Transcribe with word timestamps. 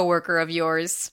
coworker 0.00 0.38
of 0.38 0.50
yours. 0.50 1.12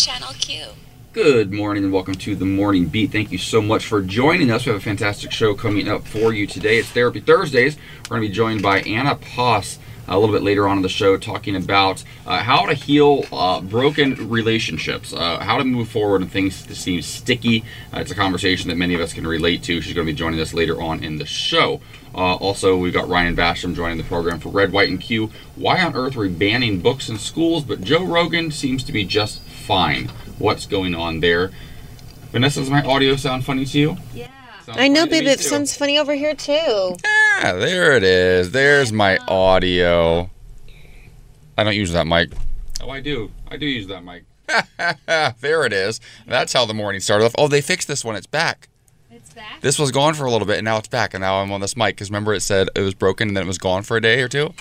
Channel 0.00 0.32
Q. 0.40 0.64
Good 1.12 1.52
morning 1.52 1.84
and 1.84 1.92
welcome 1.92 2.14
to 2.14 2.34
the 2.34 2.44
Morning 2.44 2.86
Beat. 2.86 3.12
Thank 3.12 3.30
you 3.30 3.38
so 3.38 3.60
much 3.60 3.86
for 3.86 4.00
joining 4.00 4.50
us. 4.50 4.64
We 4.64 4.72
have 4.72 4.80
a 4.80 4.84
fantastic 4.84 5.30
show 5.30 5.54
coming 5.54 5.88
up 5.88 6.06
for 6.06 6.32
you 6.32 6.46
today. 6.46 6.78
It's 6.78 6.88
Therapy 6.88 7.20
Thursdays. 7.20 7.76
We're 8.04 8.16
going 8.16 8.22
to 8.22 8.28
be 8.28 8.34
joined 8.34 8.62
by 8.62 8.80
Anna 8.80 9.14
Poss 9.14 9.78
a 10.08 10.18
little 10.18 10.34
bit 10.34 10.42
later 10.42 10.66
on 10.66 10.78
in 10.78 10.82
the 10.82 10.88
show 10.88 11.16
talking 11.16 11.54
about 11.54 12.02
uh, 12.26 12.42
how 12.42 12.66
to 12.66 12.74
heal 12.74 13.24
uh, 13.32 13.60
broken 13.60 14.28
relationships, 14.28 15.12
uh, 15.12 15.38
how 15.38 15.58
to 15.58 15.64
move 15.64 15.88
forward 15.88 16.22
when 16.22 16.30
things 16.30 16.66
that 16.66 16.74
seem 16.74 17.00
sticky. 17.02 17.62
Uh, 17.94 18.00
it's 18.00 18.10
a 18.10 18.14
conversation 18.16 18.68
that 18.70 18.76
many 18.76 18.94
of 18.94 19.00
us 19.00 19.12
can 19.12 19.26
relate 19.26 19.62
to. 19.64 19.80
She's 19.80 19.94
going 19.94 20.06
to 20.06 20.12
be 20.12 20.16
joining 20.16 20.40
us 20.40 20.52
later 20.52 20.80
on 20.80 21.04
in 21.04 21.18
the 21.18 21.26
show. 21.26 21.80
Uh, 22.12 22.34
also, 22.34 22.76
we've 22.76 22.92
got 22.92 23.08
Ryan 23.08 23.36
Basham 23.36 23.76
joining 23.76 23.98
the 23.98 24.04
program 24.04 24.40
for 24.40 24.48
Red, 24.48 24.72
White, 24.72 24.88
and 24.88 25.00
Q. 25.00 25.30
Why 25.54 25.80
on 25.80 25.94
earth 25.94 26.16
are 26.16 26.20
we 26.20 26.28
banning 26.28 26.80
books 26.80 27.08
in 27.08 27.18
schools? 27.18 27.62
But 27.62 27.82
Joe 27.82 28.04
Rogan 28.04 28.50
seems 28.50 28.82
to 28.84 28.92
be 28.92 29.04
just 29.04 29.40
fine. 29.70 30.08
What's 30.38 30.66
going 30.66 30.96
on 30.96 31.20
there? 31.20 31.52
Vanessa, 32.32 32.58
does 32.58 32.70
my 32.70 32.82
audio 32.82 33.14
sound 33.14 33.44
funny 33.44 33.64
to 33.64 33.78
you? 33.78 33.96
Yeah. 34.12 34.26
Sounds 34.64 34.78
I 34.78 34.88
know, 34.88 35.02
funny 35.02 35.20
babe. 35.20 35.28
It 35.28 35.38
too. 35.38 35.44
sounds 35.44 35.76
funny 35.76 35.96
over 35.96 36.12
here 36.12 36.34
too. 36.34 36.96
Ah, 37.06 37.52
there 37.54 37.92
it 37.92 38.02
is. 38.02 38.50
There's 38.50 38.92
my 38.92 39.18
audio. 39.28 40.28
I 41.56 41.62
don't 41.62 41.76
use 41.76 41.92
that 41.92 42.08
mic. 42.08 42.32
Oh, 42.82 42.90
I 42.90 43.00
do. 43.00 43.30
I 43.48 43.56
do 43.58 43.66
use 43.66 43.86
that 43.86 44.02
mic. 44.02 44.24
there 45.40 45.64
it 45.64 45.72
is. 45.72 46.00
That's 46.26 46.52
how 46.52 46.66
the 46.66 46.74
morning 46.74 47.00
started 47.00 47.26
off. 47.26 47.36
Oh, 47.38 47.46
they 47.46 47.60
fixed 47.60 47.86
this 47.86 48.04
one. 48.04 48.16
It's 48.16 48.26
back. 48.26 48.68
It's 49.08 49.32
back. 49.32 49.60
This 49.60 49.78
was 49.78 49.92
gone 49.92 50.14
for 50.14 50.24
a 50.24 50.32
little 50.32 50.48
bit, 50.48 50.58
and 50.58 50.64
now 50.64 50.78
it's 50.78 50.88
back. 50.88 51.14
And 51.14 51.22
now 51.22 51.40
I'm 51.40 51.52
on 51.52 51.60
this 51.60 51.76
mic 51.76 51.94
because 51.94 52.10
remember 52.10 52.34
it 52.34 52.40
said 52.40 52.68
it 52.74 52.80
was 52.80 52.94
broken 52.94 53.28
and 53.28 53.36
then 53.36 53.44
it 53.44 53.46
was 53.46 53.58
gone 53.58 53.84
for 53.84 53.96
a 53.96 54.00
day 54.00 54.20
or 54.20 54.26
two. 54.26 54.52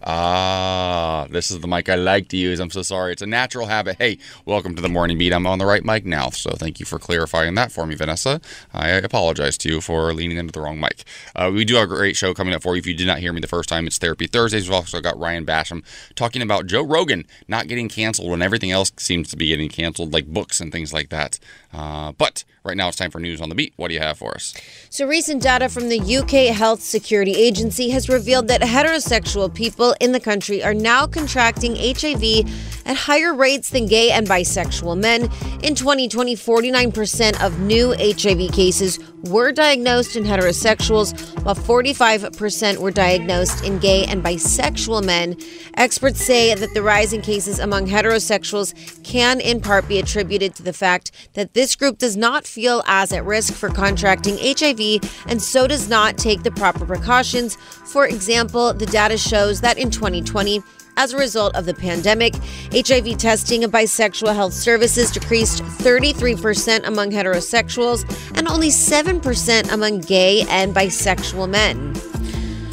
Ah, 0.00 1.26
this 1.28 1.50
is 1.50 1.58
the 1.58 1.66
mic 1.66 1.88
I 1.88 1.96
like 1.96 2.28
to 2.28 2.36
use. 2.36 2.60
I'm 2.60 2.70
so 2.70 2.82
sorry. 2.82 3.12
It's 3.12 3.22
a 3.22 3.26
natural 3.26 3.66
habit. 3.66 3.96
Hey, 3.98 4.18
welcome 4.46 4.76
to 4.76 4.82
the 4.82 4.88
morning 4.88 5.18
beat. 5.18 5.32
I'm 5.32 5.46
on 5.46 5.58
the 5.58 5.66
right 5.66 5.84
mic 5.84 6.04
now, 6.04 6.30
so 6.30 6.50
thank 6.52 6.78
you 6.78 6.86
for 6.86 7.00
clarifying 7.00 7.56
that 7.56 7.72
for 7.72 7.84
me, 7.84 7.96
Vanessa. 7.96 8.40
I 8.72 8.90
apologize 8.90 9.58
to 9.58 9.68
you 9.68 9.80
for 9.80 10.14
leaning 10.14 10.36
into 10.36 10.52
the 10.52 10.60
wrong 10.60 10.78
mic. 10.78 11.02
Uh, 11.34 11.50
we 11.52 11.64
do 11.64 11.74
have 11.74 11.90
a 11.90 11.94
great 11.94 12.16
show 12.16 12.32
coming 12.32 12.54
up 12.54 12.62
for 12.62 12.76
you. 12.76 12.78
If 12.78 12.86
you 12.86 12.94
did 12.94 13.08
not 13.08 13.18
hear 13.18 13.32
me 13.32 13.40
the 13.40 13.48
first 13.48 13.68
time, 13.68 13.88
it's 13.88 13.98
Therapy 13.98 14.28
Thursdays. 14.28 14.68
We've 14.68 14.76
also 14.76 15.00
got 15.00 15.18
Ryan 15.18 15.44
Basham 15.44 15.82
talking 16.14 16.42
about 16.42 16.66
Joe 16.66 16.84
Rogan 16.84 17.26
not 17.48 17.66
getting 17.66 17.88
canceled 17.88 18.30
when 18.30 18.40
everything 18.40 18.70
else 18.70 18.92
seems 18.98 19.28
to 19.30 19.36
be 19.36 19.48
getting 19.48 19.68
canceled, 19.68 20.12
like 20.12 20.26
books 20.26 20.60
and 20.60 20.70
things 20.70 20.92
like 20.92 21.08
that. 21.08 21.40
Uh, 21.72 22.12
but 22.12 22.44
right 22.68 22.76
now, 22.76 22.88
it's 22.88 22.96
time 22.96 23.10
for 23.10 23.18
news 23.18 23.40
on 23.40 23.48
the 23.48 23.54
beat. 23.54 23.72
What 23.76 23.88
do 23.88 23.94
you 23.94 24.00
have 24.00 24.18
for 24.18 24.34
us? 24.34 24.54
So, 24.90 25.06
recent 25.06 25.42
data 25.42 25.68
from 25.68 25.88
the 25.88 25.98
UK 25.98 26.54
Health 26.54 26.82
Security 26.82 27.34
Agency 27.34 27.90
has 27.90 28.08
revealed 28.08 28.48
that 28.48 28.60
heterosexual 28.60 29.52
people 29.52 29.94
in 30.00 30.12
the 30.12 30.20
country 30.20 30.62
are 30.62 30.74
now 30.74 31.06
contracting 31.06 31.74
HIV 31.76 32.77
at 32.88 32.96
higher 32.96 33.34
rates 33.34 33.70
than 33.70 33.86
gay 33.86 34.10
and 34.10 34.26
bisexual 34.26 34.98
men. 34.98 35.24
In 35.62 35.74
2020, 35.74 36.34
49% 36.34 37.40
of 37.44 37.60
new 37.60 37.94
HIV 37.98 38.50
cases 38.52 38.98
were 39.24 39.52
diagnosed 39.52 40.16
in 40.16 40.24
heterosexuals, 40.24 41.12
while 41.44 41.54
45% 41.54 42.78
were 42.78 42.90
diagnosed 42.90 43.64
in 43.64 43.78
gay 43.78 44.04
and 44.06 44.24
bisexual 44.24 45.04
men. 45.04 45.36
Experts 45.74 46.24
say 46.24 46.54
that 46.54 46.72
the 46.72 46.82
rise 46.82 47.12
in 47.12 47.20
cases 47.20 47.58
among 47.58 47.86
heterosexuals 47.86 48.74
can 49.04 49.40
in 49.40 49.60
part 49.60 49.86
be 49.86 49.98
attributed 49.98 50.54
to 50.54 50.62
the 50.62 50.72
fact 50.72 51.10
that 51.34 51.54
this 51.54 51.76
group 51.76 51.98
does 51.98 52.16
not 52.16 52.46
feel 52.46 52.82
as 52.86 53.12
at 53.12 53.24
risk 53.24 53.52
for 53.52 53.68
contracting 53.68 54.38
HIV 54.38 55.24
and 55.26 55.42
so 55.42 55.66
does 55.66 55.88
not 55.88 56.16
take 56.16 56.42
the 56.42 56.50
proper 56.50 56.86
precautions. 56.86 57.56
For 57.84 58.06
example, 58.06 58.72
the 58.72 58.86
data 58.86 59.18
shows 59.18 59.60
that 59.60 59.78
in 59.78 59.90
2020, 59.90 60.62
as 60.98 61.12
a 61.12 61.16
result 61.16 61.54
of 61.54 61.64
the 61.64 61.72
pandemic, 61.72 62.34
HIV 62.72 63.16
testing 63.16 63.64
of 63.64 63.70
bisexual 63.70 64.34
health 64.34 64.52
services 64.52 65.10
decreased 65.10 65.62
33% 65.62 66.86
among 66.86 67.12
heterosexuals 67.12 68.04
and 68.36 68.48
only 68.48 68.68
7% 68.68 69.72
among 69.72 70.00
gay 70.00 70.44
and 70.50 70.74
bisexual 70.74 71.48
men. 71.48 71.94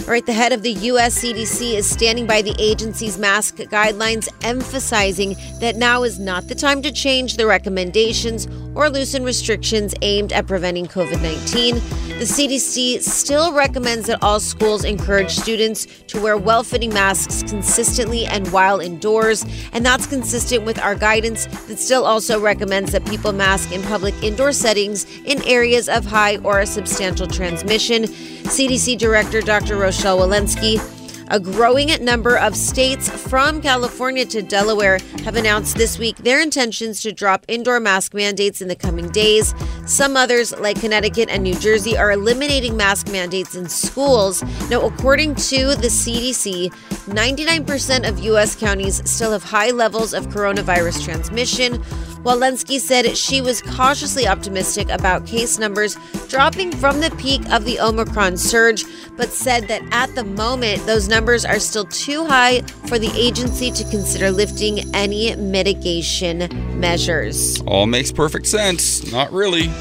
All 0.06 0.12
right, 0.12 0.24
the 0.24 0.34
head 0.34 0.54
of 0.54 0.62
the 0.62 0.74
US 0.92 1.24
CDC 1.24 1.74
is 1.74 1.90
standing 1.90 2.28
by 2.28 2.44
the 2.44 2.56
agency's 2.60 3.18
mask 3.18 3.56
guidelines, 3.56 4.30
emphasizing 4.44 5.36
that 5.60 5.78
now 5.78 6.04
is 6.04 6.20
not 6.20 6.48
the 6.48 6.54
time 6.54 6.84
to 6.84 6.92
change 6.92 7.38
the 7.38 7.48
recommendations 7.48 8.48
or 8.76 8.88
loosen 8.88 9.24
restrictions 9.24 9.96
aimed 10.04 10.32
at 10.32 10.46
preventing 10.46 10.86
COVID 10.86 11.24
19. 11.24 11.82
The 12.20 12.24
CDC 12.24 13.02
still 13.02 13.52
recommends 13.52 14.06
that 14.06 14.22
all 14.22 14.40
schools 14.40 14.86
encourage 14.86 15.32
students 15.32 15.86
to 16.08 16.22
wear 16.22 16.38
well 16.38 16.64
fitting 16.64 16.94
masks 16.94 17.42
consistently 17.42 18.28
and 18.28 18.48
while 18.50 18.80
indoors. 18.80 19.44
And 19.74 19.84
that's 19.84 20.06
consistent 20.06 20.66
with 20.66 20.78
our 20.80 20.94
guidance 20.94 21.48
that 21.68 21.80
still 21.80 22.06
also 22.06 22.40
recommends 22.40 22.92
that 22.92 23.06
people 23.06 23.34
mask 23.34 23.72
in 23.72 23.82
public 23.82 24.14
indoor 24.22 24.52
settings 24.52 25.06
in 25.26 25.42
areas 25.48 25.90
of 25.90 26.06
high 26.06 26.38
or 26.38 26.64
substantial 26.68 27.26
transmission. 27.26 28.04
CDC 28.46 29.00
Director 29.00 29.42
Dr. 29.42 29.76
Rochelle 29.96 30.18
Walensky. 30.18 31.05
A 31.30 31.40
growing 31.40 31.90
number 32.06 32.38
of 32.38 32.56
states 32.56 33.10
from 33.10 33.60
California 33.62 34.26
to 34.26 34.44
Delaware 34.44 35.00
have 35.24 35.36
announced 35.36 35.76
this 35.76 35.98
week 35.98 36.18
their 36.18 36.40
intentions 36.40 37.02
to 37.02 37.12
drop 37.12 37.46
indoor 37.48 37.80
mask 37.80 38.14
mandates 38.14 38.62
in 38.62 38.68
the 38.68 38.76
coming 38.76 39.10
days. 39.10 39.56
Some 39.88 40.16
others, 40.16 40.56
like 40.60 40.80
Connecticut 40.80 41.30
and 41.30 41.42
New 41.42 41.56
Jersey, 41.56 41.98
are 41.98 42.12
eliminating 42.12 42.78
mask 42.78 43.12
mandates 43.12 43.56
in 43.56 43.68
schools. 43.68 44.44
Now, 44.70 44.82
according 44.86 45.36
to 45.36 45.76
the 45.76 45.88
CDC, 45.88 46.72
99% 47.06 48.08
of 48.08 48.20
U.S. 48.20 48.56
counties 48.56 49.02
still 49.10 49.32
have 49.32 49.44
high 49.44 49.72
levels 49.72 50.14
of 50.14 50.28
coronavirus 50.28 51.04
transmission. 51.04 51.84
Walensky 52.26 52.80
said 52.80 53.16
she 53.16 53.40
was 53.40 53.62
cautiously 53.62 54.28
optimistic 54.28 54.90
about 54.90 55.28
case 55.28 55.60
numbers 55.60 55.96
dropping 56.28 56.72
from 56.72 57.00
the 57.00 57.12
peak 57.20 57.48
of 57.52 57.66
the 57.66 57.80
Omicron 57.80 58.36
surge, 58.36 58.84
but 59.16 59.30
said 59.30 59.68
that 59.68 59.84
at 59.92 60.14
the 60.16 60.24
moment, 60.24 60.84
those 60.88 61.08
numbers 61.16 61.46
are 61.46 61.60
still 61.60 61.86
too 61.86 62.26
high 62.26 62.60
for 62.90 63.00
the 63.00 63.10
agency 63.16 63.72
to 63.72 63.86
consider 63.90 64.30
lifting 64.30 64.94
any 64.94 65.34
mitigation 65.38 66.50
measures. 66.78 67.62
All 67.62 67.86
makes 67.86 68.12
perfect 68.12 68.46
sense. 68.46 69.10
Not 69.14 69.32
really. 69.32 69.72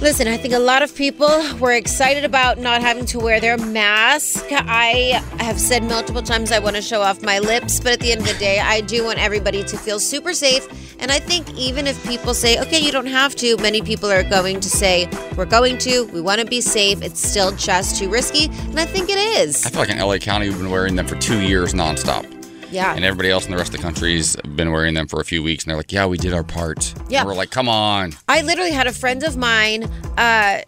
Listen, 0.00 0.28
I 0.28 0.38
think 0.38 0.54
a 0.54 0.58
lot 0.58 0.82
of 0.82 0.94
people 0.94 1.28
were 1.58 1.72
excited 1.72 2.24
about 2.24 2.56
not 2.56 2.80
having 2.80 3.04
to 3.06 3.18
wear 3.18 3.38
their 3.38 3.58
mask. 3.58 4.46
I 4.50 5.22
have 5.40 5.60
said 5.60 5.84
multiple 5.84 6.22
times 6.22 6.52
I 6.52 6.58
want 6.58 6.76
to 6.76 6.80
show 6.80 7.02
off 7.02 7.22
my 7.22 7.38
lips, 7.38 7.80
but 7.80 7.92
at 7.92 8.00
the 8.00 8.10
end 8.10 8.22
of 8.22 8.26
the 8.26 8.34
day, 8.38 8.60
I 8.60 8.80
do 8.80 9.04
want 9.04 9.18
everybody 9.18 9.62
to 9.62 9.76
feel 9.76 10.00
super 10.00 10.32
safe. 10.32 10.66
And 11.00 11.12
I 11.12 11.18
think 11.18 11.52
even 11.52 11.86
if 11.86 12.02
people 12.06 12.32
say, 12.32 12.58
okay, 12.62 12.80
you 12.80 12.90
don't 12.90 13.08
have 13.08 13.34
to, 13.36 13.58
many 13.58 13.82
people 13.82 14.10
are 14.10 14.22
going 14.22 14.60
to 14.60 14.70
say, 14.70 15.06
we're 15.36 15.44
going 15.44 15.76
to, 15.78 16.06
we 16.06 16.22
want 16.22 16.40
to 16.40 16.46
be 16.46 16.62
safe. 16.62 17.02
It's 17.02 17.20
still 17.20 17.52
just 17.52 17.98
too 17.98 18.08
risky. 18.08 18.46
And 18.46 18.80
I 18.80 18.86
think 18.86 19.10
it 19.10 19.18
is. 19.18 19.66
I 19.66 19.68
feel 19.68 19.80
like 19.80 19.90
in 19.90 19.98
LA 19.98 20.16
County, 20.16 20.48
we've 20.48 20.56
been 20.56 20.70
wearing 20.70 20.96
them 20.96 21.06
for 21.06 21.16
two 21.16 21.42
years 21.42 21.74
nonstop. 21.74 22.39
Yeah. 22.70 22.94
And 22.94 23.04
everybody 23.04 23.30
else 23.30 23.44
in 23.44 23.50
the 23.50 23.56
rest 23.56 23.72
of 23.74 23.76
the 23.78 23.82
country's 23.82 24.36
been 24.54 24.70
wearing 24.70 24.94
them 24.94 25.06
for 25.06 25.20
a 25.20 25.24
few 25.24 25.42
weeks, 25.42 25.64
and 25.64 25.70
they're 25.70 25.76
like, 25.76 25.92
"Yeah, 25.92 26.06
we 26.06 26.18
did 26.18 26.32
our 26.32 26.44
part." 26.44 26.94
Yeah. 27.08 27.20
And 27.20 27.28
we're 27.28 27.34
like, 27.34 27.50
"Come 27.50 27.68
on." 27.68 28.14
I 28.28 28.42
literally 28.42 28.72
had 28.72 28.86
a 28.86 28.92
friend 28.92 29.22
of 29.22 29.36
mine, 29.36 29.84
uh, 30.16 30.60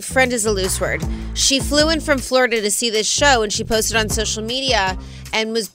friend 0.00 0.32
is 0.32 0.44
a 0.46 0.50
loose 0.50 0.80
word. 0.80 1.02
She 1.34 1.60
flew 1.60 1.88
in 1.90 2.00
from 2.00 2.18
Florida 2.18 2.60
to 2.60 2.70
see 2.70 2.90
this 2.90 3.08
show 3.08 3.42
and 3.42 3.52
she 3.52 3.64
posted 3.64 3.96
on 3.96 4.08
social 4.08 4.42
media 4.42 4.98
and 5.32 5.52
was 5.52 5.70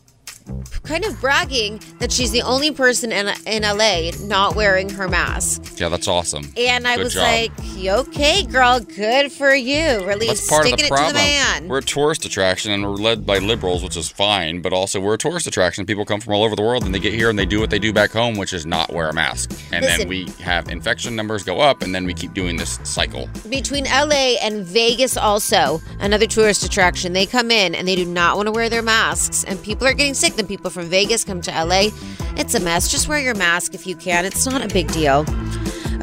kind 0.84 1.06
of 1.06 1.20
bragging 1.22 1.80
that 2.00 2.12
she's 2.12 2.32
the 2.32 2.42
only 2.42 2.72
person 2.72 3.12
in, 3.12 3.34
in 3.46 3.64
LA 3.64 4.12
not 4.22 4.56
wearing 4.56 4.90
her 4.90 5.08
mask. 5.08 5.80
Yeah, 5.80 5.90
that's 5.90 6.08
awesome. 6.08 6.52
And 6.58 6.88
I 6.88 6.96
Good 6.96 7.04
was 7.04 7.14
job. 7.14 7.24
like, 7.24 7.52
okay, 7.86 8.44
girl, 8.44 8.80
good 8.80 9.32
for 9.32 9.54
you. 9.54 10.06
Really 10.06 10.28
That's 10.28 10.48
part 10.48 10.66
of 10.66 10.68
sticking 10.70 10.90
the 10.90 10.96
it 10.96 11.08
to 11.08 11.14
the 11.14 11.20
man. 11.20 11.68
We're 11.68 11.80
a 11.80 11.82
tourist 11.82 12.26
attraction 12.26 12.72
and 12.72 12.84
we're 12.84 12.96
led 12.96 13.26
by 13.26 13.38
liberals, 13.38 13.84
which 13.84 13.98
is 13.98 14.10
fine, 14.10 14.62
but 14.62 14.74
also 14.74 15.00
we're 15.00 15.14
a 15.14 15.18
tourist 15.18 15.48
attraction. 15.48 15.86
People 15.86 16.06
come 16.06 16.20
from 16.20 16.34
all 16.34 16.44
over 16.44 16.56
the 16.56 16.62
world 16.62 16.84
and 16.84 16.94
they 16.94 17.00
get 17.00 17.14
here 17.14 17.30
and 17.30 17.40
they 17.40 17.46
do 17.46 17.60
what 17.60 17.70
they 17.70 17.80
do 17.80 17.94
back 17.94 18.12
home, 18.12 18.36
which 18.38 18.54
is 18.54 18.66
not 18.66 18.92
wear 18.92 19.10
a 19.10 19.14
mask. 19.14 19.52
And 19.72 19.84
Listen. 19.84 20.00
then 20.00 20.08
we 20.08 20.26
have 20.42 20.70
infection 20.70 21.16
numbers 21.16 21.44
go 21.44 21.60
up 21.60 21.82
and 21.82 21.94
then 21.94 22.06
we 22.06 22.14
keep 22.14 22.34
doing 22.34 22.58
this 22.58 22.80
cycle. 22.84 23.30
Between 23.50 23.86
LA 23.86 24.36
and 24.42 24.66
Vegas, 24.66 25.16
also 25.18 25.82
another 26.00 26.28
tourist 26.28 26.64
attraction, 26.64 27.14
they 27.14 27.26
come 27.26 27.52
in 27.52 27.76
and 27.76 27.88
they 27.88 27.96
do 27.96 28.06
not 28.06 28.36
want 28.36 28.48
to 28.48 28.52
wear 28.52 28.70
their 28.70 28.82
masks, 28.82 29.44
and 29.46 29.62
people 29.64 29.88
are 29.88 29.94
getting 29.94 30.14
sick. 30.14 30.33
Then 30.36 30.48
people 30.48 30.72
from 30.72 30.86
Vegas 30.86 31.24
come 31.24 31.42
to 31.42 31.52
LA. 31.52 31.90
It's 32.38 32.56
a 32.56 32.60
mess. 32.60 32.90
Just 32.90 33.08
wear 33.08 33.20
your 33.20 33.36
mask 33.36 33.74
if 33.74 33.86
you 33.86 33.96
can. 33.96 34.26
It's 34.26 34.46
not 34.46 34.64
a 34.64 34.68
big 34.68 34.92
deal. 34.92 35.26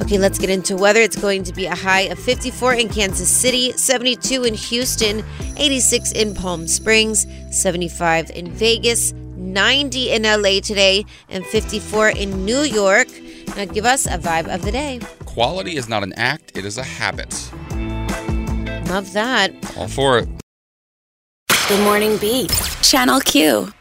Okay, 0.02 0.18
let's 0.18 0.38
get 0.38 0.48
into 0.48 0.76
weather. 0.76 1.00
It's 1.00 1.16
going 1.16 1.42
to 1.44 1.52
be 1.52 1.66
a 1.66 1.74
high 1.74 2.02
of 2.02 2.18
54 2.18 2.74
in 2.74 2.88
Kansas 2.88 3.28
City, 3.28 3.72
72 3.72 4.44
in 4.44 4.54
Houston, 4.54 5.22
86 5.56 6.12
in 6.12 6.34
Palm 6.34 6.66
Springs, 6.66 7.26
75 7.50 8.30
in 8.30 8.50
Vegas, 8.50 9.12
90 9.12 10.10
in 10.10 10.22
LA 10.22 10.60
today, 10.60 11.04
and 11.28 11.44
54 11.44 12.10
in 12.10 12.44
New 12.44 12.60
York. 12.60 13.08
Now, 13.56 13.66
give 13.66 13.84
us 13.84 14.06
a 14.06 14.16
vibe 14.16 14.52
of 14.52 14.62
the 14.62 14.72
day. 14.72 15.00
Quality 15.26 15.76
is 15.76 15.88
not 15.88 16.02
an 16.02 16.12
act, 16.14 16.56
it 16.56 16.64
is 16.64 16.78
a 16.78 16.84
habit. 16.84 17.50
Love 18.88 19.12
that. 19.12 19.52
All 19.76 19.88
for 19.88 20.18
it. 20.18 20.28
Good 21.68 21.84
Morning 21.84 22.16
Beat. 22.16 22.50
Channel 22.82 23.20
Q. 23.20 23.72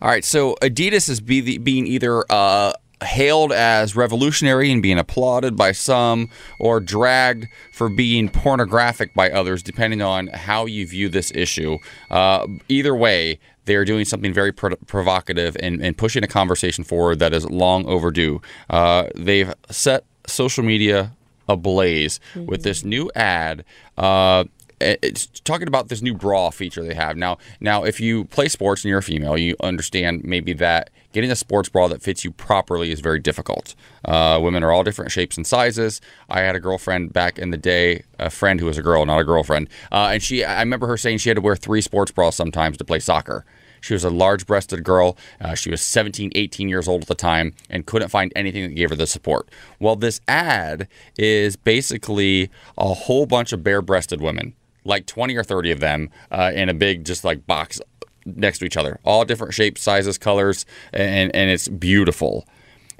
All 0.00 0.08
right, 0.08 0.24
so 0.24 0.54
Adidas 0.62 1.08
is 1.08 1.20
be 1.20 1.40
the, 1.40 1.58
being 1.58 1.86
either 1.86 2.24
uh, 2.30 2.72
hailed 3.02 3.52
as 3.52 3.96
revolutionary 3.96 4.70
and 4.70 4.82
being 4.82 4.98
applauded 4.98 5.56
by 5.56 5.72
some, 5.72 6.30
or 6.60 6.80
dragged 6.80 7.46
for 7.72 7.88
being 7.88 8.28
pornographic 8.28 9.14
by 9.14 9.30
others, 9.30 9.62
depending 9.62 10.02
on 10.02 10.28
how 10.28 10.66
you 10.66 10.86
view 10.86 11.08
this 11.08 11.32
issue. 11.34 11.78
Uh, 12.10 12.46
either 12.68 12.94
way, 12.94 13.38
they 13.64 13.74
are 13.74 13.84
doing 13.84 14.04
something 14.04 14.32
very 14.32 14.52
pro- 14.52 14.76
provocative 14.86 15.56
and, 15.60 15.82
and 15.82 15.96
pushing 15.96 16.22
a 16.22 16.28
conversation 16.28 16.84
forward 16.84 17.18
that 17.18 17.32
is 17.32 17.48
long 17.50 17.84
overdue. 17.86 18.40
Uh, 18.70 19.08
they've 19.14 19.52
set 19.70 20.04
social 20.26 20.64
media 20.64 21.12
ablaze 21.48 22.20
with 22.36 22.62
this 22.62 22.84
new 22.84 23.10
ad. 23.14 23.64
Uh, 23.96 24.44
it's 24.80 25.26
talking 25.40 25.68
about 25.68 25.88
this 25.88 26.02
new 26.02 26.14
bra 26.14 26.50
feature 26.50 26.82
they 26.82 26.94
have 26.94 27.16
now. 27.16 27.38
Now, 27.60 27.84
if 27.84 28.00
you 28.00 28.24
play 28.26 28.48
sports 28.48 28.84
and 28.84 28.90
you're 28.90 28.98
a 28.98 29.02
female, 29.02 29.36
you 29.36 29.56
understand 29.60 30.24
maybe 30.24 30.52
that 30.54 30.90
getting 31.12 31.30
a 31.30 31.36
sports 31.36 31.68
bra 31.68 31.88
that 31.88 32.02
fits 32.02 32.24
you 32.24 32.30
properly 32.30 32.90
is 32.90 33.00
very 33.00 33.18
difficult. 33.18 33.74
Uh, 34.04 34.38
women 34.42 34.62
are 34.62 34.70
all 34.70 34.84
different 34.84 35.10
shapes 35.10 35.36
and 35.36 35.46
sizes. 35.46 36.00
I 36.28 36.40
had 36.40 36.54
a 36.54 36.60
girlfriend 36.60 37.12
back 37.12 37.38
in 37.38 37.50
the 37.50 37.56
day, 37.56 38.04
a 38.18 38.30
friend 38.30 38.60
who 38.60 38.66
was 38.66 38.78
a 38.78 38.82
girl, 38.82 39.04
not 39.06 39.20
a 39.20 39.24
girlfriend, 39.24 39.68
uh, 39.90 40.10
and 40.12 40.22
she. 40.22 40.44
I 40.44 40.60
remember 40.60 40.86
her 40.86 40.96
saying 40.96 41.18
she 41.18 41.28
had 41.28 41.36
to 41.36 41.42
wear 41.42 41.56
three 41.56 41.80
sports 41.80 42.10
bras 42.10 42.36
sometimes 42.36 42.76
to 42.78 42.84
play 42.84 42.98
soccer. 42.98 43.44
She 43.80 43.94
was 43.94 44.04
a 44.04 44.10
large 44.10 44.46
breasted 44.46 44.84
girl. 44.84 45.16
Uh, 45.40 45.54
she 45.54 45.70
was 45.70 45.80
17, 45.82 46.32
18 46.34 46.68
years 46.68 46.88
old 46.88 47.02
at 47.02 47.08
the 47.08 47.14
time 47.14 47.54
and 47.70 47.86
couldn't 47.86 48.08
find 48.08 48.32
anything 48.34 48.62
that 48.64 48.74
gave 48.74 48.90
her 48.90 48.96
the 48.96 49.06
support. 49.06 49.48
Well, 49.78 49.96
this 49.96 50.20
ad 50.26 50.88
is 51.16 51.56
basically 51.56 52.50
a 52.76 52.94
whole 52.94 53.26
bunch 53.26 53.52
of 53.52 53.62
bare 53.62 53.82
breasted 53.82 54.20
women, 54.20 54.54
like 54.84 55.06
20 55.06 55.36
or 55.36 55.44
30 55.44 55.72
of 55.72 55.80
them, 55.80 56.10
uh, 56.30 56.52
in 56.54 56.68
a 56.68 56.74
big, 56.74 57.04
just 57.04 57.24
like 57.24 57.46
box 57.46 57.80
next 58.24 58.58
to 58.58 58.64
each 58.64 58.76
other, 58.76 59.00
all 59.04 59.24
different 59.24 59.54
shapes, 59.54 59.82
sizes, 59.82 60.18
colors, 60.18 60.66
and, 60.92 61.34
and 61.34 61.50
it's 61.50 61.68
beautiful. 61.68 62.46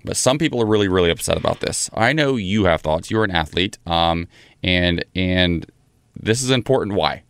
But 0.05 0.17
some 0.17 0.39
people 0.39 0.63
are 0.63 0.67
really, 0.67 0.89
really 0.89 1.11
upset 1.11 1.37
about 1.37 1.61
this. 1.61 1.91
I 1.93 2.13
know 2.13 2.37
you 2.37 2.65
have 2.65 2.83
thoughts. 2.83 3.11
You're 3.11 3.25
an 3.25 3.31
athlete, 3.31 3.79
um, 3.87 4.29
and 4.63 5.05
and 5.15 5.67
this 6.15 6.41
is 6.41 6.51
important. 6.51 6.97
Why? 6.97 7.25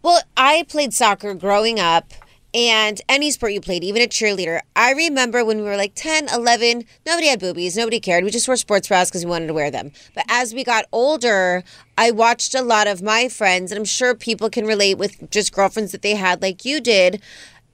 Well, 0.00 0.22
I 0.36 0.64
played 0.68 0.94
soccer 0.94 1.34
growing 1.34 1.80
up. 1.80 2.12
And 2.54 3.02
any 3.08 3.32
sport 3.32 3.52
you 3.52 3.60
played, 3.60 3.82
even 3.82 4.00
a 4.00 4.06
cheerleader. 4.06 4.60
I 4.76 4.92
remember 4.92 5.44
when 5.44 5.58
we 5.58 5.64
were 5.64 5.76
like 5.76 5.94
10, 5.96 6.28
11, 6.32 6.84
nobody 7.04 7.26
had 7.26 7.40
boobies, 7.40 7.76
nobody 7.76 7.98
cared. 7.98 8.22
We 8.22 8.30
just 8.30 8.46
wore 8.46 8.56
sports 8.56 8.86
bras 8.86 9.10
because 9.10 9.24
we 9.24 9.30
wanted 9.30 9.48
to 9.48 9.54
wear 9.54 9.72
them. 9.72 9.90
But 10.14 10.24
as 10.28 10.54
we 10.54 10.62
got 10.62 10.84
older, 10.92 11.64
I 11.98 12.12
watched 12.12 12.54
a 12.54 12.62
lot 12.62 12.86
of 12.86 13.02
my 13.02 13.28
friends, 13.28 13.72
and 13.72 13.78
I'm 13.78 13.84
sure 13.84 14.14
people 14.14 14.50
can 14.50 14.66
relate 14.66 14.98
with 14.98 15.30
just 15.32 15.52
girlfriends 15.52 15.90
that 15.90 16.02
they 16.02 16.14
had 16.14 16.42
like 16.42 16.64
you 16.64 16.80
did, 16.80 17.20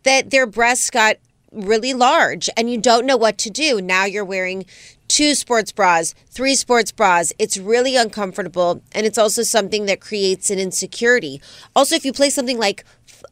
that 0.05 0.31
their 0.31 0.47
breasts 0.47 0.89
got 0.89 1.17
really 1.53 1.95
large 1.95 2.49
and 2.57 2.71
you 2.71 2.79
don't 2.79 3.07
know 3.07 3.17
what 3.17 3.39
to 3.39 3.51
do. 3.51 3.81
Now 3.81 4.05
you're 4.05 4.25
wearing 4.25 4.65
two 5.09 5.35
sports 5.35 5.73
bras, 5.73 6.15
three 6.31 6.55
sports 6.55 6.93
bras. 6.93 7.33
It's 7.39 7.57
really 7.59 7.97
uncomfortable 7.97 8.83
and 8.93 9.05
it's 9.05 9.19
also 9.19 9.43
something 9.43 9.87
that 9.87 10.01
creates 10.01 10.51
an 10.51 10.59
insecurity. 10.59 11.41
Also, 11.75 11.97
if 11.97 12.05
you 12.05 12.13
play 12.13 12.31
something 12.31 12.59
like 12.59 12.85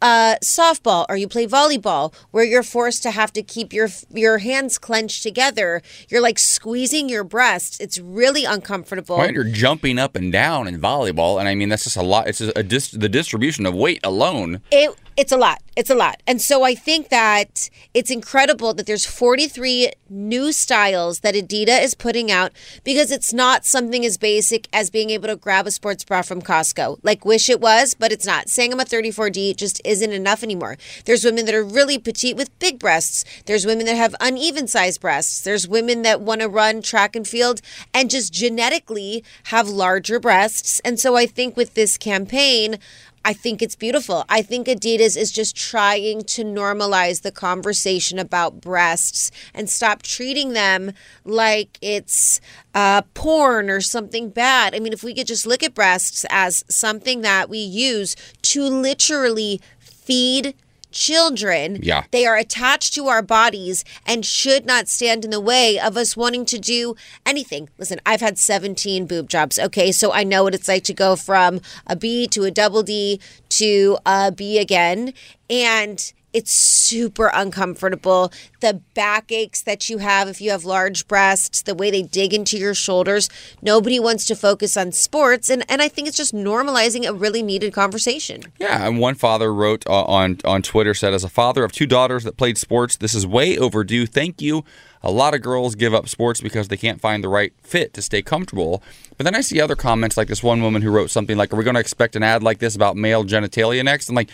uh, 0.02 0.36
softball 0.42 1.06
or 1.08 1.16
you 1.16 1.28
play 1.28 1.46
volleyball 1.46 2.14
where 2.30 2.44
you're 2.44 2.62
forced 2.62 3.02
to 3.02 3.10
have 3.10 3.32
to 3.32 3.42
keep 3.42 3.72
your 3.72 3.88
your 4.12 4.38
hands 4.38 4.78
clenched 4.78 5.22
together, 5.22 5.82
you're 6.08 6.20
like 6.20 6.38
squeezing 6.38 7.08
your 7.08 7.24
breasts. 7.24 7.80
It's 7.80 7.98
really 7.98 8.44
uncomfortable. 8.44 9.18
Right, 9.18 9.34
you're 9.34 9.44
jumping 9.44 9.98
up 9.98 10.16
and 10.16 10.32
down 10.32 10.68
in 10.68 10.80
volleyball, 10.80 11.38
and 11.38 11.48
I 11.48 11.54
mean 11.54 11.68
that's 11.68 11.84
just 11.84 11.96
a 11.96 12.02
lot. 12.02 12.28
It's 12.28 12.38
just 12.38 12.56
a 12.56 12.62
dis- 12.62 12.90
the 12.90 13.08
distribution 13.08 13.66
of 13.66 13.74
weight 13.74 14.00
alone. 14.04 14.60
It 14.70 14.94
it's 15.18 15.32
a 15.32 15.36
lot. 15.36 15.60
It's 15.74 15.90
a 15.90 15.96
lot. 15.96 16.22
And 16.28 16.40
so 16.40 16.62
I 16.62 16.76
think 16.76 17.08
that 17.08 17.70
it's 17.92 18.10
incredible 18.10 18.72
that 18.74 18.86
there's 18.86 19.04
43 19.04 19.90
new 20.08 20.52
styles 20.52 21.20
that 21.20 21.34
Adidas 21.34 21.82
is 21.82 21.94
putting 21.94 22.30
out 22.30 22.52
because 22.84 23.10
it's 23.10 23.32
not 23.32 23.64
something 23.64 24.04
as 24.04 24.16
basic 24.16 24.68
as 24.72 24.90
being 24.90 25.10
able 25.10 25.26
to 25.26 25.34
grab 25.34 25.66
a 25.66 25.72
sports 25.72 26.04
bra 26.04 26.22
from 26.22 26.40
Costco. 26.40 27.00
Like 27.02 27.24
wish 27.24 27.50
it 27.50 27.60
was, 27.60 27.94
but 27.94 28.12
it's 28.12 28.26
not. 28.26 28.48
Saying 28.48 28.72
I'm 28.72 28.78
a 28.78 28.84
34D 28.84 29.56
just 29.56 29.80
isn't 29.84 30.12
enough 30.12 30.44
anymore. 30.44 30.78
There's 31.04 31.24
women 31.24 31.46
that 31.46 31.54
are 31.54 31.64
really 31.64 31.98
petite 31.98 32.36
with 32.36 32.56
big 32.60 32.78
breasts. 32.78 33.24
There's 33.46 33.66
women 33.66 33.86
that 33.86 33.96
have 33.96 34.14
uneven 34.20 34.68
sized 34.68 35.00
breasts. 35.00 35.40
There's 35.40 35.66
women 35.66 36.02
that 36.02 36.20
want 36.20 36.42
to 36.42 36.48
run 36.48 36.80
track 36.80 37.16
and 37.16 37.26
field 37.26 37.60
and 37.92 38.08
just 38.08 38.32
genetically 38.32 39.24
have 39.44 39.68
larger 39.68 40.20
breasts. 40.20 40.80
And 40.84 41.00
so 41.00 41.16
I 41.16 41.26
think 41.26 41.56
with 41.56 41.74
this 41.74 41.98
campaign, 41.98 42.78
I 43.24 43.32
think 43.32 43.62
it's 43.62 43.76
beautiful. 43.76 44.24
I 44.28 44.42
think 44.42 44.66
Adidas 44.66 45.16
is 45.16 45.30
just 45.30 45.56
trying 45.56 46.22
to 46.22 46.44
normalize 46.44 47.22
the 47.22 47.32
conversation 47.32 48.18
about 48.18 48.60
breasts 48.60 49.30
and 49.54 49.68
stop 49.68 50.02
treating 50.02 50.52
them 50.52 50.92
like 51.24 51.78
it's 51.82 52.40
uh, 52.74 53.02
porn 53.14 53.68
or 53.70 53.80
something 53.80 54.30
bad. 54.30 54.74
I 54.74 54.78
mean, 54.78 54.92
if 54.92 55.02
we 55.02 55.14
could 55.14 55.26
just 55.26 55.46
look 55.46 55.62
at 55.62 55.74
breasts 55.74 56.24
as 56.30 56.64
something 56.68 57.22
that 57.22 57.48
we 57.50 57.58
use 57.58 58.16
to 58.42 58.62
literally 58.62 59.60
feed 59.78 60.54
children. 60.90 61.78
Yeah. 61.82 62.04
They 62.10 62.26
are 62.26 62.36
attached 62.36 62.94
to 62.94 63.06
our 63.06 63.22
bodies 63.22 63.84
and 64.06 64.24
should 64.24 64.66
not 64.66 64.88
stand 64.88 65.24
in 65.24 65.30
the 65.30 65.40
way 65.40 65.78
of 65.78 65.96
us 65.96 66.16
wanting 66.16 66.44
to 66.46 66.58
do 66.58 66.94
anything. 67.24 67.68
Listen, 67.78 68.00
I've 68.06 68.20
had 68.20 68.38
17 68.38 69.06
boob 69.06 69.28
jobs, 69.28 69.58
okay? 69.58 69.92
So 69.92 70.12
I 70.12 70.24
know 70.24 70.44
what 70.44 70.54
it's 70.54 70.68
like 70.68 70.84
to 70.84 70.94
go 70.94 71.16
from 71.16 71.60
a 71.86 71.96
B 71.96 72.26
to 72.28 72.44
a 72.44 72.50
double 72.50 72.82
D 72.82 73.20
to 73.50 73.98
a 74.06 74.32
B 74.32 74.58
again. 74.58 75.14
And 75.50 76.12
it's 76.32 76.52
super 76.52 77.30
uncomfortable. 77.32 78.32
The 78.60 78.82
back 78.94 79.32
aches 79.32 79.62
that 79.62 79.88
you 79.88 79.98
have 79.98 80.28
if 80.28 80.40
you 80.40 80.50
have 80.50 80.64
large 80.64 81.08
breasts, 81.08 81.62
the 81.62 81.74
way 81.74 81.90
they 81.90 82.02
dig 82.02 82.34
into 82.34 82.58
your 82.58 82.74
shoulders. 82.74 83.30
Nobody 83.62 83.98
wants 83.98 84.26
to 84.26 84.34
focus 84.34 84.76
on 84.76 84.92
sports. 84.92 85.48
And, 85.48 85.64
and 85.68 85.80
I 85.80 85.88
think 85.88 86.06
it's 86.06 86.16
just 86.16 86.34
normalizing 86.34 87.06
a 87.06 87.14
really 87.14 87.42
needed 87.42 87.72
conversation. 87.72 88.42
Yeah, 88.58 88.86
and 88.86 88.98
one 88.98 89.14
father 89.14 89.52
wrote 89.54 89.86
uh, 89.86 90.04
on 90.04 90.38
on 90.44 90.62
Twitter 90.62 90.94
said, 90.94 91.14
"As 91.14 91.24
a 91.24 91.28
father 91.28 91.64
of 91.64 91.72
two 91.72 91.86
daughters 91.86 92.24
that 92.24 92.36
played 92.36 92.58
sports, 92.58 92.96
this 92.96 93.14
is 93.14 93.26
way 93.26 93.56
overdue. 93.56 94.06
Thank 94.06 94.42
you." 94.42 94.64
A 95.02 95.12
lot 95.12 95.32
of 95.32 95.42
girls 95.42 95.76
give 95.76 95.94
up 95.94 96.08
sports 96.08 96.40
because 96.40 96.68
they 96.68 96.76
can't 96.76 97.00
find 97.00 97.22
the 97.22 97.28
right 97.28 97.52
fit 97.62 97.94
to 97.94 98.02
stay 98.02 98.20
comfortable. 98.20 98.82
But 99.16 99.24
then 99.24 99.34
I 99.36 99.42
see 99.42 99.60
other 99.60 99.76
comments 99.76 100.16
like 100.16 100.26
this 100.26 100.42
one 100.42 100.60
woman 100.60 100.82
who 100.82 100.90
wrote 100.90 101.10
something 101.10 101.36
like, 101.36 101.52
"Are 101.52 101.56
we 101.56 101.64
going 101.64 101.74
to 101.74 101.80
expect 101.80 102.16
an 102.16 102.22
ad 102.22 102.42
like 102.42 102.58
this 102.58 102.74
about 102.74 102.96
male 102.96 103.24
genitalia 103.24 103.84
next?" 103.84 104.08
I'm 104.08 104.16
like, 104.16 104.30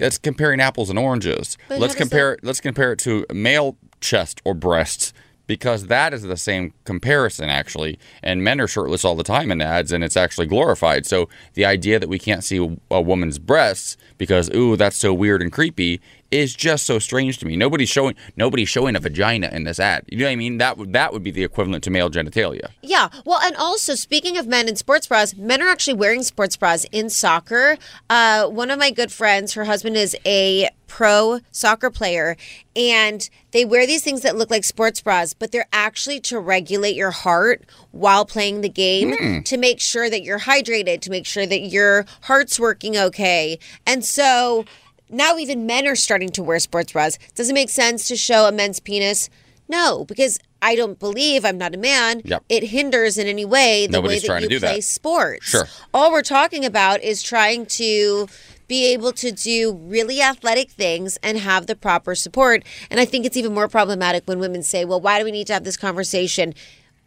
that's 0.00 0.18
comparing 0.18 0.60
apples 0.60 0.90
and 0.90 0.98
oranges. 0.98 1.56
But 1.68 1.78
let's 1.78 1.94
compare 1.94 2.38
let's 2.42 2.60
compare 2.60 2.92
it 2.92 2.98
to 3.00 3.24
male 3.32 3.76
chest 4.00 4.40
or 4.44 4.54
breasts 4.54 5.12
because 5.46 5.88
that 5.88 6.14
is 6.14 6.22
the 6.22 6.36
same 6.36 6.72
comparison 6.84 7.50
actually. 7.50 7.98
And 8.22 8.44
men 8.44 8.60
are 8.60 8.68
shirtless 8.68 9.04
all 9.04 9.16
the 9.16 9.24
time 9.24 9.50
in 9.50 9.60
ads 9.60 9.90
and 9.90 10.04
it's 10.04 10.16
actually 10.16 10.46
glorified. 10.46 11.06
So 11.06 11.28
the 11.54 11.64
idea 11.64 11.98
that 11.98 12.08
we 12.08 12.20
can't 12.20 12.44
see 12.44 12.78
a 12.88 13.00
woman's 13.00 13.40
breasts 13.40 13.96
because 14.16 14.48
ooh 14.54 14.76
that's 14.76 14.96
so 14.96 15.12
weird 15.12 15.42
and 15.42 15.50
creepy 15.50 16.00
is 16.30 16.54
just 16.54 16.86
so 16.86 16.98
strange 16.98 17.38
to 17.38 17.46
me. 17.46 17.56
Nobody's 17.56 17.88
showing 17.88 18.14
nobody's 18.36 18.68
showing 18.68 18.96
a 18.96 19.00
vagina 19.00 19.48
in 19.52 19.64
this 19.64 19.80
ad. 19.80 20.04
You 20.08 20.18
know 20.18 20.26
what 20.26 20.32
I 20.32 20.36
mean? 20.36 20.58
That 20.58 20.78
would 20.78 20.92
that 20.92 21.12
would 21.12 21.22
be 21.22 21.30
the 21.30 21.44
equivalent 21.44 21.84
to 21.84 21.90
male 21.90 22.10
genitalia. 22.10 22.70
Yeah. 22.82 23.08
Well, 23.24 23.40
and 23.42 23.56
also 23.56 23.94
speaking 23.94 24.36
of 24.36 24.46
men 24.46 24.68
in 24.68 24.76
sports 24.76 25.06
bras, 25.06 25.34
men 25.34 25.62
are 25.62 25.68
actually 25.68 25.94
wearing 25.94 26.22
sports 26.22 26.56
bras 26.56 26.86
in 26.92 27.10
soccer. 27.10 27.76
Uh, 28.08 28.46
one 28.46 28.70
of 28.70 28.78
my 28.78 28.90
good 28.90 29.12
friends, 29.12 29.54
her 29.54 29.64
husband 29.64 29.96
is 29.96 30.16
a 30.24 30.68
pro 30.86 31.40
soccer 31.52 31.88
player, 31.88 32.36
and 32.74 33.30
they 33.52 33.64
wear 33.64 33.86
these 33.86 34.02
things 34.02 34.22
that 34.22 34.36
look 34.36 34.50
like 34.50 34.64
sports 34.64 35.00
bras, 35.00 35.34
but 35.34 35.52
they're 35.52 35.68
actually 35.72 36.18
to 36.20 36.38
regulate 36.38 36.96
your 36.96 37.12
heart 37.12 37.62
while 37.92 38.24
playing 38.24 38.60
the 38.60 38.68
game 38.68 39.42
to 39.44 39.56
make 39.56 39.80
sure 39.80 40.10
that 40.10 40.22
you're 40.22 40.40
hydrated, 40.40 41.00
to 41.00 41.10
make 41.10 41.26
sure 41.26 41.46
that 41.46 41.60
your 41.60 42.06
heart's 42.22 42.58
working 42.58 42.96
okay. 42.96 43.58
And 43.86 44.04
so 44.04 44.64
now 45.10 45.36
even 45.36 45.66
men 45.66 45.86
are 45.86 45.96
starting 45.96 46.30
to 46.30 46.42
wear 46.42 46.58
sports 46.58 46.92
bras. 46.92 47.18
Does 47.34 47.50
it 47.50 47.54
make 47.54 47.70
sense 47.70 48.08
to 48.08 48.16
show 48.16 48.46
a 48.46 48.52
men's 48.52 48.80
penis? 48.80 49.28
No, 49.68 50.04
because 50.04 50.38
I 50.62 50.74
don't 50.74 50.98
believe 50.98 51.44
I'm 51.44 51.58
not 51.58 51.74
a 51.74 51.78
man. 51.78 52.22
Yep. 52.24 52.44
It 52.48 52.64
hinders 52.64 53.18
in 53.18 53.26
any 53.26 53.44
way 53.44 53.86
the 53.86 53.92
Nobody's 53.92 54.16
way 54.16 54.20
that 54.20 54.26
trying 54.26 54.42
you 54.42 54.48
to 54.48 54.54
do 54.56 54.60
play 54.60 54.76
that. 54.76 54.84
sports. 54.84 55.46
Sure. 55.46 55.68
All 55.94 56.10
we're 56.10 56.22
talking 56.22 56.64
about 56.64 57.02
is 57.02 57.22
trying 57.22 57.66
to 57.66 58.28
be 58.66 58.92
able 58.92 59.12
to 59.12 59.32
do 59.32 59.72
really 59.72 60.22
athletic 60.22 60.70
things 60.70 61.18
and 61.22 61.38
have 61.38 61.66
the 61.66 61.74
proper 61.74 62.14
support. 62.14 62.64
And 62.88 63.00
I 63.00 63.04
think 63.04 63.26
it's 63.26 63.36
even 63.36 63.52
more 63.52 63.68
problematic 63.68 64.24
when 64.26 64.38
women 64.38 64.62
say, 64.62 64.84
well, 64.84 65.00
why 65.00 65.18
do 65.18 65.24
we 65.24 65.32
need 65.32 65.48
to 65.48 65.52
have 65.54 65.64
this 65.64 65.76
conversation? 65.76 66.54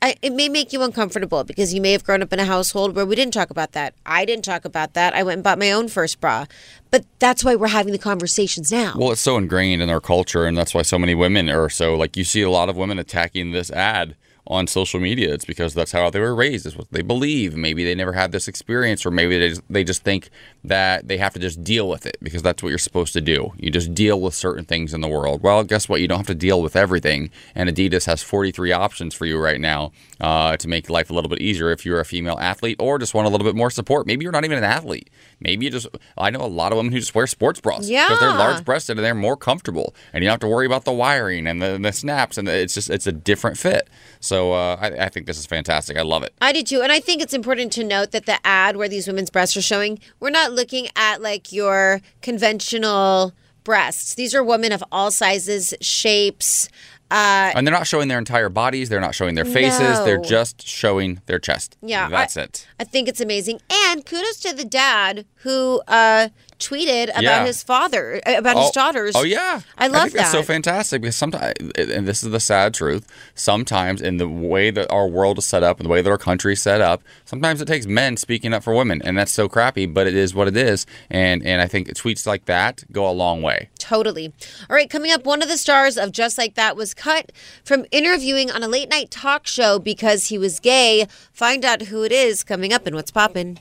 I, 0.03 0.17
it 0.21 0.33
may 0.33 0.49
make 0.49 0.73
you 0.73 0.83
uncomfortable 0.83 1.45
because 1.45 1.73
you 1.73 1.79
may 1.79 1.93
have 1.93 2.03
grown 2.03 2.21
up 2.21 2.33
in 2.33 2.39
a 2.39 2.43
household 2.43 2.93
where 2.93 3.05
we 3.05 3.15
didn't 3.15 3.33
talk 3.33 3.49
about 3.49 3.71
that. 3.71 3.93
I 4.05 4.25
didn't 4.25 4.43
talk 4.43 4.65
about 4.65 4.95
that. 4.95 5.13
I 5.13 5.23
went 5.23 5.35
and 5.35 5.43
bought 5.45 5.57
my 5.57 5.71
own 5.71 5.87
first 5.87 6.19
bra. 6.19 6.45
But 6.91 7.05
that's 7.19 7.41
why 7.41 7.55
we're 7.55 7.67
having 7.67 7.93
the 7.93 7.97
conversations 7.97 8.69
now. 8.69 8.95
Well, 8.97 9.13
it's 9.13 9.21
so 9.21 9.37
ingrained 9.37 9.81
in 9.81 9.89
our 9.89 10.01
culture, 10.01 10.45
and 10.45 10.57
that's 10.57 10.73
why 10.73 10.81
so 10.81 10.99
many 10.99 11.15
women 11.15 11.49
are 11.49 11.69
so 11.69 11.95
like 11.95 12.17
you 12.17 12.25
see 12.25 12.41
a 12.41 12.49
lot 12.49 12.67
of 12.67 12.75
women 12.75 12.99
attacking 12.99 13.51
this 13.51 13.71
ad 13.71 14.17
on 14.45 14.67
social 14.67 14.99
media. 14.99 15.33
It's 15.33 15.45
because 15.45 15.73
that's 15.73 15.91
how 15.91 16.09
they 16.09 16.19
were 16.19 16.35
raised. 16.35 16.65
It's 16.65 16.75
what 16.75 16.91
they 16.91 17.01
believe. 17.01 17.55
Maybe 17.55 17.83
they 17.83 17.95
never 17.95 18.13
had 18.13 18.31
this 18.31 18.47
experience, 18.47 19.05
or 19.05 19.11
maybe 19.11 19.37
they 19.37 19.49
just, 19.49 19.61
they 19.69 19.83
just 19.83 20.03
think 20.03 20.29
that 20.63 21.07
they 21.07 21.17
have 21.17 21.33
to 21.33 21.39
just 21.39 21.63
deal 21.63 21.87
with 21.87 22.05
it 22.05 22.17
because 22.21 22.41
that's 22.41 22.61
what 22.61 22.69
you're 22.69 22.77
supposed 22.77 23.13
to 23.13 23.21
do. 23.21 23.53
You 23.57 23.71
just 23.71 23.93
deal 23.93 24.19
with 24.19 24.33
certain 24.33 24.65
things 24.65 24.93
in 24.93 25.01
the 25.01 25.07
world. 25.07 25.41
Well, 25.41 25.63
guess 25.63 25.87
what? 25.87 26.01
You 26.01 26.07
don't 26.07 26.17
have 26.17 26.27
to 26.27 26.35
deal 26.35 26.61
with 26.61 26.75
everything. 26.75 27.31
And 27.55 27.69
Adidas 27.69 28.05
has 28.05 28.21
43 28.21 28.71
options 28.71 29.13
for 29.13 29.25
you 29.25 29.39
right 29.39 29.61
now 29.61 29.91
uh, 30.23 30.55
to 30.55 30.69
make 30.69 30.89
life 30.89 31.09
a 31.09 31.13
little 31.13 31.27
bit 31.27 31.41
easier 31.41 31.69
if 31.69 31.85
you're 31.85 31.99
a 31.99 32.05
female 32.05 32.37
athlete 32.39 32.77
or 32.79 32.97
just 32.97 33.13
want 33.13 33.27
a 33.27 33.29
little 33.29 33.43
bit 33.43 33.57
more 33.57 33.69
support. 33.69 34.07
Maybe 34.07 34.23
you're 34.23 34.31
not 34.31 34.45
even 34.45 34.57
an 34.57 34.63
athlete. 34.63 35.09
Maybe 35.41 35.65
you 35.65 35.71
just. 35.71 35.85
I 36.17 36.29
know 36.29 36.39
a 36.39 36.47
lot 36.47 36.71
of 36.71 36.77
women 36.77 36.93
who 36.93 36.99
just 36.99 37.13
wear 37.13 37.27
sports 37.27 37.59
bras 37.59 37.89
because 37.89 38.19
they're 38.21 38.29
large 38.29 38.63
breasted 38.63 38.97
and 38.97 39.05
they're 39.05 39.13
more 39.13 39.35
comfortable, 39.35 39.93
and 40.13 40.23
you 40.23 40.29
don't 40.29 40.35
have 40.35 40.39
to 40.39 40.47
worry 40.47 40.65
about 40.65 40.85
the 40.85 40.93
wiring 40.93 41.45
and 41.45 41.61
the, 41.61 41.77
the 41.77 41.91
snaps, 41.91 42.37
and 42.37 42.47
it's 42.47 42.73
just 42.73 42.89
it's 42.89 43.05
a 43.05 43.11
different 43.11 43.57
fit. 43.57 43.89
So 44.21 44.53
uh, 44.53 44.77
I, 44.79 45.05
I 45.05 45.09
think 45.09 45.27
this 45.27 45.37
is 45.37 45.45
fantastic. 45.45 45.97
I 45.97 46.03
love 46.03 46.23
it. 46.23 46.33
I 46.39 46.53
do 46.53 46.63
too. 46.63 46.81
And 46.81 46.93
I 46.93 47.01
think 47.01 47.21
it's 47.21 47.33
important 47.33 47.73
to 47.73 47.83
note 47.83 48.11
that 48.11 48.25
the 48.25 48.39
ad 48.47 48.77
where 48.77 48.87
these 48.87 49.07
women's 49.07 49.29
breasts 49.29 49.57
are 49.57 49.61
showing, 49.61 49.99
we're 50.21 50.29
not 50.29 50.53
looking 50.53 50.87
at 50.95 51.21
like 51.21 51.51
your 51.51 51.99
conventional 52.21 53.33
breasts. 53.63 54.15
These 54.15 54.35
are 54.35 54.43
women 54.43 54.71
of 54.71 54.83
all 54.91 55.11
sizes, 55.11 55.73
shapes. 55.81 56.69
Uh, 57.13 57.51
And 57.55 57.67
they're 57.67 57.73
not 57.73 57.85
showing 57.85 58.07
their 58.07 58.17
entire 58.17 58.49
bodies. 58.49 58.89
They're 58.89 58.99
not 58.99 59.13
showing 59.13 59.35
their 59.35 59.45
faces. 59.45 60.03
They're 60.03 60.17
just 60.17 60.65
showing 60.67 61.21
their 61.27 61.37
chest. 61.37 61.77
Yeah, 61.81 62.09
that's 62.09 62.35
I- 62.37 62.41
it. 62.43 62.67
I 62.79 62.83
think 62.85 63.07
it's 63.07 63.21
amazing. 63.21 63.59
And 63.71 64.03
kudos 64.05 64.39
to 64.41 64.53
the 64.53 64.65
dad 64.65 65.25
who 65.43 65.81
uh, 65.87 66.29
tweeted 66.59 67.09
about 67.09 67.23
Yeah. 67.23 67.45
his 67.45 67.63
father, 67.63 68.21
uh, 68.25 68.35
about 68.37 68.57
his 68.57 68.71
daughters. 68.71 69.15
Oh 69.15 69.23
yeah, 69.23 69.61
I 69.77 69.87
love 69.87 70.01
I 70.01 70.03
think 70.05 70.17
That's 70.17 70.31
so 70.31 70.43
fantastic 70.43 71.01
because 71.01 71.15
sometimes, 71.15 71.53
and 71.77 72.07
this 72.07 72.23
is 72.23 72.31
the 72.31 72.39
sad 72.39 72.73
truth. 72.73 73.05
Sometimes, 73.35 74.01
in 74.01 74.17
the 74.17 74.27
way 74.27 74.71
that 74.71 74.89
our 74.91 75.07
world 75.07 75.37
is 75.37 75.45
set 75.45 75.63
up 75.63 75.79
and 75.79 75.85
the 75.85 75.89
way 75.89 76.01
that 76.01 76.09
our 76.09 76.17
country 76.17 76.53
is 76.53 76.61
set 76.61 76.81
up, 76.81 77.01
sometimes 77.25 77.61
it 77.61 77.65
takes 77.65 77.85
men 77.85 78.17
speaking 78.17 78.53
up 78.53 78.63
for 78.63 78.73
women, 78.73 79.01
and 79.03 79.17
that's 79.17 79.31
so 79.31 79.47
crappy. 79.49 79.85
But 79.85 80.07
it 80.07 80.15
is 80.15 80.33
what 80.33 80.47
it 80.47 80.57
is, 80.57 80.85
and 81.09 81.45
and 81.45 81.61
I 81.61 81.67
think 81.67 81.87
tweets 81.89 82.25
like 82.25 82.45
that 82.45 82.83
go 82.91 83.09
a 83.09 83.11
long 83.11 83.41
way. 83.41 83.69
Totally. 83.79 84.33
All 84.69 84.75
right, 84.75 84.89
coming 84.89 85.11
up, 85.11 85.25
one 85.25 85.41
of 85.41 85.49
the 85.49 85.57
stars 85.57 85.97
of 85.97 86.11
Just 86.11 86.37
Like 86.37 86.55
That 86.55 86.75
was 86.75 86.93
cut 86.93 87.31
from 87.63 87.85
interviewing 87.91 88.49
on 88.49 88.63
a 88.63 88.67
late 88.67 88.89
night 88.89 89.11
talk 89.11 89.45
show 89.47 89.79
because 89.79 90.27
he 90.27 90.37
was 90.37 90.59
gay. 90.59 91.07
Find 91.33 91.65
out 91.65 91.83
who 91.83 92.03
it 92.03 92.11
is 92.11 92.43
coming 92.43 92.71
up 92.71 92.85
and 92.87 92.95
what's 92.95 93.11
poppin'. 93.11 93.59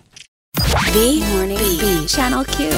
The 0.63 1.21
Morning 1.33 1.59
Beat. 1.59 2.09
Channel 2.09 2.45
Q. 2.45 2.71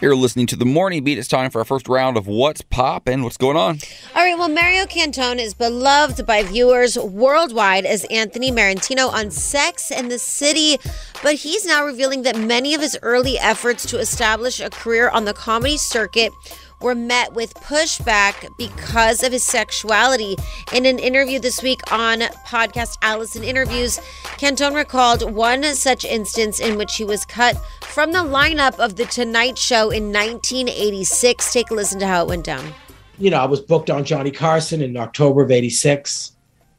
You're 0.00 0.16
listening 0.16 0.46
to 0.48 0.56
the 0.56 0.64
morning 0.64 1.04
beat. 1.04 1.16
It's 1.16 1.28
time 1.28 1.50
for 1.50 1.60
our 1.60 1.64
first 1.64 1.88
round 1.88 2.16
of 2.16 2.26
what's 2.26 2.60
poppin'. 2.60 3.22
What's 3.22 3.36
going 3.36 3.56
on? 3.56 3.78
All 4.14 4.22
right, 4.22 4.36
well, 4.36 4.48
Mario 4.48 4.84
Cantone 4.84 5.38
is 5.38 5.54
beloved 5.54 6.26
by 6.26 6.42
viewers 6.42 6.98
worldwide 6.98 7.86
as 7.86 8.04
Anthony 8.04 8.50
Marentino 8.50 9.08
on 9.08 9.30
Sex 9.30 9.90
and 9.90 10.10
the 10.10 10.18
City, 10.18 10.76
but 11.22 11.36
he's 11.36 11.64
now 11.64 11.84
revealing 11.84 12.22
that 12.22 12.36
many 12.36 12.74
of 12.74 12.80
his 12.80 12.98
early 13.00 13.38
efforts 13.38 13.86
to 13.86 13.98
establish 13.98 14.60
a 14.60 14.68
career 14.68 15.08
on 15.08 15.24
the 15.24 15.32
comedy 15.32 15.76
circuit 15.78 16.32
were 16.80 16.94
met 16.94 17.32
with 17.32 17.54
pushback 17.54 18.48
because 18.56 19.22
of 19.22 19.32
his 19.32 19.44
sexuality. 19.44 20.36
In 20.72 20.86
an 20.86 20.98
interview 20.98 21.38
this 21.38 21.62
week 21.62 21.80
on 21.92 22.20
podcast 22.46 22.98
Allison 23.02 23.42
Interviews, 23.42 23.98
Cantone 24.38 24.74
recalled 24.74 25.32
one 25.32 25.62
such 25.74 26.04
instance 26.04 26.60
in 26.60 26.76
which 26.76 26.96
he 26.96 27.04
was 27.04 27.24
cut 27.24 27.56
from 27.82 28.12
the 28.12 28.18
lineup 28.18 28.78
of 28.78 28.96
The 28.96 29.06
Tonight 29.06 29.58
Show 29.58 29.90
in 29.90 30.12
1986. 30.12 31.52
Take 31.52 31.70
a 31.70 31.74
listen 31.74 31.98
to 32.00 32.06
how 32.06 32.22
it 32.22 32.28
went 32.28 32.44
down. 32.44 32.72
you 33.18 33.30
know, 33.30 33.38
I 33.38 33.46
was 33.46 33.60
booked 33.60 33.90
on 33.90 34.04
Johnny 34.04 34.30
Carson 34.30 34.82
in 34.82 34.96
October 34.96 35.42
of 35.42 35.50
86 35.50 36.32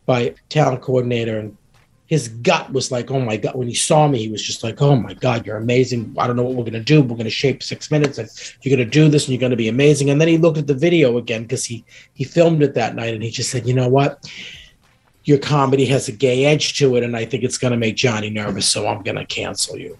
by 0.05 0.35
talent 0.49 0.81
coordinator 0.81 1.39
and 1.39 1.57
his 2.07 2.29
gut 2.29 2.71
was 2.71 2.91
like, 2.91 3.11
oh 3.11 3.19
my 3.19 3.35
God. 3.37 3.55
When 3.55 3.67
he 3.67 3.75
saw 3.75 4.07
me, 4.07 4.17
he 4.17 4.29
was 4.29 4.41
just 4.41 4.63
like, 4.63 4.81
oh 4.81 4.95
my 4.95 5.13
God, 5.13 5.45
you're 5.45 5.57
amazing. 5.57 6.15
I 6.17 6.25
don't 6.25 6.37
know 6.37 6.43
what 6.43 6.55
we're 6.55 6.63
going 6.63 6.73
to 6.73 6.79
do. 6.79 7.01
We're 7.01 7.09
going 7.09 7.25
to 7.25 7.29
shape 7.29 7.61
six 7.61 7.91
minutes 7.91 8.17
and 8.17 8.29
you're 8.61 8.75
going 8.75 8.87
to 8.87 8.91
do 8.91 9.09
this 9.09 9.25
and 9.25 9.33
you're 9.33 9.41
going 9.41 9.51
to 9.51 9.57
be 9.57 9.67
amazing. 9.67 10.09
And 10.09 10.19
then 10.19 10.29
he 10.29 10.37
looked 10.37 10.57
at 10.57 10.67
the 10.67 10.73
video 10.73 11.17
again 11.17 11.43
because 11.43 11.65
he, 11.65 11.83
he 12.13 12.23
filmed 12.23 12.63
it 12.63 12.73
that 12.75 12.95
night 12.95 13.13
and 13.13 13.21
he 13.21 13.29
just 13.29 13.51
said, 13.51 13.67
you 13.67 13.73
know 13.73 13.89
what? 13.89 14.25
Your 15.25 15.37
comedy 15.37 15.85
has 15.87 16.07
a 16.07 16.13
gay 16.13 16.45
edge 16.45 16.77
to 16.79 16.95
it. 16.95 17.03
And 17.03 17.15
I 17.15 17.25
think 17.25 17.43
it's 17.43 17.57
going 17.57 17.71
to 17.71 17.77
make 17.77 17.97
Johnny 17.97 18.29
nervous. 18.29 18.71
So 18.71 18.87
I'm 18.87 19.03
going 19.03 19.17
to 19.17 19.25
cancel 19.25 19.77
you. 19.77 19.97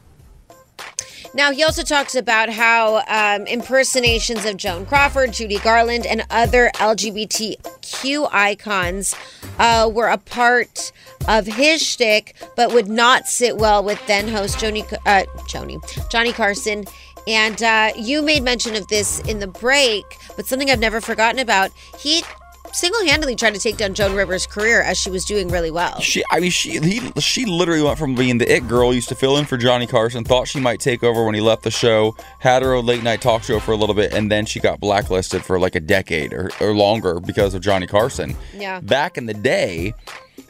Now, 1.38 1.52
he 1.52 1.64
also 1.64 1.84
talks 1.84 2.16
about 2.16 2.50
how 2.50 3.04
um, 3.08 3.46
impersonations 3.46 4.44
of 4.44 4.58
Joan 4.58 4.88
Crawford, 4.88 5.34
Judy 5.34 5.60
Garland, 5.60 6.08
and 6.08 6.26
other 6.32 6.72
LGBTQ 6.74 8.28
icons 8.32 9.14
uh, 9.60 9.88
were 9.94 10.08
a 10.08 10.18
part 10.18 10.92
of 11.28 11.46
his 11.46 11.86
shtick, 11.86 12.36
but 12.56 12.74
would 12.74 12.88
not 12.88 13.28
sit 13.28 13.56
well 13.56 13.84
with 13.84 14.04
then 14.08 14.28
host 14.28 14.58
Joni, 14.58 14.92
uh, 15.06 15.26
Joni, 15.42 16.10
Johnny 16.10 16.34
Carson. 16.34 16.86
And 17.28 17.62
uh, 17.62 17.92
you 17.96 18.24
made 18.24 18.42
mention 18.42 18.76
of 18.76 18.88
this 18.88 19.20
in 19.20 19.38
the 19.38 19.46
break, 19.46 20.06
but 20.36 20.48
something 20.48 20.72
I've 20.72 20.80
never 20.80 21.02
forgotten 21.02 21.38
about. 21.38 21.70
He 22.00 22.24
single-handedly 22.74 23.36
tried 23.36 23.54
to 23.54 23.60
take 23.60 23.78
down 23.78 23.94
Joan 23.94 24.16
Rivers' 24.16 24.48
career 24.48 24.82
as 24.82 24.98
she 24.98 25.10
was 25.10 25.26
doing 25.26 25.50
really 25.50 25.72
well. 25.72 26.00
She, 26.00 26.24
I 26.32 26.40
mean, 26.40 26.52
she 26.52 26.80
he, 26.80 27.12
she 27.20 27.46
literally 27.46 27.82
went 27.82 27.98
from 27.98 28.16
being 28.16 28.38
the 28.38 28.52
it 28.52 28.68
girl, 28.68 28.94
used 28.94 29.10
to 29.10 29.16
fill 29.16 29.38
in 29.38 29.46
for 29.46 29.58
Johnny 29.58 29.88
Carson, 29.88 30.24
thought 30.24 30.48
she 30.48 30.60
might 30.60 30.80
take 30.80 31.04
over 31.04 31.24
when 31.24 31.36
he 31.36 31.42
left 31.42 31.64
the 31.64 31.72
show, 31.72 32.16
had 32.40 32.62
her 32.62 32.74
own 32.74 32.86
late 32.86 33.04
night 33.04 33.22
talk 33.22 33.44
show 33.44 33.60
for 33.60 33.72
a 33.72 33.76
little 33.76 33.96
bit, 33.96 34.14
and 34.14 34.32
then 34.32 34.46
she 34.46 34.60
got 34.60 34.80
blacklisted 34.80 35.44
for 35.44 35.60
like 35.60 35.76
a 35.76 35.80
decade 35.80 36.34
or, 36.34 36.50
or 36.60 36.74
longer 36.74 37.20
because 37.20 37.54
of 37.54 37.62
Johnny 37.62 37.88
Carson. 37.88 38.36
Yeah. 38.54 38.80
Back 38.80 39.18
in 39.18 39.26
the 39.26 39.34
day, 39.34 39.94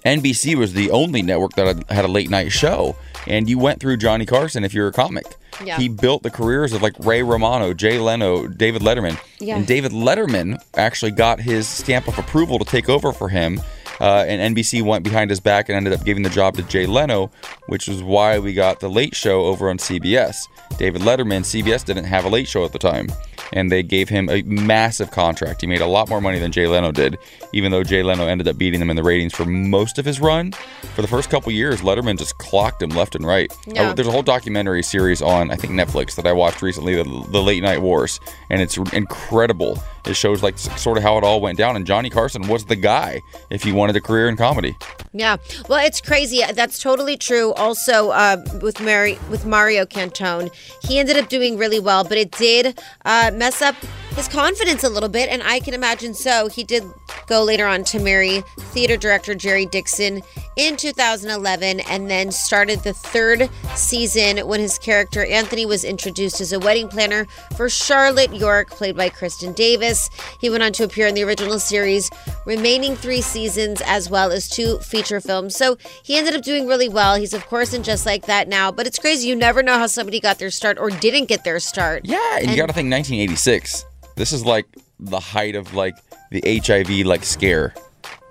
NBC 0.07 0.55
was 0.55 0.73
the 0.73 0.89
only 0.91 1.21
network 1.21 1.53
that 1.53 1.83
had- 1.89 2.05
a 2.05 2.07
late 2.07 2.29
night 2.29 2.51
show, 2.51 2.95
and 3.27 3.49
you 3.49 3.59
went 3.59 3.79
through 3.79 3.97
Johnny 3.97 4.25
Carson 4.25 4.63
if 4.63 4.73
you're 4.73 4.87
a 4.87 4.91
comic. 4.93 5.25
Yeah. 5.63 5.77
He 5.77 5.89
built 5.89 6.23
the 6.23 6.29
careers 6.29 6.71
of 6.73 6.81
like 6.81 6.93
Ray 6.99 7.23
Romano, 7.23 7.73
Jay 7.73 7.97
Leno, 7.99 8.47
David 8.47 8.81
Letterman. 8.83 9.19
Yeah. 9.39 9.57
And 9.57 9.67
David 9.67 9.91
Letterman 9.91 10.61
actually 10.75 11.11
got 11.11 11.39
his 11.39 11.67
stamp 11.67 12.07
of 12.07 12.17
approval 12.19 12.59
to 12.59 12.65
take 12.65 12.89
over 12.89 13.11
for 13.11 13.29
him. 13.29 13.59
Uh, 13.99 14.25
and 14.27 14.55
NBC 14.55 14.81
went 14.83 15.03
behind 15.03 15.29
his 15.29 15.39
back 15.39 15.69
and 15.69 15.75
ended 15.75 15.93
up 15.93 16.03
giving 16.05 16.23
the 16.23 16.29
job 16.29 16.55
to 16.55 16.63
Jay 16.63 16.85
Leno, 16.85 17.31
which 17.67 17.87
was 17.87 18.03
why 18.03 18.39
we 18.39 18.53
got 18.53 18.79
the 18.79 18.89
Late 18.89 19.15
Show 19.15 19.45
over 19.45 19.69
on 19.69 19.77
CBS. 19.77 20.47
David 20.77 21.01
Letterman, 21.01 21.41
CBS 21.41 21.83
didn't 21.83 22.05
have 22.05 22.25
a 22.25 22.29
late 22.29 22.47
show 22.47 22.63
at 22.63 22.71
the 22.71 22.79
time, 22.79 23.07
and 23.53 23.71
they 23.71 23.81
gave 23.81 24.09
him 24.09 24.29
a 24.29 24.41
massive 24.43 25.11
contract. 25.11 25.61
He 25.61 25.67
made 25.67 25.81
a 25.81 25.87
lot 25.87 26.09
more 26.09 26.21
money 26.21 26.39
than 26.39 26.51
Jay 26.51 26.67
Leno 26.67 26.91
did, 26.91 27.17
even 27.53 27.71
though 27.71 27.83
Jay 27.83 28.03
Leno 28.03 28.27
ended 28.27 28.47
up 28.47 28.57
beating 28.57 28.81
him 28.81 28.89
in 28.89 28.95
the 28.95 29.03
ratings 29.03 29.33
for 29.33 29.45
most 29.45 29.97
of 29.97 30.05
his 30.05 30.19
run. 30.19 30.51
For 30.93 31.01
the 31.01 31.07
first 31.07 31.29
couple 31.29 31.51
years, 31.51 31.81
Letterman 31.81 32.17
just 32.17 32.37
clocked 32.37 32.81
him 32.81 32.89
left 32.89 33.15
and 33.15 33.25
right. 33.25 33.51
Yeah. 33.65 33.89
Uh, 33.89 33.93
there's 33.93 34.07
a 34.07 34.11
whole 34.11 34.23
documentary 34.23 34.83
series 34.83 35.21
on 35.21 35.49
I 35.51 35.55
think 35.55 35.73
Netflix 35.73 36.15
that 36.15 36.27
I 36.27 36.33
watched 36.33 36.61
recently, 36.61 36.95
the, 36.95 37.03
the 37.03 37.41
Late 37.41 37.63
Night 37.63 37.81
Wars, 37.81 38.19
and 38.49 38.61
it's 38.61 38.77
incredible. 38.77 39.81
It 40.05 40.15
shows 40.15 40.43
like 40.43 40.57
sort 40.57 40.97
of 40.97 41.03
how 41.03 41.17
it 41.17 41.23
all 41.23 41.41
went 41.41 41.57
down, 41.57 41.75
and 41.75 41.85
Johnny 41.85 42.09
Carson 42.09 42.47
was 42.47 42.65
the 42.65 42.75
guy 42.75 43.21
if 43.49 43.63
he 43.63 43.71
wanted 43.87 43.97
a 43.97 44.01
career 44.01 44.27
in 44.27 44.35
comedy. 44.35 44.75
Yeah, 45.13 45.37
well, 45.69 45.83
it's 45.85 46.01
crazy. 46.01 46.43
That's 46.53 46.77
totally 46.77 47.15
true. 47.15 47.53
Also, 47.53 48.09
uh, 48.09 48.43
with 48.61 48.81
Mary, 48.81 49.17
with 49.29 49.45
Mario 49.45 49.85
Cantone, 49.85 50.53
he 50.83 50.99
ended 50.99 51.15
up 51.15 51.29
doing 51.29 51.57
really 51.57 51.79
well, 51.79 52.03
but 52.03 52.17
it 52.17 52.31
did 52.31 52.77
uh, 53.05 53.31
mess 53.33 53.61
up 53.61 53.75
his 54.17 54.27
confidence 54.27 54.83
a 54.83 54.89
little 54.89 55.09
bit, 55.09 55.29
and 55.29 55.43
I 55.43 55.59
can 55.59 55.75
imagine 55.75 56.15
so. 56.15 56.47
He 56.47 56.63
did 56.63 56.83
go 57.27 57.43
later 57.43 57.67
on 57.67 57.83
to 57.85 57.99
marry 57.99 58.41
theater 58.57 58.97
director 58.97 59.35
Jerry 59.35 59.67
Dixon 59.67 60.23
in 60.55 60.75
2011 60.75 61.81
and 61.81 62.09
then 62.09 62.31
started 62.31 62.79
the 62.79 62.93
third 62.93 63.47
season 63.75 64.39
when 64.47 64.59
his 64.59 64.79
character 64.79 65.23
Anthony 65.23 65.67
was 65.67 65.83
introduced 65.83 66.41
as 66.41 66.51
a 66.51 66.59
wedding 66.59 66.87
planner 66.87 67.25
for 67.55 67.69
Charlotte 67.69 68.33
York, 68.33 68.71
played 68.71 68.97
by 68.97 69.07
Kristin 69.09 69.53
Davis. 69.53 70.09
He 70.41 70.49
went 70.49 70.63
on 70.63 70.73
to 70.73 70.83
appear 70.83 71.05
in 71.05 71.13
the 71.13 71.23
original 71.23 71.59
series, 71.59 72.09
remaining 72.47 72.95
three 72.95 73.21
seasons, 73.21 73.83
as 73.85 74.09
well 74.09 74.31
as 74.31 74.49
two 74.49 74.79
feature 74.79 75.21
films. 75.21 75.55
So 75.55 75.77
he 76.03 76.17
ended 76.17 76.35
up 76.35 76.41
doing 76.41 76.65
really 76.65 76.89
well. 76.89 77.17
He's, 77.17 77.35
of 77.35 77.45
course, 77.45 77.71
in 77.71 77.83
Just 77.83 78.07
Like 78.07 78.25
That 78.25 78.47
now, 78.47 78.71
but 78.71 78.87
it's 78.87 78.97
crazy. 78.97 79.27
You 79.27 79.35
never 79.35 79.61
know 79.61 79.77
how 79.77 79.85
somebody 79.85 80.19
got 80.19 80.39
their 80.39 80.49
start 80.49 80.79
or 80.79 80.89
didn't 80.89 81.25
get 81.25 81.43
their 81.43 81.59
start. 81.59 82.05
Yeah, 82.05 82.39
and, 82.39 82.49
you 82.49 82.57
got 82.57 82.65
to 82.65 82.73
think 82.73 82.91
1986. 82.91 83.85
This 84.17 84.33
is 84.33 84.43
like 84.43 84.65
the 84.99 85.19
height 85.19 85.55
of 85.55 85.73
like 85.73 85.95
the 86.31 86.41
HIV 86.65 87.05
like 87.05 87.23
scare. 87.23 87.73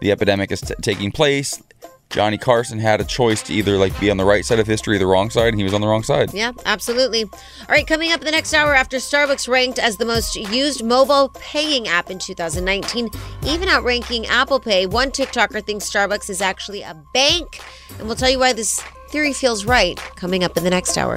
The 0.01 0.11
epidemic 0.13 0.53
is 0.53 0.61
t- 0.61 0.75
taking 0.83 1.13
place. 1.13 1.63
Johnny 2.11 2.39
Carson 2.39 2.79
had 2.79 3.01
a 3.01 3.05
choice 3.05 3.43
to 3.43 3.53
either 3.53 3.77
like 3.77 3.99
be 3.99 4.11
on 4.11 4.17
the 4.17 4.25
right 4.25 4.45
side 4.45 4.59
of 4.59 4.67
history 4.67 4.97
or 4.97 4.99
the 4.99 5.07
wrong 5.07 5.31
side, 5.31 5.49
and 5.49 5.59
he 5.59 5.65
was 5.65 5.75
on 5.75 5.81
the 5.81 5.87
wrong 5.87 6.03
side. 6.03 6.33
Yeah, 6.33 6.53
absolutely. 6.65 7.25
All 7.25 7.69
right, 7.69 7.87
coming 7.87 8.13
up 8.13 8.21
in 8.21 8.25
the 8.25 8.31
next 8.31 8.55
hour 8.55 8.75
after 8.75 8.99
Starbucks 8.99 9.49
ranked 9.49 9.79
as 9.79 9.97
the 9.97 10.05
most 10.05 10.37
used 10.37 10.85
mobile 10.85 11.31
paying 11.35 11.89
app 11.89 12.11
in 12.11 12.19
2019, 12.19 13.09
even 13.45 13.69
outranking 13.69 14.27
Apple 14.27 14.61
Pay, 14.61 14.87
one 14.87 15.11
TikToker 15.11 15.65
thinks 15.65 15.91
Starbucks 15.91 16.31
is 16.31 16.41
actually 16.41 16.83
a 16.83 16.95
bank. 17.13 17.61
And 17.99 18.07
we'll 18.07 18.17
tell 18.17 18.31
you 18.31 18.39
why 18.39 18.53
this 18.53 18.81
theory 19.09 19.33
feels 19.33 19.65
right 19.65 19.97
coming 20.17 20.45
up 20.45 20.57
in 20.57 20.65
the 20.65 20.71
next 20.71 20.97
hour. 20.97 21.17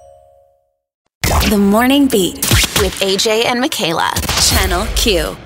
The 1.31 1.57
Morning 1.57 2.07
Beat 2.07 2.35
with 2.81 2.93
AJ 2.99 3.45
and 3.45 3.61
Michaela. 3.61 4.11
Channel 4.41 4.85
Q. 4.97 5.37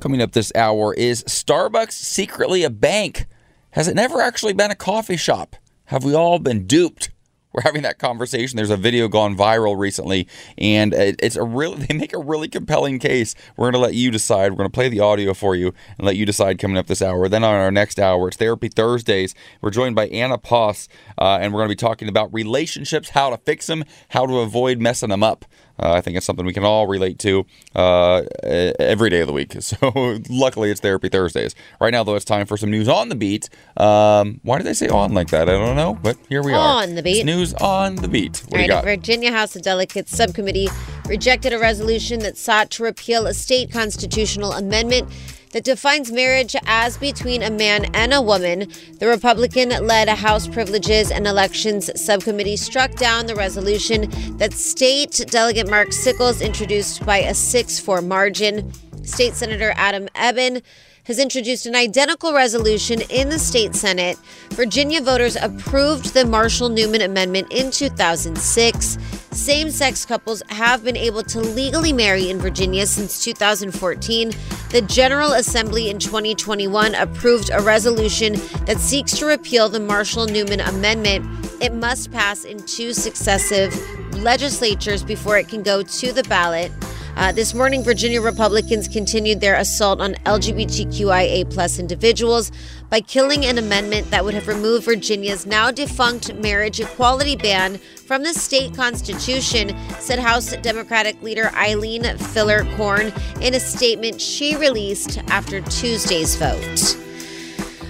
Coming 0.00 0.22
up 0.22 0.32
this 0.32 0.50
hour 0.54 0.94
is 0.94 1.22
Starbucks 1.24 1.92
secretly 1.92 2.62
a 2.64 2.70
bank? 2.70 3.26
Has 3.72 3.86
it 3.86 3.94
never 3.94 4.22
actually 4.22 4.54
been 4.54 4.70
a 4.70 4.74
coffee 4.74 5.18
shop? 5.18 5.56
Have 5.86 6.02
we 6.02 6.14
all 6.14 6.38
been 6.38 6.66
duped? 6.66 7.10
We're 7.54 7.62
having 7.62 7.82
that 7.82 7.98
conversation. 7.98 8.56
There's 8.56 8.68
a 8.70 8.76
video 8.76 9.06
gone 9.06 9.36
viral 9.36 9.78
recently, 9.78 10.26
and 10.58 10.92
it- 10.92 11.20
it's 11.22 11.36
a 11.36 11.44
really 11.44 11.76
they 11.86 11.94
make 11.94 12.12
a 12.12 12.18
really 12.18 12.48
compelling 12.48 12.98
case. 12.98 13.34
We're 13.56 13.66
going 13.66 13.74
to 13.74 13.78
let 13.86 13.94
you 13.94 14.10
decide. 14.10 14.50
We're 14.52 14.56
going 14.58 14.70
to 14.70 14.74
play 14.74 14.88
the 14.88 15.00
audio 15.00 15.34
for 15.34 15.54
you 15.54 15.72
and 15.96 16.04
let 16.06 16.16
you 16.16 16.26
decide 16.26 16.58
coming 16.58 16.76
up 16.76 16.88
this 16.88 17.00
hour. 17.00 17.28
Then 17.28 17.44
on 17.44 17.54
our 17.54 17.70
next 17.70 18.00
hour, 18.00 18.28
it's 18.28 18.36
Therapy 18.36 18.68
Thursdays. 18.68 19.34
We're 19.60 19.70
joined 19.70 19.94
by 19.94 20.08
Anna 20.08 20.36
Poss, 20.36 20.88
uh, 21.16 21.38
and 21.40 21.52
we're 21.52 21.60
going 21.60 21.68
to 21.68 21.72
be 21.76 21.76
talking 21.76 22.08
about 22.08 22.34
relationships, 22.34 23.10
how 23.10 23.30
to 23.30 23.36
fix 23.38 23.68
them, 23.68 23.84
how 24.08 24.26
to 24.26 24.40
avoid 24.40 24.80
messing 24.80 25.10
them 25.10 25.22
up. 25.22 25.44
Uh, 25.78 25.92
I 25.92 26.00
think 26.00 26.16
it's 26.16 26.24
something 26.24 26.46
we 26.46 26.52
can 26.52 26.64
all 26.64 26.86
relate 26.86 27.18
to 27.20 27.46
uh, 27.74 28.22
every 28.42 29.10
day 29.10 29.20
of 29.20 29.26
the 29.26 29.32
week. 29.32 29.56
So 29.64 30.20
luckily, 30.28 30.70
it's 30.70 30.80
Therapy 30.80 31.08
Thursdays. 31.08 31.54
Right 31.80 31.90
now, 31.90 32.04
though, 32.04 32.16
it's 32.16 32.24
time 32.24 32.46
for 32.46 32.56
some 32.56 32.70
news 32.70 32.86
on 32.86 33.08
the 33.08 33.14
beat. 33.14 33.48
Um, 33.78 34.40
why 34.42 34.58
did 34.58 34.66
they 34.66 34.74
say 34.74 34.88
on 34.88 35.14
like 35.14 35.28
that? 35.28 35.48
I 35.48 35.52
don't 35.52 35.74
know, 35.74 35.94
but 35.94 36.18
here 36.28 36.42
we 36.42 36.52
are. 36.52 36.82
On 36.82 36.94
the 36.94 37.02
beat. 37.02 37.18
It's 37.20 37.24
news 37.24 37.54
on 37.54 37.96
the 37.96 38.08
beat. 38.08 38.42
What 38.48 38.52
All 38.52 38.58
do 38.58 38.58
you 38.58 38.62
right, 38.62 38.68
got? 38.68 38.84
Virginia 38.84 39.32
House 39.32 39.56
of 39.56 39.62
Delegates 39.62 40.14
subcommittee 40.14 40.68
rejected 41.06 41.52
a 41.52 41.58
resolution 41.58 42.20
that 42.20 42.36
sought 42.36 42.70
to 42.72 42.82
repeal 42.82 43.26
a 43.26 43.34
state 43.34 43.72
constitutional 43.72 44.52
amendment 44.52 45.08
that 45.54 45.62
defines 45.62 46.10
marriage 46.10 46.56
as 46.66 46.98
between 46.98 47.40
a 47.40 47.48
man 47.48 47.84
and 47.94 48.12
a 48.12 48.20
woman. 48.20 48.68
The 48.98 49.06
Republican 49.06 49.68
led 49.86 50.08
House 50.08 50.48
Privileges 50.48 51.12
and 51.12 51.28
Elections 51.28 51.88
Subcommittee 51.94 52.56
struck 52.56 52.92
down 52.96 53.26
the 53.26 53.36
resolution 53.36 54.10
that 54.38 54.52
State 54.52 55.24
Delegate 55.28 55.70
Mark 55.70 55.92
Sickles 55.92 56.42
introduced 56.42 57.06
by 57.06 57.18
a 57.18 57.32
6 57.32 57.78
4 57.78 58.02
margin. 58.02 58.72
State 59.04 59.34
Senator 59.34 59.72
Adam 59.76 60.08
Ebbin 60.16 60.60
has 61.04 61.18
introduced 61.18 61.66
an 61.66 61.74
identical 61.74 62.32
resolution 62.32 63.02
in 63.10 63.28
the 63.28 63.38
state 63.38 63.74
Senate. 63.74 64.18
Virginia 64.50 65.02
voters 65.02 65.36
approved 65.36 66.14
the 66.14 66.24
Marshall 66.24 66.70
Newman 66.70 67.02
Amendment 67.02 67.46
in 67.50 67.70
2006. 67.70 68.98
Same 69.30 69.70
sex 69.70 70.06
couples 70.06 70.42
have 70.48 70.82
been 70.82 70.96
able 70.96 71.22
to 71.22 71.40
legally 71.40 71.92
marry 71.92 72.30
in 72.30 72.38
Virginia 72.38 72.86
since 72.86 73.22
2014. 73.22 74.32
The 74.70 74.80
General 74.82 75.32
Assembly 75.32 75.90
in 75.90 75.98
2021 75.98 76.94
approved 76.94 77.50
a 77.52 77.60
resolution 77.60 78.34
that 78.64 78.78
seeks 78.78 79.18
to 79.18 79.26
repeal 79.26 79.68
the 79.68 79.80
Marshall 79.80 80.26
Newman 80.26 80.60
Amendment. 80.60 81.26
It 81.60 81.74
must 81.74 82.12
pass 82.12 82.44
in 82.44 82.64
two 82.64 82.94
successive 82.94 83.74
legislatures 84.16 85.04
before 85.04 85.36
it 85.36 85.48
can 85.48 85.62
go 85.62 85.82
to 85.82 86.12
the 86.12 86.22
ballot. 86.24 86.72
Uh, 87.16 87.30
this 87.30 87.54
morning, 87.54 87.84
Virginia 87.84 88.20
Republicans 88.20 88.88
continued 88.88 89.40
their 89.40 89.54
assault 89.54 90.00
on 90.00 90.14
LGBTQIA 90.26 91.48
plus 91.48 91.78
individuals 91.78 92.50
by 92.90 93.00
killing 93.00 93.44
an 93.44 93.56
amendment 93.56 94.10
that 94.10 94.24
would 94.24 94.34
have 94.34 94.48
removed 94.48 94.84
Virginia's 94.84 95.46
now 95.46 95.70
defunct 95.70 96.34
marriage 96.34 96.80
equality 96.80 97.36
ban 97.36 97.78
from 98.06 98.24
the 98.24 98.34
state 98.34 98.74
constitution, 98.74 99.76
said 100.00 100.18
House 100.18 100.56
Democratic 100.56 101.20
leader 101.22 101.50
Eileen 101.54 102.02
Filler 102.18 102.64
Korn 102.76 103.12
in 103.40 103.54
a 103.54 103.60
statement 103.60 104.20
she 104.20 104.56
released 104.56 105.18
after 105.28 105.60
Tuesday's 105.60 106.34
vote. 106.34 107.03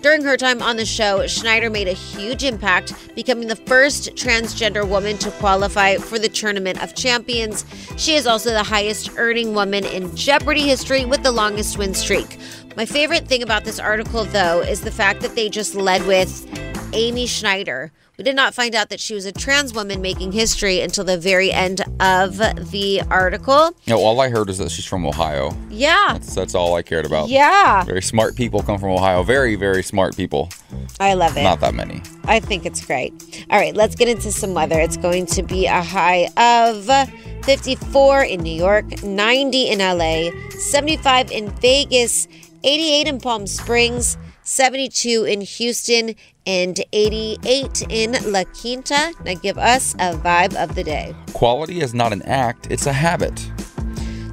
During 0.03 0.23
her 0.23 0.37
time 0.37 0.61
on 0.61 0.77
the 0.77 0.85
show, 0.85 1.27
Schneider 1.27 1.71
made 1.71 1.89
a 1.89 1.93
huge 1.93 2.45
impact, 2.45 2.93
becoming 3.15 3.49
the 3.49 3.57
first 3.57 4.15
transgender 4.17 4.87
woman 4.87 5.17
to 5.19 5.31
qualify 5.31 5.97
for 5.97 6.19
the 6.19 6.29
Tournament 6.29 6.83
of 6.83 6.95
Champions. 6.95 7.65
She 7.97 8.15
is 8.15 8.27
also 8.27 8.51
the 8.51 8.63
highest 8.63 9.13
earning 9.17 9.55
woman 9.55 9.85
in 9.85 10.15
Jeopardy 10.17 10.63
history 10.63 11.05
with 11.05 11.23
the 11.23 11.33
longest 11.33 11.79
win 11.79 11.95
streak. 11.95 12.39
My 12.77 12.85
favorite 12.85 13.29
thing 13.29 13.43
about 13.43 13.65
this 13.65 13.79
article, 13.79 14.25
though, 14.25 14.61
is 14.61 14.81
the 14.81 14.91
fact 14.91 15.21
that 15.21 15.37
they 15.37 15.49
just 15.49 15.75
led 15.75 16.05
with 16.07 16.74
Amy 16.95 17.27
Schneider. 17.27 17.93
We 18.17 18.23
did 18.23 18.37
not 18.37 18.55
find 18.55 18.77
out 18.77 18.91
that 18.91 19.01
she 19.01 19.13
was 19.13 19.27
a 19.27 19.33
trans 19.33 19.75
woman 19.75 20.01
making 20.01 20.31
history 20.31 20.81
until 20.81 21.03
the 21.03 21.19
very 21.19 21.51
end 21.51 21.81
of 22.01 22.37
the 22.71 23.03
article. 23.11 23.73
No, 23.89 23.99
all 23.99 24.21
I 24.21 24.29
heard 24.29 24.49
is 24.49 24.59
that 24.59 24.71
she's 24.71 24.85
from 24.85 25.05
Ohio. 25.05 25.53
Yeah. 25.69 26.13
That's, 26.13 26.33
that's 26.33 26.55
all 26.55 26.77
I 26.77 26.83
cared 26.83 27.07
about. 27.07 27.29
Yeah. 27.29 27.83
Very 27.83 28.03
smart 28.03 28.37
people 28.37 28.63
come 28.63 28.79
from 28.79 28.91
Ohio. 28.91 29.25
Very, 29.25 29.57
very 29.57 29.83
smart 29.83 30.17
people. 30.17 30.49
I 31.01 31.15
love 31.15 31.37
it. 31.37 31.43
Not 31.43 31.59
that 31.61 31.75
many. 31.75 32.03
I 32.25 32.39
think 32.39 32.65
it's 32.67 32.85
great. 32.87 33.13
All 33.51 33.59
right, 33.59 33.75
let's 33.75 33.97
get 33.97 34.09
into 34.09 34.31
some 34.31 34.55
weather. 34.55 34.79
It's 34.79 34.97
going 34.97 35.27
to 35.27 35.43
be 35.43 35.67
a 35.67 35.83
high 35.83 36.29
of 36.37 36.89
54 37.45 38.23
in 38.23 38.43
New 38.43 38.55
York, 38.55 39.03
90 39.03 39.71
in 39.71 39.79
LA, 39.81 40.31
75 40.51 41.33
in 41.33 41.51
Vegas, 41.57 42.29
88 42.63 43.09
in 43.09 43.19
Palm 43.21 43.47
Springs, 43.49 44.17
72 44.45 45.25
in 45.25 45.41
Houston, 45.41 46.15
and 46.47 46.81
88 46.93 47.87
in 47.89 48.33
La 48.33 48.45
Quinta. 48.45 49.13
Now 49.25 49.35
give 49.35 49.59
us 49.59 49.95
a 49.95 50.13
vibe 50.13 50.55
of 50.63 50.75
the 50.75 50.85
day. 50.85 51.15
Quality 51.33 51.81
is 51.81 51.95
not 51.95 52.13
an 52.13 52.23
act, 52.23 52.69
it's 52.71 52.87
a 52.87 52.93
habit. 52.93 53.51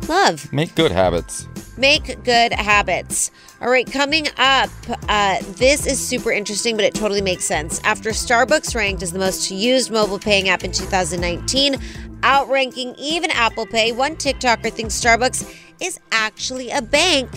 Love. 0.07 0.51
Make 0.51 0.75
good 0.75 0.91
habits. 0.91 1.47
Make 1.77 2.23
good 2.23 2.53
habits. 2.53 3.31
All 3.61 3.69
right, 3.69 3.89
coming 3.89 4.27
up, 4.37 4.69
uh, 5.07 5.37
this 5.53 5.87
is 5.87 5.99
super 5.99 6.31
interesting, 6.31 6.75
but 6.75 6.83
it 6.83 6.93
totally 6.93 7.21
makes 7.21 7.45
sense. 7.45 7.79
After 7.83 8.09
Starbucks 8.09 8.75
ranked 8.75 9.01
as 9.03 9.13
the 9.13 9.19
most 9.19 9.49
used 9.49 9.89
mobile 9.89 10.19
paying 10.19 10.49
app 10.49 10.63
in 10.63 10.71
2019, 10.71 11.77
outranking 12.23 12.93
even 12.97 13.31
Apple 13.31 13.65
Pay, 13.65 13.93
one 13.93 14.15
TikToker 14.15 14.71
thinks 14.71 14.99
Starbucks 14.99 15.55
is 15.79 15.99
actually 16.11 16.71
a 16.71 16.81
bank. 16.81 17.29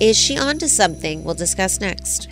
Is 0.00 0.18
she 0.18 0.36
onto 0.36 0.66
something? 0.66 1.22
We'll 1.22 1.36
discuss 1.36 1.80
next. 1.80 2.28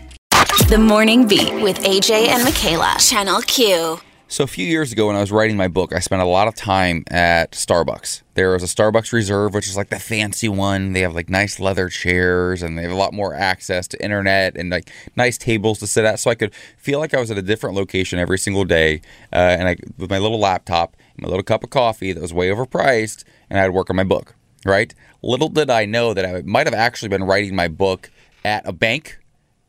The 0.68 0.78
Morning 0.78 1.28
Beat 1.28 1.54
with 1.62 1.78
AJ 1.84 2.26
and 2.28 2.42
Michaela. 2.42 2.96
Channel 2.98 3.40
Q. 3.42 4.00
So 4.26 4.42
a 4.42 4.48
few 4.48 4.66
years 4.66 4.90
ago 4.90 5.06
when 5.06 5.14
I 5.14 5.20
was 5.20 5.30
writing 5.30 5.56
my 5.56 5.68
book, 5.68 5.94
I 5.94 6.00
spent 6.00 6.22
a 6.22 6.24
lot 6.24 6.48
of 6.48 6.56
time 6.56 7.04
at 7.08 7.52
Starbucks. 7.52 8.22
There 8.34 8.50
was 8.50 8.64
a 8.64 8.66
Starbucks 8.66 9.12
Reserve, 9.12 9.54
which 9.54 9.68
is 9.68 9.76
like 9.76 9.90
the 9.90 10.00
fancy 10.00 10.48
one. 10.48 10.92
They 10.92 11.02
have 11.02 11.14
like 11.14 11.28
nice 11.28 11.60
leather 11.60 11.88
chairs 11.88 12.62
and 12.62 12.76
they 12.76 12.82
have 12.82 12.90
a 12.90 12.96
lot 12.96 13.12
more 13.12 13.32
access 13.32 13.86
to 13.88 14.02
internet 14.02 14.56
and 14.56 14.70
like 14.70 14.90
nice 15.14 15.38
tables 15.38 15.78
to 15.80 15.86
sit 15.86 16.04
at. 16.04 16.18
So 16.18 16.30
I 16.30 16.34
could 16.34 16.52
feel 16.78 16.98
like 16.98 17.14
I 17.14 17.20
was 17.20 17.30
at 17.30 17.38
a 17.38 17.42
different 17.42 17.76
location 17.76 18.18
every 18.18 18.38
single 18.38 18.64
day. 18.64 19.02
Uh, 19.32 19.36
and 19.36 19.68
I 19.68 19.76
with 19.98 20.10
my 20.10 20.18
little 20.18 20.40
laptop, 20.40 20.96
my 21.16 21.28
little 21.28 21.44
cup 21.44 21.62
of 21.62 21.70
coffee 21.70 22.12
that 22.12 22.20
was 22.20 22.34
way 22.34 22.48
overpriced, 22.48 23.22
and 23.48 23.60
I'd 23.60 23.70
work 23.70 23.88
on 23.88 23.96
my 23.96 24.04
book. 24.04 24.34
Right? 24.64 24.94
Little 25.22 25.48
did 25.48 25.70
I 25.70 25.84
know 25.84 26.14
that 26.14 26.24
I 26.24 26.42
might 26.42 26.66
have 26.66 26.74
actually 26.74 27.08
been 27.08 27.24
writing 27.24 27.54
my 27.54 27.68
book 27.68 28.10
at 28.44 28.66
a 28.66 28.72
bank 28.72 29.18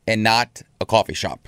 and 0.07 0.23
not 0.23 0.61
a 0.79 0.85
coffee 0.85 1.13
shop. 1.13 1.47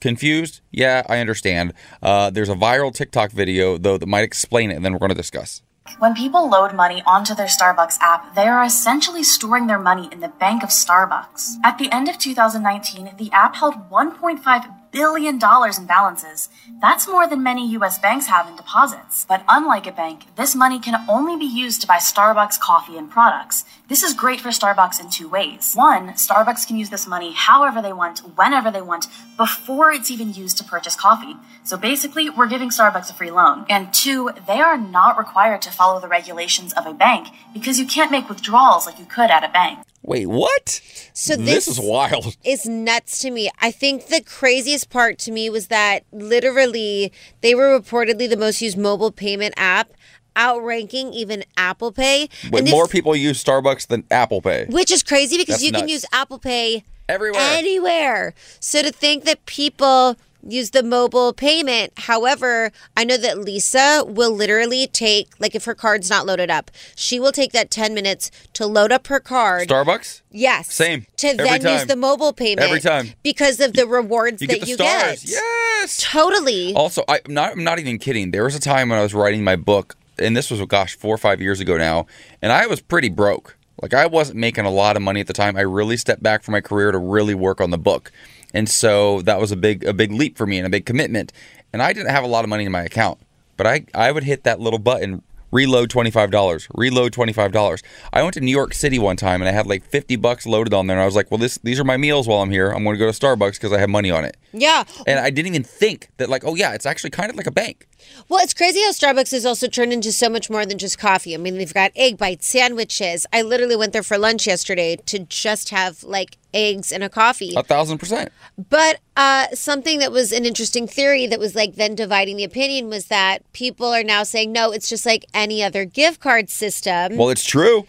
Confused? 0.00 0.60
Yeah, 0.70 1.02
I 1.08 1.18
understand. 1.18 1.72
Uh, 2.02 2.30
there's 2.30 2.48
a 2.48 2.54
viral 2.54 2.94
TikTok 2.94 3.32
video, 3.32 3.78
though, 3.78 3.98
that 3.98 4.06
might 4.06 4.24
explain 4.24 4.70
it, 4.70 4.74
and 4.74 4.84
then 4.84 4.92
we're 4.92 4.98
going 4.98 5.10
to 5.10 5.14
discuss. 5.14 5.62
When 5.98 6.14
people 6.14 6.48
load 6.48 6.74
money 6.74 7.02
onto 7.06 7.34
their 7.34 7.46
Starbucks 7.46 7.98
app, 8.00 8.34
they 8.34 8.46
are 8.48 8.62
essentially 8.62 9.22
storing 9.22 9.66
their 9.66 9.78
money 9.78 10.08
in 10.12 10.20
the 10.20 10.28
bank 10.28 10.62
of 10.62 10.68
Starbucks. 10.70 11.54
At 11.64 11.78
the 11.78 11.90
end 11.92 12.08
of 12.08 12.18
2019, 12.18 13.14
the 13.16 13.30
app 13.30 13.56
held 13.56 13.88
$1.5 13.90 14.85
billion 14.96 15.38
dollars 15.38 15.78
in 15.78 15.84
balances. 15.84 16.48
That's 16.80 17.06
more 17.06 17.28
than 17.28 17.42
many 17.42 17.68
US 17.76 17.98
banks 17.98 18.28
have 18.28 18.48
in 18.48 18.56
deposits. 18.56 19.26
But 19.28 19.44
unlike 19.46 19.86
a 19.86 19.92
bank, 19.92 20.34
this 20.36 20.54
money 20.54 20.78
can 20.78 21.04
only 21.06 21.36
be 21.36 21.44
used 21.44 21.82
to 21.82 21.86
buy 21.86 21.98
Starbucks 21.98 22.58
coffee 22.58 22.96
and 22.96 23.10
products. 23.10 23.66
This 23.88 24.02
is 24.02 24.14
great 24.14 24.40
for 24.40 24.48
Starbucks 24.48 24.98
in 24.98 25.10
two 25.10 25.28
ways. 25.28 25.74
One, 25.74 26.14
Starbucks 26.14 26.66
can 26.66 26.78
use 26.78 26.88
this 26.88 27.06
money 27.06 27.34
however 27.34 27.82
they 27.82 27.92
want, 27.92 28.20
whenever 28.38 28.70
they 28.70 28.80
want, 28.80 29.06
before 29.36 29.92
it's 29.92 30.10
even 30.10 30.32
used 30.32 30.56
to 30.58 30.64
purchase 30.64 30.96
coffee. 30.96 31.36
So 31.62 31.76
basically, 31.76 32.30
we're 32.30 32.48
giving 32.48 32.70
Starbucks 32.70 33.10
a 33.10 33.14
free 33.14 33.30
loan. 33.30 33.66
And 33.68 33.92
two, 33.92 34.30
they 34.46 34.60
are 34.60 34.78
not 34.78 35.18
required 35.18 35.60
to 35.62 35.70
follow 35.70 36.00
the 36.00 36.08
regulations 36.08 36.72
of 36.72 36.86
a 36.86 36.94
bank 36.94 37.28
because 37.52 37.78
you 37.78 37.86
can't 37.86 38.10
make 38.10 38.30
withdrawals 38.30 38.86
like 38.86 38.98
you 38.98 39.04
could 39.04 39.30
at 39.30 39.44
a 39.44 39.52
bank. 39.52 39.80
Wait, 40.02 40.26
what? 40.26 40.80
So 41.12 41.34
this, 41.36 41.66
this 41.66 41.68
is 41.68 41.80
wild. 41.80 42.36
It's 42.44 42.66
nuts 42.66 43.18
to 43.22 43.30
me. 43.30 43.50
I 43.60 43.70
think 43.70 44.06
the 44.06 44.22
craziest 44.22 44.88
part 44.88 45.18
to 45.20 45.32
me 45.32 45.50
was 45.50 45.66
that 45.68 46.04
literally 46.12 47.12
they 47.40 47.54
were 47.54 47.78
reportedly 47.80 48.28
the 48.28 48.36
most 48.36 48.60
used 48.62 48.78
mobile 48.78 49.10
payment 49.10 49.54
app, 49.56 49.90
outranking 50.36 51.12
even 51.12 51.44
Apple 51.56 51.90
Pay. 51.92 52.28
Wait, 52.50 52.70
more 52.70 52.86
people 52.86 53.16
use 53.16 53.42
Starbucks 53.42 53.88
than 53.88 54.04
Apple 54.10 54.40
Pay. 54.40 54.66
which 54.70 54.90
is 54.92 55.02
crazy 55.02 55.36
because 55.38 55.56
That's 55.56 55.64
you 55.64 55.72
can 55.72 55.88
use 55.88 56.04
Apple 56.12 56.38
Pay 56.38 56.84
Everywhere. 57.08 57.40
anywhere. 57.40 58.34
So 58.60 58.82
to 58.82 58.92
think 58.92 59.24
that 59.24 59.44
people 59.46 60.16
use 60.48 60.70
the 60.70 60.82
mobile 60.82 61.32
payment, 61.32 61.92
however, 61.96 62.72
I 62.96 63.04
know 63.04 63.16
that 63.16 63.38
Lisa 63.38 64.04
will 64.06 64.30
literally 64.32 64.86
take 64.86 65.28
like 65.38 65.54
if 65.54 65.64
her 65.64 65.74
card's 65.74 66.08
not 66.10 66.26
loaded 66.26 66.50
up, 66.50 66.70
she 66.94 67.18
will 67.20 67.32
take 67.32 67.52
that 67.52 67.70
10 67.70 67.94
minutes 67.94 68.30
to 68.54 68.66
load 68.66 68.92
up 68.92 69.06
her 69.08 69.20
card. 69.20 69.68
Starbucks? 69.68 70.22
Yes. 70.30 70.72
Same. 70.72 71.06
To 71.18 71.28
Every 71.28 71.58
then 71.58 71.78
use 71.78 71.86
the 71.86 71.96
mobile 71.96 72.32
payment. 72.32 72.60
Every 72.66 72.80
time. 72.80 73.14
Because 73.22 73.60
of 73.60 73.72
the 73.72 73.86
rewards 73.86 74.40
You 74.42 74.48
that 74.48 74.54
get 74.54 74.62
the 74.62 74.68
you 74.68 74.74
stars. 74.74 75.22
get. 75.24 75.30
Yes. 75.32 75.98
Totally. 76.02 76.74
Also, 76.74 77.02
I, 77.08 77.20
am 77.26 77.34
not, 77.34 77.52
I'm 77.52 77.64
not 77.64 77.78
even 77.78 77.98
kidding. 77.98 78.30
There 78.30 78.44
was 78.44 78.54
a 78.54 78.60
time 78.60 78.88
when 78.88 78.98
I 78.98 79.02
was 79.02 79.14
writing 79.14 79.44
my 79.44 79.56
book, 79.56 79.96
and 80.18 80.36
this 80.36 80.50
was, 80.50 80.60
gosh, 80.66 80.96
four 80.96 81.14
or 81.14 81.18
five 81.18 81.40
years 81.40 81.60
ago 81.60 81.76
now, 81.76 82.06
and 82.42 82.52
I 82.52 82.66
was 82.66 82.80
pretty 82.80 83.08
broke. 83.08 83.56
Like, 83.82 83.92
I 83.92 84.06
wasn't 84.06 84.38
making 84.38 84.64
a 84.64 84.70
lot 84.70 84.96
of 84.96 85.02
money 85.02 85.20
at 85.20 85.26
the 85.26 85.34
time. 85.34 85.56
I 85.56 85.60
really 85.60 85.98
stepped 85.98 86.22
back 86.22 86.42
from 86.42 86.52
my 86.52 86.62
career 86.62 86.92
to 86.92 86.98
really 86.98 87.34
work 87.34 87.60
on 87.60 87.70
the 87.70 87.78
book. 87.78 88.10
And 88.56 88.70
so 88.70 89.20
that 89.22 89.38
was 89.38 89.52
a 89.52 89.56
big 89.56 89.84
a 89.84 89.92
big 89.92 90.10
leap 90.10 90.38
for 90.38 90.46
me 90.46 90.56
and 90.56 90.66
a 90.66 90.70
big 90.70 90.86
commitment. 90.86 91.30
And 91.74 91.82
I 91.82 91.92
didn't 91.92 92.10
have 92.10 92.24
a 92.24 92.26
lot 92.26 92.42
of 92.42 92.48
money 92.48 92.64
in 92.64 92.72
my 92.72 92.84
account, 92.84 93.18
but 93.58 93.66
I, 93.66 93.84
I 93.94 94.10
would 94.10 94.24
hit 94.24 94.44
that 94.44 94.60
little 94.60 94.78
button 94.78 95.22
reload 95.52 95.88
$25 95.90 96.68
reload 96.74 97.12
$25 97.12 97.82
i 98.12 98.20
went 98.20 98.34
to 98.34 98.40
new 98.40 98.50
york 98.50 98.74
city 98.74 98.98
one 98.98 99.16
time 99.16 99.40
and 99.40 99.48
i 99.48 99.52
had 99.52 99.64
like 99.64 99.84
50 99.84 100.16
bucks 100.16 100.44
loaded 100.44 100.74
on 100.74 100.88
there 100.88 100.96
and 100.96 101.02
i 101.02 101.06
was 101.06 101.14
like 101.14 101.30
well 101.30 101.38
this 101.38 101.56
these 101.58 101.78
are 101.78 101.84
my 101.84 101.96
meals 101.96 102.26
while 102.26 102.42
i'm 102.42 102.50
here 102.50 102.70
i'm 102.70 102.82
going 102.82 102.94
to 102.94 102.98
go 102.98 103.10
to 103.10 103.18
starbucks 103.18 103.52
because 103.52 103.72
i 103.72 103.78
have 103.78 103.88
money 103.88 104.10
on 104.10 104.24
it 104.24 104.36
yeah. 104.52 104.82
and 105.06 105.20
i 105.20 105.30
didn't 105.30 105.46
even 105.46 105.62
think 105.62 106.10
that 106.16 106.28
like 106.28 106.42
oh 106.44 106.56
yeah 106.56 106.74
it's 106.74 106.84
actually 106.84 107.10
kind 107.10 107.30
of 107.30 107.36
like 107.36 107.46
a 107.46 107.52
bank 107.52 107.86
Well, 108.28 108.42
it's 108.42 108.54
crazy 108.54 108.80
how 108.82 108.90
Starbucks 108.90 109.30
has 109.30 109.46
also 109.46 109.68
turned 109.68 109.92
into 109.92 110.12
so 110.12 110.28
much 110.28 110.50
more 110.50 110.66
than 110.66 110.78
just 110.78 110.98
coffee. 110.98 111.34
I 111.34 111.38
mean, 111.38 111.58
they've 111.58 111.72
got 111.72 111.92
egg 111.94 112.18
bites, 112.18 112.48
sandwiches. 112.48 113.26
I 113.32 113.42
literally 113.42 113.76
went 113.76 113.92
there 113.92 114.02
for 114.02 114.18
lunch 114.18 114.46
yesterday 114.46 114.96
to 115.06 115.20
just 115.20 115.70
have 115.70 116.02
like 116.02 116.38
eggs 116.52 116.90
and 116.90 117.04
a 117.04 117.08
coffee. 117.08 117.52
a 117.56 117.62
thousand 117.62 117.98
percent 117.98 118.32
But 118.70 118.98
uh, 119.16 119.48
something 119.52 119.98
that 119.98 120.10
was 120.10 120.32
an 120.32 120.44
interesting 120.44 120.86
theory 120.88 121.26
that 121.26 121.38
was 121.38 121.54
like 121.54 121.74
then 121.74 121.94
dividing 121.94 122.36
the 122.36 122.44
opinion 122.44 122.88
was 122.88 123.06
that 123.06 123.40
people 123.52 123.86
are 123.88 124.02
now 124.04 124.22
saying, 124.22 124.52
no, 124.52 124.72
it's 124.72 124.88
just 124.88 125.04
like 125.04 125.26
any 125.34 125.62
other 125.62 125.84
gift 125.84 126.20
card 126.20 126.48
system. 126.48 127.16
well 127.16 127.28
it's 127.30 127.44
true 127.44 127.86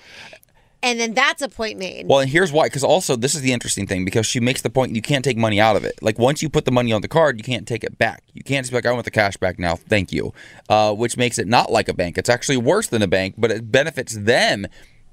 and 0.84 1.00
then 1.00 1.14
that's 1.14 1.42
a 1.42 1.50
point 1.50 1.78
made. 1.78 2.08
Well, 2.08 2.20
and 2.20 2.30
here's 2.30 2.52
why. 2.52 2.68
Because 2.68 2.84
also, 2.84 3.16
this 3.16 3.36
is 3.36 3.42
the 3.42 3.52
interesting 3.52 3.88
thing. 3.88 4.06
Because 4.06 4.26
she 4.26 4.40
makes 4.40 4.62
the 4.62 4.70
point 4.70 4.96
you 4.96 5.02
can't 5.02 5.24
take 5.26 5.38
money 5.38 5.60
out 5.60 5.76
of 5.76 5.84
it. 5.84 6.02
Like 6.02 6.20
once 6.20 6.42
you 6.42 6.50
put 6.50 6.66
the 6.66 6.72
money 6.72 6.92
on 6.94 7.02
the 7.02 7.08
card, 7.08 7.38
you 7.38 7.44
can't 7.44 7.68
take 7.68 7.84
it 7.84 7.98
back. 7.98 8.24
You 8.34 8.44
can't 8.44 8.64
just 8.64 8.72
be 8.72 8.78
like, 8.78 8.86
"I 8.86 8.92
want 8.92 9.06
the 9.06 9.12
cash 9.12 9.38
back 9.38 9.60
now, 9.60 9.76
thank 9.76 10.12
you," 10.12 10.34
uh, 10.70 10.94
which 10.94 11.18
makes 11.18 11.40
it 11.40 11.48
not 11.48 11.72
like 11.72 11.90
a 11.90 11.94
bank. 11.94 12.18
It's 12.18 12.30
actually 12.30 12.58
worse 12.58 12.88
than 12.88 13.02
a 13.02 13.08
bank, 13.08 13.36
but 13.38 13.52
it 13.52 13.72
benefits 13.72 14.16
them 14.16 14.68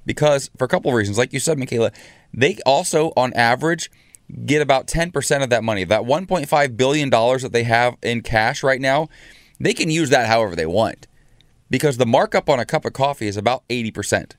because 0.04 0.50
for 0.58 0.64
a 0.64 0.68
couple 0.68 0.90
of 0.90 0.96
reasons. 0.96 1.18
Like 1.18 1.32
you 1.32 1.40
said, 1.40 1.58
Michaela, 1.58 1.92
they 2.32 2.58
also, 2.66 3.12
on 3.16 3.32
average, 3.34 3.90
get 4.44 4.60
about 4.60 4.86
ten 4.86 5.10
percent 5.10 5.42
of 5.42 5.50
that 5.50 5.64
money. 5.64 5.84
That 5.84 6.02
1.5 6.02 6.76
billion 6.76 7.10
dollars 7.10 7.42
that 7.42 7.52
they 7.52 7.64
have 7.64 7.96
in 8.02 8.20
cash 8.22 8.62
right 8.62 8.80
now, 8.80 9.08
they 9.58 9.72
can 9.72 9.90
use 9.90 10.10
that 10.10 10.26
however 10.26 10.54
they 10.54 10.66
want 10.66 11.06
because 11.70 11.96
the 11.96 12.06
markup 12.06 12.48
on 12.48 12.60
a 12.60 12.64
cup 12.64 12.84
of 12.84 12.92
coffee 12.92 13.26
is 13.26 13.36
about 13.36 13.66
80%. 13.68 14.32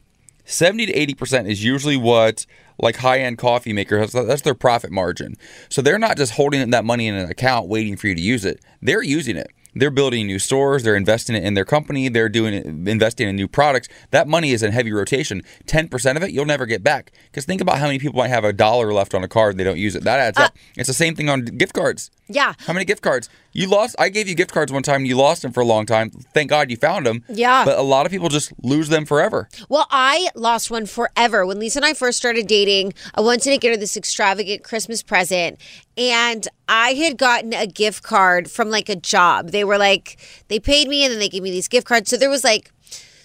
70 0.45 0.87
to 0.87 0.93
80% 0.93 1.49
is 1.49 1.63
usually 1.63 1.97
what 1.97 2.45
like 2.77 2.97
high-end 2.97 3.37
coffee 3.37 3.73
makers 3.73 4.11
that's 4.11 4.41
their 4.41 4.53
profit 4.53 4.91
margin. 4.91 5.35
So 5.69 5.81
they're 5.81 5.99
not 5.99 6.17
just 6.17 6.33
holding 6.33 6.69
that 6.69 6.85
money 6.85 7.07
in 7.07 7.15
an 7.15 7.29
account 7.29 7.67
waiting 7.67 7.95
for 7.95 8.07
you 8.07 8.15
to 8.15 8.21
use 8.21 8.45
it. 8.45 8.61
They're 8.81 9.03
using 9.03 9.37
it. 9.37 9.51
They're 9.77 9.91
building 9.91 10.25
new 10.25 10.39
stores. 10.39 10.83
They're 10.83 10.95
investing 10.95 11.35
it 11.35 11.43
in 11.43 11.53
their 11.53 11.65
company. 11.65 12.07
They're 12.07 12.29
doing 12.29 12.87
investing 12.87 13.27
in 13.27 13.35
new 13.35 13.47
products. 13.47 13.89
That 14.11 14.27
money 14.27 14.51
is 14.51 14.63
in 14.63 14.71
heavy 14.71 14.93
rotation. 14.93 15.41
Ten 15.65 15.89
percent 15.89 16.17
of 16.17 16.23
it 16.23 16.31
you'll 16.31 16.45
never 16.45 16.65
get 16.65 16.81
back. 16.81 17.11
Because 17.25 17.45
think 17.45 17.59
about 17.59 17.77
how 17.79 17.87
many 17.87 17.99
people 17.99 18.17
might 18.17 18.29
have 18.29 18.45
a 18.45 18.53
dollar 18.53 18.93
left 18.93 19.13
on 19.13 19.23
a 19.23 19.27
card 19.27 19.51
and 19.51 19.59
they 19.59 19.65
don't 19.65 19.77
use 19.77 19.95
it. 19.95 20.03
That 20.03 20.19
adds 20.19 20.37
uh, 20.37 20.43
up. 20.43 20.55
It's 20.77 20.87
the 20.87 20.93
same 20.93 21.13
thing 21.13 21.29
on 21.29 21.43
gift 21.43 21.73
cards. 21.73 22.09
Yeah. 22.27 22.53
How 22.65 22.73
many 22.73 22.85
gift 22.85 23.01
cards? 23.03 23.29
You 23.51 23.67
lost. 23.67 23.95
I 23.99 24.09
gave 24.09 24.27
you 24.27 24.35
gift 24.35 24.51
cards 24.51 24.71
one 24.71 24.81
time. 24.83 24.97
and 25.01 25.07
You 25.07 25.15
lost 25.15 25.43
them 25.43 25.51
for 25.53 25.59
a 25.61 25.65
long 25.65 25.85
time. 25.85 26.09
Thank 26.33 26.49
God 26.49 26.71
you 26.71 26.77
found 26.77 27.05
them. 27.05 27.23
Yeah. 27.29 27.63
But 27.65 27.77
a 27.77 27.81
lot 27.83 28.05
of 28.05 28.11
people 28.11 28.29
just 28.29 28.51
lose 28.63 28.89
them 28.89 29.05
forever. 29.05 29.47
Well, 29.69 29.85
I 29.91 30.29
lost 30.35 30.71
one 30.71 30.85
forever. 30.87 31.45
When 31.45 31.59
Lisa 31.59 31.79
and 31.79 31.85
I 31.85 31.93
first 31.93 32.17
started 32.17 32.47
dating, 32.47 32.93
I 33.13 33.21
wanted 33.21 33.43
to 33.51 33.57
get 33.59 33.69
her 33.71 33.77
this 33.77 33.95
extravagant 33.95 34.63
Christmas 34.63 35.03
present. 35.03 35.59
And 35.97 36.47
I 36.67 36.93
had 36.93 37.17
gotten 37.17 37.53
a 37.53 37.67
gift 37.67 38.03
card 38.03 38.49
from 38.49 38.69
like 38.69 38.89
a 38.89 38.95
job. 38.95 39.51
They 39.51 39.63
were 39.63 39.77
like, 39.77 40.19
they 40.47 40.59
paid 40.59 40.87
me 40.87 41.03
and 41.03 41.11
then 41.11 41.19
they 41.19 41.29
gave 41.29 41.43
me 41.43 41.51
these 41.51 41.67
gift 41.67 41.87
cards. 41.87 42.09
So 42.09 42.17
there 42.17 42.29
was 42.29 42.43
like 42.43 42.71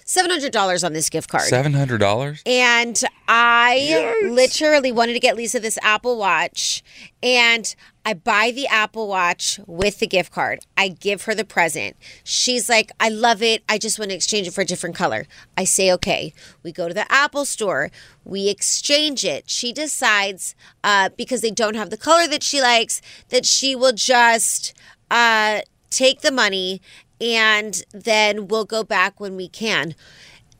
$700 0.07 0.85
on 0.85 0.93
this 0.93 1.09
gift 1.09 1.31
card. 1.31 1.45
Seven 1.45 1.73
hundred 1.73 1.99
dollars. 1.99 2.43
And 2.45 3.01
I 3.29 4.17
literally 4.25 4.91
wanted 4.91 5.13
to 5.13 5.21
get 5.21 5.37
Lisa 5.37 5.61
this 5.61 5.79
Apple 5.83 6.17
Watch. 6.19 6.83
And 7.23 7.73
I 8.05 8.15
buy 8.15 8.51
the 8.51 8.67
Apple 8.67 9.09
Watch 9.09 9.61
with 9.67 9.99
the 9.99 10.07
gift 10.07 10.33
card. 10.33 10.61
I 10.77 10.89
give 10.89 11.25
her 11.25 11.35
the 11.35 11.45
present. 11.45 11.97
She's 12.25 12.69
like, 12.69 12.91
I 12.99 13.11
love 13.11 13.43
it. 13.43 13.63
I 13.69 13.77
just 13.77 13.99
want 13.99 14.11
to 14.11 14.15
exchange 14.15 14.47
it 14.47 14.55
for 14.55 14.63
a 14.63 14.67
different 14.67 14.97
color. 14.97 15.27
I 15.57 15.65
say, 15.65 15.93
okay. 15.93 16.33
We 16.63 16.73
go 16.73 16.89
to 16.89 16.95
the 16.95 17.11
Apple 17.13 17.45
store. 17.45 17.91
We 18.25 18.49
exchange 18.49 19.25
it. 19.25 19.51
She 19.51 19.73
decides, 19.73 20.55
uh, 20.83 21.11
because 21.17 21.43
they 21.43 21.51
don't 21.51 21.77
have 21.77 21.91
the 21.91 21.99
color 21.99 22.27
that 22.29 22.43
she 22.43 22.63
likes, 22.63 23.03
that 23.29 23.45
she 23.45 23.77
will 23.77 23.93
just 23.93 24.73
uh, 25.11 25.61
take 25.91 26.23
the 26.23 26.33
money 26.33 26.81
and 27.21 27.85
then 27.93 28.49
we'll 28.49 28.65
go 28.65 28.83
back 28.83 29.21
when 29.21 29.37
we 29.37 29.49
can. 29.49 29.95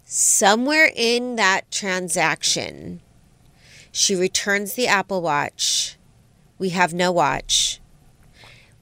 Somewhere 0.05 0.91
in 0.95 1.37
that 1.37 1.71
transaction, 1.71 3.01
she 3.93 4.15
returns 4.15 4.75
the 4.75 4.87
Apple 4.87 5.23
Watch. 5.23 5.97
We 6.61 6.69
have 6.69 6.93
no 6.93 7.11
watch. 7.11 7.81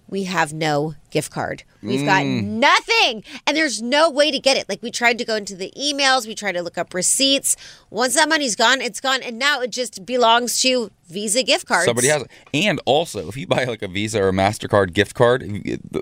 We 0.09 0.25
have 0.25 0.53
no 0.53 0.95
gift 1.11 1.31
card. 1.31 1.63
We've 1.81 2.05
got 2.05 2.25
mm. 2.25 2.43
nothing. 2.43 3.23
And 3.47 3.57
there's 3.57 3.81
no 3.81 4.11
way 4.11 4.33
to 4.33 4.41
get 4.41 4.57
it. 4.57 4.69
Like 4.69 4.83
we 4.83 4.91
tried 4.91 5.17
to 5.19 5.25
go 5.25 5.37
into 5.37 5.55
the 5.55 5.73
emails, 5.79 6.27
we 6.27 6.35
tried 6.35 6.53
to 6.53 6.63
look 6.63 6.77
up 6.77 6.93
receipts. 6.93 7.57
Once 7.89 8.17
that 8.17 8.29
money's 8.29 8.57
gone, 8.57 8.81
it's 8.81 9.01
gone. 9.01 9.23
And 9.23 9.39
now 9.39 9.61
it 9.61 9.71
just 9.71 10.05
belongs 10.05 10.61
to 10.63 10.91
Visa 11.09 11.45
gift 11.45 11.67
cards. 11.67 11.85
Somebody 11.85 12.09
has 12.09 12.23
it. 12.23 12.31
And 12.53 12.81
also, 12.85 13.29
if 13.29 13.37
you 13.37 13.47
buy 13.47 13.63
like 13.65 13.83
a 13.83 13.89
Visa 13.89 14.21
or 14.21 14.31
a 14.31 14.33
MasterCard 14.33 14.93
gift 14.93 15.15
card 15.15 15.43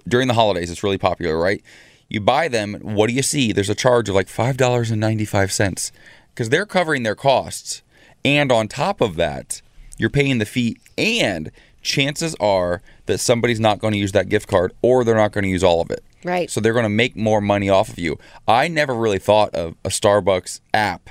during 0.08 0.28
the 0.28 0.34
holidays, 0.34 0.70
it's 0.70 0.82
really 0.82 0.98
popular, 0.98 1.36
right? 1.36 1.62
You 2.08 2.22
buy 2.22 2.48
them, 2.48 2.74
what 2.80 3.08
do 3.08 3.12
you 3.12 3.22
see? 3.22 3.52
There's 3.52 3.68
a 3.68 3.74
charge 3.74 4.08
of 4.08 4.14
like 4.14 4.28
$5.95 4.28 5.92
because 6.32 6.48
they're 6.48 6.64
covering 6.64 7.02
their 7.02 7.16
costs. 7.16 7.82
And 8.24 8.50
on 8.50 8.66
top 8.66 9.02
of 9.02 9.16
that, 9.16 9.60
you're 9.98 10.10
paying 10.10 10.38
the 10.38 10.44
fee, 10.44 10.76
and 10.98 11.50
chances 11.86 12.34
are 12.40 12.82
that 13.06 13.18
somebody's 13.18 13.60
not 13.60 13.78
going 13.78 13.92
to 13.92 13.98
use 13.98 14.12
that 14.12 14.28
gift 14.28 14.48
card 14.48 14.72
or 14.82 15.04
they're 15.04 15.14
not 15.14 15.32
going 15.32 15.44
to 15.44 15.48
use 15.48 15.64
all 15.64 15.80
of 15.80 15.90
it. 15.90 16.04
Right. 16.24 16.50
So 16.50 16.60
they're 16.60 16.72
going 16.74 16.82
to 16.82 16.88
make 16.90 17.16
more 17.16 17.40
money 17.40 17.70
off 17.70 17.88
of 17.88 17.98
you. 17.98 18.18
I 18.46 18.68
never 18.68 18.94
really 18.94 19.20
thought 19.20 19.54
of 19.54 19.76
a 19.84 19.88
Starbucks 19.88 20.60
app 20.74 21.10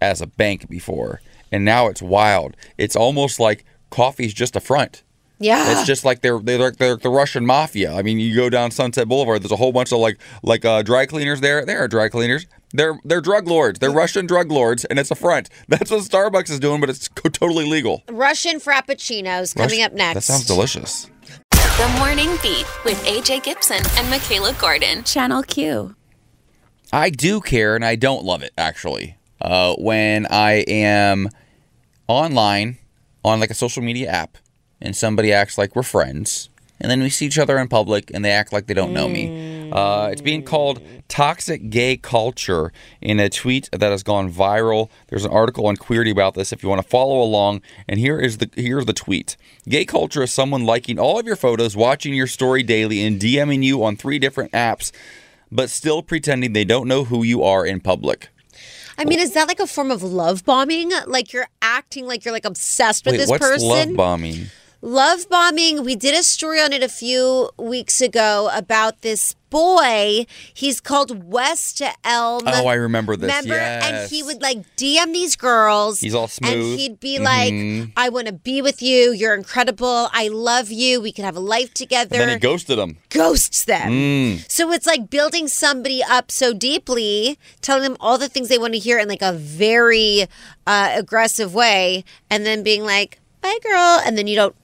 as 0.00 0.22
a 0.22 0.26
bank 0.28 0.70
before, 0.70 1.20
and 1.50 1.64
now 1.64 1.88
it's 1.88 2.00
wild. 2.00 2.56
It's 2.78 2.94
almost 2.94 3.40
like 3.40 3.64
coffee's 3.90 4.32
just 4.32 4.54
a 4.54 4.60
front. 4.60 5.02
Yeah. 5.40 5.72
It's 5.72 5.86
just 5.86 6.04
like 6.04 6.20
they're 6.20 6.38
they're 6.38 6.58
like 6.58 6.76
they're 6.76 6.96
the 6.96 7.10
Russian 7.10 7.46
mafia. 7.46 7.92
I 7.92 8.02
mean, 8.02 8.18
you 8.18 8.34
go 8.34 8.50
down 8.50 8.70
Sunset 8.70 9.08
Boulevard. 9.08 9.42
There's 9.42 9.52
a 9.52 9.56
whole 9.56 9.72
bunch 9.72 9.92
of 9.92 9.98
like 9.98 10.18
like 10.42 10.64
uh, 10.64 10.82
dry 10.82 11.06
cleaners 11.06 11.40
there. 11.40 11.64
There 11.64 11.82
are 11.82 11.88
dry 11.88 12.08
cleaners. 12.08 12.46
They're 12.72 12.98
they're 13.04 13.20
drug 13.20 13.48
lords. 13.48 13.78
They're 13.78 13.90
Russian 13.90 14.26
drug 14.26 14.50
lords, 14.52 14.84
and 14.84 14.98
it's 14.98 15.10
a 15.10 15.14
front. 15.14 15.48
That's 15.68 15.90
what 15.90 16.00
Starbucks 16.00 16.50
is 16.50 16.60
doing, 16.60 16.80
but 16.80 16.90
it's 16.90 17.08
co- 17.08 17.28
totally 17.30 17.64
legal. 17.66 18.02
Russian 18.08 18.60
Frappuccinos 18.60 19.54
coming 19.54 19.78
Rush- 19.78 19.86
up 19.86 19.92
next. 19.92 20.14
That 20.14 20.22
sounds 20.22 20.46
delicious. 20.46 21.10
The 21.50 21.96
Morning 21.98 22.28
Beat 22.42 22.66
with 22.84 23.02
AJ 23.04 23.44
Gibson 23.44 23.80
and 23.96 24.10
Michaela 24.10 24.52
Gordon. 24.54 25.04
Channel 25.04 25.42
Q. 25.44 25.94
I 26.92 27.10
do 27.10 27.40
care, 27.40 27.74
and 27.74 27.84
I 27.84 27.96
don't 27.96 28.24
love 28.24 28.42
it 28.42 28.52
actually. 28.58 29.16
Uh, 29.40 29.74
when 29.76 30.26
I 30.26 30.64
am 30.66 31.28
online 32.08 32.78
on 33.24 33.40
like 33.40 33.50
a 33.50 33.54
social 33.54 33.82
media 33.82 34.10
app, 34.10 34.36
and 34.80 34.96
somebody 34.96 35.32
acts 35.32 35.56
like 35.58 35.74
we're 35.74 35.82
friends, 35.82 36.48
and 36.80 36.90
then 36.90 37.00
we 37.00 37.10
see 37.10 37.26
each 37.26 37.38
other 37.38 37.58
in 37.58 37.68
public, 37.68 38.10
and 38.12 38.24
they 38.24 38.30
act 38.30 38.52
like 38.52 38.66
they 38.66 38.74
don't 38.74 38.92
know 38.92 39.08
me. 39.08 39.57
Uh, 39.72 40.08
it's 40.12 40.22
being 40.22 40.42
called 40.42 40.80
toxic 41.08 41.70
gay 41.70 41.96
culture 41.96 42.72
in 43.00 43.20
a 43.20 43.28
tweet 43.28 43.68
that 43.72 43.90
has 43.90 44.02
gone 44.02 44.32
viral. 44.32 44.90
There's 45.08 45.24
an 45.24 45.30
article 45.30 45.66
on 45.66 45.76
Queerty 45.76 46.10
about 46.10 46.34
this 46.34 46.52
if 46.52 46.62
you 46.62 46.68
want 46.68 46.82
to 46.82 46.88
follow 46.88 47.20
along. 47.20 47.62
And 47.88 47.98
here 47.98 48.18
is 48.18 48.38
the 48.38 48.50
here's 48.54 48.86
the 48.86 48.92
tweet. 48.92 49.36
Gay 49.68 49.84
culture 49.84 50.22
is 50.22 50.32
someone 50.32 50.64
liking 50.64 50.98
all 50.98 51.18
of 51.18 51.26
your 51.26 51.36
photos, 51.36 51.76
watching 51.76 52.14
your 52.14 52.26
story 52.26 52.62
daily, 52.62 53.04
and 53.04 53.20
DMing 53.20 53.62
you 53.62 53.82
on 53.84 53.96
three 53.96 54.18
different 54.18 54.52
apps, 54.52 54.92
but 55.50 55.70
still 55.70 56.02
pretending 56.02 56.52
they 56.52 56.64
don't 56.64 56.88
know 56.88 57.04
who 57.04 57.22
you 57.22 57.42
are 57.42 57.64
in 57.64 57.80
public. 57.80 58.28
I 58.98 59.04
mean, 59.04 59.20
is 59.20 59.32
that 59.34 59.46
like 59.46 59.60
a 59.60 59.66
form 59.66 59.92
of 59.92 60.02
love 60.02 60.44
bombing? 60.44 60.90
Like 61.06 61.32
you're 61.32 61.48
acting 61.62 62.06
like 62.06 62.24
you're 62.24 62.32
like 62.32 62.44
obsessed 62.44 63.06
with 63.06 63.12
Wait, 63.12 63.18
this 63.18 63.30
what's 63.30 63.46
person? 63.46 63.68
love 63.68 63.96
bombing? 63.96 64.46
Love 64.80 65.28
bombing. 65.28 65.82
We 65.84 65.96
did 65.96 66.14
a 66.16 66.22
story 66.22 66.60
on 66.60 66.72
it 66.72 66.84
a 66.84 66.88
few 66.88 67.50
weeks 67.58 68.00
ago 68.00 68.48
about 68.54 69.02
this 69.02 69.34
boy. 69.50 70.24
He's 70.54 70.80
called 70.80 71.24
West 71.24 71.82
Elm. 72.04 72.42
Oh, 72.46 72.66
I 72.68 72.74
remember 72.74 73.16
this. 73.16 73.28
Remember? 73.28 73.54
And 73.58 74.08
he 74.08 74.22
would 74.22 74.40
like 74.40 74.58
DM 74.76 75.12
these 75.12 75.34
girls. 75.34 75.98
He's 76.00 76.14
all 76.14 76.24
And 76.24 76.30
smooth. 76.30 76.78
he'd 76.78 77.00
be 77.00 77.18
Mhm. 77.18 77.24
like, 77.24 77.90
I 77.96 78.08
want 78.08 78.28
to 78.28 78.32
be 78.32 78.62
with 78.62 78.80
you. 78.80 79.10
You're 79.12 79.34
incredible. 79.34 80.10
I 80.12 80.28
love 80.28 80.70
you. 80.70 81.00
We 81.00 81.10
can 81.10 81.24
have 81.24 81.36
a 81.36 81.40
life 81.40 81.74
together. 81.74 82.14
And 82.20 82.28
then 82.30 82.36
he 82.36 82.38
ghosted 82.38 82.78
them. 82.78 82.98
Ghosts 83.08 83.64
them. 83.64 83.90
Mm. 83.90 84.44
So 84.50 84.70
it's 84.70 84.86
like 84.86 85.10
building 85.10 85.48
somebody 85.48 86.04
up 86.04 86.30
so 86.30 86.52
deeply, 86.52 87.36
telling 87.62 87.82
them 87.82 87.96
all 87.98 88.16
the 88.16 88.28
things 88.28 88.48
they 88.48 88.58
want 88.58 88.74
to 88.74 88.78
hear 88.78 88.98
in 89.00 89.08
like 89.08 89.22
a 89.22 89.32
very 89.32 90.28
uh, 90.68 90.90
aggressive 90.94 91.52
way, 91.54 92.04
and 92.30 92.44
then 92.46 92.62
being 92.62 92.84
like, 92.84 93.18
bye, 93.40 93.56
girl. 93.62 94.00
And 94.04 94.16
then 94.18 94.26
you 94.26 94.36
don't 94.36 94.54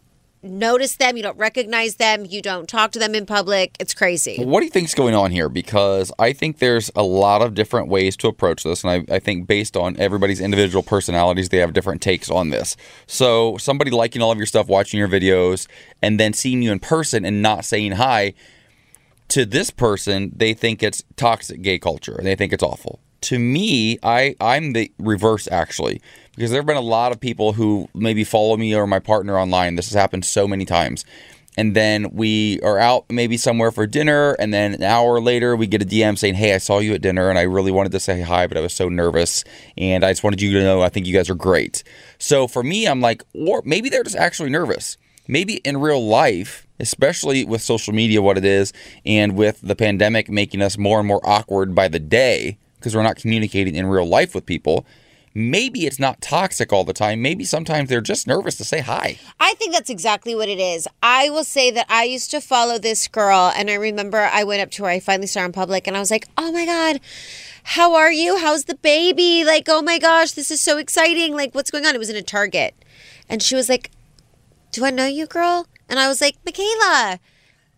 notice 0.45 0.97
them, 0.97 1.17
you 1.17 1.23
don't 1.23 1.39
recognize 1.39 1.97
them, 1.97 2.25
you 2.25 2.43
don't 2.43 2.69
talk 2.69 2.93
to 2.93 2.99
them 2.99 3.15
in 3.15 3.27
public. 3.27 3.77
It's 3.81 3.95
crazy. 3.95 4.45
What 4.45 4.61
do 4.61 4.67
you 4.67 4.71
think's 4.71 4.95
going 4.95 5.15
on 5.15 5.31
here? 5.31 5.49
Because 5.49 6.13
I 6.19 6.33
think 6.33 6.59
there's 6.59 6.91
a 6.95 7.03
lot 7.03 7.43
of 7.43 7.55
different 7.55 7.89
ways 7.89 8.17
to 8.19 8.29
approach 8.29 8.63
this, 8.63 8.85
and 8.85 9.07
I, 9.11 9.15
I 9.15 9.19
think 9.19 9.47
based 9.47 9.77
on 9.77 9.97
everybody's 9.99 10.41
individual 10.41 10.83
personalities, 10.83 11.49
they 11.49 11.59
have 11.59 11.73
different 11.73 12.03
takes 12.03 12.31
on 12.31 12.51
this. 12.51 12.77
So 13.07 13.57
somebody 13.57 13.91
liking 13.91 14.23
all 14.23 14.31
of 14.31 14.39
your 14.39 14.47
stuff, 14.47 14.69
watching 14.69 14.99
your 14.99 15.09
videos, 15.09 15.67
and 16.03 16.21
then 16.21 16.33
seeing 16.33 16.63
you 16.63 16.73
in 16.73 16.79
person 16.79 17.25
and 17.25 17.43
not 17.43 17.65
saying 17.65 17.93
hi 17.93 18.35
to 19.29 19.45
this 19.45 19.71
person, 19.71 20.33
they 20.35 20.55
think 20.55 20.83
it's 20.83 21.03
toxic 21.17 21.63
gay 21.63 21.79
culture 21.79 22.21
they 22.23 22.37
think 22.37 22.53
it's 22.53 22.63
awful. 22.63 23.01
To 23.23 23.39
me, 23.39 23.99
I 24.03 24.37
I'm 24.41 24.75
the 24.75 24.93
reverse 24.99 25.49
actually 25.51 26.01
because 26.35 26.51
there 26.51 26.61
have 26.61 26.67
been 26.67 26.77
a 26.77 26.81
lot 26.81 27.13
of 27.13 27.21
people 27.21 27.53
who 27.53 27.89
maybe 27.95 28.25
follow 28.25 28.57
me 28.57 28.75
or 28.75 28.87
my 28.87 28.99
partner 28.99 29.39
online. 29.39 29.77
This 29.77 29.89
has 29.89 29.95
happened 29.95 30.25
so 30.25 30.49
many 30.49 30.65
times. 30.65 31.05
And 31.57 31.77
then 31.77 32.11
we 32.13 32.61
are 32.63 32.79
out 32.79 33.05
maybe 33.09 33.37
somewhere 33.37 33.71
for 33.71 33.87
dinner, 33.87 34.33
and 34.41 34.53
then 34.53 34.75
an 34.75 34.83
hour 34.83 35.21
later 35.21 35.55
we 35.55 35.69
get 35.69 35.83
a 35.83 35.85
DM 35.85 36.19
saying, 36.19 36.35
"Hey, 36.35 36.53
I 36.53 36.59
saw 36.59 36.81
you 36.81 36.95
at 36.95 37.01
dinner, 37.01 37.31
and 37.31 37.39
I 37.39 37.43
really 37.43 37.71
wanted 37.71 37.93
to 37.93 38.01
say 38.01 38.23
hi, 38.23 38.49
but 38.49 38.57
I 38.57 38.61
was 38.61 38.73
so 38.73 38.89
nervous, 38.89 39.45
and 39.79 40.03
I 40.05 40.11
just 40.11 40.25
wanted 40.25 40.43
you 40.43 40.53
to 40.55 40.65
know 40.65 40.83
I 40.83 40.89
think 40.89 41.07
you 41.07 41.15
guys 41.15 41.31
are 41.31 41.37
great." 41.37 41.85
So 42.19 42.49
for 42.49 42.65
me, 42.65 42.89
I'm 42.89 43.01
like, 43.01 43.23
or 43.35 43.63
maybe 43.65 43.89
they're 43.89 44.03
just 44.03 44.17
actually 44.17 44.51
nervous. 44.51 44.97
Maybe 45.29 45.55
in 45.59 45.77
real 45.77 46.05
life, 46.05 46.67
especially 46.81 47.45
with 47.45 47.63
social 47.63 47.95
media, 47.95 48.21
what 48.21 48.37
it 48.37 48.45
is, 48.45 48.73
and 49.07 49.37
with 49.37 49.61
the 49.63 49.77
pandemic 49.77 50.29
making 50.29 50.61
us 50.61 50.77
more 50.77 50.99
and 50.99 51.07
more 51.07 51.21
awkward 51.23 51.73
by 51.73 51.87
the 51.87 52.01
day 52.01 52.59
because 52.77 52.97
we're 52.97 53.03
not 53.05 53.17
communicating 53.17 53.77
in 53.77 53.87
real 53.87 54.07
life 54.07 54.35
with 54.35 54.45
people. 54.45 54.85
Maybe 55.37 55.85
it's 55.85 55.99
not 55.99 56.21
toxic 56.21 56.73
all 56.73 56.85
the 56.85 56.93
time. 56.93 57.21
Maybe 57.21 57.45
sometimes 57.45 57.89
they're 57.89 58.01
just 58.01 58.29
nervous 58.29 58.55
to 58.59 58.65
say 58.65 58.81
hi. 58.81 59.19
I 59.41 59.55
think 59.55 59.73
that's 59.73 59.91
exactly 59.91 60.33
what 60.33 60.49
it 60.49 60.61
is. 60.61 60.87
I 61.03 61.29
will 61.29 61.43
say 61.43 61.73
that 61.73 61.87
I 61.89 62.05
used 62.05 62.31
to 62.31 62.41
follow 62.41 62.79
this 62.79 63.09
girl, 63.09 63.53
and 63.57 63.69
I 63.69 63.75
remember 63.75 64.19
I 64.19 64.45
went 64.45 64.63
up 64.63 64.71
to 64.73 64.85
her. 64.85 64.91
I 64.91 65.01
finally 65.01 65.27
saw 65.27 65.41
her 65.41 65.47
in 65.47 65.53
public, 65.53 65.89
and 65.89 65.97
I 65.97 66.01
was 66.01 66.13
like, 66.13 66.29
"Oh 66.39 66.53
my 66.53 66.65
god, 66.65 67.01
how 67.65 67.97
are 67.97 68.13
you? 68.13 68.39
How's 68.39 68.67
the 68.67 68.77
baby? 68.77 69.45
Like, 69.45 69.65
oh 69.69 69.83
my 69.83 69.99
gosh, 69.99 70.31
this 70.33 70.53
is 70.53 70.61
so 70.61 70.79
exciting! 70.79 71.35
Like, 71.35 71.53
what's 71.53 71.73
going 71.73 71.85
on?" 71.85 71.97
It 71.97 71.99
was 71.99 72.11
in 72.11 72.17
a 72.17 72.23
Target, 72.23 72.75
and 73.29 73.43
she 73.43 73.57
was 73.57 73.69
like, 73.69 73.91
"Do 74.71 74.85
I 74.85 74.91
know 74.91 75.07
you, 75.07 75.27
girl?" 75.27 75.67
And 75.89 75.99
I 75.99 76.07
was 76.07 76.21
like, 76.21 76.37
"Michaela." 76.47 77.19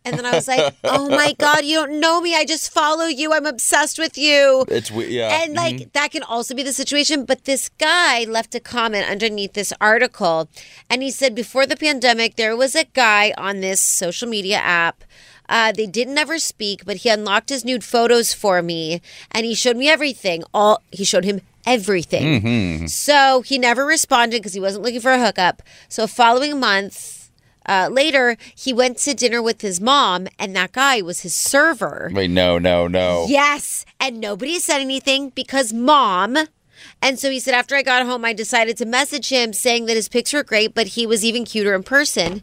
And 0.07 0.17
then 0.17 0.25
I 0.25 0.33
was 0.35 0.47
like, 0.49 0.75
"Oh 0.85 1.11
my 1.11 1.35
god, 1.39 1.65
you 1.65 1.77
don't 1.85 2.01
know 2.01 2.21
me. 2.21 2.35
I 2.35 2.45
just 2.45 2.71
follow 2.73 3.07
you. 3.07 3.33
I'm 3.35 3.45
obsessed 3.47 3.99
with 3.99 4.17
you." 4.17 4.65
It's 4.69 4.91
weird. 4.91 5.11
yeah. 5.11 5.43
And 5.43 5.55
like 5.55 5.77
mhm. 5.77 5.93
that 5.93 6.13
can 6.13 6.23
also 6.23 6.55
be 6.55 6.63
the 6.63 6.73
situation. 6.73 7.25
But 7.27 7.45
this 7.45 7.69
guy 7.79 8.25
left 8.25 8.55
a 8.55 8.61
comment 8.61 9.11
underneath 9.11 9.53
this 9.55 9.73
article, 9.81 10.49
and 10.89 11.03
he 11.03 11.11
said 11.11 11.35
before 11.35 11.67
the 11.67 11.77
pandemic, 11.77 12.37
there 12.37 12.57
was 12.57 12.75
a 12.75 12.85
guy 12.95 13.35
on 13.37 13.61
this 13.61 13.81
social 13.81 14.29
media 14.29 14.57
app 14.59 15.05
Uh, 15.49 15.71
they 15.71 15.87
didn't 15.87 16.19
ever 16.19 16.39
speak, 16.43 16.85
but 16.85 16.97
he 16.99 17.09
unlocked 17.09 17.51
his 17.51 17.65
nude 17.65 17.85
photos 17.85 18.35
for 18.35 18.63
me, 18.63 19.01
and 19.31 19.47
he 19.47 19.55
showed 19.55 19.77
me 19.77 19.89
everything. 19.89 20.43
All 20.53 20.83
he 20.91 21.05
showed 21.05 21.25
him 21.25 21.41
everything. 21.65 22.43
Mm-hmm. 22.43 22.87
So 22.87 23.43
he 23.43 23.59
never 23.59 23.85
responded 23.87 24.39
because 24.43 24.55
he 24.55 24.61
wasn't 24.61 24.85
looking 24.85 25.01
for 25.01 25.13
a 25.13 25.25
hookup. 25.25 25.63
So 25.89 26.07
following 26.07 26.59
month 26.59 27.16
uh, 27.69 27.89
later, 27.91 28.37
he 28.55 28.73
went 28.73 28.99
to 28.99 29.15
dinner 29.15 29.43
with 29.43 29.61
his 29.61 29.81
mom, 29.81 30.29
and 30.39 30.55
that 30.57 30.73
guy 30.73 31.03
was 31.03 31.21
his 31.21 31.35
server. 31.35 32.11
Wait, 32.13 32.31
no, 32.31 32.59
no, 32.59 32.87
no. 32.87 33.27
Yes. 33.29 33.85
And 33.99 34.21
nobody 34.21 34.59
said 34.59 34.81
anything 34.81 35.31
because 35.31 35.73
mom. 35.73 36.37
And 37.03 37.19
so 37.19 37.31
he 37.31 37.41
said, 37.41 37.55
after 37.55 37.75
I 37.75 37.83
got 37.83 38.07
home, 38.07 38.25
I 38.25 38.33
decided 38.33 38.77
to 38.79 38.85
message 38.85 39.31
him 39.31 39.53
saying 39.53 39.87
that 39.87 39.97
his 39.97 40.09
pics 40.09 40.33
were 40.33 40.43
great, 40.43 40.75
but 40.75 40.89
he 40.89 41.07
was 41.07 41.25
even 41.25 41.45
cuter 41.45 41.75
in 41.75 41.83
person. 41.83 42.43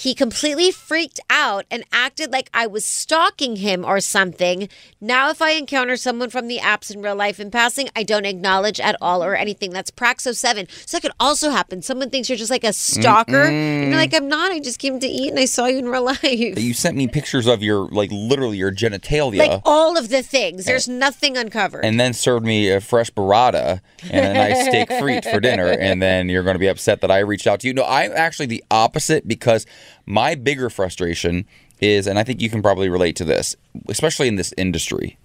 He 0.00 0.14
completely 0.14 0.70
freaked 0.70 1.20
out 1.28 1.66
and 1.70 1.84
acted 1.92 2.32
like 2.32 2.48
I 2.54 2.66
was 2.66 2.86
stalking 2.86 3.56
him 3.56 3.84
or 3.84 4.00
something. 4.00 4.66
Now, 4.98 5.28
if 5.28 5.42
I 5.42 5.50
encounter 5.50 5.94
someone 5.98 6.30
from 6.30 6.48
the 6.48 6.56
apps 6.56 6.90
in 6.90 7.02
real 7.02 7.14
life 7.14 7.38
in 7.38 7.50
passing, 7.50 7.90
I 7.94 8.02
don't 8.02 8.24
acknowledge 8.24 8.80
at 8.80 8.96
all 9.02 9.22
or 9.22 9.34
anything. 9.34 9.72
That's 9.72 9.90
Praxo7. 9.90 10.70
So 10.88 10.96
that 10.96 11.02
could 11.02 11.12
also 11.20 11.50
happen. 11.50 11.82
Someone 11.82 12.08
thinks 12.08 12.30
you're 12.30 12.38
just 12.38 12.50
like 12.50 12.64
a 12.64 12.72
stalker. 12.72 13.42
And 13.42 13.88
you're 13.90 13.96
like, 13.98 14.14
I'm 14.14 14.26
not. 14.26 14.52
I 14.52 14.60
just 14.60 14.78
came 14.78 15.00
to 15.00 15.06
eat 15.06 15.28
and 15.28 15.38
I 15.38 15.44
saw 15.44 15.66
you 15.66 15.80
in 15.80 15.88
real 15.90 16.04
life. 16.14 16.22
You 16.22 16.72
sent 16.72 16.96
me 16.96 17.06
pictures 17.06 17.46
of 17.46 17.62
your, 17.62 17.86
like, 17.90 18.10
literally 18.10 18.56
your 18.56 18.72
genitalia. 18.72 19.36
Like 19.36 19.60
all 19.66 19.98
of 19.98 20.08
the 20.08 20.22
things. 20.22 20.64
There's 20.64 20.88
nothing 20.88 21.36
uncovered. 21.36 21.84
and 21.84 22.00
then 22.00 22.14
served 22.14 22.46
me 22.46 22.70
a 22.70 22.80
fresh 22.80 23.10
burrata 23.10 23.82
and 24.10 24.24
a 24.24 24.32
nice 24.32 24.66
steak 24.66 24.88
frite 24.88 25.24
for 25.30 25.40
dinner, 25.40 25.66
and 25.66 26.00
then 26.00 26.30
you're 26.30 26.42
going 26.42 26.54
to 26.54 26.58
be 26.58 26.68
upset 26.68 27.02
that 27.02 27.10
I 27.10 27.18
reached 27.18 27.46
out 27.46 27.60
to 27.60 27.66
you. 27.66 27.74
No, 27.74 27.84
I'm 27.84 28.12
actually 28.12 28.46
the 28.46 28.64
opposite 28.70 29.28
because 29.28 29.66
my 30.06 30.34
bigger 30.34 30.70
frustration 30.70 31.46
is, 31.80 32.06
and 32.06 32.18
I 32.18 32.24
think 32.24 32.40
you 32.40 32.50
can 32.50 32.62
probably 32.62 32.88
relate 32.88 33.16
to 33.16 33.24
this, 33.24 33.56
especially 33.88 34.28
in 34.28 34.36
this 34.36 34.52
industry, 34.56 35.18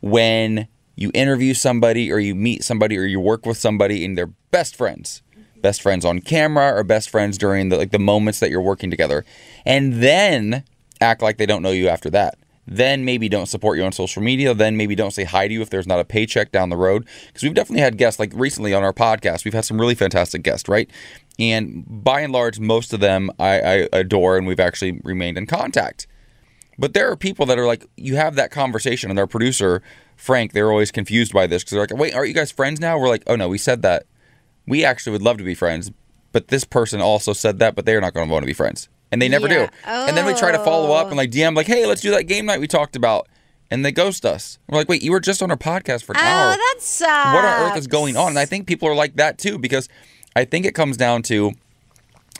when 0.00 0.68
you 0.96 1.10
interview 1.14 1.54
somebody 1.54 2.12
or 2.12 2.18
you 2.18 2.34
meet 2.34 2.62
somebody 2.62 2.96
or 2.98 3.04
you 3.04 3.20
work 3.20 3.46
with 3.46 3.56
somebody 3.56 4.04
and 4.04 4.16
they're 4.16 4.32
best 4.50 4.76
friends 4.76 5.22
best 5.64 5.80
friends 5.80 6.04
on 6.04 6.20
camera 6.20 6.76
or 6.76 6.84
best 6.84 7.08
friends 7.08 7.38
during 7.38 7.70
the 7.70 7.78
like 7.78 7.90
the 7.90 7.98
moments 7.98 8.38
that 8.38 8.50
you're 8.50 8.60
working 8.60 8.90
together 8.90 9.24
and 9.64 9.94
then 9.94 10.62
act 11.00 11.22
like 11.22 11.38
they 11.38 11.46
don't 11.46 11.62
know 11.62 11.70
you 11.70 11.88
after 11.88 12.10
that. 12.10 12.36
Then 12.66 13.04
maybe 13.04 13.30
don't 13.30 13.46
support 13.46 13.78
you 13.78 13.84
on 13.84 13.92
social 13.92 14.22
media 14.22 14.52
then 14.52 14.76
maybe 14.76 14.94
don't 14.94 15.12
say 15.12 15.24
hi 15.24 15.48
to 15.48 15.54
you 15.54 15.62
if 15.62 15.70
there's 15.70 15.86
not 15.86 16.00
a 16.00 16.04
paycheck 16.04 16.52
down 16.52 16.68
the 16.68 16.76
road. 16.76 17.08
Because 17.28 17.42
we've 17.42 17.54
definitely 17.54 17.80
had 17.80 17.96
guests 17.96 18.20
like 18.20 18.30
recently 18.34 18.74
on 18.74 18.84
our 18.84 18.92
podcast 18.92 19.46
we've 19.46 19.54
had 19.54 19.64
some 19.64 19.80
really 19.80 19.94
fantastic 19.94 20.42
guests 20.42 20.68
right 20.68 20.90
and 21.38 21.84
by 21.86 22.20
and 22.20 22.32
large 22.32 22.60
most 22.60 22.92
of 22.92 23.00
them 23.00 23.30
I, 23.38 23.60
I 23.60 23.88
adore 23.92 24.36
and 24.36 24.46
we've 24.46 24.60
actually 24.60 25.00
remained 25.04 25.36
in 25.38 25.46
contact 25.46 26.06
but 26.78 26.94
there 26.94 27.10
are 27.10 27.16
people 27.16 27.46
that 27.46 27.58
are 27.58 27.66
like, 27.66 27.86
you 27.96 28.16
have 28.16 28.34
that 28.34 28.50
conversation, 28.50 29.10
and 29.10 29.16
their 29.18 29.26
producer, 29.26 29.82
Frank, 30.16 30.52
they're 30.52 30.70
always 30.70 30.90
confused 30.90 31.32
by 31.32 31.46
this 31.46 31.62
because 31.62 31.70
they're 31.72 31.80
like, 31.82 31.94
wait, 31.96 32.14
aren't 32.14 32.28
you 32.28 32.34
guys 32.34 32.50
friends 32.50 32.80
now? 32.80 32.98
We're 32.98 33.08
like, 33.08 33.22
oh 33.26 33.36
no, 33.36 33.48
we 33.48 33.58
said 33.58 33.82
that. 33.82 34.06
We 34.66 34.84
actually 34.84 35.12
would 35.12 35.22
love 35.22 35.38
to 35.38 35.44
be 35.44 35.54
friends, 35.54 35.92
but 36.32 36.48
this 36.48 36.64
person 36.64 37.00
also 37.00 37.32
said 37.32 37.58
that, 37.58 37.76
but 37.76 37.84
they're 37.86 38.00
not 38.00 38.14
going 38.14 38.26
to 38.26 38.32
want 38.32 38.42
to 38.42 38.46
be 38.46 38.54
friends. 38.54 38.88
And 39.12 39.20
they 39.20 39.28
never 39.28 39.46
Yeah. 39.46 39.66
do. 39.66 39.72
And 39.86 40.16
then 40.16 40.26
we 40.26 40.34
try 40.34 40.50
to 40.50 40.58
follow 40.64 40.92
up 40.92 41.08
and 41.08 41.16
like 41.16 41.28
oh. 41.28 41.36
DM, 41.36 41.54
like, 41.54 41.66
hey, 41.66 41.86
let's 41.86 42.00
do 42.00 42.10
that 42.12 42.24
game 42.24 42.46
night 42.46 42.60
we 42.60 42.66
talked 42.66 42.96
about. 42.96 43.28
And 43.70 43.84
they 43.84 43.92
ghost 43.92 44.26
us. 44.26 44.58
We're 44.68 44.78
like, 44.78 44.88
wait, 44.88 45.02
you 45.02 45.12
were 45.12 45.20
just 45.20 45.42
on 45.42 45.50
our 45.50 45.56
podcast 45.56 46.04
for 46.04 46.12
an 46.12 46.20
oh, 46.20 46.24
hour 46.24 46.52
Oh, 46.54 46.56
that 46.56 46.76
sucks. 46.80 47.34
what 47.34 47.44
on 47.44 47.70
earth 47.70 47.76
is 47.78 47.86
going 47.86 48.16
on? 48.16 48.28
And 48.30 48.38
I 48.38 48.46
think 48.46 48.66
people 48.66 48.88
are 48.88 48.94
like 48.94 49.16
that 49.16 49.38
too 49.38 49.58
because 49.58 49.88
I 50.36 50.44
think 50.44 50.66
it 50.66 50.74
comes 50.74 50.96
down 50.96 51.22
to 51.24 51.52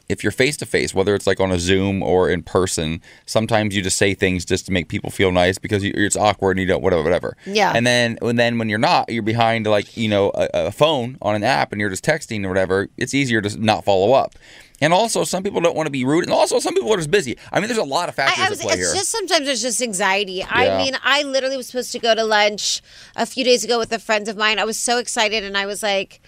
if 0.09 0.23
you're 0.23 0.33
face 0.33 0.57
to 0.59 0.67
face, 0.67 0.95
whether 0.95 1.15
it's 1.15 1.27
like 1.27 1.41
on 1.41 1.51
a 1.51 1.59
Zoom 1.59 2.03
or 2.03 2.29
in 2.29 2.43
person, 2.43 3.01
sometimes 3.27 3.75
you 3.75 3.83
just 3.83 3.97
say 3.97 4.13
things 4.13 4.45
just 4.45 4.67
to 4.67 4.73
make 4.73 4.89
people 4.89 5.11
feel 5.11 5.33
nice 5.33 5.59
because 5.59 5.83
you, 5.83 5.93
it's 5.95 6.17
awkward 6.17 6.53
and 6.53 6.61
you 6.61 6.67
don't 6.67 6.83
whatever 6.83 7.03
whatever. 7.03 7.37
Yeah. 7.47 7.73
And 7.75 7.87
then 7.87 8.19
and 8.21 8.39
then 8.39 8.59
when 8.59 8.69
you're 8.69 8.79
not, 8.79 9.11
you're 9.11 9.23
behind 9.23 9.67
like 9.67 9.97
you 9.97 10.09
know 10.09 10.31
a, 10.35 10.49
a 10.53 10.73
phone 10.73 11.17
on 11.23 11.35
an 11.35 11.43
app 11.43 11.73
and 11.73 11.81
you're 11.81 11.91
just 11.91 12.05
texting 12.05 12.45
or 12.45 12.49
whatever. 12.49 12.89
It's 12.97 13.15
easier 13.15 13.41
to 13.41 13.61
not 13.61 13.85
follow 13.85 14.13
up. 14.13 14.35
And 14.81 14.93
also, 14.93 15.23
some 15.23 15.45
people 15.45 15.61
don't 15.61 15.77
want 15.77 15.87
to 15.87 15.91
be 15.91 16.05
rude, 16.05 16.25
and 16.25 16.33
also 16.33 16.59
some 16.59 16.75
people 16.75 16.93
are 16.93 16.97
just 16.97 17.11
busy. 17.11 17.39
I 17.53 17.61
mean, 17.61 17.69
there's 17.69 17.79
a 17.79 17.85
lot 17.85 18.09
of 18.09 18.17
factors 18.17 18.43
I, 18.43 18.49
I 18.49 18.51
was, 18.51 18.59
at 18.59 18.67
play 18.67 18.75
it's 18.75 18.93
here. 18.93 18.95
just 18.95 19.09
sometimes 19.09 19.47
there's 19.47 19.63
just 19.63 19.81
anxiety. 19.81 20.33
Yeah. 20.33 20.49
I 20.51 20.77
mean, 20.79 20.95
I 21.03 21.23
literally 21.23 21.57
was 21.57 21.69
supposed 21.69 21.93
to 21.93 22.01
go 22.01 22.13
to 22.13 22.25
lunch 22.25 22.83
a 23.15 23.25
few 23.25 23.45
days 23.45 23.63
ago 23.63 23.79
with 23.79 23.93
a 23.93 24.01
friend 24.01 24.27
of 24.29 24.37
mine. 24.37 24.59
I 24.59 24.65
was 24.65 24.77
so 24.77 24.99
excited, 24.99 25.45
and 25.45 25.57
I 25.57 25.65
was 25.67 25.83
like, 25.83 26.21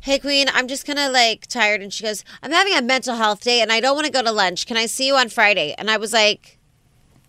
"Hey, 0.00 0.18
Queen, 0.18 0.46
I'm 0.52 0.68
just 0.68 0.86
kind 0.86 0.98
of 0.98 1.12
like 1.12 1.46
tired." 1.46 1.82
And 1.82 1.92
she 1.92 2.04
goes, 2.04 2.24
"I'm 2.42 2.52
having 2.52 2.74
a 2.74 2.82
mental 2.82 3.16
health 3.16 3.42
day, 3.42 3.60
and 3.60 3.72
I 3.72 3.80
don't 3.80 3.94
want 3.94 4.06
to 4.06 4.12
go 4.12 4.22
to 4.22 4.32
lunch. 4.32 4.66
Can 4.66 4.76
I 4.76 4.86
see 4.86 5.06
you 5.06 5.16
on 5.16 5.28
Friday?" 5.28 5.74
And 5.78 5.90
I 5.90 5.96
was 5.96 6.12
like. 6.12 6.54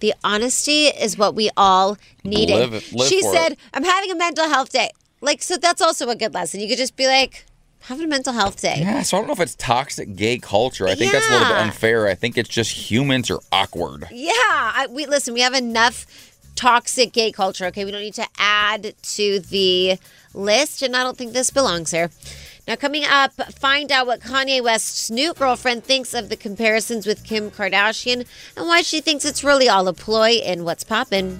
The 0.02 0.14
honesty 0.24 0.86
is 0.86 1.18
what 1.18 1.36
we 1.36 1.50
all 1.58 1.98
needed. 2.24 2.56
Live 2.56 2.74
it- 2.74 2.94
live 2.94 3.10
she 3.10 3.22
said, 3.22 3.52
it. 3.52 3.60
I'm 3.74 3.84
having 3.84 4.10
a 4.10 4.16
mental 4.16 4.48
health 4.48 4.72
day. 4.72 4.92
Like, 5.20 5.42
so 5.42 5.58
that's 5.58 5.82
also 5.82 6.08
a 6.08 6.16
good 6.16 6.34
lesson. 6.34 6.62
You 6.62 6.70
could 6.70 6.78
just 6.78 6.96
be 6.96 7.06
like, 7.06 7.46
having 7.82 8.06
a 8.06 8.08
mental 8.08 8.32
health 8.32 8.62
day. 8.62 8.78
yeah, 8.80 9.02
so 9.02 9.18
I 9.18 9.20
don't 9.20 9.28
know 9.28 9.34
if 9.34 9.42
it's 9.42 9.56
toxic 9.56 10.16
gay 10.16 10.38
culture. 10.38 10.88
I 10.88 10.96
think 10.96 11.12
that's 11.12 11.28
a 11.28 11.32
little 11.34 11.48
bit 11.50 11.58
unfair. 11.58 12.08
I 12.08 12.16
think 12.16 12.38
it's 12.38 12.48
just 12.48 12.90
humans 12.90 13.30
are 13.30 13.40
awkward. 13.52 14.08
Yeah, 14.10 14.32
I, 14.36 14.88
we 14.90 15.06
listen. 15.06 15.34
We 15.34 15.42
have 15.42 15.54
enough 15.54 16.06
toxic 16.56 17.12
gay 17.12 17.32
culture. 17.34 17.66
Okay, 17.66 17.84
we 17.84 17.92
don't 17.92 18.02
need 18.02 18.14
to 18.14 18.28
add 18.38 18.94
to 19.02 19.40
the 19.40 19.98
list, 20.34 20.82
and 20.82 20.96
I 20.96 21.04
don't 21.04 21.18
think 21.18 21.34
this 21.34 21.50
belongs 21.50 21.92
here. 21.92 22.10
Now, 22.70 22.76
coming 22.76 23.04
up, 23.04 23.34
find 23.54 23.92
out 23.92 24.06
what 24.06 24.20
Kanye 24.20 24.62
West's 24.62 25.10
new 25.10 25.34
girlfriend 25.34 25.84
thinks 25.84 26.14
of 26.14 26.30
the 26.30 26.36
comparisons 26.36 27.08
with 27.08 27.24
Kim 27.24 27.50
Kardashian 27.50 28.28
and 28.56 28.68
why 28.68 28.84
she 28.84 29.02
thinks 29.02 29.26
it's 29.26 29.44
really 29.44 29.68
all 29.68 29.88
a 29.88 29.94
ploy 29.94 30.34
in 30.34 30.64
What's 30.64 30.84
Poppin'. 30.84 31.40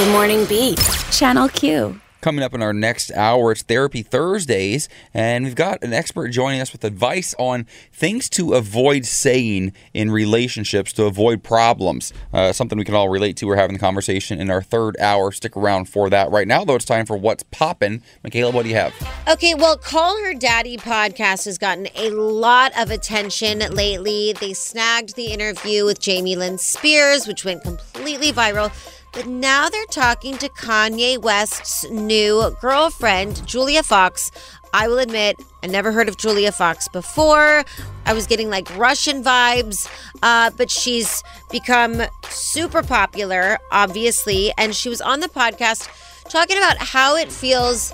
The 0.00 0.06
Morning 0.12 0.46
Beat, 0.46 0.78
Channel 1.12 1.50
Q. 1.50 2.00
Coming 2.22 2.42
up 2.42 2.54
in 2.54 2.62
our 2.62 2.72
next 2.72 3.12
hour, 3.12 3.52
it's 3.52 3.60
Therapy 3.60 4.02
Thursdays, 4.02 4.88
and 5.12 5.44
we've 5.44 5.54
got 5.54 5.84
an 5.84 5.92
expert 5.92 6.28
joining 6.28 6.62
us 6.62 6.72
with 6.72 6.84
advice 6.84 7.34
on 7.38 7.66
things 7.92 8.30
to 8.30 8.54
avoid 8.54 9.04
saying 9.04 9.74
in 9.92 10.10
relationships 10.10 10.94
to 10.94 11.04
avoid 11.04 11.42
problems. 11.42 12.14
Uh, 12.32 12.50
something 12.54 12.78
we 12.78 12.84
can 12.86 12.94
all 12.94 13.10
relate 13.10 13.36
to. 13.36 13.46
We're 13.46 13.56
having 13.56 13.74
the 13.74 13.80
conversation 13.80 14.40
in 14.40 14.50
our 14.50 14.62
third 14.62 14.98
hour. 14.98 15.32
Stick 15.32 15.54
around 15.54 15.86
for 15.86 16.08
that. 16.08 16.30
Right 16.30 16.48
now, 16.48 16.64
though, 16.64 16.76
it's 16.76 16.86
time 16.86 17.04
for 17.04 17.18
What's 17.18 17.42
Poppin'. 17.50 18.02
Michaela, 18.24 18.52
what 18.52 18.62
do 18.62 18.70
you 18.70 18.76
have? 18.76 18.94
Okay, 19.28 19.52
well, 19.52 19.76
Call 19.76 20.18
Her 20.24 20.32
Daddy 20.32 20.78
podcast 20.78 21.44
has 21.44 21.58
gotten 21.58 21.88
a 21.94 22.08
lot 22.08 22.72
of 22.78 22.90
attention 22.90 23.58
lately. 23.58 24.32
They 24.32 24.54
snagged 24.54 25.14
the 25.14 25.26
interview 25.26 25.84
with 25.84 26.00
Jamie 26.00 26.36
Lynn 26.36 26.56
Spears, 26.56 27.26
which 27.26 27.44
went 27.44 27.62
completely 27.62 28.32
viral. 28.32 28.72
But 29.12 29.26
now 29.26 29.68
they're 29.68 29.84
talking 29.86 30.38
to 30.38 30.48
Kanye 30.48 31.18
West's 31.18 31.88
new 31.90 32.56
girlfriend, 32.60 33.46
Julia 33.46 33.82
Fox. 33.82 34.30
I 34.72 34.86
will 34.86 34.98
admit, 34.98 35.36
I 35.62 35.66
never 35.66 35.90
heard 35.90 36.08
of 36.08 36.16
Julia 36.16 36.52
Fox 36.52 36.86
before. 36.88 37.64
I 38.06 38.12
was 38.12 38.26
getting 38.26 38.50
like 38.50 38.76
Russian 38.76 39.24
vibes, 39.24 39.88
uh, 40.22 40.50
but 40.56 40.70
she's 40.70 41.22
become 41.50 42.02
super 42.28 42.82
popular, 42.82 43.58
obviously. 43.72 44.52
And 44.56 44.74
she 44.74 44.88
was 44.88 45.00
on 45.00 45.20
the 45.20 45.28
podcast 45.28 45.88
talking 46.28 46.56
about 46.56 46.78
how 46.78 47.16
it 47.16 47.32
feels 47.32 47.92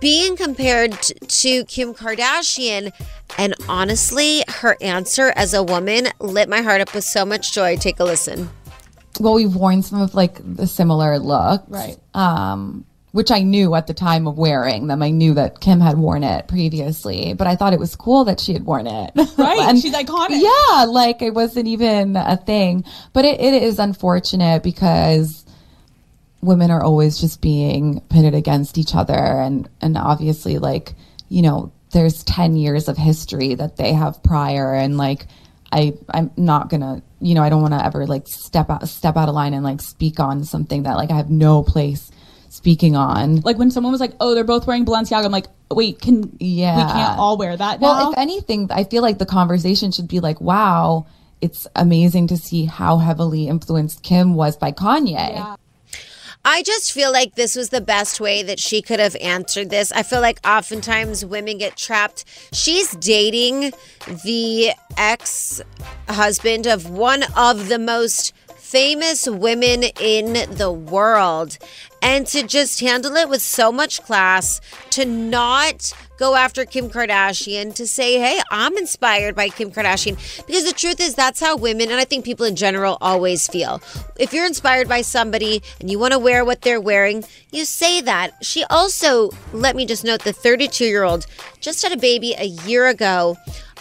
being 0.00 0.36
compared 0.36 0.92
to 1.02 1.64
Kim 1.64 1.94
Kardashian. 1.94 2.90
And 3.36 3.54
honestly, 3.68 4.44
her 4.48 4.76
answer 4.80 5.32
as 5.36 5.52
a 5.52 5.62
woman 5.62 6.08
lit 6.20 6.48
my 6.48 6.62
heart 6.62 6.80
up 6.80 6.94
with 6.94 7.04
so 7.04 7.24
much 7.24 7.52
joy. 7.52 7.76
Take 7.76 8.00
a 8.00 8.04
listen. 8.04 8.50
Well, 9.20 9.34
we've 9.34 9.54
worn 9.54 9.82
some 9.82 10.00
of 10.00 10.14
like 10.14 10.38
the 10.42 10.66
similar 10.66 11.18
looks, 11.18 11.68
Right. 11.68 11.96
Um, 12.14 12.84
which 13.12 13.30
I 13.30 13.42
knew 13.42 13.76
at 13.76 13.86
the 13.86 13.94
time 13.94 14.26
of 14.26 14.36
wearing 14.36 14.88
them. 14.88 15.00
I 15.00 15.10
knew 15.10 15.34
that 15.34 15.60
Kim 15.60 15.78
had 15.80 15.96
worn 15.96 16.24
it 16.24 16.48
previously, 16.48 17.32
but 17.34 17.46
I 17.46 17.54
thought 17.54 17.72
it 17.72 17.78
was 17.78 17.94
cool 17.94 18.24
that 18.24 18.40
she 18.40 18.52
had 18.54 18.64
worn 18.66 18.88
it. 18.88 19.12
Right. 19.38 19.60
And- 19.68 19.78
She's 19.78 19.94
iconic. 19.94 20.40
Yeah, 20.42 20.84
like 20.86 21.22
it 21.22 21.32
wasn't 21.32 21.68
even 21.68 22.16
a 22.16 22.36
thing. 22.36 22.84
But 23.12 23.24
it, 23.24 23.40
it 23.40 23.62
is 23.62 23.78
unfortunate 23.78 24.64
because 24.64 25.44
women 26.42 26.70
are 26.72 26.82
always 26.82 27.18
just 27.20 27.40
being 27.40 28.00
pitted 28.10 28.34
against 28.34 28.76
each 28.78 28.94
other 28.94 29.14
and 29.14 29.68
and 29.80 29.96
obviously 29.96 30.58
like, 30.58 30.94
you 31.28 31.40
know, 31.42 31.72
there's 31.92 32.24
10 32.24 32.56
years 32.56 32.88
of 32.88 32.96
history 32.98 33.54
that 33.54 33.76
they 33.76 33.92
have 33.92 34.22
prior 34.24 34.74
and 34.74 34.96
like 34.98 35.26
I 35.72 35.94
I'm 36.10 36.30
not 36.36 36.68
going 36.68 36.80
to, 36.82 37.02
you 37.24 37.34
know, 37.34 37.42
I 37.42 37.48
don't 37.48 37.62
want 37.62 37.72
to 37.72 37.84
ever 37.84 38.06
like 38.06 38.28
step 38.28 38.68
out 38.68 38.86
step 38.88 39.16
out 39.16 39.30
of 39.30 39.34
line 39.34 39.54
and 39.54 39.64
like 39.64 39.80
speak 39.80 40.20
on 40.20 40.44
something 40.44 40.82
that 40.82 40.96
like 40.96 41.10
I 41.10 41.16
have 41.16 41.30
no 41.30 41.62
place 41.62 42.10
speaking 42.50 42.96
on. 42.96 43.40
Like 43.40 43.56
when 43.58 43.70
someone 43.70 43.92
was 43.92 44.00
like, 44.00 44.12
"Oh, 44.20 44.34
they're 44.34 44.44
both 44.44 44.66
wearing 44.66 44.84
Balenciaga," 44.84 45.24
I'm 45.24 45.32
like, 45.32 45.46
"Wait, 45.70 46.00
can 46.00 46.36
Yeah. 46.38 46.76
we 46.76 46.92
can't 46.92 47.18
all 47.18 47.38
wear 47.38 47.56
that 47.56 47.80
now?" 47.80 47.86
Well, 47.96 48.12
if 48.12 48.18
anything, 48.18 48.68
I 48.70 48.84
feel 48.84 49.02
like 49.02 49.16
the 49.18 49.26
conversation 49.26 49.90
should 49.90 50.06
be 50.06 50.20
like, 50.20 50.38
wow, 50.40 51.06
it's 51.40 51.66
amazing 51.74 52.26
to 52.28 52.36
see 52.36 52.66
how 52.66 52.98
heavily 52.98 53.48
influenced 53.48 54.02
Kim 54.02 54.34
was 54.34 54.56
by 54.56 54.70
Kanye. 54.72 55.56
I 56.46 56.62
just 56.62 56.92
feel 56.92 57.10
like 57.10 57.34
this 57.34 57.56
was 57.56 57.70
the 57.70 57.80
best 57.80 58.20
way 58.20 58.42
that 58.42 58.60
she 58.60 58.82
could 58.82 59.00
have 59.00 59.16
answered 59.16 59.70
this. 59.70 59.90
I 59.92 60.02
feel 60.02 60.20
like 60.20 60.38
oftentimes 60.46 61.24
women 61.24 61.56
get 61.56 61.76
trapped. 61.76 62.24
She's 62.52 62.90
dating 62.96 63.72
the 64.24 64.72
ex 64.98 65.62
husband 66.08 66.66
of 66.66 66.90
one 66.90 67.24
of 67.34 67.68
the 67.68 67.78
most 67.78 68.34
famous 68.56 69.26
women 69.26 69.84
in 70.00 70.50
the 70.56 70.70
world. 70.70 71.56
And 72.02 72.26
to 72.26 72.42
just 72.42 72.80
handle 72.80 73.14
it 73.16 73.28
with 73.28 73.40
so 73.40 73.72
much 73.72 74.02
class, 74.02 74.60
to 74.90 75.04
not 75.06 75.94
go 76.18 76.34
after 76.34 76.64
Kim 76.64 76.88
Kardashian, 76.88 77.74
to 77.74 77.86
say, 77.86 78.18
hey, 78.18 78.40
I'm 78.50 78.76
inspired 78.76 79.34
by 79.34 79.48
Kim 79.48 79.70
Kardashian. 79.70 80.16
Because 80.46 80.64
the 80.64 80.72
truth 80.72 81.00
is, 81.00 81.14
that's 81.14 81.40
how 81.40 81.56
women, 81.56 81.90
and 81.90 82.00
I 82.00 82.04
think 82.04 82.24
people 82.24 82.46
in 82.46 82.56
general, 82.56 82.98
always 83.00 83.48
feel. 83.48 83.82
If 84.18 84.32
you're 84.32 84.46
inspired 84.46 84.88
by 84.88 85.02
somebody 85.02 85.62
and 85.80 85.90
you 85.90 85.98
want 85.98 86.12
to 86.12 86.18
wear 86.18 86.44
what 86.44 86.62
they're 86.62 86.80
wearing, 86.80 87.24
you 87.50 87.64
say 87.64 88.00
that. 88.02 88.32
She 88.44 88.64
also, 88.64 89.30
let 89.52 89.76
me 89.76 89.86
just 89.86 90.04
note, 90.04 90.22
the 90.22 90.32
32 90.32 90.84
year 90.84 91.02
old 91.04 91.26
just 91.60 91.82
had 91.82 91.92
a 91.92 91.96
baby 91.96 92.34
a 92.36 92.44
year 92.44 92.86
ago. 92.86 93.36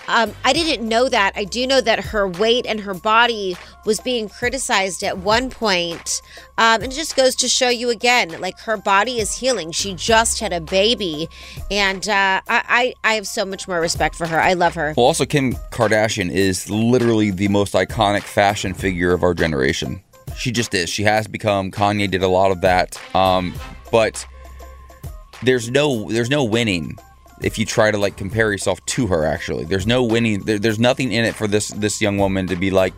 Um, 0.08 0.34
I 0.44 0.54
didn't 0.54 0.88
know 0.88 1.08
that. 1.10 1.34
I 1.36 1.46
do 1.46 1.66
know 1.66 1.82
that 1.82 2.00
her 2.00 2.28
weight 2.28 2.66
and 2.66 2.82
her 2.82 2.94
body 2.94 3.56
was 3.86 4.00
being 4.00 4.28
criticized 4.28 5.04
at 5.04 5.18
one 5.20 5.50
point. 5.50 6.22
Um, 6.58 6.82
and 6.82 6.92
it 6.92 6.96
just 6.96 7.16
goes 7.16 7.36
to 7.36 7.48
show 7.48 7.70
you 7.70 7.90
again, 7.90 8.40
like 8.42 8.60
her 8.60 8.78
body 8.78 9.20
is 9.20 9.36
healing. 9.36 9.72
She 9.72 9.94
just 9.94 10.40
had 10.40 10.54
a 10.54 10.62
baby, 10.62 11.30
and 11.72 12.08
uh, 12.08 12.42
I, 12.48 12.94
I 13.04 13.14
have 13.14 13.28
so 13.28 13.46
much 13.46 13.68
more 13.68 13.80
respect 13.80 14.16
for 14.16 14.28
her. 14.28 14.40
I 14.40 14.54
love 14.54 14.76
her. 14.76 14.94
Well, 14.96 15.06
also, 15.06 15.26
Kim 15.26 15.54
Kardashian 15.72 16.30
is 16.30 16.70
literally 16.70 17.32
the 17.32 17.48
most 17.48 17.74
iconic 17.74 18.24
fashion 18.24 18.74
figure 18.74 19.14
of 19.14 19.24
our 19.24 19.34
generation. 19.34 20.02
She 20.38 20.52
just 20.52 20.74
is. 20.74 20.90
She 20.90 21.04
has 21.04 21.28
become. 21.28 21.72
Kanye 21.72 22.10
did 22.10 22.24
a 22.24 22.28
lot 22.28 22.52
of 22.52 22.62
that. 22.62 23.00
Um, 23.16 23.54
but 23.92 24.26
there's 25.44 25.70
no 25.70 26.10
there's 26.10 26.30
no 26.30 26.44
winning 26.44 26.98
if 27.44 27.60
you 27.60 27.66
try 27.66 27.92
to 27.92 27.98
like 27.98 28.18
compare 28.18 28.52
yourself 28.52 28.84
to 28.88 29.08
her. 29.08 29.26
Actually, 29.26 29.66
there's 29.66 29.86
no 29.86 30.04
winning. 30.04 30.42
There, 30.42 30.58
there's 30.58 30.80
nothing 30.80 31.12
in 31.12 31.26
it 31.26 31.36
for 31.36 31.48
this 31.48 31.70
this 31.70 32.02
young 32.02 32.18
woman 32.18 32.48
to 32.48 32.56
be 32.56 32.72
like, 32.72 32.94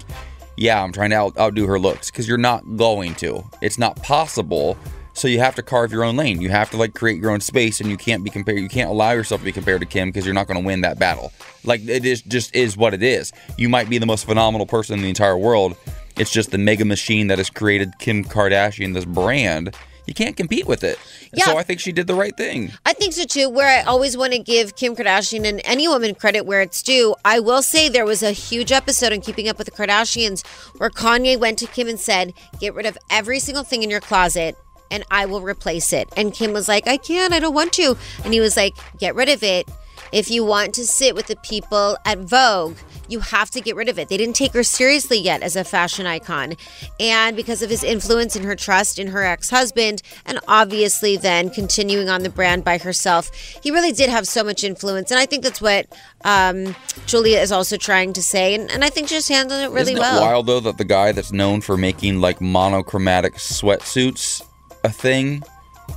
yeah, 0.56 0.82
I'm 0.82 0.92
trying 0.92 1.10
to 1.10 1.18
out, 1.18 1.38
outdo 1.38 1.68
her 1.68 1.80
looks 1.80 2.12
because 2.12 2.28
you're 2.28 2.38
not 2.38 2.78
going 2.78 3.16
to. 3.16 3.44
It's 3.62 3.78
not 3.78 4.02
possible. 4.02 4.78
So 5.14 5.30
you 5.30 5.40
have 5.40 5.56
to 5.56 5.64
carve 5.64 5.94
your 5.94 6.04
own 6.04 6.18
lane. 6.18 6.42
You 6.42 6.50
have 6.50 6.70
to 6.72 6.78
like 6.78 6.94
create 6.94 7.22
your 7.22 7.32
own 7.32 7.40
space, 7.40 7.80
and 7.80 7.90
you 7.90 7.98
can't 7.98 8.24
be 8.24 8.30
compared. 8.30 8.60
You 8.60 8.70
can't 8.70 8.90
allow 8.90 9.12
yourself 9.12 9.42
to 9.42 9.46
be 9.46 9.52
compared 9.52 9.80
to 9.82 9.86
Kim 9.86 10.10
because 10.10 10.26
you're 10.26 10.36
not 10.36 10.48
going 10.48 10.60
to 10.60 10.66
win 10.66 10.82
that 10.82 11.00
battle. 11.00 11.32
Like 11.64 11.82
it 11.88 12.06
is 12.06 12.22
just 12.22 12.56
is 12.56 12.78
what 12.78 12.94
it 12.94 13.02
is. 13.02 13.32
You 13.58 13.70
might 13.70 13.90
be 13.90 13.98
the 13.98 14.06
most 14.06 14.26
phenomenal 14.26 14.68
person 14.68 14.96
in 14.96 15.02
the 15.02 15.10
entire 15.10 15.38
world. 15.38 15.76
It's 16.18 16.32
just 16.32 16.52
the 16.52 16.58
mega 16.58 16.86
machine 16.86 17.28
that 17.28 17.40
has 17.40 17.50
created 17.50 17.98
Kim 18.00 18.24
Kardashian, 18.24 18.94
this 18.94 19.06
brand. 19.06 19.76
You 20.06 20.14
can't 20.14 20.38
compete 20.38 20.68
with 20.68 20.84
it. 20.84 21.00
Yeah. 21.34 21.46
So 21.46 21.58
I 21.58 21.64
think 21.64 21.80
she 21.80 21.92
did 21.92 22.08
the 22.08 22.16
right 22.16 22.36
thing. 22.36 22.72
I 22.86 22.94
think 22.94 23.14
so 23.14 23.24
too. 23.26 23.50
Where 23.50 23.68
I 23.68 23.82
always 23.84 24.16
want 24.16 24.34
to 24.34 24.40
give 24.40 24.76
Kim 24.76 24.96
Kardashian 24.96 25.46
and 25.46 25.62
any 25.64 25.88
woman 25.88 26.16
credit 26.16 26.46
where 26.46 26.62
it's 26.62 26.82
due. 26.82 27.16
I 27.26 27.40
will 27.40 27.62
say 27.62 27.90
there 27.90 28.06
was 28.06 28.24
a 28.24 28.32
huge 28.32 28.72
episode 28.72 29.12
in 29.12 29.22
Keeping 29.22 29.48
Up 29.48 29.58
with 29.58 29.66
the 29.66 29.72
Kardashians 29.72 30.46
where 30.78 30.90
Kanye 30.90 31.40
went 31.40 31.60
to 31.60 31.68
Kim 31.68 31.88
and 31.88 32.00
said, 32.00 32.34
"Get 32.60 32.74
rid 32.74 32.86
of 32.86 32.98
every 33.10 33.40
single 33.40 33.64
thing 33.64 33.84
in 33.84 33.90
your 33.90 34.02
closet." 34.02 34.56
And 34.92 35.04
I 35.10 35.26
will 35.26 35.42
replace 35.42 35.92
it. 35.92 36.08
And 36.16 36.32
Kim 36.32 36.54
was 36.54 36.68
like, 36.68 36.88
I 36.88 36.98
can't, 36.98 37.34
I 37.34 37.40
don't 37.40 37.56
want 37.56 37.74
to. 37.74 37.98
And 38.24 38.32
he 38.32 38.40
was 38.40 38.56
like, 38.56 38.76
Get 39.00 39.16
rid 39.16 39.30
of 39.30 39.42
it. 39.42 39.68
If 40.12 40.30
you 40.30 40.46
want 40.46 40.76
to 40.76 40.86
sit 40.86 41.16
with 41.16 41.26
the 41.26 41.36
people 41.38 41.98
at 42.06 42.20
Vogue, 42.20 42.78
you 43.08 43.20
have 43.20 43.50
to 43.52 43.62
get 43.62 43.76
rid 43.76 43.90
of 43.90 44.00
it. 44.00 44.10
They 44.10 44.18
didn't 44.18 44.36
take 44.36 44.54
her 44.54 44.64
seriously 44.64 45.20
yet 45.20 45.42
as 45.42 45.56
a 45.56 45.64
fashion 45.64 46.06
icon. 46.06 46.56
And 47.00 47.36
because 47.36 47.62
of 47.62 47.70
his 47.70 47.84
influence 47.84 48.36
and 48.36 48.46
her 48.46 48.56
trust 48.56 49.00
in 49.00 49.08
her 49.08 49.24
ex 49.24 49.50
husband, 49.50 50.02
and 50.26 50.40
obviously 50.48 51.18
then 51.18 51.50
continuing 51.50 52.10
on 52.10 52.24
the 52.24 52.30
brand 52.30 52.64
by 52.64 52.78
herself, 52.78 53.30
he 53.62 53.72
really 53.72 53.92
did 53.92 54.10
have 54.10 54.28
so 54.28 54.44
much 54.44 54.64
influence. 54.64 55.12
And 55.12 55.20
I 55.20 55.26
think 55.26 55.44
that's 55.44 55.62
what 55.62 55.88
um, 56.24 56.76
Julia 57.06 57.40
is 57.40 57.52
also 57.52 57.78
trying 57.78 58.14
to 58.14 58.24
say. 58.24 58.56
And, 58.56 58.70
and 58.72 58.84
I 58.84 58.90
think 58.90 59.10
she 59.10 59.16
just 59.16 59.30
handled 59.30 59.62
it 59.62 59.70
really 59.70 59.94
Isn't 59.94 60.00
well. 60.00 60.18
it 60.18 60.22
wild 60.22 60.48
though 60.48 60.60
that 60.62 60.78
the 60.78 60.86
guy 60.86 61.12
that's 61.12 61.32
known 61.32 61.62
for 61.62 61.78
making 61.78 62.22
like 62.22 62.42
monochromatic 62.42 63.36
sweatsuits 63.36 64.42
a 64.84 64.90
thing 64.90 65.44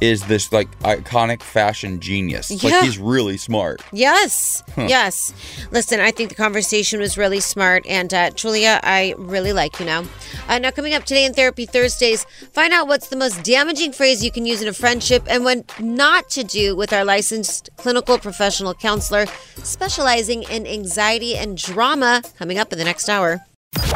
is 0.01 0.25
this 0.27 0.53
like 0.53 0.71
iconic 0.81 1.43
fashion 1.43 2.01
genius. 2.01 2.51
Yeah. 2.51 2.71
Like 2.71 2.85
he's 2.85 2.99
really 2.99 3.37
smart. 3.37 3.83
Yes. 3.93 4.63
Huh. 4.75 4.87
Yes. 4.89 5.33
Listen, 5.71 6.01
I 6.01 6.11
think 6.11 6.29
the 6.29 6.35
conversation 6.35 7.01
was 7.01 7.19
really 7.19 7.41
smart. 7.41 7.87
And 7.87 8.13
uh, 8.13 8.31
Julia, 8.31 8.81
I 8.83 9.15
really 9.19 9.53
like 9.53 9.79
you 9.81 9.87
now. 9.87 10.05
Uh, 10.49 10.59
now, 10.59 10.71
coming 10.71 10.95
up 10.95 11.05
today 11.05 11.25
in 11.25 11.35
Therapy 11.35 11.67
Thursdays, 11.67 12.25
find 12.53 12.73
out 12.73 12.89
what's 12.89 13.09
the 13.09 13.17
most 13.17 13.43
damaging 13.43 13.93
phrase 13.93 14.25
you 14.25 14.31
can 14.31 14.47
use 14.47 14.63
in 14.63 14.69
a 14.69 14.73
friendship 14.73 15.25
and 15.29 15.45
what 15.45 15.81
not 15.81 16.31
to 16.31 16.45
do 16.45 16.77
with 16.77 16.93
our 16.93 17.05
licensed 17.05 17.71
clinical 17.77 18.19
professional 18.19 18.75
counselor 18.75 19.27
specializing 19.63 20.45
in 20.45 20.67
anxiety 20.67 21.37
and 21.37 21.59
trauma 21.59 22.23
coming 22.39 22.59
up 22.59 22.73
in 22.73 22.79
the 22.79 22.85
next 22.85 23.09
hour. 23.09 23.41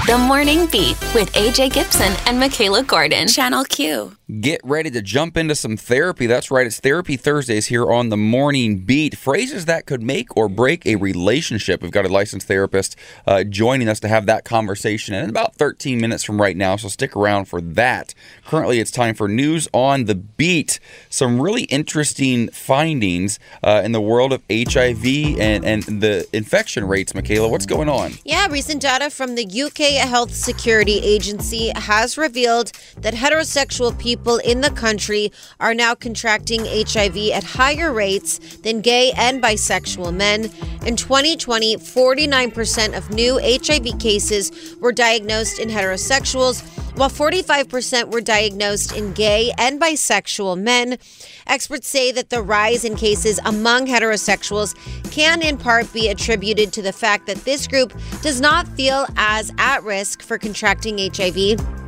The 0.07 0.19
Morning 0.19 0.67
Beat 0.67 1.01
with 1.15 1.33
AJ 1.33 1.73
Gibson 1.73 2.13
and 2.27 2.39
Michaela 2.39 2.83
Gordon. 2.83 3.27
Channel 3.27 3.65
Q. 3.65 4.17
get 4.41 4.61
ready 4.65 4.91
to 4.91 5.03
jump 5.03 5.37
into 5.37 5.55
some 5.55 5.77
therapy. 5.77 6.27
That's 6.27 6.51
right, 6.51 6.67
it's 6.67 6.81
Therapy 6.81 7.17
Thursdays 7.17 7.67
here 7.67 7.91
on 7.91 8.09
the 8.09 8.17
Morning 8.17 8.79
Beat. 8.79 9.17
Phrases 9.17 9.67
that 9.67 9.85
could 9.85 10.03
make 10.03 10.37
or 10.37 10.49
break 10.49 10.87
a 10.87 10.97
relationship. 10.97 11.83
We've 11.83 11.91
got 11.91 12.07
a 12.07 12.09
licensed 12.09 12.47
therapist 12.47 12.97
uh, 13.27 13.45
joining 13.45 13.89
us 13.89 14.01
to 14.01 14.09
have 14.09 14.27
that 14.27 14.45
conversation 14.45 15.15
in 15.15 15.29
about 15.29 15.57
13 15.57 16.01
minutes 16.01 16.25
from 16.25 16.41
right 16.41 16.57
now, 16.57 16.77
so 16.77 16.89
stick 16.89 17.17
around 17.17 17.47
for 17.47 17.61
that. 17.61 18.15
Currently, 18.47 18.79
it's 18.79 18.91
time 18.91 19.15
for 19.15 19.29
News 19.29 19.69
on 19.73 20.05
the 20.05 20.15
Beat. 20.15 20.79
Some 21.11 21.41
really 21.41 21.65
interesting 21.65 22.49
findings 22.51 23.39
uh, 23.63 23.83
in 23.85 23.93
the 23.93 24.01
world 24.01 24.33
of 24.33 24.43
HIV 24.51 25.05
and, 25.39 25.65
and 25.65 25.83
the 25.83 26.27
infection 26.33 26.87
rates. 26.87 27.15
Michaela, 27.15 27.49
what's 27.49 27.67
going 27.67 27.89
on? 27.89 28.13
Yeah, 28.25 28.47
recent 28.49 28.81
data 28.81 29.11
from 29.11 29.35
the 29.35 29.45
UK 29.45 30.07
Health 30.09 30.33
Security 30.33 30.99
Agency 31.01 31.73
has 31.75 32.17
revealed 32.17 32.73
that 32.99 33.15
heterosexual 33.15 33.99
people 33.99 34.22
in 34.45 34.61
the 34.61 34.71
country 34.71 35.33
are 35.59 35.75
now 35.75 35.95
contracting 35.95 36.65
HIV 36.65 37.17
at 37.33 37.45
higher 37.45 37.93
rates 37.93 38.39
than 38.59 38.81
gay 38.81 39.13
and 39.17 39.43
bisexual 39.43 40.15
men. 40.15 40.45
In 40.87 40.97
2020, 40.97 41.77
49% 41.77 42.97
of 42.97 43.11
new 43.11 43.39
HIV 43.43 43.99
cases 43.99 44.77
were 44.81 44.93
diagnosed 44.93 45.59
in 45.59 45.69
heterosexuals, 45.69 46.63
while 46.97 47.11
45% 47.11 48.13
were 48.13 48.21
diagnosed 48.21 48.97
in 48.97 49.13
gay 49.13 49.53
and 49.59 49.81
bisexual 49.81 50.61
men. 50.61 50.99
Experts 51.47 51.89
say 51.89 52.13
that 52.13 52.31
the 52.31 52.43
rise 52.43 52.85
in 52.85 52.95
cases 52.95 53.41
among 53.45 53.87
heterosexuals 53.87 54.75
can 55.11 55.43
in 55.43 55.57
part 55.57 55.93
be 55.93 56.09
attributed 56.09 56.73
to 56.73 56.83
the 56.83 56.93
fact 56.93 57.27
that 57.27 57.45
this 57.45 57.67
group 57.67 57.93
does 58.23 58.41
not 58.41 58.69
feel 58.69 59.07
as 59.17 59.53
at 59.59 59.83
risk 59.83 60.23
for 60.23 60.39
contracting 60.39 60.99
HIV 60.99 61.82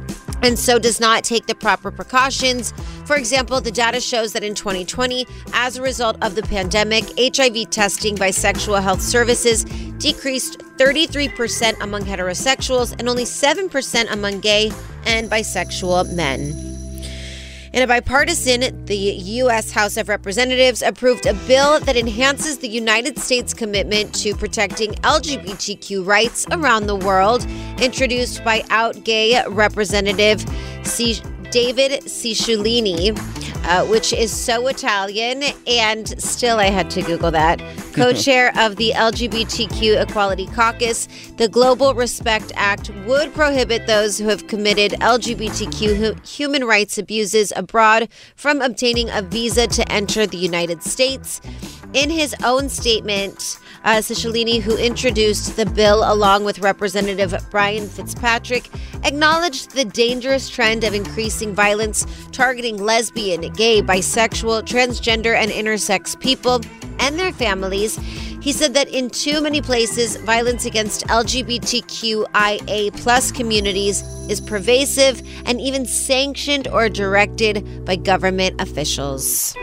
and 0.45 0.59
so 0.59 0.79
does 0.79 1.01
not 1.01 1.25
take 1.25 1.47
the 1.47 1.55
proper 1.55 1.91
precautions. 1.91 2.73
For 3.07 3.17
example, 3.17 3.61
the 3.63 3.71
data 3.71 3.99
shows 3.99 4.35
that 4.35 4.45
in 4.45 4.55
2020, 4.55 5.27
as 5.55 5.79
a 5.79 5.83
result 5.83 6.17
of 6.23 6.35
the 6.35 6.43
pandemic, 6.43 7.05
HIV 7.19 7.71
testing 7.71 8.15
by 8.15 8.31
sexual 8.31 8.77
health 8.77 9.01
services 9.01 9.65
decreased 9.99 10.59
33% 10.77 11.81
among 11.81 12.03
heterosexuals 12.03 12.95
and 12.99 13.09
only 13.09 13.25
7% 13.25 14.13
among 14.13 14.41
gay 14.41 14.71
and 15.07 15.31
bisexual 15.31 16.13
men. 16.13 16.74
In 17.75 17.83
a 17.83 17.89
bipartisan, 17.89 18.85
the 18.85 18.95
U.S. 18.97 19.73
House 19.73 19.97
of 19.97 20.09
Representatives 20.09 20.81
approved 20.81 21.27
a 21.27 21.35
bill 21.49 21.81
that 21.81 21.97
enhances 21.97 22.59
the 22.59 22.69
United 22.69 23.19
States 23.19 23.53
commitment 23.53 24.15
to 24.15 24.33
protecting 24.33 24.93
LGBTQ 25.03 26.07
rights 26.07 26.47
around 26.53 26.87
the 26.87 26.95
world, 26.95 27.45
introduced 27.83 28.45
by 28.45 28.63
out 28.71 29.03
gay 29.03 29.43
Representative 29.49 30.45
C- 30.85 31.21
David 31.55 32.03
Cicilline. 32.07 33.17
Uh, 33.67 33.83
which 33.87 34.13
is 34.13 34.31
so 34.31 34.67
Italian, 34.67 35.43
and 35.67 36.23
still 36.23 36.59
I 36.59 36.67
had 36.67 36.91
to 36.91 37.01
Google 37.01 37.31
that. 37.31 37.63
Co 37.95 38.13
chair 38.13 38.53
of 38.59 38.77
the 38.77 38.91
LGBTQ 38.91 40.03
Equality 40.03 40.47
Caucus, 40.49 41.09
the 41.39 41.49
Global 41.49 41.95
Respect 41.95 42.53
Act 42.57 42.91
would 43.07 43.33
prohibit 43.33 43.87
those 43.87 44.19
who 44.19 44.29
have 44.29 44.49
committed 44.49 44.93
LGBTQ 45.01 45.97
hu- 45.97 46.21
human 46.27 46.65
rights 46.65 46.99
abuses 46.99 47.55
abroad 47.57 48.11
from 48.37 48.61
obtaining 48.61 49.09
a 49.09 49.23
visa 49.23 49.67
to 49.69 49.91
enter 49.91 50.27
the 50.27 50.37
United 50.37 50.83
States. 50.83 51.41
In 51.95 52.11
his 52.11 52.35
own 52.45 52.69
statement, 52.69 53.59
uh, 53.85 53.97
Cicilline, 53.99 54.61
who 54.61 54.77
introduced 54.77 55.57
the 55.57 55.67
bill 55.67 56.03
along 56.11 56.45
with 56.45 56.59
Representative 56.61 57.35
Brian 57.51 57.87
Fitzpatrick, 57.87 58.71
acknowledged 59.05 59.71
the 59.73 59.85
dangerous 59.85 60.49
trend 60.49 60.85
of 60.85 60.95
increasing 60.95 61.55
violence 61.55 62.07
targeting 62.33 62.79
lesbian, 62.79 63.53
gay, 63.53 63.83
bisexual, 63.83 64.63
transgender, 64.63 65.35
and 65.35 65.51
intersex 65.51 66.19
people 66.19 66.61
and 66.99 67.19
their 67.19 67.33
families. 67.33 67.97
He 68.45 68.53
said 68.53 68.75
that 68.75 68.89
in 68.89 69.09
too 69.09 69.41
many 69.41 69.63
places, 69.63 70.17
violence 70.17 70.67
against 70.67 71.07
LGBTQIA 71.07 72.95
plus 73.01 73.33
communities 73.33 74.03
is 74.29 74.41
pervasive 74.41 75.23
and 75.47 75.61
even 75.61 75.87
sanctioned 75.87 76.69
or 76.69 76.89
directed 76.91 77.85
by 77.87 77.97
government 77.97 78.61
officials. 78.61 79.57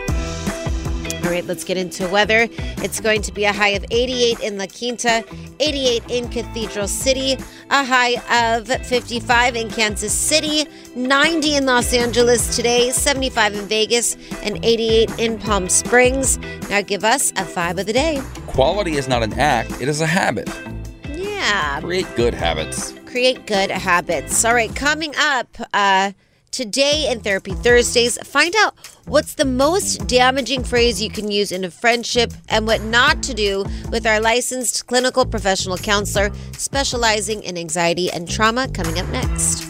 All 1.24 1.30
right, 1.30 1.44
let's 1.44 1.62
get 1.62 1.76
into 1.76 2.08
weather. 2.08 2.48
It's 2.50 3.00
going 3.00 3.22
to 3.22 3.32
be 3.32 3.44
a 3.44 3.52
high 3.52 3.70
of 3.70 3.84
88 3.92 4.40
in 4.40 4.58
La 4.58 4.66
Quinta, 4.66 5.24
88 5.60 6.02
in 6.08 6.28
Cathedral 6.28 6.88
City, 6.88 7.36
a 7.70 7.84
high 7.84 8.56
of 8.56 8.66
55 8.66 9.54
in 9.54 9.70
Kansas 9.70 10.12
City, 10.12 10.66
90 10.96 11.54
in 11.54 11.66
Los 11.66 11.94
Angeles 11.94 12.56
today, 12.56 12.90
75 12.90 13.54
in 13.54 13.66
Vegas, 13.66 14.16
and 14.42 14.58
88 14.64 15.18
in 15.20 15.38
Palm 15.38 15.68
Springs. 15.68 16.38
Now 16.68 16.82
give 16.82 17.04
us 17.04 17.32
a 17.36 17.44
five 17.44 17.78
of 17.78 17.86
the 17.86 17.92
day. 17.92 18.20
Quality 18.48 18.96
is 18.96 19.06
not 19.06 19.22
an 19.22 19.32
act, 19.34 19.80
it 19.80 19.88
is 19.88 20.00
a 20.00 20.06
habit. 20.06 20.50
Yeah. 21.14 21.80
Create 21.80 22.06
good 22.16 22.34
habits. 22.34 22.94
Create 23.06 23.46
good 23.46 23.70
habits. 23.70 24.44
All 24.44 24.54
right, 24.54 24.74
coming 24.74 25.14
up, 25.16 25.48
uh, 25.72 26.10
Today 26.52 27.10
in 27.10 27.20
Therapy 27.20 27.54
Thursdays, 27.54 28.18
find 28.28 28.54
out 28.58 28.74
what's 29.06 29.32
the 29.36 29.46
most 29.46 30.06
damaging 30.06 30.62
phrase 30.62 31.00
you 31.00 31.08
can 31.08 31.30
use 31.30 31.50
in 31.50 31.64
a 31.64 31.70
friendship 31.70 32.30
and 32.50 32.66
what 32.66 32.82
not 32.82 33.22
to 33.22 33.32
do 33.32 33.64
with 33.90 34.06
our 34.06 34.20
licensed 34.20 34.86
clinical 34.86 35.24
professional 35.24 35.78
counselor 35.78 36.30
specializing 36.58 37.42
in 37.42 37.56
anxiety 37.56 38.10
and 38.10 38.28
trauma 38.28 38.68
coming 38.68 38.98
up 38.98 39.08
next. 39.08 39.62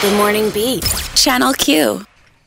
Good 0.00 0.16
Morning 0.16 0.48
Beat, 0.48 0.84
Channel 1.14 1.52
Q. 1.52 2.06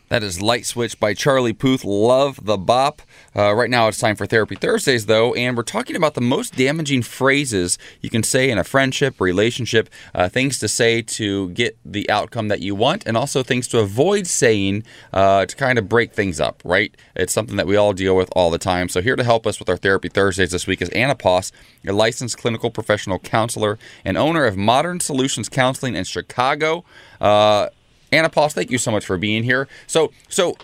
That 0.09 0.23
is 0.23 0.41
Light 0.41 0.65
Switch 0.65 0.99
by 0.99 1.13
Charlie 1.13 1.53
Puth. 1.53 1.85
Love 1.85 2.43
the 2.43 2.57
bop. 2.57 3.03
Uh, 3.35 3.53
right 3.53 3.69
now 3.69 3.87
it's 3.87 3.99
time 3.99 4.15
for 4.15 4.25
Therapy 4.25 4.55
Thursdays, 4.55 5.05
though, 5.05 5.35
and 5.35 5.55
we're 5.55 5.61
talking 5.61 5.95
about 5.95 6.15
the 6.15 6.21
most 6.21 6.55
damaging 6.55 7.03
phrases 7.03 7.77
you 8.01 8.09
can 8.09 8.23
say 8.23 8.49
in 8.49 8.57
a 8.57 8.63
friendship, 8.63 9.21
relationship, 9.21 9.87
uh, 10.15 10.27
things 10.27 10.57
to 10.59 10.67
say 10.67 11.03
to 11.03 11.49
get 11.49 11.77
the 11.85 12.09
outcome 12.09 12.47
that 12.47 12.59
you 12.59 12.73
want, 12.73 13.05
and 13.05 13.15
also 13.15 13.43
things 13.43 13.67
to 13.67 13.77
avoid 13.77 14.25
saying 14.25 14.83
uh, 15.13 15.45
to 15.45 15.55
kind 15.55 15.77
of 15.77 15.87
break 15.87 16.13
things 16.13 16.39
up, 16.39 16.59
right? 16.65 16.97
It's 17.15 17.31
something 17.31 17.57
that 17.57 17.67
we 17.67 17.75
all 17.75 17.93
deal 17.93 18.15
with 18.15 18.29
all 18.35 18.49
the 18.49 18.57
time. 18.57 18.89
So, 18.89 19.03
here 19.03 19.15
to 19.15 19.23
help 19.23 19.45
us 19.45 19.59
with 19.59 19.69
our 19.69 19.77
Therapy 19.77 20.09
Thursdays 20.09 20.49
this 20.49 20.65
week 20.65 20.81
is 20.81 20.89
Anna 20.89 21.13
Poss, 21.13 21.51
a 21.87 21.93
licensed 21.93 22.39
clinical 22.39 22.71
professional 22.71 23.19
counselor 23.19 23.77
and 24.03 24.17
owner 24.17 24.45
of 24.45 24.57
Modern 24.57 24.99
Solutions 24.99 25.49
Counseling 25.49 25.95
in 25.95 26.03
Chicago. 26.03 26.83
Uh, 27.21 27.67
Anna 28.11 28.29
Poss, 28.29 28.53
thank 28.53 28.71
you 28.71 28.77
so 28.77 28.91
much 28.91 29.05
for 29.05 29.17
being 29.17 29.43
here. 29.43 29.67
So, 29.87 30.11
so 30.27 30.57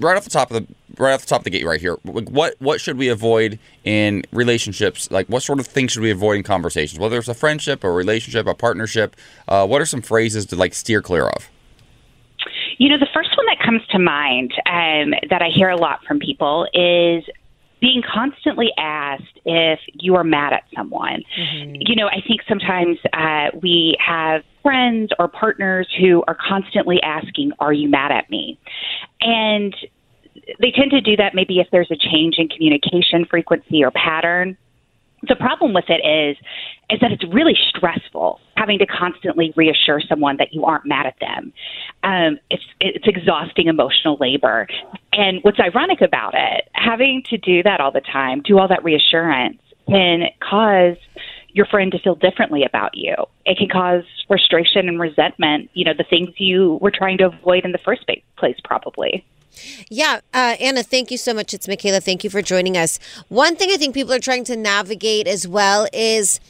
right 0.00 0.16
off 0.16 0.24
the 0.24 0.30
top 0.30 0.50
of 0.50 0.66
the 0.66 0.74
right 0.98 1.12
off 1.12 1.20
the 1.20 1.26
top 1.26 1.40
of 1.40 1.44
the 1.44 1.50
gate, 1.50 1.64
right 1.64 1.80
here, 1.80 1.94
what 2.02 2.54
what 2.58 2.80
should 2.80 2.96
we 2.96 3.08
avoid 3.08 3.58
in 3.84 4.24
relationships? 4.32 5.10
Like, 5.10 5.26
what 5.28 5.42
sort 5.42 5.60
of 5.60 5.66
things 5.66 5.92
should 5.92 6.02
we 6.02 6.10
avoid 6.10 6.36
in 6.36 6.42
conversations? 6.42 6.98
Whether 6.98 7.18
it's 7.18 7.28
a 7.28 7.34
friendship, 7.34 7.84
a 7.84 7.90
relationship, 7.90 8.46
a 8.46 8.54
partnership, 8.54 9.16
uh, 9.48 9.66
what 9.66 9.80
are 9.80 9.86
some 9.86 10.02
phrases 10.02 10.46
to 10.46 10.56
like 10.56 10.74
steer 10.74 11.02
clear 11.02 11.28
of? 11.28 11.50
You 12.78 12.90
know, 12.90 12.98
the 12.98 13.08
first 13.14 13.30
one 13.36 13.46
that 13.46 13.58
comes 13.64 13.82
to 13.90 13.98
mind 13.98 14.52
um, 14.66 15.14
that 15.30 15.40
I 15.40 15.48
hear 15.48 15.70
a 15.70 15.76
lot 15.76 16.04
from 16.06 16.18
people 16.18 16.66
is 16.74 17.24
being 17.80 18.02
constantly 18.02 18.70
asked 18.78 19.40
if 19.44 19.78
you 19.94 20.14
are 20.14 20.24
mad 20.24 20.52
at 20.52 20.64
someone. 20.74 21.22
Mm-hmm. 21.38 21.74
You 21.80 21.96
know, 21.96 22.06
I 22.06 22.20
think 22.26 22.40
sometimes 22.48 22.98
uh, 23.12 23.56
we 23.62 23.96
have 24.04 24.42
friends 24.62 25.10
or 25.18 25.28
partners 25.28 25.86
who 26.00 26.24
are 26.26 26.36
constantly 26.36 27.00
asking, 27.02 27.52
Are 27.58 27.72
you 27.72 27.88
mad 27.88 28.12
at 28.12 28.30
me? 28.30 28.58
And 29.20 29.74
they 30.60 30.70
tend 30.70 30.90
to 30.92 31.00
do 31.00 31.16
that 31.16 31.34
maybe 31.34 31.58
if 31.58 31.66
there's 31.70 31.90
a 31.90 31.96
change 31.96 32.36
in 32.38 32.48
communication 32.48 33.24
frequency 33.28 33.82
or 33.84 33.90
pattern. 33.90 34.56
The 35.28 35.36
problem 35.36 35.72
with 35.72 35.86
it 35.88 36.04
is 36.06 36.36
is 36.88 37.00
that 37.00 37.10
it's 37.10 37.24
really 37.24 37.56
stressful 37.68 38.40
having 38.56 38.78
to 38.78 38.86
constantly 38.86 39.52
reassure 39.56 40.00
someone 40.00 40.36
that 40.38 40.52
you 40.52 40.64
aren't 40.64 40.86
mad 40.86 41.06
at 41.06 41.16
them. 41.20 41.52
Um, 42.04 42.38
it's 42.50 42.62
it's 42.80 43.06
exhausting 43.06 43.66
emotional 43.66 44.16
labor. 44.20 44.66
And 45.12 45.38
what's 45.42 45.58
ironic 45.60 46.00
about 46.00 46.34
it, 46.34 46.68
having 46.72 47.22
to 47.30 47.38
do 47.38 47.62
that 47.62 47.80
all 47.80 47.92
the 47.92 48.00
time, 48.00 48.42
do 48.42 48.58
all 48.58 48.68
that 48.68 48.84
reassurance, 48.84 49.58
can 49.88 50.24
cause 50.40 50.96
your 51.56 51.66
friend 51.66 51.90
to 51.92 51.98
feel 51.98 52.14
differently 52.14 52.64
about 52.64 52.94
you. 52.94 53.14
It 53.46 53.56
can 53.56 53.68
cause 53.68 54.04
frustration 54.28 54.88
and 54.88 55.00
resentment, 55.00 55.70
you 55.72 55.84
know, 55.84 55.94
the 55.96 56.04
things 56.04 56.28
you 56.36 56.78
were 56.82 56.90
trying 56.90 57.16
to 57.18 57.26
avoid 57.26 57.64
in 57.64 57.72
the 57.72 57.78
first 57.78 58.04
place, 58.36 58.56
probably. 58.62 59.24
Yeah, 59.88 60.20
uh, 60.34 60.56
Anna, 60.60 60.82
thank 60.82 61.10
you 61.10 61.18
so 61.18 61.32
much. 61.34 61.54
It's 61.54 61.68
Michaela. 61.68 62.00
Thank 62.00 62.24
you 62.24 62.30
for 62.30 62.42
joining 62.42 62.76
us. 62.76 62.98
One 63.28 63.56
thing 63.56 63.70
I 63.70 63.76
think 63.76 63.94
people 63.94 64.12
are 64.12 64.18
trying 64.18 64.44
to 64.44 64.56
navigate 64.56 65.26
as 65.26 65.46
well 65.46 65.86
is 65.92 66.40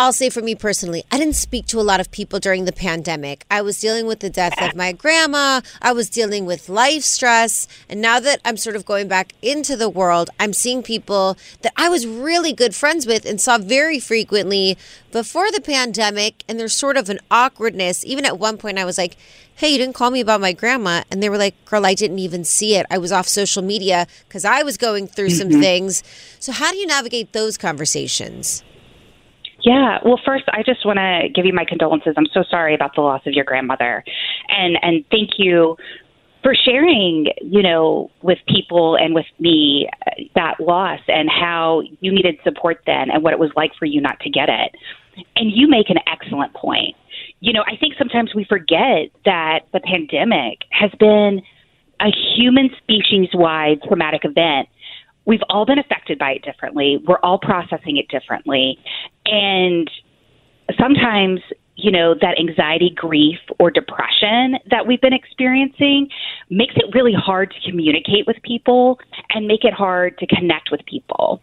I'll 0.00 0.12
say 0.12 0.30
for 0.30 0.40
me 0.42 0.54
personally, 0.54 1.02
I 1.10 1.18
didn't 1.18 1.34
speak 1.34 1.66
to 1.66 1.80
a 1.80 1.82
lot 1.82 1.98
of 1.98 2.12
people 2.12 2.38
during 2.38 2.66
the 2.66 2.72
pandemic. 2.72 3.44
I 3.50 3.62
was 3.62 3.80
dealing 3.80 4.06
with 4.06 4.20
the 4.20 4.30
death 4.30 4.62
of 4.62 4.76
my 4.84 4.92
grandma, 4.92 5.60
I 5.82 5.90
was 5.92 6.08
dealing 6.08 6.46
with 6.46 6.68
life 6.68 7.02
stress, 7.02 7.66
and 7.88 8.00
now 8.00 8.20
that 8.20 8.40
I'm 8.44 8.56
sort 8.56 8.76
of 8.76 8.86
going 8.86 9.08
back 9.08 9.34
into 9.42 9.76
the 9.76 9.88
world, 9.88 10.30
I'm 10.38 10.52
seeing 10.52 10.84
people 10.84 11.36
that 11.62 11.72
I 11.76 11.88
was 11.88 12.06
really 12.06 12.52
good 12.52 12.76
friends 12.76 13.08
with 13.08 13.26
and 13.26 13.40
saw 13.40 13.58
very 13.58 13.98
frequently 13.98 14.78
before 15.10 15.50
the 15.50 15.60
pandemic, 15.60 16.44
and 16.48 16.60
there's 16.60 16.74
sort 16.76 16.96
of 16.96 17.10
an 17.10 17.18
awkwardness. 17.28 18.04
Even 18.04 18.24
at 18.24 18.38
one 18.38 18.56
point, 18.56 18.78
I 18.78 18.84
was 18.84 18.98
like, 18.98 19.16
Hey, 19.56 19.70
you 19.70 19.78
didn't 19.78 19.96
call 19.96 20.12
me 20.12 20.20
about 20.20 20.40
my 20.40 20.52
grandma. 20.52 21.02
And 21.10 21.20
they 21.20 21.28
were 21.28 21.36
like, 21.36 21.56
Girl, 21.64 21.84
I 21.84 21.94
didn't 21.94 22.20
even 22.20 22.44
see 22.44 22.76
it. 22.76 22.86
I 22.88 22.98
was 22.98 23.10
off 23.10 23.26
social 23.26 23.62
media 23.62 24.06
because 24.28 24.44
I 24.44 24.62
was 24.62 24.76
going 24.76 25.08
through 25.08 25.30
some 25.30 25.48
Mhm. 25.48 25.60
things. 25.60 26.04
So, 26.38 26.52
how 26.52 26.70
do 26.70 26.76
you 26.76 26.86
navigate 26.86 27.32
those 27.32 27.58
conversations? 27.58 28.62
Yeah. 29.60 29.98
Well, 30.04 30.20
first, 30.24 30.44
I 30.52 30.62
just 30.62 30.86
want 30.86 30.98
to 30.98 31.28
give 31.34 31.44
you 31.44 31.52
my 31.52 31.64
condolences. 31.64 32.14
I'm 32.16 32.28
so 32.32 32.44
sorry 32.48 32.74
about 32.74 32.94
the 32.94 33.00
loss 33.00 33.22
of 33.26 33.32
your 33.32 33.44
grandmother, 33.44 34.04
and 34.48 34.78
and 34.82 35.04
thank 35.10 35.30
you 35.38 35.76
for 36.42 36.54
sharing, 36.54 37.26
you 37.42 37.62
know, 37.62 38.10
with 38.22 38.38
people 38.48 38.96
and 38.96 39.14
with 39.14 39.26
me 39.40 39.88
uh, 40.06 40.10
that 40.34 40.60
loss 40.60 41.00
and 41.08 41.28
how 41.28 41.82
you 42.00 42.12
needed 42.12 42.36
support 42.44 42.80
then 42.86 43.10
and 43.10 43.22
what 43.24 43.32
it 43.32 43.38
was 43.38 43.50
like 43.56 43.72
for 43.78 43.86
you 43.86 44.00
not 44.00 44.20
to 44.20 44.30
get 44.30 44.48
it. 44.48 44.72
And 45.34 45.50
you 45.52 45.68
make 45.68 45.90
an 45.90 45.98
excellent 46.06 46.54
point. 46.54 46.94
You 47.40 47.52
know, 47.52 47.64
I 47.66 47.76
think 47.76 47.94
sometimes 47.98 48.34
we 48.34 48.44
forget 48.44 49.10
that 49.24 49.60
the 49.72 49.80
pandemic 49.80 50.60
has 50.70 50.92
been 51.00 51.42
a 52.00 52.10
human 52.36 52.70
species 52.78 53.28
wide 53.34 53.82
traumatic 53.82 54.20
event 54.24 54.68
we've 55.28 55.42
all 55.50 55.66
been 55.66 55.78
affected 55.78 56.18
by 56.18 56.32
it 56.32 56.42
differently. 56.42 56.98
We're 57.06 57.20
all 57.22 57.38
processing 57.38 57.98
it 57.98 58.08
differently. 58.08 58.78
And 59.26 59.88
sometimes, 60.80 61.40
you 61.76 61.92
know, 61.92 62.14
that 62.20 62.38
anxiety, 62.40 62.90
grief, 62.96 63.38
or 63.60 63.70
depression 63.70 64.56
that 64.70 64.86
we've 64.86 65.00
been 65.02 65.12
experiencing 65.12 66.08
makes 66.50 66.74
it 66.76 66.86
really 66.94 67.12
hard 67.12 67.52
to 67.52 67.70
communicate 67.70 68.26
with 68.26 68.36
people 68.42 68.98
and 69.30 69.46
make 69.46 69.64
it 69.64 69.74
hard 69.74 70.16
to 70.18 70.26
connect 70.26 70.70
with 70.72 70.80
people. 70.86 71.42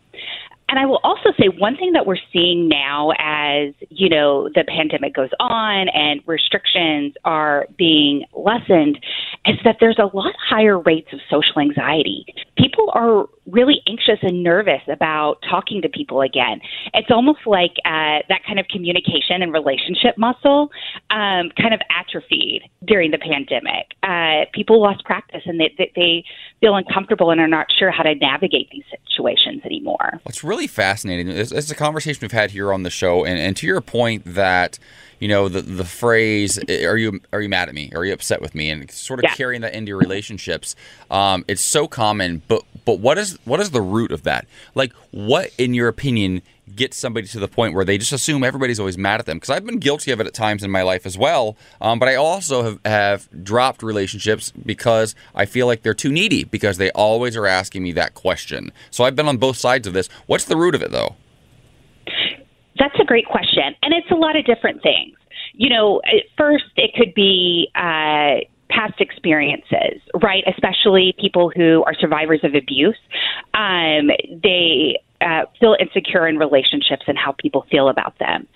And 0.68 0.80
I 0.80 0.86
will 0.86 1.00
also 1.04 1.30
say 1.40 1.48
one 1.48 1.78
thing 1.78 1.94
that 1.94 2.06
we're 2.06 2.18
seeing 2.34 2.68
now 2.68 3.12
as, 3.20 3.74
you 3.90 4.10
know, 4.10 4.50
the 4.50 4.64
pandemic 4.68 5.14
goes 5.14 5.30
on 5.40 5.90
and 5.90 6.22
restrictions 6.26 7.14
are 7.24 7.68
being 7.78 8.26
lessened 8.34 9.00
is 9.46 9.58
that 9.64 9.78
there's 9.80 10.00
a 10.00 10.16
lot 10.16 10.34
higher 10.50 10.80
rates 10.80 11.10
of 11.14 11.20
social 11.30 11.60
anxiety. 11.60 12.26
People 12.58 12.90
are 12.94 13.28
really 13.52 13.82
anxious 13.88 14.18
and 14.24 14.44
nervous 14.44 14.82
about 14.92 15.36
talking 15.48 15.82
to 15.82 15.90
people 15.90 16.22
again. 16.22 16.60
It's 16.94 17.12
almost 17.12 17.40
like 17.46 17.74
uh, 17.86 18.26
that 18.28 18.42
kind 18.48 18.60
of 18.60 18.68
communication 18.68 19.42
and 19.42 19.54
relationship 19.54 20.18
muscle 20.18 20.72
um, 21.12 21.52
kind 21.62 21.74
of 21.74 21.80
atrophied 21.90 22.64
during 22.86 23.12
the 23.12 23.20
pandemic. 23.20 23.94
Uh, 24.02 24.50
people 24.54 24.82
lost 24.82 25.04
practice 25.06 25.42
and 25.46 25.60
they, 25.60 25.92
they, 25.96 26.24
feel 26.62 26.76
uncomfortable 26.76 27.32
and 27.32 27.42
are 27.42 27.48
not 27.48 27.68
sure 27.78 27.92
how 27.92 28.02
to 28.02 28.16
navigate 28.16 28.70
these 28.72 28.84
situations 29.08 29.62
anymore. 29.66 30.22
Really 30.42 30.55
fascinating. 30.68 31.28
Is 31.28 31.52
it's 31.52 31.70
a 31.70 31.76
conversation 31.76 32.20
we've 32.22 32.32
had 32.32 32.52
here 32.52 32.74
on 32.74 32.84
the 32.84 32.90
show, 32.90 33.26
and, 33.26 33.38
and 33.38 33.56
to 33.58 33.68
your 33.68 33.82
point 33.82 34.24
that 34.26 34.80
you 35.20 35.28
know 35.28 35.48
the 35.50 35.62
the 35.62 35.86
phrase 35.86 36.58
"Are 36.70 36.98
you 36.98 37.20
are 37.34 37.42
you 37.42 37.50
mad 37.50 37.70
at 37.70 37.76
me? 37.76 37.92
Are 37.96 38.06
you 38.06 38.14
upset 38.14 38.42
with 38.42 38.56
me?" 38.56 38.70
and 38.70 38.90
sort 38.92 39.20
of 39.20 39.24
Yeah. 39.24 39.36
carrying 39.36 39.62
that 39.62 39.74
into 39.74 39.90
your 39.90 39.98
relationships. 40.00 40.76
Um, 41.12 41.46
it's 41.48 41.62
so 41.64 41.88
common, 41.88 42.42
but 42.48 42.64
but 42.86 43.00
what 43.00 43.18
is 43.18 43.38
what 43.46 43.60
is 43.60 43.72
the 43.72 43.82
root 43.82 44.12
of 44.12 44.24
that? 44.24 44.46
Like, 44.76 44.94
what 45.12 45.52
in 45.58 45.74
your 45.74 45.88
opinion 45.88 46.42
gets 46.76 46.98
somebody 46.98 47.28
to 47.28 47.40
the 47.40 47.48
point 47.48 47.74
where 47.76 47.86
they 47.86 47.98
just 47.98 48.12
assume 48.12 48.44
everybody's 48.44 48.80
always 48.80 48.98
mad 48.98 49.20
at 49.20 49.26
them? 49.28 49.38
Because 49.38 49.52
I've 49.52 49.66
been 49.66 49.78
guilty 49.80 50.12
of 50.12 50.20
it 50.20 50.28
at 50.28 50.34
times 50.34 50.64
in 50.64 50.72
my 50.72 50.82
life 50.82 51.06
as 51.06 51.18
well. 51.18 51.56
Um, 51.80 52.00
but 52.00 52.10
I 52.10 52.16
also 52.16 52.64
have, 52.64 52.80
have 52.86 53.44
dropped 53.44 53.84
relationships 53.84 54.52
because 54.66 55.14
I 55.36 55.46
feel 55.46 55.68
like 55.68 55.84
they're 55.84 55.94
too 55.94 56.12
needy 56.12 56.44
because 56.44 56.78
they 56.78 56.90
always 56.92 57.38
are 57.38 57.46
asking 57.46 57.84
me 57.84 57.92
that 57.94 58.16
question. 58.16 58.72
So 58.92 59.04
I've 59.04 59.16
been 59.16 59.28
on 59.28 59.38
both 59.38 59.58
sides 59.58 59.88
of 59.88 59.94
this. 59.94 60.08
What's 60.26 60.46
the 60.46 60.58
root 60.58 60.74
of 60.76 60.82
it 60.82 60.92
though? 60.92 61.16
That's 62.78 62.96
a 63.00 63.06
great 63.06 63.26
question. 63.26 63.76
And 63.82 63.94
it's 63.94 64.10
a 64.12 64.16
lot 64.16 64.36
of 64.36 64.46
different 64.46 64.82
things. 64.82 65.16
You 65.54 65.70
know, 65.70 66.02
first, 66.38 66.66
it 66.76 66.92
could 66.96 67.14
be 67.14 67.70
uh, 67.76 68.44
past 68.70 69.00
experiences, 69.00 70.02
right? 70.22 70.44
Especially 70.48 71.16
people 71.20 71.52
who 71.56 71.84
are 71.86 71.94
survivors 71.94 72.42
of 72.44 72.56
abuse. 72.56 72.98
Um, 73.54 74.10
they 74.44 75.00
uh, 75.22 75.44
feel 75.60 75.78
insecure 75.80 76.28
in 76.28 76.38
relationships 76.38 77.04
and 77.08 77.18
how 77.18 77.36
people 77.40 77.66
feel 77.72 77.90
about 77.90 78.18
them. 78.20 78.48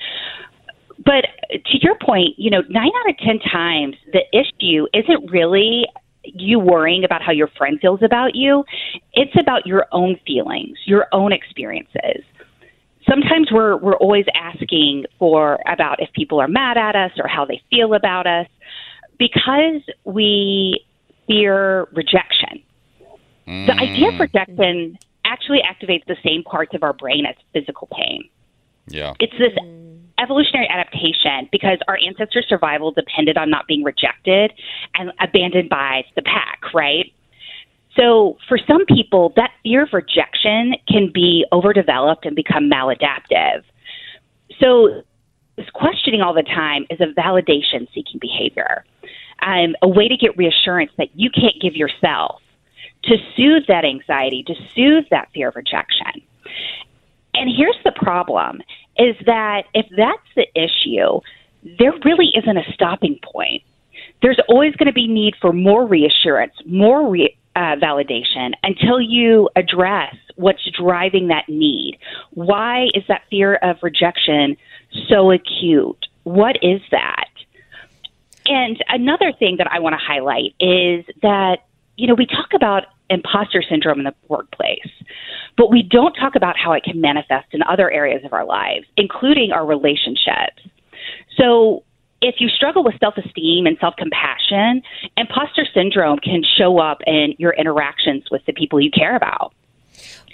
But 1.05 1.25
to 1.51 1.77
your 1.81 1.95
point, 1.95 2.37
you 2.37 2.49
know, 2.49 2.61
nine 2.69 2.91
out 2.99 3.09
of 3.09 3.17
10 3.17 3.39
times 3.51 3.95
the 4.11 4.23
issue 4.33 4.85
isn't 4.93 5.31
really 5.31 5.85
you 6.25 6.59
worrying 6.59 7.05
about 7.05 7.21
how 7.21 7.31
your 7.31 7.47
friend 7.57 7.79
feels 7.81 8.01
about 8.03 8.35
you. 8.35 8.65
It's 9.13 9.31
about 9.39 9.65
your 9.65 9.85
own 9.93 10.19
feelings, 10.27 10.77
your 10.85 11.07
own 11.13 11.31
experiences 11.31 12.23
sometimes 13.09 13.51
we're 13.51 13.77
we're 13.77 13.97
always 13.97 14.25
asking 14.35 15.05
for 15.17 15.59
about 15.67 16.01
if 16.01 16.11
people 16.13 16.39
are 16.39 16.47
mad 16.47 16.77
at 16.77 16.95
us 16.95 17.11
or 17.17 17.27
how 17.27 17.45
they 17.45 17.61
feel 17.69 17.93
about 17.93 18.27
us 18.27 18.47
because 19.17 19.81
we 20.05 20.83
fear 21.27 21.87
rejection. 21.93 22.63
The 23.45 23.73
idea 23.73 24.09
of 24.09 24.13
mm. 24.13 24.19
rejection 24.19 24.99
actually 25.25 25.61
activates 25.63 26.05
the 26.05 26.17
same 26.23 26.43
parts 26.43 26.75
of 26.75 26.83
our 26.83 26.93
brain 26.93 27.25
as 27.25 27.35
physical 27.51 27.87
pain. 27.91 28.29
Yeah. 28.87 29.13
It's 29.19 29.33
this 29.39 29.53
evolutionary 30.19 30.67
adaptation 30.67 31.49
because 31.51 31.79
our 31.87 31.97
ancestors' 32.05 32.45
survival 32.47 32.91
depended 32.91 33.37
on 33.37 33.49
not 33.49 33.65
being 33.67 33.83
rejected 33.83 34.53
and 34.95 35.11
abandoned 35.19 35.69
by 35.69 36.03
the 36.15 36.21
pack, 36.21 36.61
right? 36.73 37.11
So, 37.95 38.37
for 38.47 38.57
some 38.57 38.85
people, 38.85 39.33
that 39.35 39.51
fear 39.63 39.83
of 39.83 39.89
rejection 39.93 40.75
can 40.87 41.11
be 41.13 41.45
overdeveloped 41.51 42.25
and 42.25 42.35
become 42.35 42.69
maladaptive. 42.69 43.63
So, 44.59 45.03
this 45.57 45.69
questioning 45.73 46.21
all 46.21 46.33
the 46.33 46.43
time 46.43 46.85
is 46.89 47.01
a 47.01 47.07
validation 47.19 47.87
seeking 47.93 48.19
behavior, 48.19 48.85
um, 49.41 49.75
a 49.81 49.87
way 49.87 50.07
to 50.07 50.15
get 50.15 50.37
reassurance 50.37 50.91
that 50.97 51.09
you 51.15 51.29
can't 51.29 51.55
give 51.61 51.75
yourself 51.75 52.41
to 53.03 53.17
soothe 53.35 53.63
that 53.67 53.85
anxiety, 53.85 54.43
to 54.43 54.55
soothe 54.75 55.05
that 55.11 55.29
fear 55.33 55.49
of 55.49 55.55
rejection. 55.55 56.21
And 57.33 57.49
here's 57.55 57.77
the 57.83 57.91
problem 57.91 58.61
is 58.97 59.15
that 59.25 59.63
if 59.73 59.85
that's 59.95 60.27
the 60.35 60.47
issue, 60.55 61.21
there 61.77 61.93
really 62.03 62.31
isn't 62.35 62.57
a 62.57 62.73
stopping 62.73 63.19
point. 63.23 63.63
There's 64.21 64.39
always 64.49 64.75
going 64.75 64.87
to 64.87 64.93
be 64.93 65.07
need 65.07 65.35
for 65.39 65.53
more 65.53 65.85
reassurance, 65.85 66.53
more 66.65 67.09
re- 67.09 67.37
uh, 67.55 67.75
validation 67.75 68.53
until 68.63 69.01
you 69.01 69.49
address 69.55 70.15
what's 70.35 70.65
driving 70.71 71.27
that 71.27 71.49
need. 71.49 71.97
Why 72.31 72.87
is 72.93 73.03
that 73.07 73.23
fear 73.29 73.55
of 73.55 73.77
rejection 73.81 74.55
so 75.07 75.31
acute? 75.31 76.05
What 76.23 76.57
is 76.61 76.81
that? 76.91 77.27
And 78.45 78.83
another 78.87 79.31
thing 79.31 79.57
that 79.57 79.67
I 79.71 79.79
want 79.79 79.93
to 79.93 79.99
highlight 80.03 80.55
is 80.59 81.05
that, 81.21 81.65
you 81.97 82.07
know, 82.07 82.15
we 82.15 82.25
talk 82.25 82.53
about 82.55 82.85
imposter 83.09 83.61
syndrome 83.61 83.99
in 83.99 84.05
the 84.05 84.15
workplace, 84.27 84.89
but 85.57 85.69
we 85.69 85.83
don't 85.83 86.13
talk 86.13 86.35
about 86.35 86.57
how 86.57 86.71
it 86.73 86.83
can 86.83 87.01
manifest 87.01 87.47
in 87.51 87.61
other 87.63 87.91
areas 87.91 88.23
of 88.23 88.33
our 88.33 88.45
lives, 88.45 88.85
including 88.97 89.51
our 89.51 89.65
relationships. 89.65 90.63
So, 91.37 91.83
if 92.21 92.35
you 92.39 92.49
struggle 92.49 92.83
with 92.83 92.95
self 92.99 93.15
esteem 93.17 93.65
and 93.65 93.77
self 93.79 93.95
compassion, 93.97 94.81
imposter 95.17 95.65
syndrome 95.73 96.19
can 96.19 96.43
show 96.57 96.79
up 96.79 96.99
in 97.07 97.33
your 97.37 97.53
interactions 97.53 98.25
with 98.31 98.45
the 98.45 98.53
people 98.53 98.79
you 98.81 98.91
care 98.91 99.15
about. 99.15 99.53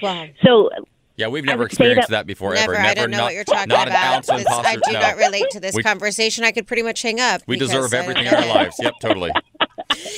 Wow. 0.01 0.25
So, 0.43 0.69
Yeah, 1.17 1.27
we've 1.27 1.45
never 1.45 1.63
experienced 1.65 2.09
that- 2.09 2.25
that, 2.25 2.27
before 2.27 2.53
Never. 2.53 2.75
ever. 2.75 2.83
I 2.85 2.93
don't 2.93 3.09
know 3.09 3.17
not, 3.19 3.23
what 3.25 3.33
you're 3.35 3.43
talking 3.45 3.69
not 3.69 3.87
about. 3.87 4.05
an 4.05 4.13
ounce 4.15 4.29
of 4.29 4.37
This- 4.39 4.47
I 4.49 4.75
do 4.75 4.91
no. 4.91 4.99
not 4.99 5.15
relate 5.17 5.45
to 5.51 5.59
this 5.61 5.73
We- 5.75 5.81
conversation. 5.83 6.43
I 6.43 6.51
could 6.51 6.67
pretty 6.67 6.83
much 6.83 7.01
hang 7.01 7.19
up. 7.21 7.41
We 7.47 7.57
deserve 7.57 7.93
everything 7.93 8.25
in 8.25 8.33
our 8.33 8.45
lives. 8.47 8.75
Yep, 8.81 8.93
totally. 9.01 9.31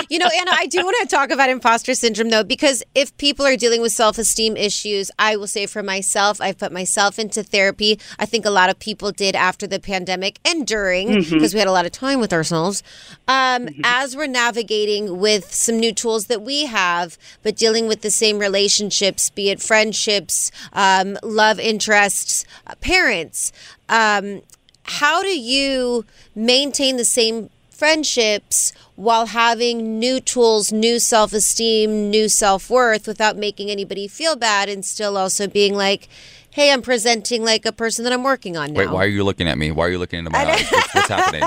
You 0.10 0.20
know, 0.20 0.30
Anna, 0.34 0.52
I 0.54 0.68
do 0.68 0.84
want 0.84 0.96
to 1.02 1.16
talk 1.16 1.30
about 1.30 1.50
imposter 1.50 1.94
syndrome 1.94 2.30
though, 2.30 2.44
because 2.44 2.84
if 2.96 3.16
people 3.18 3.46
are 3.46 3.58
dealing 3.58 3.82
with 3.82 3.92
self 3.92 4.18
esteem 4.18 4.56
issues, 4.56 5.12
I 5.20 5.36
will 5.36 5.48
say 5.48 5.66
for 5.66 5.84
myself, 5.84 6.40
I've 6.40 6.58
put 6.58 6.72
myself 6.72 7.20
into 7.20 7.44
therapy. 7.44 8.00
I 8.18 8.26
think 8.26 8.46
a 8.46 8.50
lot 8.50 8.70
of 8.70 8.80
people 8.80 9.12
did 9.12 9.36
after 9.36 9.68
the 9.68 9.80
pandemic 9.80 10.40
and 10.46 10.66
during, 10.66 11.24
because 11.30 11.54
we 11.54 11.60
had 11.60 11.68
a 11.68 11.72
lot 11.72 11.86
of 11.86 11.92
time 11.92 12.20
with 12.20 12.34
ourselves. 12.34 12.82
Um, 13.28 13.68
As 13.84 14.16
we're 14.16 14.28
navigating 14.28 15.20
with 15.20 15.54
some 15.54 15.80
new 15.80 15.94
tools 15.94 16.28
that 16.28 16.42
we 16.42 16.66
have, 16.66 17.18
but 17.44 17.56
dealing 17.56 17.88
with 17.88 18.02
the 18.02 18.12
same 18.12 18.40
relationships, 18.40 19.30
be 19.30 19.50
it 19.50 19.62
friendships, 19.62 20.52
um, 20.74 21.18
love 21.24 21.60
interests, 21.60 22.46
uh, 22.66 22.76
parents, 22.82 23.52
um, 23.90 24.42
how 24.84 25.22
do 25.22 25.38
you 25.38 26.06
maintain 26.36 26.98
the 26.98 27.06
same 27.06 27.50
friendships 27.70 28.74
while 28.98 29.28
having 29.28 30.00
new 30.00 30.20
tools, 30.20 30.72
new 30.72 31.00
self 31.00 31.32
esteem, 31.32 32.10
new 32.10 32.28
self 32.28 32.68
worth 32.70 33.08
without 33.08 33.38
making 33.38 33.70
anybody 33.70 34.08
feel 34.08 34.36
bad 34.36 34.68
and 34.70 34.84
still 34.84 35.18
also 35.18 35.48
being 35.48 35.76
like, 35.76 36.10
hey, 36.50 36.72
I'm 36.72 36.82
presenting 36.82 37.46
like 37.46 37.64
a 37.68 37.72
person 37.72 38.04
that 38.06 38.12
I'm 38.12 38.24
working 38.24 38.58
on 38.58 38.74
now. 38.74 38.80
Wait, 38.80 38.90
why 38.90 39.06
are 39.06 39.10
you 39.10 39.24
looking 39.24 39.48
at 39.48 39.60
me? 39.60 39.70
Why 39.70 39.86
are 39.86 39.90
you 39.90 40.00
looking 40.00 40.18
into 40.18 40.32
my 40.32 40.44
eyes? 40.46 40.68
What's, 40.72 40.96
what's 40.96 41.10
happening? 41.10 41.44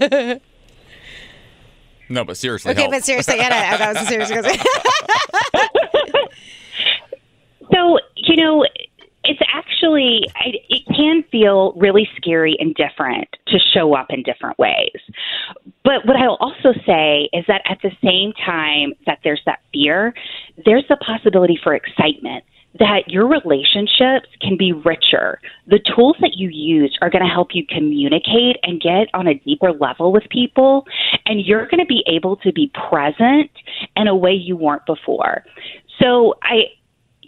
no, 2.08 2.24
but 2.24 2.36
seriously. 2.36 2.72
Okay, 2.72 2.80
help. 2.80 2.92
but 2.92 3.04
seriously, 3.04 3.36
yeah, 3.36 3.48
no, 3.50 3.78
that 3.78 3.94
was 3.94 4.02
a 4.02 4.06
serious 4.06 4.30
question. 4.32 4.66
So, 7.72 7.98
you 8.16 8.36
know, 8.36 8.64
it's 9.24 9.40
actually, 9.52 10.22
it 10.44 10.82
can 10.94 11.24
feel 11.30 11.72
really 11.76 12.08
scary 12.16 12.56
and 12.58 12.74
different 12.74 13.28
to 13.48 13.58
show 13.58 13.94
up 13.94 14.06
in 14.10 14.22
different 14.22 14.58
ways. 14.58 15.00
But 15.82 16.06
what 16.06 16.16
I'll 16.16 16.38
also 16.40 16.72
say 16.86 17.28
is 17.32 17.44
that 17.48 17.62
at 17.68 17.78
the 17.82 17.90
same 18.02 18.32
time 18.44 18.94
that 19.06 19.18
there's 19.24 19.42
that 19.46 19.60
fear, 19.72 20.14
there's 20.64 20.84
the 20.88 20.96
possibility 20.96 21.58
for 21.62 21.74
excitement 21.74 22.44
that 22.78 23.04
your 23.06 23.28
relationships 23.28 24.26
can 24.40 24.56
be 24.58 24.72
richer. 24.72 25.40
The 25.68 25.78
tools 25.94 26.16
that 26.20 26.32
you 26.34 26.48
use 26.48 26.96
are 27.00 27.10
going 27.10 27.22
to 27.22 27.32
help 27.32 27.48
you 27.54 27.64
communicate 27.68 28.56
and 28.64 28.80
get 28.80 29.08
on 29.14 29.28
a 29.28 29.34
deeper 29.34 29.72
level 29.72 30.12
with 30.12 30.24
people, 30.28 30.84
and 31.24 31.40
you're 31.40 31.66
going 31.68 31.80
to 31.80 31.86
be 31.86 32.02
able 32.08 32.36
to 32.38 32.52
be 32.52 32.72
present 32.88 33.50
in 33.96 34.08
a 34.08 34.16
way 34.16 34.32
you 34.32 34.56
weren't 34.56 34.84
before. 34.86 35.44
So 36.02 36.34
I, 36.42 36.64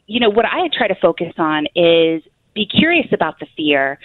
you 0.06 0.20
know, 0.20 0.30
what 0.30 0.44
I 0.44 0.68
try 0.72 0.88
to 0.88 0.94
focus 0.94 1.32
on 1.38 1.66
is 1.74 2.22
be 2.54 2.66
curious 2.66 3.06
about 3.12 3.38
the 3.38 3.46
fear, 3.56 3.98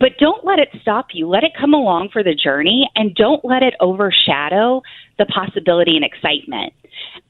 but 0.00 0.12
don't 0.18 0.44
let 0.44 0.58
it 0.58 0.68
stop 0.82 1.08
you. 1.12 1.28
Let 1.28 1.44
it 1.44 1.52
come 1.58 1.74
along 1.74 2.10
for 2.12 2.22
the 2.22 2.34
journey 2.34 2.90
and 2.96 3.14
don't 3.14 3.44
let 3.44 3.62
it 3.62 3.74
overshadow 3.80 4.82
the 5.18 5.26
possibility 5.26 5.96
and 5.96 6.04
excitement. 6.04 6.72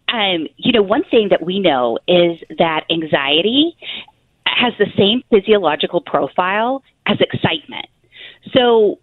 Um, 0.08 0.48
you 0.56 0.72
know, 0.72 0.82
one 0.82 1.02
thing 1.10 1.28
that 1.30 1.44
we 1.44 1.60
know 1.60 1.98
is 2.08 2.38
that 2.58 2.84
anxiety 2.90 3.76
has 4.46 4.72
the 4.78 4.86
same 4.96 5.22
physiological 5.30 6.00
profile 6.00 6.82
as 7.06 7.18
excitement. 7.20 7.86
So 8.52 8.98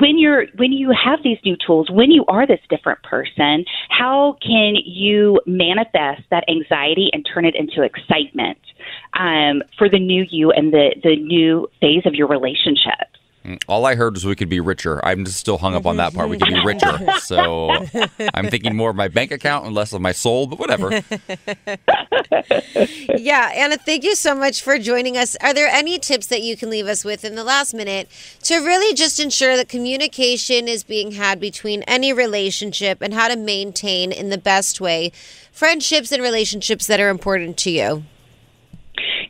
when 0.00 0.18
you're 0.18 0.46
when 0.56 0.72
you 0.72 0.90
have 0.90 1.20
these 1.22 1.38
new 1.44 1.56
tools, 1.64 1.90
when 1.90 2.10
you 2.10 2.24
are 2.28 2.46
this 2.46 2.60
different 2.68 3.02
person, 3.02 3.64
how 3.88 4.36
can 4.42 4.74
you 4.84 5.40
manifest 5.46 6.22
that 6.30 6.44
anxiety 6.48 7.10
and 7.12 7.26
turn 7.32 7.44
it 7.44 7.54
into 7.54 7.82
excitement 7.82 8.58
um, 9.18 9.62
for 9.78 9.88
the 9.88 9.98
new 9.98 10.24
you 10.30 10.50
and 10.50 10.72
the 10.72 10.94
the 11.02 11.16
new 11.16 11.68
phase 11.80 12.02
of 12.04 12.14
your 12.14 12.28
relationship? 12.28 13.08
All 13.68 13.86
I 13.86 13.94
heard 13.94 14.14
was 14.14 14.24
we 14.24 14.34
could 14.34 14.48
be 14.48 14.60
richer. 14.60 15.04
I'm 15.04 15.24
just 15.24 15.38
still 15.38 15.58
hung 15.58 15.74
up 15.74 15.86
on 15.86 15.96
that 15.98 16.14
part. 16.14 16.28
We 16.28 16.38
could 16.38 16.48
be 16.48 16.54
mm-hmm. 16.54 16.66
richer. 16.66 16.98
So 17.26 17.70
I'm 18.34 18.48
thinking 18.48 18.76
more 18.76 18.90
of 18.90 18.96
my 18.96 19.08
bank 19.08 19.32
account 19.32 19.66
and 19.66 19.74
less 19.74 19.92
of 19.92 20.00
my 20.00 20.12
soul, 20.12 20.46
but 20.46 20.58
whatever. 20.58 20.90
yeah, 23.16 23.50
Anna, 23.54 23.76
thank 23.76 24.04
you 24.04 24.14
so 24.14 24.34
much 24.34 24.62
for 24.62 24.78
joining 24.78 25.16
us. 25.16 25.36
Are 25.40 25.52
there 25.52 25.68
any 25.68 25.98
tips 25.98 26.26
that 26.28 26.42
you 26.42 26.56
can 26.56 26.70
leave 26.70 26.86
us 26.86 27.04
with 27.04 27.24
in 27.24 27.34
the 27.34 27.42
last 27.42 27.74
minute 27.74 28.08
to 28.44 28.58
really 28.58 28.94
just 28.94 29.18
ensure 29.18 29.56
that 29.56 29.68
communication 29.68 30.68
is 30.68 30.84
being 30.84 31.12
had 31.12 31.40
between 31.40 31.82
any 31.82 32.12
relationship 32.12 33.02
and 33.02 33.12
how 33.12 33.28
to 33.28 33.36
maintain 33.36 34.12
in 34.12 34.30
the 34.30 34.38
best 34.38 34.80
way 34.80 35.10
friendships 35.50 36.12
and 36.12 36.22
relationships 36.22 36.86
that 36.86 37.00
are 37.00 37.08
important 37.08 37.56
to 37.56 37.70
you? 37.70 38.04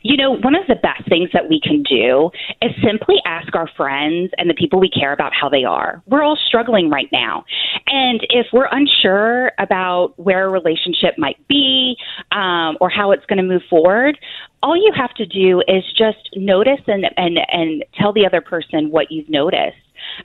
You 0.03 0.17
know, 0.17 0.31
one 0.31 0.55
of 0.55 0.67
the 0.67 0.75
best 0.75 1.07
things 1.09 1.29
that 1.33 1.49
we 1.49 1.59
can 1.59 1.83
do 1.83 2.31
is 2.61 2.71
simply 2.83 3.15
ask 3.25 3.55
our 3.55 3.69
friends 3.75 4.31
and 4.37 4.49
the 4.49 4.53
people 4.53 4.79
we 4.79 4.89
care 4.89 5.13
about 5.13 5.33
how 5.33 5.49
they 5.49 5.63
are. 5.63 6.01
We're 6.05 6.23
all 6.23 6.37
struggling 6.47 6.89
right 6.89 7.09
now. 7.11 7.45
And 7.87 8.21
if 8.29 8.47
we're 8.53 8.69
unsure 8.71 9.51
about 9.59 10.13
where 10.17 10.45
a 10.45 10.49
relationship 10.49 11.17
might 11.17 11.45
be 11.47 11.95
um, 12.31 12.77
or 12.79 12.89
how 12.89 13.11
it's 13.11 13.25
going 13.25 13.37
to 13.37 13.43
move 13.43 13.63
forward, 13.69 14.17
all 14.63 14.75
you 14.75 14.91
have 14.95 15.13
to 15.15 15.25
do 15.25 15.61
is 15.67 15.83
just 15.97 16.29
notice 16.35 16.81
and, 16.87 17.05
and, 17.15 17.39
and 17.49 17.85
tell 17.99 18.13
the 18.13 18.25
other 18.25 18.41
person 18.41 18.91
what 18.91 19.11
you've 19.11 19.29
noticed. 19.29 19.77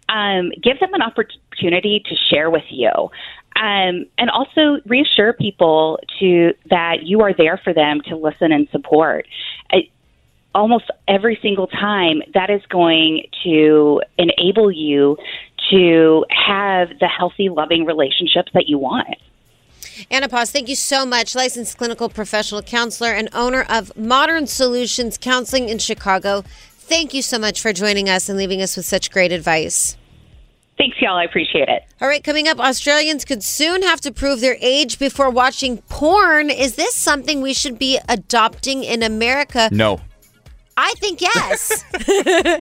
Um, 0.09 0.53
give 0.63 0.79
them 0.81 0.95
an 0.95 1.03
opportunity 1.03 2.03
to 2.09 2.15
share 2.31 2.51
with 2.51 2.65
you. 2.71 2.91
Um, 3.57 4.07
and 4.19 4.31
also 4.33 4.81
reassure 4.87 5.33
people 5.33 6.01
to 6.21 6.55
that 6.71 7.03
you 7.03 7.21
are 7.21 7.35
there 7.35 7.61
for 7.63 7.73
them 7.73 8.01
to 8.09 8.17
listen 8.17 8.51
and 8.51 8.69
support. 8.71 9.27
I, 9.71 9.89
almost 10.55 10.91
every 11.07 11.39
single 11.43 11.67
time, 11.67 12.23
that 12.35 12.51
is 12.51 12.63
going 12.69 13.27
to 13.45 14.03
enable 14.19 14.71
you 14.71 15.17
to 15.71 16.25
have 16.31 16.89
the 16.99 17.09
healthy, 17.09 17.49
loving 17.49 17.85
relationships 17.85 18.51
that 18.55 18.69
you 18.69 18.79
want. 18.79 19.17
Anna 20.11 20.29
Poss, 20.29 20.51
thank 20.51 20.69
you 20.69 20.75
so 20.75 21.05
much. 21.05 21.35
Licensed 21.35 21.77
clinical 21.77 22.09
professional 22.09 22.63
counselor 22.63 23.13
and 23.13 23.29
owner 23.33 23.63
of 23.69 23.97
Modern 23.97 24.47
Solutions 24.47 25.19
Counseling 25.19 25.69
in 25.69 25.79
Chicago. 25.79 26.43
Thank 26.43 27.15
you 27.15 27.23
so 27.23 27.39
much 27.39 27.61
for 27.61 27.73
joining 27.73 28.09
us 28.09 28.29
and 28.29 28.39
leaving 28.39 28.61
us 28.63 28.77
with 28.77 28.87
such 28.87 29.11
great 29.11 29.33
advice. 29.33 29.97
Thanks, 30.83 31.01
y'all. 31.01 31.17
I 31.17 31.23
appreciate 31.23 31.69
it. 31.69 31.85
All 32.01 32.09
right, 32.09 32.25
coming 32.25 32.49
up, 32.49 32.59
Australians 32.59 33.25
could 33.25 33.45
soon 33.45 33.83
have 33.83 34.01
to 34.01 34.11
prove 34.11 34.41
their 34.41 34.57
age 34.61 34.99
before 34.99 35.31
watching 35.31 35.79
porn. 35.83 36.51
Is 36.51 36.75
this 36.75 36.97
something 36.97 37.41
we 37.41 37.55
should 37.55 37.79
be 37.79 38.01
adopting 38.09 38.83
in 38.83 39.05
America? 39.05 39.69
No. 39.71 40.01
I 40.77 40.93
think 40.97 41.21
yes. 41.21 41.85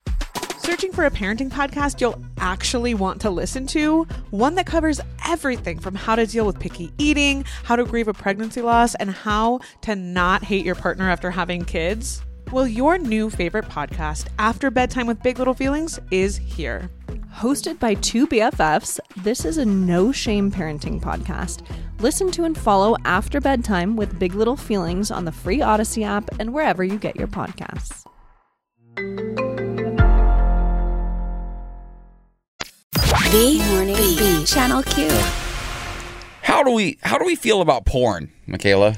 Searching 0.58 0.92
for 0.92 1.06
a 1.06 1.10
parenting 1.10 1.50
podcast 1.50 2.02
you'll 2.02 2.22
actually 2.40 2.94
want 2.94 3.22
to 3.22 3.30
listen 3.30 3.66
to? 3.68 4.04
One 4.32 4.56
that 4.56 4.66
covers 4.66 5.00
everything 5.26 5.80
from 5.80 5.96
how 5.96 6.18
to 6.18 6.26
deal 6.26 6.46
with 6.46 6.60
picky 6.60 6.92
eating, 6.98 7.46
how 7.64 7.78
to 7.78 7.86
grieve 7.86 8.10
a 8.10 8.14
pregnancy 8.14 8.62
loss, 8.62 8.96
and 8.96 9.12
how 9.12 9.62
to 9.84 9.96
not 9.96 10.44
hate 10.44 10.66
your 10.66 10.76
partner 10.76 11.10
after 11.10 11.32
having 11.32 11.64
kids? 11.64 12.22
Well, 12.52 12.68
your 12.68 12.97
new 12.97 13.30
favorite 13.30 13.66
podcast, 13.66 14.28
After 14.39 14.72
Bedtime 14.72 15.06
with 15.06 15.22
Big 15.22 15.38
Little 15.38 15.54
Feelings, 15.54 16.00
is 16.10 16.38
here. 16.38 16.89
Hosted 17.32 17.78
by 17.78 17.93
two 17.93 18.26
BFFs, 18.26 19.00
this 19.18 19.45
is 19.45 19.60
a 19.60 19.66
no 19.66 20.12
shame 20.12 20.52
parenting 20.52 21.00
podcast. 21.00 21.62
Listen 22.00 22.32
to 22.32 22.45
and 22.45 22.58
follow 22.58 22.95
After 23.06 23.39
Bedtime 23.39 23.95
with 23.95 24.18
Big 24.18 24.34
Little 24.34 24.58
Feelings 24.58 25.12
on 25.12 25.26
the 25.26 25.32
free 25.32 25.62
Odyssey 25.62 26.04
app 26.04 26.28
and 26.39 26.52
wherever 26.52 26.84
you 26.84 26.97
get 26.97 27.16
your 27.16 27.28
podcasts. 27.28 28.04
The 33.32 33.64
Morning 33.70 33.95
Beat. 33.95 34.47
Channel 34.47 34.82
Q. 34.82 35.08
How 36.41 36.64
do 36.64 36.72
we 36.72 36.97
how 37.04 37.20
do 37.20 37.26
we 37.26 37.36
feel 37.36 37.62
about 37.62 37.86
porn, 37.86 38.32
Michaela? 38.47 38.95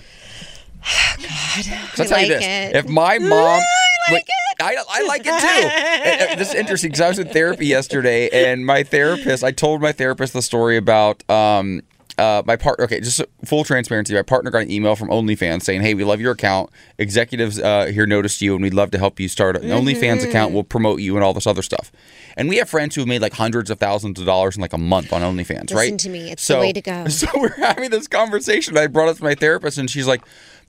God, 0.82 1.22
I'll 2.00 2.06
tell 2.06 2.10
like 2.10 2.28
you 2.28 2.34
this: 2.34 2.44
it. 2.44 2.76
if 2.76 2.88
my 2.90 3.20
mom, 3.20 3.62
I 4.08 4.12
like 4.12 4.26
it. 4.28 4.62
I, 4.62 4.76
I 4.90 5.04
like 5.08 5.22
it 5.26 5.40
too. 5.40 5.68
And, 5.68 6.22
uh, 6.32 6.36
this 6.36 6.50
is 6.50 6.56
interesting 6.56 6.92
because 6.92 7.02
I 7.02 7.10
was 7.10 7.20
in 7.20 7.30
therapy 7.30 7.66
yesterday, 7.66 8.30
and 8.30 8.66
my 8.66 8.84
therapist, 8.84 9.44
I 9.44 9.52
told 9.52 9.82
my 9.82 9.92
therapist 9.92 10.34
the 10.34 10.42
story 10.42 10.78
about 10.78 11.28
um, 11.30 11.82
uh, 12.18 12.44
my 12.46 12.56
partner. 12.56 12.86
Okay, 12.86 13.00
just 13.00 13.22
full 13.46 13.64
transparency. 13.64 14.14
My 14.14 14.22
partner 14.22 14.52
got 14.52 14.64
an 14.64 14.72
email 14.72 14.96
from 14.96 15.10
OnlyFans 15.10 15.64
saying, 15.64 15.82
"Hey, 15.82 15.94
we 15.94 16.04
love 16.04 16.22
your 16.22 16.34
account. 16.34 16.70
Executives 16.98 17.60
uh, 17.60 17.86
here 17.88 18.06
noticed 18.06 18.42
you, 18.42 18.54
and 18.54 18.62
we'd 18.62 18.74
love 18.74 18.92
to 18.92 18.98
help 18.98 19.20
you 19.20 19.28
start 19.28 19.56
an 19.58 19.64
OnlyFans 19.64 20.24
account. 20.28 20.54
We'll 20.54 20.64
promote 20.64 21.00
you 21.00 21.16
and 21.16 21.24
all 21.24 21.34
this 21.34 21.48
other 21.48 21.62
stuff." 21.62 21.92
And 22.38 22.48
we 22.48 22.58
have 22.58 22.70
friends 22.70 22.96
who 22.96 23.02
have 23.02 23.08
made 23.08 23.22
like 23.22 23.34
hundreds 23.34 23.70
of 23.70 23.80
thousands 23.80 24.20
of 24.20 24.26
dollars 24.26 24.56
in 24.56 24.62
like 24.62 24.74
a 24.74 24.78
month 24.78 25.12
on 25.12 25.22
OnlyFans, 25.22 25.74
right? 25.74 25.92
Listen 25.92 25.92
right? 25.92 26.00
to 26.00 26.10
me. 26.10 26.32
It's 26.32 26.48
the 26.48 26.58
way 26.58 26.74
to 26.74 26.82
go. 26.82 27.06
So 27.10 27.28
we're 27.36 27.56
having 27.56 27.90
this 27.90 28.08
conversation. 28.08 28.78
I 28.78 28.88
brought 28.88 29.10
it 29.10 29.18
to 29.18 29.24
my 29.24 29.36
therapist, 29.36 29.78
and 29.78 29.90
she's 29.90 30.08
like, 30.08 30.22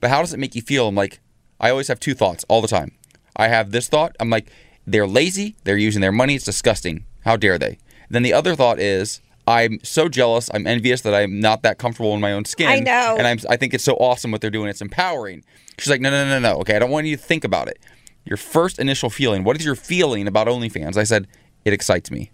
"But 0.03 0.11
how 0.11 0.21
does 0.21 0.35
it 0.35 0.39
make 0.39 0.55
you 0.55 0.61
feel?" 0.61 0.89
I'm 0.89 0.95
like, 0.95 1.21
"I 1.59 1.71
always 1.71 1.89
have 1.89 1.99
two 1.99 2.13
thoughts 2.13 2.45
all 2.49 2.61
the 2.61 2.69
time. 2.69 2.93
I 3.35 3.49
have 3.49 3.71
this 3.71 3.89
thought. 3.89 4.15
I'm 4.21 4.29
like, 4.29 4.51
they're 4.87 5.07
lazy. 5.07 5.57
They're 5.65 5.79
using 5.79 6.03
their 6.03 6.13
money. 6.13 6.35
It's 6.35 6.45
disgusting. 6.45 7.07
How 7.25 7.37
dare 7.37 7.57
they?" 7.57 7.79
Then 8.11 8.23
the 8.23 8.35
other 8.35 8.55
thought 8.55 8.79
is, 8.79 9.23
I'm 9.47 9.81
so 9.83 10.09
jealous. 10.09 10.51
I'm 10.53 10.67
envious 10.67 11.01
that 11.01 11.15
I'm 11.15 11.41
not 11.41 11.63
that 11.63 11.79
comfortable 11.79 12.15
in 12.15 12.21
my 12.21 12.33
own 12.33 12.45
skin. 12.45 12.69
I 12.69 12.79
know. 12.79 13.17
And 13.19 13.27
I'm, 13.27 13.39
I 13.49 13.57
think 13.57 13.75
it's 13.75 13.85
so 13.85 13.95
awesome 13.95 14.31
what 14.31 14.41
they're 14.41 14.51
doing. 14.51 14.69
It's 14.69 14.83
empowering. 14.83 15.45
She's 15.79 15.91
like, 15.91 16.01
no, 16.01 16.11
no, 16.11 16.29
no, 16.29 16.39
no. 16.39 16.59
Okay, 16.61 16.77
I 16.77 16.79
don't 16.79 16.91
want 16.91 17.07
you 17.07 17.17
to 17.17 17.23
think 17.23 17.43
about 17.43 17.69
it. 17.69 17.79
Your 18.25 18.37
first 18.37 18.79
initial 18.79 19.11
feeling. 19.11 19.43
What 19.45 19.57
is 19.59 19.65
your 19.65 19.75
feeling 19.75 20.29
about 20.29 20.47
OnlyFans? 20.47 20.97
I 20.97 21.05
said, 21.05 21.27
it 21.65 21.73
excites 21.73 22.11
me. 22.11 22.31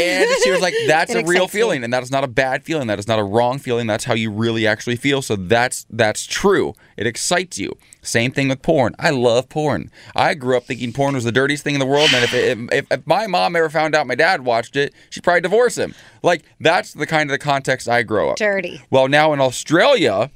And 0.00 0.28
she 0.42 0.50
was 0.50 0.60
like, 0.60 0.74
"That's 0.86 1.10
It 1.14 1.24
a 1.24 1.26
real 1.26 1.44
excites 1.44 1.54
me. 1.54 1.60
feeling, 1.60 1.84
and 1.84 1.92
that 1.92 2.02
is 2.02 2.10
not 2.10 2.24
a 2.24 2.28
bad 2.28 2.64
feeling. 2.64 2.86
That 2.88 2.98
is 2.98 3.06
not 3.08 3.18
a 3.18 3.24
wrong 3.24 3.58
feeling. 3.58 3.86
That's 3.86 4.04
how 4.04 4.14
you 4.14 4.30
really 4.30 4.66
actually 4.66 4.96
feel. 4.96 5.22
So 5.22 5.36
that's 5.36 5.86
that's 5.90 6.26
true. 6.26 6.74
It 6.96 7.06
excites 7.06 7.58
you. 7.58 7.76
Same 8.02 8.32
thing 8.32 8.48
with 8.48 8.62
porn. 8.62 8.94
I 8.98 9.10
love 9.10 9.48
porn. 9.48 9.90
I 10.16 10.34
grew 10.34 10.56
up 10.56 10.64
thinking 10.64 10.92
porn 10.92 11.14
was 11.14 11.24
the 11.24 11.32
dirtiest 11.32 11.62
thing 11.64 11.74
in 11.74 11.80
the 11.80 11.86
world, 11.86 12.10
and 12.14 12.24
if 12.24 12.32
if, 12.34 12.58
if, 12.72 12.86
if 12.90 13.06
my 13.06 13.26
mom 13.26 13.56
ever 13.56 13.68
found 13.70 13.94
out 13.94 14.06
my 14.06 14.14
dad 14.14 14.42
watched 14.44 14.76
it, 14.76 14.94
she'd 15.10 15.22
probably 15.22 15.42
divorce 15.42 15.76
him. 15.76 15.94
Like 16.22 16.44
that's 16.60 16.92
the 16.94 17.06
kind 17.06 17.30
of 17.30 17.32
the 17.34 17.38
context 17.38 17.88
I 17.88 18.02
grow 18.02 18.30
up. 18.30 18.36
Dirty. 18.36 18.80
Well, 18.90 19.08
now 19.08 19.32
in 19.32 19.40
Australia, 19.40 20.30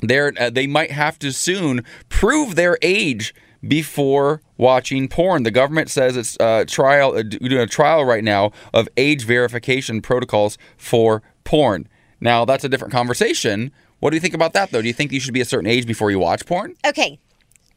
they're 0.00 0.32
uh, 0.38 0.50
they 0.50 0.66
might 0.66 0.90
have 0.90 1.18
to 1.20 1.32
soon 1.32 1.84
prove 2.08 2.54
their 2.54 2.78
age 2.82 3.34
before 3.66 4.40
watching 4.58 5.08
porn. 5.08 5.42
The 5.42 5.50
government 5.50 5.90
says 5.90 6.16
it's 6.16 6.36
uh, 6.40 6.64
trial 6.66 7.16
uh, 7.16 7.22
doing 7.22 7.60
a 7.60 7.66
trial 7.66 8.04
right 8.04 8.24
now 8.24 8.52
of 8.72 8.88
age 8.96 9.24
verification 9.24 10.00
protocols 10.00 10.58
for 10.76 11.22
porn. 11.44 11.88
Now 12.20 12.44
that's 12.44 12.64
a 12.64 12.68
different 12.68 12.92
conversation. 12.92 13.72
What 14.00 14.10
do 14.10 14.16
you 14.16 14.20
think 14.20 14.34
about 14.34 14.52
that 14.54 14.70
though? 14.70 14.82
Do 14.82 14.88
you 14.88 14.94
think 14.94 15.12
you 15.12 15.20
should 15.20 15.34
be 15.34 15.40
a 15.40 15.46
certain 15.46 15.68
age 15.68 15.86
before 15.86 16.10
you 16.10 16.18
watch 16.18 16.46
porn? 16.46 16.74
Okay. 16.84 17.18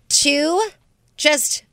To 0.10 0.70
just 1.18 1.64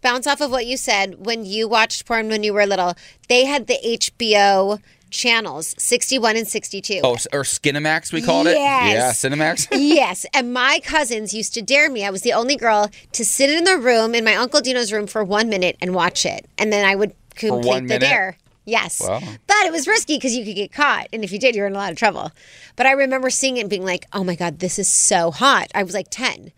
bounce 0.00 0.26
off 0.26 0.40
of 0.40 0.50
what 0.50 0.66
you 0.66 0.76
said, 0.76 1.24
when 1.26 1.44
you 1.44 1.68
watched 1.68 2.06
porn 2.06 2.28
when 2.28 2.42
you 2.42 2.52
were 2.52 2.66
little, 2.66 2.94
they 3.28 3.44
had 3.44 3.66
the 3.66 3.78
HBO 3.84 4.80
channels 5.10 5.74
61 5.78 6.36
and 6.36 6.46
62. 6.46 7.00
Oh, 7.02 7.12
or 7.32 7.42
Skinamax 7.42 8.12
we 8.12 8.22
called 8.22 8.46
Yes. 8.46 9.24
it. 9.24 9.30
Yeah, 9.32 9.36
Cinemax. 9.36 9.68
yes. 9.72 10.26
And 10.34 10.52
my 10.52 10.80
cousins 10.84 11.32
used 11.34 11.54
to 11.54 11.62
dare 11.62 11.90
me. 11.90 12.04
I 12.04 12.10
was 12.10 12.22
the 12.22 12.32
only 12.32 12.56
girl 12.56 12.90
to 13.12 13.24
sit 13.24 13.50
in 13.50 13.64
the 13.64 13.76
room, 13.78 14.14
in 14.14 14.24
my 14.24 14.34
Uncle 14.34 14.60
Dino's 14.60 14.92
room, 14.92 15.06
for 15.06 15.24
one 15.24 15.48
minute 15.48 15.76
and 15.80 15.94
watch 15.94 16.24
it. 16.26 16.46
And 16.58 16.72
then 16.72 16.84
I 16.84 16.94
would 16.94 17.14
complete 17.34 17.74
the 17.74 17.82
minute? 17.82 18.00
dare. 18.00 18.38
Yes. 18.64 19.00
Wow. 19.00 19.20
But 19.46 19.56
it 19.64 19.72
was 19.72 19.88
risky 19.88 20.16
because 20.16 20.36
you 20.36 20.44
could 20.44 20.54
get 20.54 20.72
caught. 20.72 21.08
And 21.12 21.24
if 21.24 21.32
you 21.32 21.38
did, 21.38 21.54
you 21.54 21.62
were 21.62 21.68
in 21.68 21.74
a 21.74 21.78
lot 21.78 21.90
of 21.90 21.96
trouble. 21.96 22.32
But 22.76 22.84
I 22.84 22.92
remember 22.92 23.30
seeing 23.30 23.56
it 23.56 23.60
and 23.62 23.70
being 23.70 23.84
like, 23.84 24.04
oh 24.12 24.22
my 24.22 24.34
God, 24.34 24.58
this 24.58 24.78
is 24.78 24.88
so 24.90 25.30
hot. 25.30 25.70
I 25.74 25.82
was 25.84 25.94
like 25.94 26.08
10. 26.10 26.52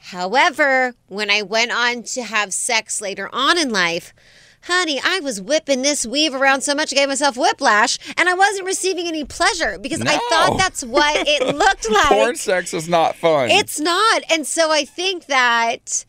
However, 0.00 0.94
when 1.08 1.30
I 1.30 1.42
went 1.42 1.70
on 1.72 2.02
to 2.02 2.22
have 2.24 2.52
sex 2.52 3.00
later 3.00 3.28
on 3.32 3.56
in 3.58 3.70
life, 3.70 4.12
honey, 4.66 5.00
I 5.02 5.20
was 5.20 5.40
whipping 5.40 5.82
this 5.82 6.06
weave 6.06 6.34
around 6.34 6.62
so 6.62 6.74
much 6.74 6.92
I 6.92 6.96
gave 6.96 7.08
myself 7.08 7.36
whiplash 7.36 7.98
and 8.16 8.28
I 8.28 8.34
wasn't 8.34 8.66
receiving 8.66 9.06
any 9.06 9.24
pleasure 9.24 9.78
because 9.78 10.00
I 10.00 10.18
thought 10.30 10.56
that's 10.58 10.82
what 10.84 11.26
it 11.26 11.54
looked 11.56 11.90
like. 11.90 12.06
porn 12.08 12.36
sex 12.36 12.74
is 12.74 12.88
not 12.88 13.16
fun. 13.16 13.50
It's 13.50 13.80
not. 13.80 14.22
And 14.30 14.46
so 14.46 14.70
I 14.70 14.84
think 14.84 15.26
that 15.26 16.04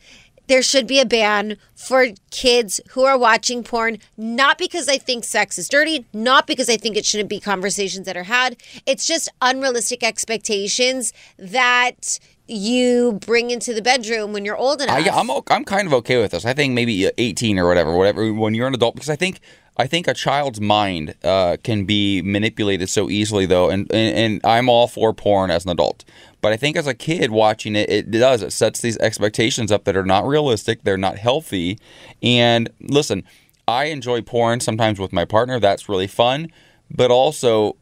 there 0.46 0.62
should 0.62 0.86
be 0.86 1.00
a 1.00 1.06
ban 1.06 1.56
for 1.74 2.06
kids 2.30 2.80
who 2.90 3.04
are 3.04 3.18
watching 3.18 3.62
porn, 3.62 3.98
not 4.16 4.58
because 4.58 4.88
I 4.88 4.98
think 4.98 5.24
sex 5.24 5.58
is 5.58 5.68
dirty, 5.68 6.06
not 6.12 6.46
because 6.46 6.68
I 6.68 6.76
think 6.76 6.96
it 6.96 7.04
shouldn't 7.04 7.28
be 7.28 7.40
conversations 7.40 8.06
that 8.06 8.16
are 8.16 8.22
had. 8.24 8.56
It's 8.86 9.06
just 9.06 9.28
unrealistic 9.42 10.02
expectations 10.02 11.12
that 11.38 12.18
you 12.48 13.18
bring 13.24 13.50
into 13.50 13.74
the 13.74 13.82
bedroom 13.82 14.32
when 14.32 14.44
you're 14.44 14.56
old 14.56 14.80
enough. 14.80 14.96
I, 14.96 15.10
I'm 15.10 15.30
o- 15.30 15.44
I'm 15.48 15.64
kind 15.64 15.86
of 15.86 15.92
okay 15.94 16.20
with 16.20 16.30
this. 16.32 16.44
I 16.44 16.52
think 16.52 16.74
maybe 16.74 17.06
uh, 17.06 17.10
18 17.18 17.58
or 17.58 17.66
whatever, 17.66 17.94
whatever 17.96 18.32
when 18.32 18.54
you're 18.54 18.68
an 18.68 18.74
adult, 18.74 18.94
because 18.94 19.10
I 19.10 19.16
think 19.16 19.40
I 19.76 19.86
think 19.86 20.08
a 20.08 20.14
child's 20.14 20.60
mind 20.60 21.14
uh, 21.22 21.56
can 21.62 21.84
be 21.84 22.22
manipulated 22.22 22.88
so 22.88 23.10
easily, 23.10 23.46
though, 23.46 23.68
and, 23.68 23.90
and 23.92 24.16
and 24.16 24.40
I'm 24.44 24.68
all 24.68 24.86
for 24.86 25.12
porn 25.12 25.50
as 25.50 25.64
an 25.64 25.70
adult, 25.70 26.04
but 26.40 26.52
I 26.52 26.56
think 26.56 26.76
as 26.76 26.86
a 26.86 26.94
kid 26.94 27.30
watching 27.30 27.74
it, 27.76 27.90
it 27.90 28.10
does 28.10 28.42
it 28.42 28.52
sets 28.52 28.80
these 28.80 28.96
expectations 28.98 29.70
up 29.72 29.84
that 29.84 29.96
are 29.96 30.06
not 30.06 30.26
realistic, 30.26 30.82
they're 30.84 30.96
not 30.96 31.18
healthy, 31.18 31.78
and 32.22 32.70
listen, 32.80 33.24
I 33.68 33.86
enjoy 33.86 34.22
porn 34.22 34.60
sometimes 34.60 34.98
with 34.98 35.12
my 35.12 35.24
partner. 35.24 35.58
That's 35.58 35.88
really 35.88 36.06
fun, 36.06 36.50
but 36.90 37.10
also 37.10 37.76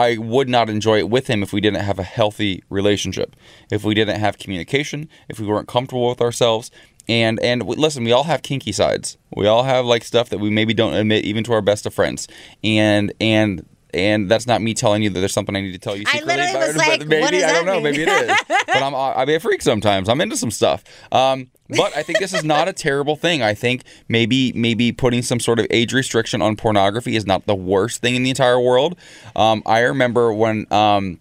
I 0.00 0.16
would 0.16 0.48
not 0.48 0.70
enjoy 0.70 0.98
it 0.98 1.10
with 1.10 1.26
him 1.28 1.42
if 1.42 1.52
we 1.52 1.60
didn't 1.60 1.82
have 1.82 1.98
a 1.98 2.02
healthy 2.02 2.62
relationship, 2.70 3.36
if 3.70 3.84
we 3.84 3.94
didn't 3.94 4.18
have 4.20 4.38
communication, 4.38 5.08
if 5.28 5.38
we 5.38 5.46
weren't 5.46 5.68
comfortable 5.68 6.08
with 6.08 6.20
ourselves. 6.20 6.70
And 7.08 7.38
and 7.40 7.60
w- 7.62 7.78
listen, 7.80 8.04
we 8.04 8.12
all 8.12 8.24
have 8.24 8.42
kinky 8.42 8.72
sides. 8.72 9.18
We 9.36 9.46
all 9.46 9.64
have 9.64 9.84
like 9.84 10.04
stuff 10.04 10.28
that 10.30 10.38
we 10.38 10.48
maybe 10.50 10.74
don't 10.74 10.94
admit 10.94 11.24
even 11.24 11.44
to 11.44 11.52
our 11.52 11.62
best 11.62 11.84
of 11.86 11.92
friends. 11.92 12.28
And 12.64 13.12
and 13.20 13.66
and 13.92 14.30
that's 14.30 14.46
not 14.46 14.62
me 14.62 14.72
telling 14.72 15.02
you 15.02 15.10
that 15.10 15.18
there's 15.18 15.32
something 15.32 15.56
I 15.56 15.60
need 15.60 15.72
to 15.72 15.78
tell 15.78 15.96
you 15.96 16.04
I 16.06 16.12
secretly. 16.12 16.34
literally 16.36 16.52
but- 16.52 16.66
was 16.68 16.76
but 16.76 16.88
like, 16.88 17.06
maybe 17.08 17.20
what 17.22 17.30
does 17.32 17.42
I 17.42 17.52
don't 17.52 17.66
that 17.66 17.72
know. 17.74 17.80
Maybe 17.80 18.02
it 18.02 18.08
is. 18.08 18.36
but 18.48 18.82
I'm 18.82 18.94
I 18.94 19.24
be 19.24 19.34
a 19.34 19.40
freak 19.40 19.60
sometimes. 19.62 20.08
I'm 20.08 20.20
into 20.20 20.36
some 20.36 20.50
stuff. 20.50 20.84
Um, 21.12 21.48
but 21.76 21.96
I 21.96 22.02
think 22.02 22.18
this 22.18 22.32
is 22.32 22.44
not 22.44 22.68
a 22.68 22.72
terrible 22.72 23.16
thing. 23.16 23.42
I 23.42 23.54
think 23.54 23.82
maybe 24.08 24.52
maybe 24.52 24.92
putting 24.92 25.22
some 25.22 25.40
sort 25.40 25.58
of 25.58 25.66
age 25.70 25.92
restriction 25.92 26.42
on 26.42 26.56
pornography 26.56 27.16
is 27.16 27.26
not 27.26 27.46
the 27.46 27.54
worst 27.54 28.00
thing 28.00 28.14
in 28.14 28.22
the 28.22 28.30
entire 28.30 28.60
world. 28.60 28.96
Um, 29.36 29.62
I 29.66 29.80
remember 29.80 30.32
when 30.32 30.66
um, 30.72 31.20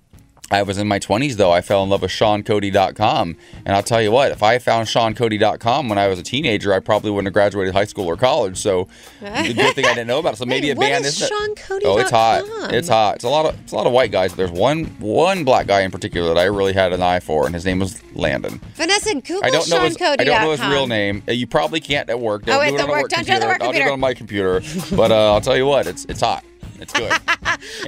I 0.52 0.64
was 0.64 0.78
in 0.80 0.88
my 0.88 0.98
20s, 1.00 1.36
though, 1.36 1.52
I 1.52 1.62
fell 1.62 1.84
in 1.84 1.90
love 1.90 2.02
with 2.02 2.12
SeanCody.com. 2.12 3.36
And 3.66 3.76
I'll 3.76 3.84
tell 3.84 4.02
you 4.02 4.12
what, 4.12 4.32
if 4.32 4.42
I 4.42 4.58
found 4.58 4.88
SeanCody.com 4.88 5.90
when 5.90 5.98
I 5.98 6.08
was 6.08 6.18
a 6.18 6.24
teenager, 6.24 6.74
I 6.74 6.80
probably 6.80 7.12
wouldn't 7.12 7.28
have 7.28 7.34
graduated 7.34 7.74
high 7.74 7.86
school 7.86 8.06
or 8.08 8.18
college. 8.18 8.58
So, 8.58 8.88
the 9.22 9.54
good 9.54 9.76
thing 9.76 9.86
I 9.86 9.90
didn't 9.94 10.08
know 10.08 10.20
about 10.20 10.34
it. 10.34 10.38
So 10.38 10.46
maybe 10.46 10.68
Wait, 10.68 10.78
a 10.78 10.80
band 10.80 11.06
is 11.06 11.22
isn't 11.22 11.32
it? 11.32 11.58
SeanCody.com? 11.60 11.82
Oh, 11.86 11.98
it's 12.00 12.10
hot. 12.12 12.44
It's 12.74 12.90
hot. 12.90 13.16
It's 13.16 13.24
a 13.24 13.30
lot 13.30 13.46
of 13.46 13.60
it's 13.62 13.72
a 13.72 13.76
lot 13.76 13.86
of 13.86 13.94
white 13.94 14.12
guys. 14.12 14.34
There's 14.36 14.52
one 14.52 14.86
one 15.00 15.44
black 15.44 15.68
guy 15.68 15.82
in 15.82 15.92
particular 15.92 16.34
that 16.34 16.38
I 16.40 16.46
really 16.46 16.74
had 16.74 16.94
an 16.94 17.02
eye 17.02 17.20
for, 17.20 17.46
and 17.46 17.54
his 17.54 17.66
name 17.66 17.80
was 17.80 18.02
Landon. 18.16 18.60
Vanessa, 18.76 19.14
Google 19.16 19.42
I 19.44 19.50
don't 19.52 19.70
know 19.70 19.82
his 19.82 19.98
I 20.02 20.16
don't 20.18 20.42
know 20.42 20.52
his 20.52 20.62
real 20.66 20.88
name. 20.88 21.22
Uh, 21.28 21.32
You 21.34 21.46
probably 21.48 21.80
can't 21.80 22.10
at 22.10 22.20
work. 22.20 22.46
Don't 22.46 22.56
Oh, 22.56 22.60
do 22.60 22.64
at 22.68 22.74
it 22.74 22.78
the 22.78 22.84
on 22.84 22.90
work. 22.90 23.02
work 23.04 23.12
Don't 23.12 23.26
do 23.26 23.32
it 23.34 23.40
computer. 23.40 23.46
on 23.46 23.50
work 23.50 23.62
I'll 23.62 23.72
do 23.74 23.80
it 23.80 23.92
on 23.92 24.00
my 24.00 24.14
computer. 24.14 24.62
But 24.96 25.12
uh, 25.12 25.34
I'll 25.34 25.42
tell 25.42 25.56
you 25.58 25.66
what, 25.68 25.86
it's 25.88 26.06
it's 26.06 26.22
hot. 26.22 26.44
It's 26.82 26.94
good. 26.94 27.12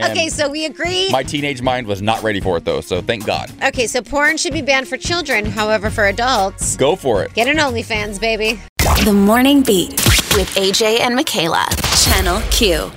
Okay, 0.03 0.27
so 0.27 0.49
we 0.49 0.65
agree. 0.65 1.09
my 1.11 1.23
teenage 1.23 1.61
mind 1.61 1.87
was 1.87 2.01
not 2.01 2.21
ready 2.23 2.41
for 2.41 2.57
it 2.57 2.65
though, 2.65 2.81
so 2.81 3.01
thank 3.01 3.25
God. 3.25 3.49
okay, 3.63 3.87
so 3.87 4.01
porn 4.01 4.35
should 4.35 4.51
be 4.53 4.61
banned 4.61 4.87
for 4.87 4.97
children. 4.97 5.45
However, 5.45 5.89
for 5.89 6.05
adults, 6.07 6.75
Go 6.75 6.95
for 6.97 7.23
it. 7.23 7.33
get 7.33 7.47
an 7.47 7.57
OnlyFans, 7.57 8.19
baby. 8.19 8.59
The 9.05 9.13
Morning 9.13 9.61
Beat 9.61 9.91
with 10.35 10.49
AJ 10.55 10.99
and 10.99 11.15
Michaela. 11.15 11.65
Channel 12.03 12.41
Q. 12.51 12.91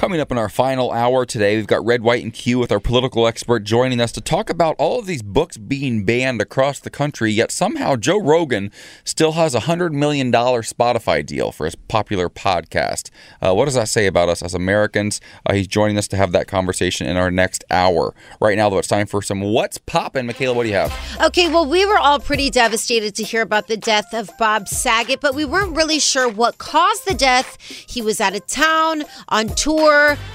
Coming 0.00 0.18
up 0.18 0.32
in 0.32 0.38
our 0.38 0.48
final 0.48 0.92
hour 0.92 1.26
today, 1.26 1.56
we've 1.56 1.66
got 1.66 1.84
Red, 1.84 2.00
White, 2.00 2.22
and 2.22 2.32
Q 2.32 2.58
with 2.58 2.72
our 2.72 2.80
political 2.80 3.26
expert 3.26 3.64
joining 3.64 4.00
us 4.00 4.12
to 4.12 4.22
talk 4.22 4.48
about 4.48 4.74
all 4.78 4.98
of 4.98 5.04
these 5.04 5.20
books 5.20 5.58
being 5.58 6.06
banned 6.06 6.40
across 6.40 6.80
the 6.80 6.88
country, 6.88 7.30
yet 7.30 7.52
somehow 7.52 7.96
Joe 7.96 8.18
Rogan 8.18 8.72
still 9.04 9.32
has 9.32 9.54
a 9.54 9.60
$100 9.60 9.92
million 9.92 10.32
Spotify 10.32 11.24
deal 11.24 11.52
for 11.52 11.66
his 11.66 11.74
popular 11.74 12.30
podcast. 12.30 13.10
Uh, 13.42 13.52
what 13.52 13.66
does 13.66 13.74
that 13.74 13.90
say 13.90 14.06
about 14.06 14.30
us 14.30 14.42
as 14.42 14.54
Americans? 14.54 15.20
Uh, 15.44 15.52
he's 15.52 15.68
joining 15.68 15.98
us 15.98 16.08
to 16.08 16.16
have 16.16 16.32
that 16.32 16.48
conversation 16.48 17.06
in 17.06 17.18
our 17.18 17.30
next 17.30 17.62
hour. 17.70 18.14
Right 18.40 18.56
now, 18.56 18.70
though, 18.70 18.78
it's 18.78 18.88
time 18.88 19.06
for 19.06 19.20
some 19.20 19.42
What's 19.42 19.76
Poppin'. 19.76 20.24
Michaela, 20.24 20.54
what 20.54 20.62
do 20.62 20.70
you 20.70 20.76
have? 20.76 20.94
Okay, 21.20 21.50
well, 21.50 21.66
we 21.66 21.84
were 21.84 21.98
all 21.98 22.20
pretty 22.20 22.48
devastated 22.48 23.14
to 23.16 23.22
hear 23.22 23.42
about 23.42 23.68
the 23.68 23.76
death 23.76 24.14
of 24.14 24.30
Bob 24.38 24.66
Saget, 24.66 25.20
but 25.20 25.34
we 25.34 25.44
weren't 25.44 25.76
really 25.76 25.98
sure 25.98 26.26
what 26.26 26.56
caused 26.56 27.06
the 27.06 27.12
death. 27.12 27.58
He 27.60 28.00
was 28.00 28.18
out 28.18 28.34
of 28.34 28.46
town, 28.46 29.02
on 29.28 29.48
tour, 29.48 29.89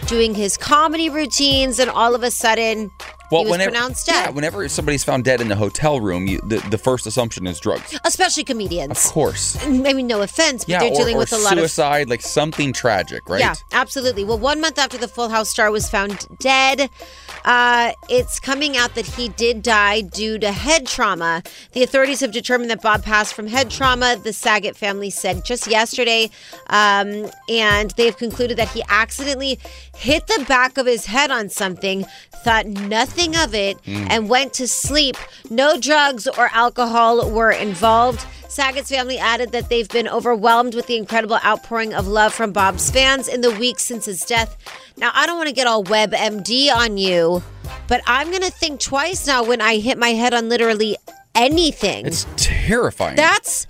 doing 0.08 0.36
his 0.36 0.58
comedy 0.58 1.10
routines, 1.10 1.80
and 1.80 1.90
all 1.90 2.16
of 2.16 2.24
a 2.24 2.32
sudden, 2.32 2.92
he 3.30 3.50
was 3.50 3.58
pronounced 3.58 4.06
dead. 4.06 4.26
Yeah, 4.26 4.30
whenever 4.32 4.68
somebody's 4.70 5.04
found 5.04 5.24
dead 5.24 5.42
in 5.42 5.48
the 5.48 5.56
hotel 5.56 6.00
room, 6.00 6.28
you, 6.28 6.40
the, 6.40 6.58
the 6.70 6.78
first 6.78 7.06
assumption 7.06 7.48
is 7.48 7.60
drugs. 7.60 7.98
Especially 8.04 8.44
comedians. 8.44 9.06
Of 9.06 9.12
course. 9.12 9.64
I 9.66 9.70
mean, 9.70 10.08
no 10.08 10.22
offense, 10.22 10.66
but 10.66 10.72
Yeah, 10.72 10.80
they're 10.80 10.92
or, 10.92 10.96
dealing 10.96 11.16
or 11.16 11.20
with 11.20 11.34
a 11.34 11.38
lot 11.38 11.54
of 11.54 11.60
suicide, 11.60 12.10
like 12.10 12.22
something 12.22 12.74
tragic, 12.74 13.28
right? 13.30 13.40
Yeah, 13.40 13.56
absolutely. 13.72 14.24
Well, 14.24 14.40
one 14.40 14.62
month 14.62 14.78
after 14.78 14.98
the 14.98 15.08
Full 15.08 15.30
House 15.30 15.50
star 15.50 15.72
was 15.72 15.90
found 15.90 16.28
dead, 16.40 16.90
uh, 17.46 17.92
it's 18.10 18.40
coming 18.40 18.78
out 18.78 18.96
that 18.96 19.06
he 19.06 19.30
did 19.30 19.62
die 19.62 20.02
due 20.02 20.38
to 20.40 20.52
head 20.52 20.88
trauma. 20.88 21.44
The 21.74 21.84
authorities 21.84 22.20
have 22.22 22.32
determined 22.32 22.70
that 22.72 22.82
Bob 22.82 23.04
passed 23.04 23.34
from 23.34 23.48
head 23.48 23.70
trauma, 23.70 24.18
the 24.24 24.34
Saget 24.34 24.76
family 24.76 25.10
said 25.10 25.46
just 25.46 25.68
yesterday. 25.68 26.30
Um, 26.68 27.30
and 27.50 27.92
they've 27.98 28.16
concluded 28.16 28.58
that 28.58 28.70
he 28.70 28.84
accidentally 28.90 29.60
hit 29.96 30.28
the 30.28 30.46
back 30.48 30.78
of 30.78 30.86
his 30.86 31.06
head 31.06 31.32
on 31.32 31.50
something, 31.50 32.06
thought 32.46 32.66
nothing 32.68 33.36
of 33.36 33.54
it, 33.56 33.76
Mm. 33.86 34.08
and 34.12 34.30
went 34.30 34.54
to 34.54 34.68
sleep. 34.68 35.18
No 35.50 35.78
drugs 35.80 36.28
or 36.28 36.50
alcohol 36.54 37.30
were 37.30 37.52
involved. 37.52 38.22
Saget's 38.48 38.90
family 38.90 39.18
added 39.18 39.52
that 39.52 39.68
they've 39.70 39.90
been 39.90 40.08
overwhelmed 40.08 40.76
with 40.76 40.86
the 40.88 40.96
incredible 40.96 41.40
outpouring 41.44 41.94
of 41.94 42.08
love 42.08 42.34
from 42.34 42.52
Bob's 42.54 42.90
fans 42.92 43.28
in 43.28 43.42
the 43.42 43.52
weeks 43.52 43.84
since 43.84 44.06
his 44.06 44.22
death. 44.22 44.56
Now, 44.96 45.12
I 45.14 45.26
don't 45.26 45.38
want 45.38 45.50
to 45.50 45.56
get 45.56 45.68
all 45.68 45.84
WebMD 45.84 46.70
on 46.74 46.98
you, 46.98 47.44
but 47.88 48.02
I'm 48.08 48.30
going 48.30 48.44
to 48.44 48.52
think 48.52 48.80
twice 48.80 49.26
now 49.28 49.44
when 49.44 49.60
I 49.60 49.78
hit 49.80 49.98
my 49.98 50.10
head 50.22 50.34
on 50.34 50.48
literally 50.48 50.96
anything. 51.34 52.06
It's 52.06 52.26
terrifying. 52.38 53.16
That's 53.18 53.68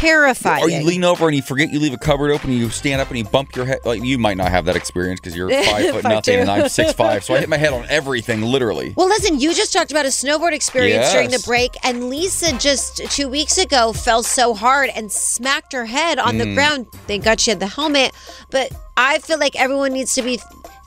terrifying. 0.00 0.62
Or 0.64 0.68
you 0.68 0.82
lean 0.84 1.04
over 1.04 1.26
and 1.26 1.36
you 1.36 1.42
forget 1.42 1.70
you 1.70 1.78
leave 1.80 1.92
a 1.92 1.98
cupboard 1.98 2.30
open, 2.32 2.50
and 2.50 2.58
you 2.58 2.70
stand 2.70 3.00
up 3.00 3.08
and 3.08 3.18
you 3.18 3.24
bump 3.24 3.54
your 3.54 3.64
head. 3.64 3.80
Like 3.84 4.02
you 4.02 4.18
might 4.18 4.36
not 4.36 4.50
have 4.50 4.64
that 4.66 4.76
experience 4.76 5.20
because 5.20 5.36
you're 5.36 5.50
five 5.64 5.90
foot 5.90 6.04
nothing 6.04 6.40
and 6.40 6.50
I'm 6.50 6.68
six 6.68 6.92
five, 7.02 7.24
so 7.24 7.34
I 7.34 7.40
hit 7.40 7.48
my 7.48 7.56
head 7.56 7.72
on 7.72 7.84
everything, 7.88 8.42
literally. 8.42 8.94
Well, 8.96 9.08
listen, 9.08 9.38
you 9.40 9.54
just 9.54 9.72
talked 9.72 9.90
about 9.90 10.04
a 10.04 10.08
snowboard 10.08 10.52
experience 10.52 11.12
during 11.12 11.30
the 11.30 11.42
break, 11.46 11.72
and 11.84 12.08
Lisa 12.08 12.56
just 12.58 12.96
two 13.10 13.28
weeks 13.28 13.58
ago 13.58 13.92
fell 13.92 14.22
so 14.22 14.54
hard 14.54 14.90
and 14.94 15.10
smacked 15.12 15.72
her 15.72 15.84
head 15.86 16.18
on 16.18 16.38
the 16.38 16.44
Mm. 16.44 16.54
ground. 16.54 16.86
Thank 17.06 17.24
God 17.24 17.40
she 17.40 17.50
had 17.50 17.60
the 17.60 17.66
helmet, 17.66 18.12
but 18.50 18.72
I 18.96 19.18
feel 19.20 19.38
like 19.38 19.54
everyone 19.56 19.92
needs 19.92 20.14
to 20.14 20.22
be 20.22 20.40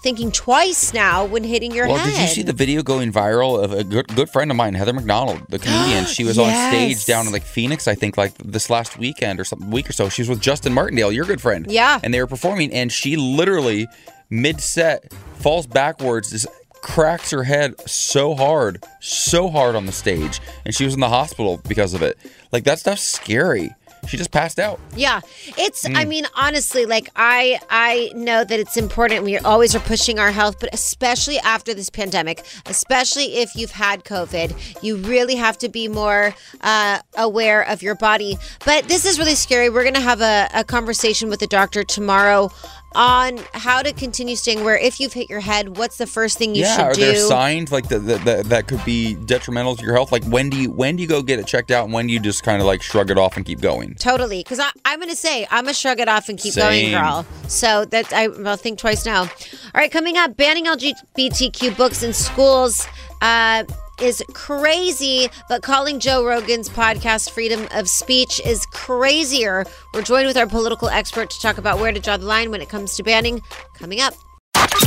thinking 0.05 0.31
twice 0.31 0.93
now 0.93 1.25
when 1.25 1.43
hitting 1.43 1.71
your 1.71 1.87
head. 1.87 1.93
well, 1.93 2.05
head. 2.05 2.13
did 2.13 2.21
you 2.21 2.27
see 2.27 2.43
the 2.43 2.53
video 2.53 2.83
going 2.83 3.11
viral 3.11 3.61
of 3.61 3.73
a 3.73 3.83
good 3.83 4.07
good 4.09 4.29
friend 4.29 4.51
of 4.51 4.55
mine, 4.55 4.75
Heather 4.75 4.93
McDonald, 4.93 5.41
the 5.49 5.57
comedian? 5.57 6.05
She 6.15 6.23
was 6.23 6.37
on 6.37 6.51
stage 6.69 7.05
down 7.05 7.25
in 7.25 7.33
like 7.33 7.41
Phoenix, 7.41 7.87
I 7.87 7.95
think, 7.95 8.15
like 8.15 8.37
this 8.37 8.69
last 8.69 8.99
weekend 8.99 9.39
or 9.39 9.43
something 9.43 9.71
week 9.71 9.89
or 9.89 9.93
so. 9.93 10.07
She 10.07 10.21
was 10.21 10.29
with 10.29 10.39
Justin 10.39 10.73
Martindale, 10.73 11.11
your 11.11 11.25
good 11.25 11.41
friend. 11.41 11.65
Yeah. 11.67 11.99
And 12.03 12.13
they 12.13 12.21
were 12.21 12.27
performing, 12.27 12.71
and 12.71 12.91
she 12.91 13.15
literally 13.15 13.87
mid 14.29 14.61
set 14.61 15.11
falls 15.39 15.65
backwards, 15.65 16.29
just 16.29 16.47
cracks 16.83 17.31
her 17.31 17.43
head 17.43 17.73
so 17.89 18.35
hard, 18.35 18.83
so 18.99 19.49
hard 19.49 19.75
on 19.75 19.87
the 19.87 19.91
stage, 19.91 20.39
and 20.65 20.75
she 20.75 20.85
was 20.85 20.93
in 20.93 20.99
the 20.99 21.09
hospital 21.09 21.59
because 21.67 21.95
of 21.95 22.03
it. 22.03 22.19
Like 22.51 22.63
that 22.65 22.77
stuff's 22.77 23.01
scary. 23.01 23.73
She 24.07 24.17
just 24.17 24.31
passed 24.31 24.59
out. 24.59 24.79
Yeah, 24.95 25.21
it's. 25.57 25.85
I 25.85 26.05
Mm. 26.05 26.07
mean, 26.07 26.25
honestly, 26.35 26.85
like 26.85 27.09
I, 27.15 27.59
I 27.69 28.11
know 28.15 28.43
that 28.43 28.59
it's 28.59 28.77
important. 28.77 29.23
We 29.23 29.37
always 29.39 29.75
are 29.75 29.79
pushing 29.79 30.19
our 30.19 30.31
health, 30.31 30.59
but 30.59 30.73
especially 30.73 31.37
after 31.39 31.73
this 31.73 31.89
pandemic, 31.89 32.43
especially 32.65 33.37
if 33.37 33.55
you've 33.55 33.71
had 33.71 34.03
COVID, 34.03 34.83
you 34.83 34.97
really 34.97 35.35
have 35.35 35.57
to 35.59 35.69
be 35.69 35.87
more 35.87 36.33
uh, 36.61 36.99
aware 37.17 37.61
of 37.63 37.81
your 37.81 37.95
body. 37.95 38.37
But 38.65 38.87
this 38.87 39.05
is 39.05 39.17
really 39.19 39.35
scary. 39.35 39.69
We're 39.69 39.83
gonna 39.83 39.99
have 40.01 40.21
a, 40.21 40.49
a 40.53 40.63
conversation 40.63 41.29
with 41.29 41.39
the 41.39 41.47
doctor 41.47 41.83
tomorrow 41.83 42.51
on 42.95 43.39
how 43.53 43.81
to 43.81 43.93
continue 43.93 44.35
staying 44.35 44.61
aware. 44.61 44.77
If 44.77 44.99
you've 44.99 45.13
hit 45.13 45.29
your 45.29 45.39
head, 45.39 45.77
what's 45.77 45.97
the 45.97 46.07
first 46.07 46.37
thing 46.37 46.55
you 46.55 46.63
yeah, 46.63 46.75
should 46.75 46.85
are 46.85 46.93
do? 46.93 47.03
Are 47.03 47.05
there 47.13 47.15
signs 47.15 47.71
like 47.71 47.87
that, 47.89 47.99
that 47.99 48.25
that 48.25 48.45
that 48.45 48.67
could 48.67 48.83
be 48.85 49.15
detrimental 49.15 49.75
to 49.75 49.83
your 49.83 49.93
health? 49.93 50.11
Like 50.11 50.23
when 50.25 50.49
do 50.49 50.57
you 50.57 50.71
when 50.71 50.95
do 50.95 51.03
you 51.03 51.07
go 51.07 51.21
get 51.21 51.39
it 51.39 51.47
checked 51.47 51.71
out, 51.71 51.85
and 51.85 51.93
when 51.93 52.07
do 52.07 52.13
you 52.13 52.19
just 52.19 52.43
kind 52.43 52.61
of 52.61 52.65
like 52.65 52.81
shrug 52.81 53.11
it 53.11 53.17
off 53.17 53.37
and 53.37 53.45
keep 53.45 53.61
going? 53.61 53.95
Totally, 53.95 54.39
because 54.39 54.59
I'm 54.85 54.99
going 54.99 55.09
to 55.09 55.15
say 55.15 55.45
I'm 55.51 55.65
going 55.65 55.73
to 55.73 55.79
shrug 55.79 55.99
it 55.99 56.07
off 56.07 56.29
and 56.29 56.39
keep 56.39 56.53
Same. 56.53 56.91
going, 56.91 57.01
girl. 57.01 57.25
So 57.47 57.85
that 57.85 58.11
I 58.13 58.27
will 58.27 58.57
think 58.57 58.79
twice 58.79 59.05
now. 59.05 59.21
All 59.21 59.29
right, 59.75 59.91
coming 59.91 60.17
up, 60.17 60.37
banning 60.37 60.65
LGBTQ 60.65 61.77
books 61.77 62.03
in 62.03 62.13
schools. 62.13 62.87
Uh, 63.21 63.63
is 64.01 64.23
crazy, 64.33 65.29
but 65.49 65.61
calling 65.61 65.99
Joe 65.99 66.25
Rogan's 66.25 66.69
podcast 66.69 67.31
freedom 67.31 67.67
of 67.71 67.87
speech 67.87 68.41
is 68.45 68.65
crazier. 68.67 69.65
We're 69.93 70.01
joined 70.01 70.27
with 70.27 70.37
our 70.37 70.47
political 70.47 70.89
expert 70.89 71.29
to 71.29 71.41
talk 71.41 71.57
about 71.57 71.79
where 71.79 71.91
to 71.91 71.99
draw 71.99 72.17
the 72.17 72.25
line 72.25 72.51
when 72.51 72.61
it 72.61 72.69
comes 72.69 72.95
to 72.95 73.03
banning. 73.03 73.41
Coming 73.75 74.01
up. 74.01 74.13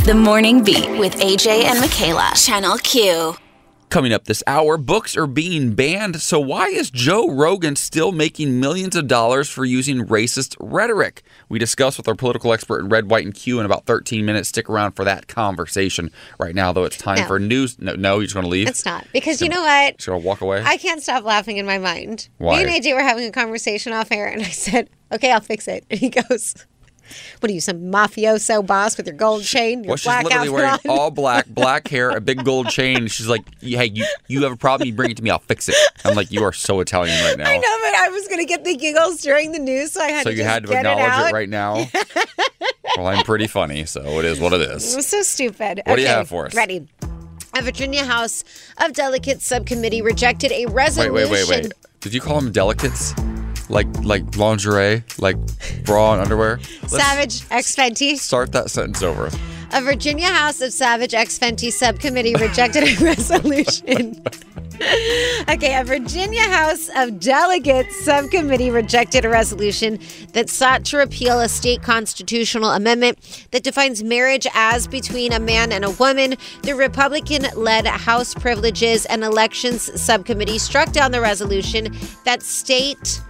The 0.05 0.13
Morning 0.13 0.63
Beat 0.63 0.89
with 0.99 1.15
AJ 1.15 1.63
and 1.63 1.79
Michaela. 1.79 2.31
Channel 2.35 2.77
Q. 2.77 3.35
Coming 3.89 4.13
up 4.13 4.25
this 4.25 4.43
hour, 4.45 4.77
books 4.77 5.17
are 5.17 5.25
being 5.25 5.73
banned. 5.73 6.21
So 6.21 6.39
why 6.39 6.67
is 6.67 6.91
Joe 6.91 7.27
Rogan 7.27 7.75
still 7.75 8.11
making 8.11 8.59
millions 8.59 8.95
of 8.95 9.07
dollars 9.07 9.49
for 9.49 9.65
using 9.65 10.05
racist 10.05 10.55
rhetoric? 10.59 11.23
We 11.49 11.57
discuss 11.57 11.97
with 11.97 12.07
our 12.07 12.13
political 12.13 12.53
expert 12.53 12.81
in 12.81 12.89
Red, 12.89 13.09
White, 13.09 13.25
and 13.25 13.33
Q 13.33 13.59
in 13.59 13.65
about 13.65 13.87
13 13.87 14.23
minutes. 14.23 14.49
Stick 14.49 14.69
around 14.69 14.91
for 14.91 15.03
that 15.05 15.27
conversation. 15.27 16.11
Right 16.39 16.53
now, 16.53 16.71
though, 16.71 16.83
it's 16.83 16.97
time 16.97 17.17
No. 17.17 17.25
for 17.25 17.39
news. 17.39 17.79
No, 17.79 17.95
no, 17.95 18.17
you're 18.17 18.25
just 18.25 18.35
going 18.35 18.43
to 18.43 18.49
leave. 18.49 18.67
It's 18.67 18.85
not 18.85 19.07
because 19.11 19.41
you 19.41 19.49
know 19.49 19.61
what? 19.61 19.97
Just 19.97 20.07
going 20.07 20.21
to 20.21 20.27
walk 20.27 20.41
away. 20.41 20.61
I 20.63 20.77
can't 20.77 21.01
stop 21.01 21.23
laughing 21.23 21.57
in 21.57 21.65
my 21.65 21.79
mind. 21.79 22.29
Why? 22.37 22.63
Me 22.63 22.71
and 22.71 22.83
AJ 22.85 22.93
were 22.93 23.01
having 23.01 23.27
a 23.27 23.31
conversation 23.31 23.91
off 23.91 24.11
air, 24.11 24.27
and 24.27 24.43
I 24.43 24.49
said, 24.49 24.91
"Okay, 25.11 25.31
I'll 25.31 25.39
fix 25.41 25.67
it." 25.67 25.83
And 25.89 25.99
he 25.99 26.09
goes, 26.09 26.53
"What 27.39 27.49
are 27.49 27.53
you, 27.53 27.61
some 27.61 27.77
mafioso 27.91 28.65
boss 28.65 28.97
with 28.97 29.07
your 29.07 29.15
gold 29.15 29.43
chain, 29.43 29.83
your 29.83 29.89
Well, 29.89 29.97
she's 29.97 30.23
literally 30.23 30.49
wearing 30.49 30.71
on?" 30.71 30.79
all 30.89 31.11
black, 31.11 31.45
black 31.49 31.87
hair, 31.87 32.09
a 32.11 32.21
big 32.21 32.43
gold 32.43 32.69
chain. 32.69 33.07
She's 33.07 33.27
like, 33.27 33.43
"Hey, 33.61 33.85
you, 33.85 34.05
you 34.27 34.43
have 34.43 34.51
a 34.51 34.57
problem? 34.57 34.87
You 34.87 34.93
bring 34.93 35.11
it 35.11 35.17
to 35.17 35.23
me. 35.23 35.29
I'll 35.29 35.39
fix 35.39 35.69
it." 35.69 35.75
I'm 36.05 36.15
like, 36.15 36.31
"You 36.31 36.43
are 36.43 36.53
so 36.53 36.79
Italian 36.79 37.21
right 37.23 37.37
now." 37.37 37.49
I 37.49 37.55
know, 37.57 37.77
but 37.81 37.95
I 37.95 38.09
was 38.11 38.27
going 38.27 38.39
to 38.39 38.45
get 38.45 38.63
the 38.63 38.75
giggles 38.75 39.21
during 39.21 39.51
the 39.51 39.59
news, 39.59 39.91
so 39.93 40.01
I 40.01 40.09
had 40.11 40.23
so 40.23 40.29
to 40.29 40.35
you 40.35 40.43
just 40.43 40.49
had 40.53 40.65
to 40.65 40.73
acknowledge 40.73 41.25
it, 41.25 41.29
it, 41.29 41.33
right 41.33 41.49
now. 41.49 41.85
well, 42.97 43.07
I'm 43.07 43.23
pretty 43.23 43.47
funny, 43.47 43.85
so 43.85 44.01
it 44.19 44.25
is 44.25 44.39
what 44.39 44.53
it 44.53 44.61
is. 44.61 44.67
it 44.67 44.71
It 44.71 44.75
is. 44.89 44.95
was 44.95 45.07
so 45.07 45.21
stupid. 45.21 45.81
What 45.85 45.95
do 45.95 46.01
you 46.01 46.07
Okay, 46.07 46.15
have 46.17 46.27
for 46.29 46.45
us? 46.45 46.55
Ready. 46.55 46.87
A 47.55 47.61
Virginia 47.63 48.05
House 48.05 48.43
of 48.77 48.93
Delegates 48.93 49.45
subcommittee 49.45 50.01
rejected 50.03 50.51
a 50.51 50.67
resolution. 50.67 51.13
Wait, 51.13 51.29
wait, 51.29 51.47
wait, 51.49 51.63
wait. 51.63 51.73
Did 51.99 52.13
you 52.13 52.21
call 52.21 52.39
them 52.39 52.51
delicates? 52.51 53.13
Like 53.69 53.87
like 54.03 54.35
lingerie, 54.35 55.03
like 55.19 55.37
bra 55.85 56.13
and 56.13 56.21
underwear? 56.21 56.59
Let's 56.81 56.97
Savage 56.97 57.43
X 57.51 57.75
Fenty. 57.75 58.17
Start 58.17 58.51
that 58.51 58.71
sentence 58.71 59.03
over. 59.03 59.29
A 59.71 59.81
Virginia 59.81 60.27
House 60.27 60.61
of 60.61 60.73
Savage 60.73 61.13
X 61.13 61.37
Fenty 61.37 61.71
subcommittee 61.71 62.33
rejected 62.35 62.83
a 62.83 62.95
resolution. 63.03 64.19
okay, 65.49 65.77
a 65.77 65.83
Virginia 65.83 66.41
House 66.41 66.89
of 66.95 67.19
Delegates 67.19 67.95
subcommittee 68.03 68.71
rejected 68.71 69.25
a 69.25 69.29
resolution 69.29 69.99
that 70.33 70.49
sought 70.49 70.85
to 70.85 70.97
repeal 70.97 71.39
a 71.39 71.49
state 71.49 71.83
constitutional 71.83 72.71
amendment 72.71 73.47
that 73.51 73.61
defines 73.61 74.03
marriage 74.03 74.47
as 74.55 74.87
between 74.87 75.33
a 75.33 75.39
man 75.39 75.71
and 75.71 75.83
a 75.83 75.91
woman. 75.91 76.35
The 76.63 76.75
Republican 76.75 77.45
led 77.55 77.85
House 77.85 78.33
Privileges 78.33 79.05
and 79.05 79.23
Elections 79.23 80.01
Subcommittee 80.01 80.57
struck 80.57 80.91
down 80.93 81.11
the 81.11 81.21
resolution 81.21 81.95
that 82.23 82.41
state 82.41 83.21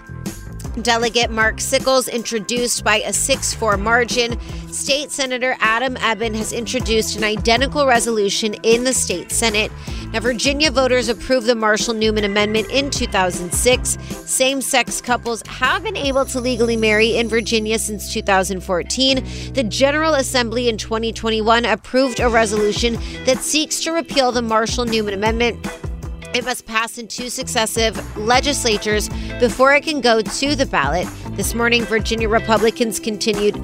Delegate 0.81 1.29
Mark 1.29 1.59
Sickles 1.59 2.07
introduced 2.07 2.83
by 2.83 2.97
a 2.97 3.13
6 3.13 3.53
4 3.53 3.77
margin. 3.77 4.39
State 4.71 5.11
Senator 5.11 5.55
Adam 5.59 5.95
Ebbin 5.95 6.35
has 6.35 6.53
introduced 6.53 7.17
an 7.17 7.23
identical 7.23 7.85
resolution 7.85 8.53
in 8.63 8.83
the 8.83 8.93
state 8.93 9.31
Senate. 9.31 9.71
Now, 10.13 10.21
Virginia 10.21 10.71
voters 10.71 11.07
approved 11.07 11.45
the 11.45 11.55
Marshall 11.55 11.93
Newman 11.93 12.23
Amendment 12.23 12.69
in 12.71 12.89
2006. 12.89 13.97
Same 14.29 14.61
sex 14.61 15.01
couples 15.01 15.43
have 15.47 15.83
been 15.83 15.97
able 15.97 16.25
to 16.25 16.39
legally 16.39 16.77
marry 16.77 17.17
in 17.17 17.27
Virginia 17.27 17.77
since 17.77 18.11
2014. 18.13 19.53
The 19.53 19.63
General 19.63 20.15
Assembly 20.15 20.69
in 20.69 20.77
2021 20.77 21.65
approved 21.65 22.19
a 22.19 22.29
resolution 22.29 22.97
that 23.25 23.39
seeks 23.39 23.81
to 23.81 23.91
repeal 23.91 24.31
the 24.31 24.41
Marshall 24.41 24.85
Newman 24.85 25.13
Amendment. 25.13 25.88
It 26.33 26.45
must 26.45 26.67
pass 26.67 26.99
in 26.99 27.07
two 27.07 27.29
successive 27.29 28.17
legislatures 28.17 29.09
before 29.39 29.73
it 29.73 29.83
can 29.83 29.99
go 29.99 30.21
to 30.21 30.55
the 30.55 30.65
ballot. 30.65 31.07
This 31.31 31.55
morning, 31.55 31.83
Virginia 31.83 32.29
Republicans 32.29 32.99
continued 32.99 33.55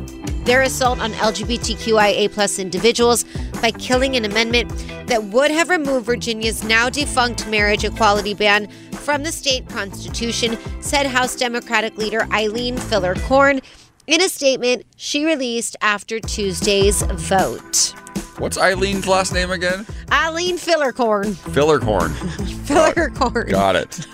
their 0.45 0.63
assault 0.63 0.99
on 0.99 1.11
LGBTQIA 1.13 2.31
plus 2.31 2.57
individuals 2.57 3.23
by 3.61 3.71
killing 3.71 4.15
an 4.15 4.25
amendment 4.25 4.69
that 5.07 5.23
would 5.25 5.51
have 5.51 5.69
removed 5.69 6.07
Virginia's 6.07 6.63
now 6.63 6.89
defunct 6.89 7.47
marriage 7.47 7.83
equality 7.83 8.33
ban 8.33 8.67
from 8.91 9.21
the 9.21 9.31
state 9.31 9.67
constitution, 9.69 10.57
said 10.81 11.05
House 11.05 11.35
Democratic 11.35 11.97
leader 11.97 12.27
Eileen 12.31 12.77
Filler 12.77 13.15
Corn 13.15 13.61
in 14.07 14.21
a 14.21 14.29
statement 14.29 14.85
she 14.95 15.25
released 15.25 15.75
after 15.81 16.19
Tuesday's 16.19 17.03
vote. 17.03 17.93
What's 18.37 18.57
Eileen's 18.57 19.07
last 19.07 19.33
name 19.33 19.49
again? 19.51 19.85
Eileen 20.11 20.57
Fillercorn. 20.57 21.33
Fillercorn. 21.53 22.09
Fillercorn. 22.67 23.49
Got 23.49 23.75
it. 23.77 24.05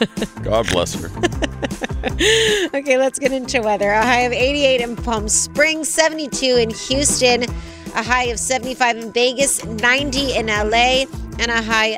God 0.43 0.67
bless 0.69 0.93
her. 0.93 1.07
okay, 2.77 2.97
let's 2.97 3.17
get 3.17 3.31
into 3.31 3.61
weather. 3.61 3.89
A 3.89 4.01
high 4.03 4.21
of 4.21 4.31
88 4.31 4.81
in 4.81 4.95
Palm 4.95 5.27
Springs, 5.27 5.89
72 5.89 6.45
in 6.45 6.69
Houston, 6.69 7.43
a 7.95 8.03
high 8.03 8.25
of 8.25 8.39
75 8.39 8.97
in 8.97 9.11
Vegas, 9.11 9.65
90 9.65 10.35
in 10.35 10.45
LA, 10.47 11.05
and 11.39 11.49
a 11.49 11.61
high 11.61 11.97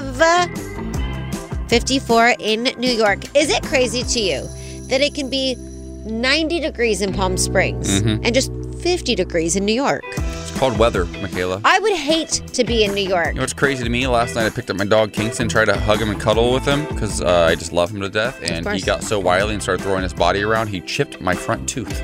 of 0.00 1.68
54 1.68 2.34
in 2.38 2.62
New 2.78 2.90
York. 2.90 3.24
Is 3.36 3.50
it 3.50 3.62
crazy 3.64 4.02
to 4.02 4.20
you 4.20 4.48
that 4.88 5.00
it 5.02 5.14
can 5.14 5.28
be 5.28 5.54
90 5.56 6.60
degrees 6.60 7.02
in 7.02 7.12
Palm 7.12 7.36
Springs 7.36 8.00
Mhm. 8.00 8.20
and 8.24 8.34
just 8.34 8.50
50 8.82 9.14
degrees 9.14 9.54
in 9.56 9.64
New 9.64 9.72
York? 9.72 10.04
It's 10.16 10.58
called 10.58 10.76
weather, 10.76 11.04
Michaela. 11.06 11.60
I 11.64 11.78
would 11.78 11.94
hate 11.94 12.42
to 12.52 12.64
be 12.64 12.84
in 12.84 12.92
New 12.94 13.08
York. 13.08 13.28
You 13.28 13.34
know 13.34 13.40
what's 13.42 13.52
crazy 13.52 13.84
to 13.84 13.90
me? 13.90 14.06
Last 14.08 14.34
night 14.34 14.44
I 14.46 14.50
picked 14.50 14.70
up 14.70 14.76
my 14.76 14.84
dog 14.84 15.12
Kingston, 15.12 15.48
tried 15.48 15.66
to 15.66 15.78
hug 15.78 16.00
him 16.00 16.10
and 16.10 16.20
cuddle 16.20 16.52
with 16.52 16.64
him 16.64 16.84
because 16.86 17.20
uh, 17.20 17.46
I 17.48 17.54
just 17.54 17.72
love 17.72 17.90
him 17.92 18.00
to 18.00 18.08
death. 18.08 18.40
And 18.42 18.68
he 18.68 18.80
got 18.80 19.04
so 19.04 19.20
wily 19.20 19.54
and 19.54 19.62
started 19.62 19.82
throwing 19.84 20.02
his 20.02 20.12
body 20.12 20.42
around, 20.42 20.66
he 20.66 20.80
chipped 20.80 21.20
my 21.20 21.34
front 21.34 21.68
tooth. 21.68 22.02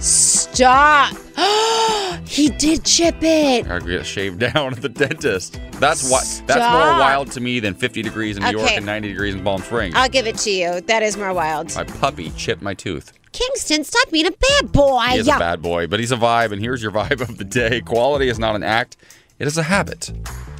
Stop. 0.00 1.14
he 2.26 2.48
did 2.50 2.84
chip 2.84 3.16
it. 3.20 3.68
I 3.68 3.80
get 3.80 4.06
shaved 4.06 4.38
down 4.54 4.72
at 4.72 4.80
the 4.82 4.88
dentist. 4.88 5.60
That's 5.72 6.10
why. 6.10 6.22
That's 6.46 6.60
more 6.60 6.98
wild 6.98 7.32
to 7.32 7.40
me 7.40 7.58
than 7.60 7.74
50 7.74 8.02
degrees 8.02 8.36
in 8.36 8.44
New 8.44 8.50
York 8.50 8.70
and 8.70 8.86
90 8.86 9.08
degrees 9.08 9.34
in 9.34 9.42
Palm 9.42 9.62
Springs. 9.62 9.94
I'll 9.96 10.08
give 10.08 10.26
it 10.26 10.36
to 10.38 10.50
you. 10.50 10.80
That 10.82 11.02
is 11.02 11.16
more 11.16 11.34
wild. 11.34 11.74
my 11.74 11.84
puppy 11.84 12.30
chipped 12.30 12.62
my 12.62 12.74
tooth. 12.74 13.12
Kingston, 13.32 13.84
stop 13.84 14.10
being 14.10 14.26
a 14.26 14.32
bad 14.32 14.72
boy. 14.72 15.00
He's 15.10 15.28
a 15.28 15.38
bad 15.38 15.62
boy, 15.62 15.86
but 15.86 16.00
he's 16.00 16.12
a 16.12 16.16
vibe, 16.16 16.52
and 16.52 16.60
here's 16.60 16.82
your 16.82 16.92
vibe 17.00 17.20
of 17.20 17.38
the 17.38 17.44
day. 17.44 17.80
Quality 17.80 18.28
is 18.28 18.38
not 18.38 18.56
an 18.56 18.62
act; 18.62 18.96
it 19.38 19.46
is 19.46 19.56
a 19.58 19.62
habit. 19.62 20.10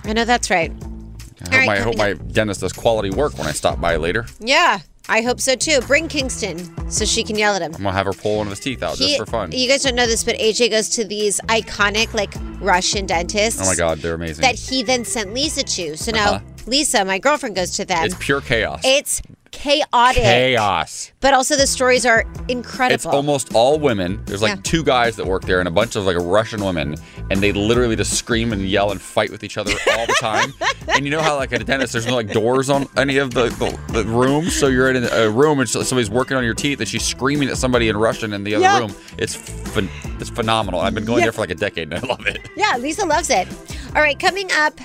I 0.04 0.12
know 0.12 0.24
that's 0.24 0.50
right. 0.50 0.72
I 0.72 1.44
hope, 1.44 1.52
right, 1.54 1.66
my, 1.66 1.76
I 1.76 1.80
hope 1.80 1.96
my 1.96 2.12
dentist 2.12 2.60
does 2.60 2.72
quality 2.72 3.10
work 3.10 3.36
when 3.38 3.46
I 3.46 3.52
stop 3.52 3.80
by 3.80 3.96
later. 3.96 4.26
Yeah, 4.40 4.80
I 5.08 5.22
hope 5.22 5.40
so 5.40 5.56
too. 5.56 5.80
Bring 5.86 6.06
Kingston 6.06 6.90
so 6.90 7.04
she 7.06 7.24
can 7.24 7.36
yell 7.36 7.54
at 7.54 7.62
him. 7.62 7.74
I'm 7.74 7.82
gonna 7.82 7.92
have 7.96 8.06
her 8.06 8.12
pull 8.12 8.36
one 8.38 8.46
of 8.46 8.50
his 8.50 8.60
teeth 8.60 8.82
out 8.82 8.96
He- 8.98 9.06
just 9.06 9.18
for 9.18 9.26
fun. 9.26 9.50
You 9.52 9.66
guys 9.68 9.82
don't 9.82 9.94
know 9.94 10.06
this, 10.06 10.22
but 10.22 10.36
AJ 10.36 10.70
goes 10.70 10.88
to 10.90 11.04
these 11.04 11.40
iconic, 11.48 12.12
like 12.14 12.34
Russian 12.60 13.06
dentists. 13.06 13.60
oh 13.62 13.64
my 13.64 13.74
god, 13.74 13.98
they're 13.98 14.14
amazing. 14.14 14.42
That 14.42 14.54
he 14.56 14.82
then 14.82 15.04
sent 15.04 15.32
Lisa 15.34 15.62
to. 15.62 15.96
So 15.96 16.12
now 16.12 16.34
Uh-huh. 16.34 16.44
Lisa, 16.66 17.04
my 17.06 17.18
girlfriend, 17.18 17.56
goes 17.56 17.70
to 17.76 17.86
them. 17.86 18.04
it's 18.04 18.14
pure 18.18 18.42
chaos. 18.42 18.82
It's 18.84 19.22
chaotic. 19.50 20.22
chaos. 20.22 21.12
But 21.20 21.34
also 21.34 21.56
the 21.56 21.66
stories 21.66 22.06
are 22.06 22.24
incredible. 22.48 22.94
It's 22.94 23.06
almost 23.06 23.54
all 23.54 23.78
women. 23.78 24.22
There's 24.26 24.42
like 24.42 24.56
Yeah. 24.56 24.60
two 24.62 24.82
guys 24.84 25.16
that 25.16 25.26
work 25.26 25.42
there 25.44 25.58
and 25.60 25.68
a 25.68 25.70
bunch 25.70 25.96
of 25.96 26.04
like 26.04 26.16
Russian 26.18 26.64
women, 26.64 26.96
and 27.30 27.40
they 27.40 27.52
literally 27.52 27.96
just 27.96 28.14
scream 28.14 28.52
and 28.52 28.68
yell 28.68 28.90
and 28.90 29.00
fight 29.00 29.30
with 29.30 29.44
each 29.44 29.58
other 29.58 29.72
all 29.96 30.06
the 30.06 30.16
time. 30.20 30.52
and 30.88 31.04
you 31.04 31.10
know 31.10 31.20
how 31.20 31.36
like 31.36 31.52
at 31.52 31.60
a 31.60 31.64
dentist, 31.64 31.92
there's 31.92 32.06
no 32.06 32.14
like 32.14 32.32
doors 32.32 32.70
on 32.70 32.88
any 32.96 33.18
of 33.18 33.32
the, 33.34 33.44
the, 33.50 33.78
the 34.02 34.04
rooms, 34.04 34.54
so 34.54 34.66
you're 34.68 34.90
in 34.90 35.04
a 35.04 35.30
room 35.30 35.60
and 35.60 35.68
somebody's 35.68 36.10
working 36.10 36.36
on 36.36 36.44
your 36.44 36.54
teeth, 36.54 36.80
and 36.80 36.88
she's 36.88 37.04
screaming 37.04 37.48
at 37.48 37.56
somebody 37.56 37.88
in 37.88 37.96
Russian 37.96 38.32
in 38.32 38.44
the 38.44 38.54
other 38.54 38.62
Yeah. 38.64 38.78
room. 38.78 38.94
It's 39.18 39.36
phen- 39.36 39.88
it's 40.20 40.30
phenomenal. 40.30 40.80
I've 40.80 40.94
been 40.94 41.04
going 41.04 41.18
Yeah. 41.20 41.26
there 41.26 41.32
for 41.32 41.40
like 41.42 41.50
a 41.50 41.54
decade 41.54 41.92
and 41.92 42.02
I 42.04 42.06
love 42.06 42.26
it. 42.26 42.48
Yeah, 42.56 42.76
Lisa 42.78 43.04
loves 43.06 43.30
it. 43.30 43.48
All 43.94 44.02
right, 44.02 44.18
coming 44.18 44.50
up, 44.52 44.78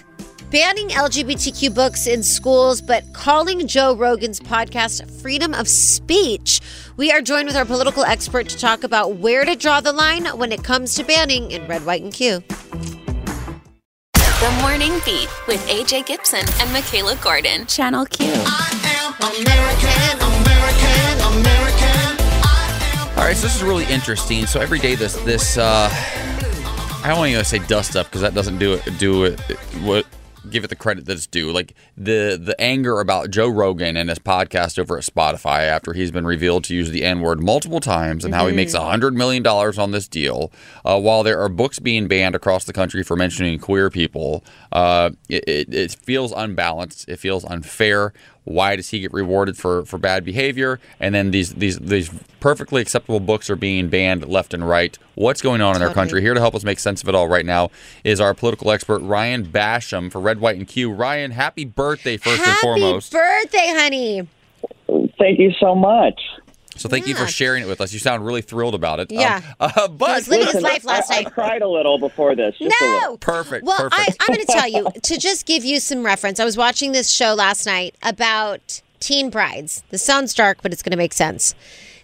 banning 0.55 0.87
LGBTQ 0.87 1.75
books 1.75 2.07
in 2.07 2.23
schools, 2.23 2.81
but 2.81 3.03
calling 3.11 3.67
Joe 3.67 3.93
Rogan's 3.93 4.39
podcast 4.39 5.11
freedom 5.21 5.53
of 5.53 5.67
speech. 5.67 6.61
We 6.95 7.11
are 7.11 7.21
joined 7.21 7.47
with 7.47 7.57
our 7.57 7.65
political 7.65 8.05
expert 8.05 8.47
to 8.47 8.57
talk 8.57 8.85
about 8.85 9.17
where 9.17 9.43
to 9.43 9.57
draw 9.57 9.81
the 9.81 9.91
line 9.91 10.25
when 10.27 10.53
it 10.53 10.63
comes 10.63 10.95
to 10.95 11.03
banning 11.03 11.51
in 11.51 11.67
red, 11.67 11.85
white, 11.85 12.03
and 12.03 12.13
Q. 12.13 12.41
The 14.13 14.57
Morning 14.61 14.93
Beat 15.03 15.27
with 15.45 15.59
AJ 15.67 16.05
Gibson 16.05 16.45
and 16.61 16.71
Michaela 16.71 17.17
Gordon. 17.21 17.65
Channel 17.65 18.05
Q. 18.05 18.27
All 18.31 18.33
right, 23.25 23.35
so 23.35 23.41
this 23.41 23.57
is 23.57 23.61
really 23.61 23.83
interesting. 23.93 24.45
So 24.45 24.61
every 24.61 24.79
day, 24.79 24.95
this 24.95 25.17
this 25.25 25.57
uh, 25.57 25.89
I 25.91 27.09
don't 27.09 27.17
want 27.17 27.33
to 27.33 27.43
say 27.43 27.59
dust 27.59 27.97
up 27.97 28.05
because 28.05 28.21
that 28.21 28.33
doesn't 28.33 28.57
do 28.57 28.75
it 28.75 28.97
do 28.97 29.25
it 29.25 29.37
what 29.81 30.05
give 30.49 30.63
it 30.63 30.67
the 30.67 30.75
credit 30.75 31.05
that 31.05 31.13
it's 31.13 31.27
due. 31.27 31.51
Like 31.51 31.73
the 31.97 32.39
the 32.41 32.59
anger 32.59 32.99
about 32.99 33.29
Joe 33.29 33.47
Rogan 33.49 33.97
and 33.97 34.09
his 34.09 34.19
podcast 34.19 34.79
over 34.79 34.97
at 34.97 35.03
Spotify 35.03 35.63
after 35.63 35.93
he's 35.93 36.11
been 36.11 36.25
revealed 36.25 36.63
to 36.65 36.75
use 36.75 36.91
the 36.91 37.03
N 37.03 37.21
word 37.21 37.41
multiple 37.41 37.79
times 37.79 38.25
and 38.25 38.33
how 38.33 38.47
he 38.47 38.55
makes 38.55 38.73
a 38.73 38.81
hundred 38.81 39.15
million 39.15 39.43
dollars 39.43 39.77
on 39.77 39.91
this 39.91 40.07
deal, 40.07 40.51
uh, 40.83 40.99
while 40.99 41.23
there 41.23 41.39
are 41.39 41.49
books 41.49 41.79
being 41.79 42.07
banned 42.07 42.35
across 42.35 42.65
the 42.65 42.73
country 42.73 43.03
for 43.03 43.15
mentioning 43.15 43.59
queer 43.59 43.89
people. 43.89 44.43
Uh, 44.71 45.11
it, 45.29 45.43
it, 45.47 45.73
it 45.73 45.95
feels 46.03 46.31
unbalanced. 46.31 47.07
It 47.09 47.19
feels 47.19 47.43
unfair. 47.45 48.13
Why 48.45 48.75
does 48.75 48.89
he 48.89 49.01
get 49.01 49.11
rewarded 49.13 49.57
for, 49.57 49.85
for 49.85 49.97
bad 49.97 50.23
behavior? 50.23 50.79
And 50.99 51.13
then 51.13 51.31
these 51.31 51.53
these 51.55 51.77
these 51.79 52.09
perfectly 52.39 52.81
acceptable 52.81 53.19
books 53.19 53.49
are 53.49 53.55
being 53.55 53.89
banned 53.89 54.27
left 54.27 54.53
and 54.53 54.67
right. 54.67 54.97
What's 55.15 55.41
going 55.41 55.61
on 55.61 55.75
in 55.75 55.81
our 55.81 55.93
country? 55.93 56.21
Here 56.21 56.33
to 56.33 56.39
help 56.39 56.55
us 56.55 56.63
make 56.63 56.79
sense 56.79 57.01
of 57.01 57.09
it 57.09 57.15
all 57.15 57.27
right 57.27 57.45
now 57.45 57.71
is 58.03 58.21
our 58.21 58.33
political 58.33 58.71
expert 58.71 58.99
Ryan 58.99 59.45
Basham 59.45 60.11
for 60.11 60.21
Red, 60.21 60.39
White, 60.39 60.57
and 60.57 60.67
Q. 60.67 60.91
Ryan, 60.91 61.31
happy 61.31 61.65
birthday 61.65 62.17
first 62.17 62.41
and 62.41 62.57
foremost. 62.57 63.13
Happy 63.13 63.43
birthday, 63.43 63.67
honey. 63.69 64.27
Thank 65.17 65.39
you 65.39 65.51
so 65.59 65.73
much. 65.73 66.21
So 66.75 66.89
thank 66.89 67.07
you 67.07 67.15
for 67.15 67.27
sharing 67.27 67.63
it 67.63 67.67
with 67.67 67.81
us. 67.81 67.93
You 67.93 67.99
sound 67.99 68.25
really 68.25 68.41
thrilled 68.41 68.75
about 68.75 68.99
it. 68.99 69.11
Um, 69.11 69.17
Yeah. 69.17 69.41
uh, 69.59 69.87
but 69.87 70.15
was 70.15 70.27
living 70.27 70.47
his 70.47 70.61
life 70.61 70.83
last 70.83 71.09
night. 71.09 71.27
I 71.27 71.29
cried 71.29 71.61
a 71.61 71.67
little 71.67 71.97
before 71.97 72.35
this. 72.35 72.55
Just 72.57 72.75
No! 72.81 72.87
little. 72.87 73.17
Perfect. 73.17 73.65
Well, 73.65 73.75
I, 73.91 74.05
perfect. 74.05 74.17
I'm 74.21 74.35
going 74.35 74.45
to 74.45 74.51
tell 74.51 74.67
you 74.67 74.89
to 75.01 75.17
just 75.17 75.45
give 75.45 75.63
you 75.63 75.79
some 75.79 76.05
reference. 76.05 76.39
I 76.39 76.45
was 76.45 76.57
watching 76.57 76.91
this 76.91 77.09
show 77.09 77.33
last 77.33 77.65
night 77.65 77.95
about 78.03 78.81
teen 78.99 79.29
brides. 79.29 79.83
This 79.89 80.03
sounds 80.03 80.33
dark, 80.33 80.59
but 80.61 80.73
it's 80.73 80.83
going 80.83 80.91
to 80.91 80.97
make 80.97 81.13
sense. 81.13 81.55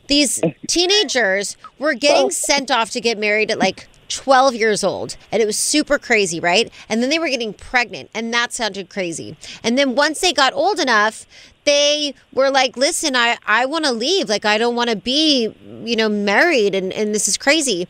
These 0.08 0.42
teenagers 0.68 1.58
were 1.80 1.94
getting 1.94 2.32
sent 2.32 2.72
off 2.72 2.92
to 2.92 3.02
get 3.02 3.18
married 3.18 3.52
at 3.52 3.60
like 3.60 3.88
12 4.12 4.56
years 4.56 4.84
old, 4.84 5.18
and 5.32 5.42
it 5.42 5.46
was 5.46 5.58
super 5.58 5.98
crazy, 5.98 6.40
right? 6.40 6.72
And 6.90 7.02
then 7.02 7.10
they 7.10 7.20
were 7.20 7.30
getting 7.30 7.54
pregnant, 7.54 8.10
and 8.14 8.34
that 8.34 8.54
sounded 8.54 8.90
crazy. 8.90 9.36
And 9.64 9.78
then 9.78 9.96
once 9.96 10.20
they 10.20 10.34
got 10.34 10.54
old 10.54 10.80
enough, 10.80 11.26
they 11.64 12.14
were 12.34 12.50
like, 12.50 12.76
listen, 12.76 13.16
I, 13.16 13.38
I 13.46 13.66
want 13.66 13.86
to 13.86 13.92
leave. 13.92 14.30
Like, 14.30 14.46
I 14.46 14.58
don't 14.58 14.76
want 14.76 14.90
to 14.90 14.96
be, 14.96 15.54
you 15.84 15.96
know, 15.96 16.10
married, 16.10 16.76
and, 16.76 16.92
and 16.94 17.14
this 17.14 17.28
is 17.28 17.38
crazy. 17.38 17.88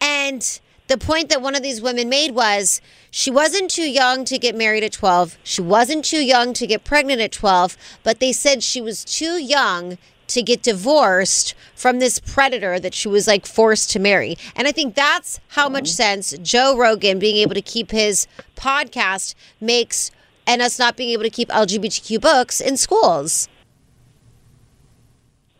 And 0.00 0.60
the 0.88 0.98
point 0.98 1.28
that 1.30 1.40
one 1.40 1.54
of 1.54 1.62
these 1.62 1.80
women 1.80 2.08
made 2.08 2.32
was 2.32 2.80
she 3.10 3.30
wasn't 3.30 3.70
too 3.70 3.88
young 3.88 4.24
to 4.26 4.38
get 4.38 4.54
married 4.54 4.84
at 4.84 4.92
12. 4.92 5.38
She 5.42 5.62
wasn't 5.62 6.04
too 6.04 6.22
young 6.22 6.52
to 6.54 6.66
get 6.66 6.84
pregnant 6.84 7.20
at 7.20 7.32
12, 7.32 7.76
but 8.02 8.20
they 8.20 8.32
said 8.32 8.62
she 8.62 8.80
was 8.80 9.04
too 9.04 9.42
young 9.42 9.96
to 10.34 10.42
get 10.42 10.62
divorced 10.62 11.54
from 11.74 11.98
this 11.98 12.18
predator 12.20 12.78
that 12.78 12.94
she 12.94 13.08
was 13.08 13.26
like 13.26 13.46
forced 13.46 13.90
to 13.92 13.98
marry. 13.98 14.36
And 14.56 14.66
I 14.68 14.72
think 14.72 14.94
that's 14.94 15.40
how 15.48 15.68
much 15.68 15.88
sense 15.88 16.36
Joe 16.42 16.76
Rogan 16.76 17.18
being 17.18 17.36
able 17.36 17.54
to 17.54 17.62
keep 17.62 17.90
his 17.90 18.26
podcast 18.56 19.34
makes 19.60 20.10
and 20.46 20.60
us 20.62 20.78
not 20.78 20.96
being 20.96 21.10
able 21.10 21.22
to 21.22 21.30
keep 21.30 21.48
LGBTQ 21.48 22.20
books 22.20 22.60
in 22.60 22.76
schools. 22.76 23.48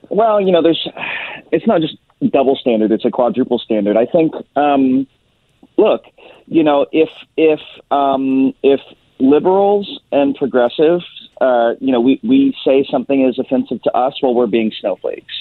Well, 0.08 0.40
you 0.40 0.52
know, 0.52 0.62
there's. 0.62 0.88
It's 1.52 1.66
not 1.66 1.80
just 1.80 1.96
double 2.30 2.56
standard; 2.56 2.92
it's 2.92 3.04
a 3.04 3.10
quadruple 3.10 3.58
standard. 3.58 3.96
I 3.96 4.06
think. 4.06 4.34
Um, 4.56 5.06
look, 5.76 6.04
you 6.46 6.62
know, 6.62 6.86
if 6.92 7.08
if 7.36 7.60
um, 7.90 8.54
if 8.62 8.80
liberals 9.18 10.00
and 10.10 10.34
progressives, 10.34 11.04
uh, 11.46 11.74
you 11.80 11.92
know, 11.92 12.00
we 12.00 12.20
we 12.22 12.40
say 12.64 12.86
something 12.90 13.26
is 13.28 13.38
offensive 13.38 13.82
to 13.82 13.92
us, 14.04 14.14
while 14.20 14.34
we're 14.34 14.46
being 14.58 14.72
snowflakes. 14.80 15.34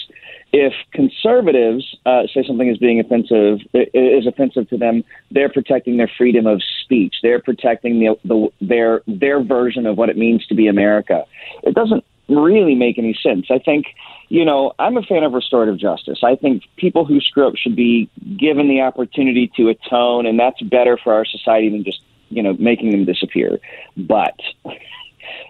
If 0.54 0.74
conservatives 0.92 1.84
uh, 2.06 2.24
say 2.34 2.44
something 2.46 2.68
is 2.68 2.78
being 2.78 3.00
offensive 3.00 3.60
is 3.74 4.28
offensive 4.28 4.68
to 4.70 4.78
them, 4.78 5.04
they're 5.34 5.54
protecting 5.58 5.96
their 5.98 6.12
freedom 6.18 6.46
of 6.46 6.62
speech. 6.84 7.16
They're 7.24 7.44
protecting 7.50 7.94
the, 8.02 8.10
the 8.26 8.50
their 8.60 9.02
their 9.08 9.42
version 9.44 9.86
of 9.86 9.98
what 9.98 10.10
it 10.10 10.18
means 10.18 10.46
to 10.48 10.56
be 10.56 10.68
America. 10.68 11.26
It 11.64 11.74
doesn't 11.74 12.04
really 12.28 12.76
make 12.76 12.98
any 12.98 13.16
sense. 13.22 13.46
I 13.50 13.60
think, 13.60 13.86
you 14.30 14.46
know, 14.46 14.74
I'm 14.80 14.98
a 14.98 15.04
fan 15.04 15.24
of 15.24 15.34
restorative 15.34 15.78
justice. 15.78 16.20
I 16.24 16.36
think 16.36 16.64
people 16.78 17.06
who 17.06 17.20
screw 17.20 17.48
up 17.48 17.56
should 17.56 17.76
be 17.76 18.10
given 18.38 18.68
the 18.68 18.82
opportunity 18.82 19.52
to 19.58 19.70
atone, 19.70 20.26
and 20.26 20.40
that's 20.40 20.62
better 20.62 20.98
for 21.04 21.14
our 21.14 21.26
society 21.26 21.70
than 21.70 21.84
just, 21.84 22.02
you 22.30 22.42
know, 22.42 22.54
making 22.60 22.92
them 22.92 23.06
disappear. 23.06 23.60
But 23.98 24.38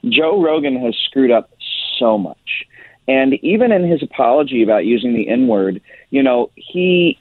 Joe 0.09 0.41
Rogan 0.41 0.80
has 0.82 0.95
screwed 0.95 1.32
up 1.32 1.49
so 1.97 2.17
much. 2.17 2.65
And 3.07 3.34
even 3.43 3.72
in 3.72 3.89
his 3.89 4.03
apology 4.03 4.63
about 4.63 4.86
using 4.86 5.13
the 5.13 5.28
N 5.28 5.47
word, 5.47 5.82
you 6.09 6.24
know, 6.24 6.51
he 6.55 7.17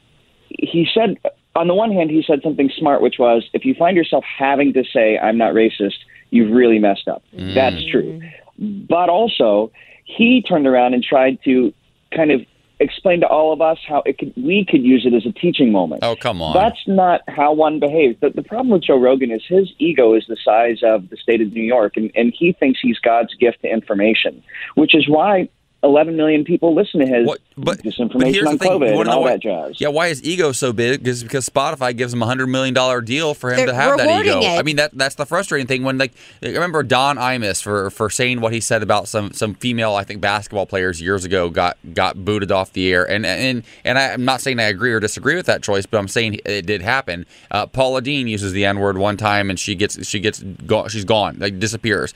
he 0.49 0.87
said 0.93 1.17
on 1.55 1.69
the 1.69 1.75
one 1.75 1.91
hand 1.91 2.11
he 2.11 2.23
said 2.27 2.41
something 2.43 2.71
smart, 2.79 3.03
which 3.03 3.17
was 3.19 3.49
if 3.53 3.65
you 3.65 3.75
find 3.75 3.97
yourself 3.97 4.25
having 4.25 4.73
to 4.75 4.85
say 4.93 5.19
I'm 5.19 5.39
not 5.39 5.55
racist, 5.55 5.99
you've 6.31 6.53
really 6.53 6.79
messed 6.79 7.09
up. 7.09 7.23
That's 7.33 7.77
mm. 7.77 7.91
true. 7.91 8.21
But 8.59 9.09
also, 9.09 9.73
he 10.05 10.43
turned 10.43 10.67
around 10.67 10.95
and 10.95 11.03
tried 11.03 11.39
to 11.45 11.73
kind 12.15 12.31
of 12.31 12.43
explain 12.81 13.21
to 13.21 13.27
all 13.27 13.53
of 13.53 13.61
us 13.61 13.79
how 13.87 14.03
it 14.07 14.19
could 14.19 14.33
we 14.37 14.65
could 14.69 14.83
use 14.83 15.07
it 15.07 15.15
as 15.15 15.27
a 15.27 15.33
teaching 15.33 15.71
moment. 15.71 16.03
Oh, 16.03 16.17
come 16.17 16.41
on. 16.43 16.55
That's 16.55 16.81
not 16.87 17.21
how 17.29 17.53
one 17.53 17.79
behaves. 17.79 18.19
The, 18.21 18.31
the 18.31 18.43
problem 18.43 18.71
with 18.71 18.83
Joe 18.83 18.99
Rogan 18.99 19.31
is 19.31 19.43
his 19.47 19.71
ego 19.79 20.15
is 20.15 20.25
the 20.29 20.37
size 20.43 20.81
of 20.83 21.11
the 21.11 21.17
state 21.17 21.41
of 21.41 21.53
New 21.53 21.63
York, 21.63 21.97
and, 21.97 22.11
and 22.15 22.33
he 22.37 22.53
thinks 22.53 22.81
he's 22.83 22.99
God's 22.99 23.35
gift 23.35 23.63
to 23.63 23.69
information, 23.69 24.43
which 24.75 24.95
is 24.95 25.09
why 25.09 25.49
11 25.83 26.15
million 26.15 26.45
people 26.45 26.75
listen 26.75 27.01
to 27.01 27.07
his 27.07 27.27
disinformation 27.57 28.47
on 28.47 28.59
COVID 28.59 28.93
You 28.95 29.01
and 29.01 29.09
all 29.09 29.23
why- 29.23 29.31
that 29.33 29.41
jazz. 29.41 29.81
Yeah, 29.81 29.89
why 29.89 30.09
is 30.09 30.23
ego 30.23 30.53
so 30.53 30.73
big 30.75 31.09
is 31.09 31.23
because 31.23 31.49
Spotify 31.49 31.97
gives 31.97 32.13
him 32.13 32.21
a 32.23 32.27
hundred 32.27 32.49
million 32.49 32.75
dollar 32.75 33.01
deal 33.01 33.33
for 33.33 33.51
him 33.51 33.57
They're 33.57 33.67
to 33.67 33.75
have 33.75 33.97
that 33.97 34.25
ego. 34.25 34.41
it. 34.41 34.59
I 34.59 34.63
mean 34.63 34.77
that 34.77 34.91
that's 34.93 35.15
the 35.15 35.25
frustrating 35.25 35.67
thing 35.67 35.83
when 35.83 35.97
like 35.97 36.13
I 36.43 36.49
remember 36.49 36.83
Don 36.83 37.17
Imus 37.17 37.63
for 37.63 37.89
for 37.91 38.11
saying 38.11 38.43
what 38.43 38.53
he 38.53 38.61
said 38.61 38.83
about 38.83 39.09
some 39.09 39.33
some 39.33 39.55
female 39.55 39.95
I 39.95 40.05
think 40.05 40.21
basketball 40.21 40.67
players 40.67 41.01
years 41.01 41.25
ago 41.25 41.49
got 41.49 41.79
got 41.95 42.25
booted 42.27 42.53
off 42.53 42.73
the 42.75 42.93
air 42.93 43.09
and 43.11 43.25
and 43.25 43.63
and 43.85 43.99
I, 43.99 44.13
I'm 44.13 44.25
not 44.27 44.43
saying 44.43 44.59
I 44.59 44.65
agree 44.65 44.93
or 44.93 45.01
disagree 45.01 45.35
with 45.37 45.47
that 45.47 45.63
choice, 45.63 45.87
but 45.87 45.97
I'm 45.99 46.09
saying 46.09 46.41
it 46.45 46.67
did 46.67 46.83
happen. 46.83 47.25
Uh, 47.51 47.67
Paula 47.67 48.03
Deen 48.03 48.29
uses 48.29 48.53
the 48.53 48.67
N 48.67 48.81
word 48.81 48.99
one 48.99 49.17
time 49.17 49.49
and 49.49 49.59
she 49.59 49.75
gets 49.75 50.07
she 50.07 50.21
gets 50.21 50.43
go, 50.43 50.89
she's 50.89 51.07
gone 51.07 51.37
like 51.39 51.59
disappears. 51.59 52.13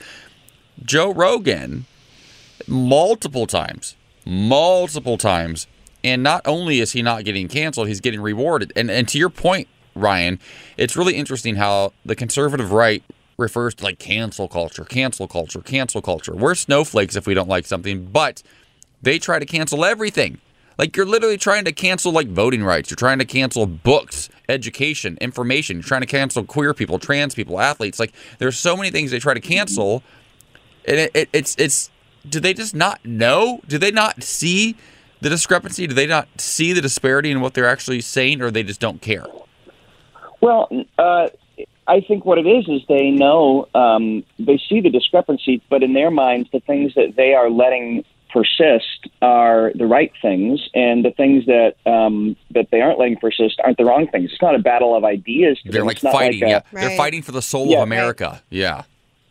Joe 0.83 1.11
Rogan 1.13 1.85
multiple 2.67 3.47
times, 3.47 3.95
multiple 4.25 5.17
times. 5.17 5.67
And 6.03 6.21
not 6.21 6.41
only 6.45 6.79
is 6.79 6.91
he 6.91 7.01
not 7.01 7.25
getting 7.25 7.47
canceled, 7.47 7.87
he's 7.87 7.99
getting 7.99 8.21
rewarded. 8.21 8.71
And 8.75 8.91
and 8.91 9.07
to 9.07 9.17
your 9.17 9.29
point, 9.29 9.67
Ryan, 9.95 10.39
it's 10.77 10.95
really 10.95 11.15
interesting 11.15 11.55
how 11.55 11.93
the 12.05 12.15
conservative 12.15 12.71
right 12.71 13.03
refers 13.37 13.73
to 13.75 13.83
like 13.83 13.99
cancel 13.99 14.47
culture, 14.47 14.85
cancel 14.85 15.27
culture, 15.27 15.61
cancel 15.61 16.01
culture. 16.01 16.35
We're 16.35 16.55
snowflakes 16.55 17.15
if 17.15 17.27
we 17.27 17.33
don't 17.33 17.49
like 17.49 17.65
something, 17.65 18.05
but 18.05 18.43
they 19.01 19.19
try 19.19 19.39
to 19.39 19.45
cancel 19.45 19.83
everything. 19.83 20.39
Like 20.77 20.95
you're 20.95 21.05
literally 21.05 21.37
trying 21.37 21.65
to 21.65 21.71
cancel 21.71 22.11
like 22.11 22.27
voting 22.27 22.63
rights. 22.63 22.89
You're 22.89 22.97
trying 22.97 23.19
to 23.19 23.25
cancel 23.25 23.65
books, 23.65 24.29
education, 24.49 25.17
information. 25.21 25.77
You're 25.77 25.83
trying 25.83 26.01
to 26.01 26.07
cancel 26.07 26.43
queer 26.43 26.73
people, 26.73 26.99
trans 26.99 27.33
people, 27.33 27.59
athletes. 27.59 27.99
Like 27.99 28.13
there's 28.39 28.57
so 28.57 28.75
many 28.75 28.91
things 28.91 29.11
they 29.11 29.19
try 29.19 29.33
to 29.33 29.39
cancel, 29.39 30.03
and 30.85 30.97
it, 30.97 31.11
it, 31.13 31.29
it's 31.33 31.55
it's. 31.57 31.89
Do 32.29 32.39
they 32.39 32.53
just 32.53 32.75
not 32.75 33.03
know? 33.05 33.61
Do 33.67 33.77
they 33.77 33.91
not 33.91 34.23
see 34.23 34.75
the 35.21 35.29
discrepancy? 35.29 35.87
Do 35.87 35.93
they 35.93 36.07
not 36.07 36.27
see 36.39 36.73
the 36.73 36.81
disparity 36.81 37.31
in 37.31 37.41
what 37.41 37.53
they're 37.53 37.67
actually 37.67 38.01
saying, 38.01 38.41
or 38.41 38.51
they 38.51 38.63
just 38.63 38.79
don't 38.79 39.01
care? 39.01 39.25
Well, 40.41 40.67
uh, 40.97 41.27
I 41.87 42.01
think 42.01 42.25
what 42.25 42.37
it 42.37 42.47
is 42.47 42.67
is 42.67 42.81
they 42.89 43.09
know 43.11 43.67
um, 43.73 44.23
they 44.39 44.59
see 44.69 44.81
the 44.81 44.89
discrepancy, 44.89 45.61
but 45.69 45.83
in 45.83 45.93
their 45.93 46.11
minds, 46.11 46.49
the 46.51 46.59
things 46.59 46.93
that 46.95 47.13
they 47.15 47.33
are 47.33 47.49
letting 47.49 48.03
persist 48.31 49.07
are 49.21 49.71
the 49.75 49.85
right 49.85 50.11
things, 50.21 50.59
and 50.73 51.05
the 51.05 51.11
things 51.11 51.45
that 51.45 51.75
um, 51.85 52.35
that 52.51 52.67
they 52.71 52.81
aren't 52.81 52.99
letting 52.99 53.15
persist 53.17 53.59
aren't 53.63 53.77
the 53.77 53.85
wrong 53.85 54.07
things. 54.07 54.31
It's 54.33 54.41
not 54.41 54.55
a 54.55 54.59
battle 54.59 54.95
of 54.95 55.05
ideas. 55.05 55.57
They're 55.63 55.85
like 55.85 55.97
It's 55.97 56.03
not 56.03 56.13
fighting. 56.13 56.43
a- 56.43 56.47
yeah, 56.49 56.61
they're 56.73 56.97
fighting 56.97 57.21
for 57.21 57.31
the 57.31 57.41
soul 57.41 57.67
Yeah, 57.67 57.77
of 57.77 57.79
right. 57.89 57.97
America. 57.97 58.41
Yeah. 58.49 58.83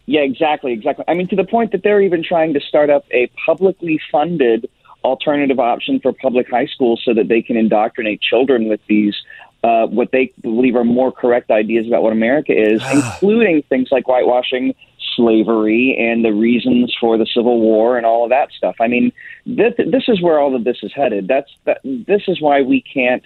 Yeah, 0.06 0.20
exactly, 0.20 0.72
exactly. 0.72 1.04
I 1.08 1.14
mean, 1.14 1.28
to 1.28 1.36
the 1.36 1.44
point 1.44 1.72
that 1.72 1.82
they're 1.82 2.02
even 2.02 2.22
trying 2.22 2.52
to 2.54 2.60
start 2.60 2.90
up 2.90 3.04
a 3.10 3.30
publicly 3.46 3.98
funded 4.12 4.68
alternative 5.02 5.58
option 5.58 6.00
for 6.00 6.12
public 6.12 6.48
high 6.50 6.66
schools 6.66 7.02
so 7.04 7.14
that 7.14 7.28
they 7.28 7.42
can 7.42 7.56
indoctrinate 7.56 8.20
children 8.20 8.68
with 8.68 8.80
these 8.88 9.14
uh, 9.62 9.86
what 9.86 10.10
they 10.12 10.30
believe 10.42 10.76
are 10.76 10.84
more 10.84 11.10
correct 11.10 11.50
ideas 11.50 11.86
about 11.86 12.02
what 12.02 12.12
America 12.12 12.52
is, 12.52 12.82
including 12.92 13.62
things 13.62 13.88
like 13.90 14.04
whitewashing 14.04 14.74
slavery 15.16 15.96
and 15.98 16.22
the 16.22 16.32
reasons 16.32 16.94
for 17.00 17.16
the 17.16 17.26
Civil 17.34 17.60
War 17.60 17.96
and 17.96 18.04
all 18.04 18.24
of 18.24 18.30
that 18.30 18.50
stuff. 18.52 18.76
I 18.78 18.88
mean, 18.88 19.10
this, 19.46 19.72
this 19.78 20.04
is 20.08 20.20
where 20.20 20.38
all 20.38 20.54
of 20.54 20.64
this 20.64 20.78
is 20.82 20.92
headed. 20.94 21.28
That's 21.28 21.50
that. 21.64 21.78
This 21.82 22.22
is 22.28 22.42
why 22.42 22.60
we 22.60 22.82
can't 22.82 23.22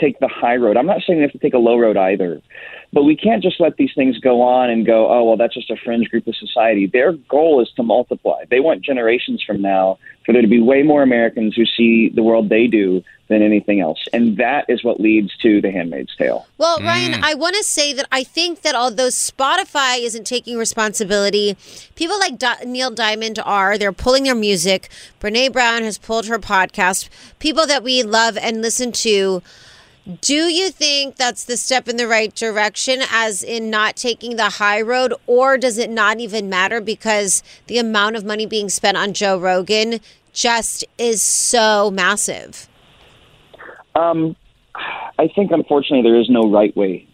take 0.00 0.18
the 0.20 0.28
high 0.28 0.56
road. 0.56 0.76
I'm 0.76 0.86
not 0.86 1.02
saying 1.06 1.18
we 1.18 1.22
have 1.22 1.32
to 1.32 1.38
take 1.38 1.54
a 1.54 1.58
low 1.58 1.78
road 1.78 1.96
either, 1.96 2.40
but 2.92 3.04
we 3.04 3.16
can't 3.16 3.42
just 3.42 3.60
let 3.60 3.76
these 3.76 3.92
things 3.94 4.18
go 4.18 4.40
on 4.40 4.70
and 4.70 4.86
go, 4.86 5.10
oh, 5.10 5.24
well, 5.24 5.36
that's 5.36 5.54
just 5.54 5.70
a 5.70 5.76
fringe 5.76 6.08
group 6.08 6.26
of 6.26 6.36
society. 6.36 6.86
Their 6.86 7.12
goal 7.12 7.60
is 7.60 7.70
to 7.76 7.82
multiply. 7.82 8.44
They 8.50 8.60
want 8.60 8.82
generations 8.82 9.42
from 9.42 9.60
now 9.60 9.98
for 10.24 10.32
there 10.32 10.42
to 10.42 10.48
be 10.48 10.60
way 10.60 10.82
more 10.82 11.02
Americans 11.02 11.54
who 11.54 11.64
see 11.64 12.10
the 12.10 12.22
world 12.22 12.48
they 12.48 12.66
do 12.66 13.02
than 13.28 13.42
anything 13.42 13.80
else. 13.80 13.98
And 14.12 14.38
that 14.38 14.64
is 14.68 14.82
what 14.82 15.00
leads 15.00 15.36
to 15.38 15.60
The 15.60 15.70
Handmaid's 15.70 16.14
Tale. 16.16 16.46
Well, 16.56 16.78
Ryan, 16.80 17.12
mm. 17.12 17.22
I 17.22 17.34
want 17.34 17.56
to 17.56 17.62
say 17.62 17.92
that 17.92 18.06
I 18.10 18.24
think 18.24 18.62
that 18.62 18.74
although 18.74 19.08
Spotify 19.08 20.02
isn't 20.02 20.26
taking 20.26 20.56
responsibility, 20.56 21.56
people 21.94 22.18
like 22.18 22.38
Di- 22.38 22.62
Neil 22.64 22.90
Diamond 22.90 23.38
are. 23.44 23.76
They're 23.78 23.92
pulling 23.92 24.24
their 24.24 24.34
music. 24.34 24.88
Brene 25.20 25.52
Brown 25.52 25.82
has 25.82 25.98
pulled 25.98 26.26
her 26.26 26.38
podcast. 26.38 27.08
People 27.38 27.66
that 27.66 27.82
we 27.82 28.02
love 28.02 28.36
and 28.38 28.62
listen 28.62 28.92
to. 28.92 29.42
Do 30.08 30.48
you 30.48 30.70
think 30.70 31.16
that's 31.16 31.44
the 31.44 31.58
step 31.58 31.86
in 31.86 31.98
the 31.98 32.08
right 32.08 32.34
direction, 32.34 33.02
as 33.10 33.42
in 33.42 33.68
not 33.68 33.94
taking 33.94 34.36
the 34.36 34.48
high 34.48 34.80
road, 34.80 35.12
or 35.26 35.58
does 35.58 35.76
it 35.76 35.90
not 35.90 36.18
even 36.18 36.48
matter 36.48 36.80
because 36.80 37.42
the 37.66 37.76
amount 37.76 38.16
of 38.16 38.24
money 38.24 38.46
being 38.46 38.70
spent 38.70 38.96
on 38.96 39.12
Joe 39.12 39.38
Rogan 39.38 40.00
just 40.32 40.82
is 40.96 41.20
so 41.20 41.90
massive? 41.90 42.70
Um, 43.94 44.34
I 45.18 45.28
think, 45.28 45.50
unfortunately, 45.50 46.08
there 46.08 46.18
is 46.18 46.30
no 46.30 46.50
right 46.50 46.74
way 46.74 47.06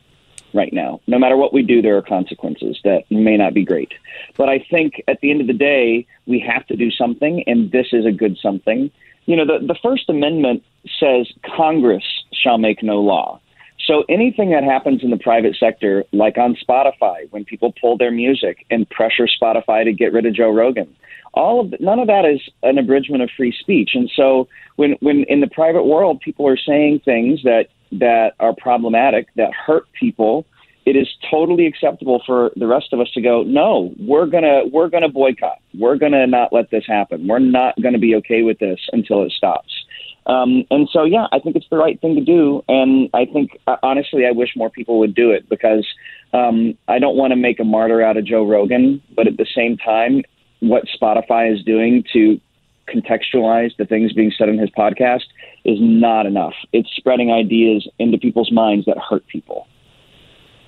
right 0.53 0.73
now. 0.73 1.01
No 1.09 1.19
matter 1.19 1.37
what 1.37 1.53
we 1.53 1.65
do, 1.65 1.83
there 1.83 1.97
are 1.97 2.03
consequences 2.03 2.79
that 2.85 3.11
may 3.11 3.37
not 3.37 3.55
be 3.55 3.65
great. 3.65 3.93
But 4.37 4.49
I 4.49 4.65
think 4.71 5.03
at 5.09 5.21
the 5.21 5.33
end 5.33 5.41
of 5.41 5.49
the 5.49 5.53
day, 5.53 6.07
we 6.27 6.39
have 6.39 6.65
to 6.69 6.77
do 6.77 6.93
something, 6.93 7.43
and 7.49 7.73
this 7.73 7.89
is 7.93 8.07
a 8.07 8.13
good 8.13 8.39
something. 8.41 8.93
You 9.27 9.37
know, 9.37 9.47
the, 9.47 9.67
the 9.67 9.79
First 9.83 10.09
Amendment 10.09 10.63
says 11.01 11.29
Congress 11.57 12.05
shall 12.33 12.59
make 12.59 12.83
no 12.83 13.01
law. 13.01 13.41
So 13.87 14.05
anything 14.09 14.51
that 14.51 14.65
happens 14.65 15.03
in 15.03 15.11
the 15.11 15.19
private 15.19 15.57
sector, 15.59 16.05
like 16.13 16.39
on 16.39 16.57
Spotify, 16.57 17.31
when 17.31 17.45
people 17.45 17.73
pull 17.79 17.99
their 17.99 18.11
music 18.11 18.65
and 18.71 18.89
pressure 18.89 19.29
Spotify 19.29 19.85
to 19.85 19.93
get 19.93 20.13
rid 20.13 20.25
of 20.27 20.35
Joe 20.35 20.51
Rogan, 20.51 20.95
all 21.35 21.61
of 21.61 21.75
none 21.81 21.99
of 21.99 22.07
that 22.07 22.25
is 22.25 22.41
an 22.63 22.79
abridgment 22.79 23.23
of 23.23 23.31
free 23.37 23.53
speech. 23.53 23.91
And 23.95 24.11
so 24.15 24.49
when 24.77 24.93
when 25.01 25.25
in 25.25 25.41
the 25.41 25.49
private 25.49 25.85
world 25.85 26.21
people 26.21 26.47
are 26.49 26.57
saying 26.57 27.01
things 27.05 27.43
that 27.43 27.69
that 27.93 28.35
are 28.41 28.55
problematic, 28.55 29.29
that 29.37 29.53
hurt 29.53 29.87
people, 29.99 30.47
it 30.87 30.97
is 30.97 31.09
totally 31.31 31.67
acceptable 31.67 32.23
for 32.27 32.51
the 32.57 32.67
rest 32.67 32.93
of 32.93 33.01
us 33.01 33.11
to 33.13 33.21
go, 33.21 33.43
no, 33.43 33.95
we're 33.99 34.27
gonna 34.27 34.63
we're 34.71 34.89
gonna 34.89 35.09
boycott. 35.09 35.59
We're 35.79 35.97
gonna 35.97 36.27
not 36.27 36.53
let 36.53 36.71
this 36.71 36.85
happen. 36.87 37.27
We're 37.27 37.39
not 37.39 37.75
gonna 37.83 37.99
be 37.99 38.15
okay 38.17 38.43
with 38.43 38.59
this 38.59 38.81
until 38.93 39.23
it 39.23 39.33
stops. 39.33 39.73
Um, 40.27 40.65
and 40.71 40.89
so, 40.91 41.05
yeah, 41.05 41.27
I 41.33 41.39
think 41.39 41.57
it's 41.57 41.69
the 41.71 41.77
right 41.77 42.01
thing 42.01 42.15
to 42.15 42.25
do. 42.25 42.63
And 42.67 43.11
I 43.13 43.27
think, 43.27 43.59
uh, 43.67 43.77
honestly, 43.83 44.27
I 44.27 44.31
wish 44.31 44.51
more 44.57 44.71
people 44.71 44.99
would 45.01 45.15
do 45.15 45.31
it 45.31 45.49
because 45.49 45.87
um, 46.33 46.79
I 46.89 46.99
don't 46.99 47.17
want 47.17 47.33
to 47.33 47.37
make 47.37 47.61
a 47.61 47.65
martyr 47.65 48.03
out 48.03 48.17
of 48.17 48.25
Joe 48.25 48.47
Rogan. 48.47 49.03
But 49.15 49.27
at 49.27 49.37
the 49.37 49.47
same 49.55 49.77
time, 49.77 50.23
what 50.61 50.85
Spotify 50.99 51.53
is 51.53 51.63
doing 51.63 52.05
to 52.15 52.41
contextualize 52.89 53.77
the 53.77 53.85
things 53.85 54.13
being 54.13 54.33
said 54.37 54.49
in 54.49 54.59
his 54.59 54.71
podcast 54.71 55.25
is 55.65 55.79
not 55.81 56.27
enough. 56.27 56.55
It's 56.73 56.89
spreading 56.97 57.31
ideas 57.31 57.89
into 57.99 58.19
people's 58.19 58.53
minds 58.53 58.87
that 58.87 58.99
hurt 58.99 59.27
people. 59.27 59.67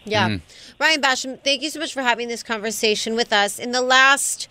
Yeah. 0.06 0.38
Ryan 0.78 1.02
Basham, 1.02 1.42
thank 1.42 1.62
you 1.62 1.70
so 1.70 1.80
much 1.80 1.92
for 1.92 2.02
having 2.02 2.28
this 2.28 2.42
conversation 2.42 3.14
with 3.14 3.32
us. 3.32 3.58
In 3.58 3.72
the 3.72 3.82
last 3.82 4.48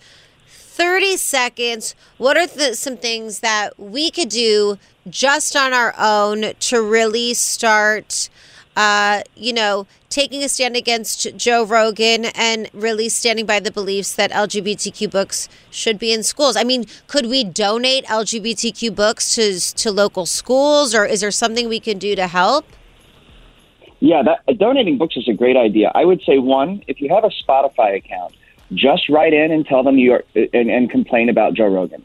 30 0.48 1.16
seconds, 1.16 1.94
what 2.18 2.36
are 2.36 2.46
the, 2.46 2.74
some 2.74 2.96
things 2.96 3.40
that 3.40 3.78
we 3.78 4.10
could 4.10 4.28
do 4.28 4.78
just 5.08 5.56
on 5.56 5.72
our 5.72 5.94
own 5.98 6.52
to 6.60 6.82
really 6.82 7.32
start, 7.32 8.28
uh, 8.76 9.22
you 9.34 9.54
know, 9.54 9.86
taking 10.10 10.42
a 10.42 10.48
stand 10.48 10.76
against 10.76 11.34
Joe 11.36 11.64
Rogan 11.64 12.26
and 12.26 12.68
really 12.74 13.08
standing 13.08 13.46
by 13.46 13.60
the 13.60 13.70
beliefs 13.70 14.14
that 14.14 14.30
LGBTQ 14.32 15.10
books 15.10 15.48
should 15.70 15.98
be 15.98 16.12
in 16.12 16.22
schools? 16.22 16.56
I 16.56 16.64
mean, 16.64 16.84
could 17.06 17.26
we 17.26 17.42
donate 17.42 18.04
LGBTQ 18.06 18.94
books 18.94 19.34
to, 19.36 19.58
to 19.76 19.90
local 19.90 20.26
schools, 20.26 20.94
or 20.94 21.06
is 21.06 21.22
there 21.22 21.30
something 21.30 21.68
we 21.68 21.80
can 21.80 21.98
do 21.98 22.14
to 22.16 22.26
help? 22.26 22.66
Yeah, 24.00 24.22
that, 24.22 24.58
donating 24.58 24.98
books 24.98 25.16
is 25.16 25.28
a 25.28 25.32
great 25.32 25.56
idea. 25.56 25.90
I 25.94 26.04
would 26.04 26.22
say 26.22 26.38
one, 26.38 26.82
if 26.86 27.00
you 27.00 27.08
have 27.14 27.24
a 27.24 27.30
Spotify 27.30 27.96
account, 27.96 28.34
just 28.74 29.08
write 29.08 29.32
in 29.32 29.50
and 29.50 29.64
tell 29.64 29.82
them 29.82 29.96
you 29.96 30.12
are 30.12 30.24
and, 30.34 30.70
and 30.70 30.90
complain 30.90 31.28
about 31.28 31.54
Joe 31.54 31.68
Rogan. 31.68 32.02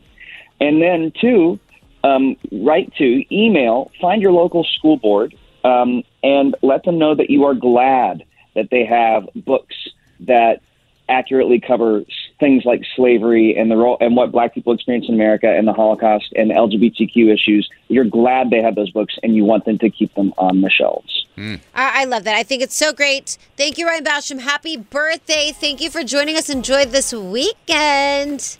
And 0.59 0.81
then 0.81 1.11
two, 1.19 1.59
um, 2.03 2.37
write 2.51 2.93
to 2.95 3.35
email, 3.35 3.91
find 3.99 4.21
your 4.21 4.31
local 4.31 4.63
school 4.63 4.97
board, 4.97 5.35
um, 5.63 6.03
and 6.23 6.55
let 6.61 6.83
them 6.83 6.97
know 6.97 7.15
that 7.15 7.29
you 7.29 7.45
are 7.45 7.53
glad 7.53 8.23
that 8.55 8.69
they 8.69 8.85
have 8.85 9.27
books 9.35 9.75
that 10.21 10.61
accurately 11.09 11.59
cover 11.59 12.03
things 12.41 12.65
like 12.65 12.81
slavery 12.95 13.55
and 13.55 13.71
the 13.71 13.77
role 13.77 13.95
and 14.01 14.17
what 14.17 14.33
black 14.33 14.53
people 14.53 14.73
experience 14.73 15.05
in 15.07 15.13
America 15.13 15.47
and 15.47 15.65
the 15.65 15.71
Holocaust 15.71 16.33
and 16.35 16.51
LGBTQ 16.51 17.33
issues. 17.33 17.69
You're 17.87 18.03
glad 18.03 18.49
they 18.49 18.61
have 18.61 18.75
those 18.75 18.91
books 18.91 19.15
and 19.23 19.33
you 19.35 19.45
want 19.45 19.63
them 19.63 19.77
to 19.77 19.89
keep 19.89 20.13
them 20.15 20.33
on 20.37 20.59
the 20.59 20.69
shelves. 20.69 21.27
Hmm. 21.35 21.55
I, 21.73 22.01
I 22.01 22.05
love 22.05 22.25
that. 22.25 22.35
I 22.35 22.43
think 22.43 22.61
it's 22.61 22.75
so 22.75 22.91
great. 22.91 23.37
Thank 23.55 23.77
you, 23.77 23.87
Ryan 23.87 24.03
Basham. 24.03 24.39
Happy 24.41 24.75
birthday. 24.75 25.53
Thank 25.53 25.79
you 25.79 25.89
for 25.89 26.03
joining 26.03 26.35
us. 26.35 26.49
Enjoy 26.49 26.83
this 26.83 27.13
weekend. 27.13 28.57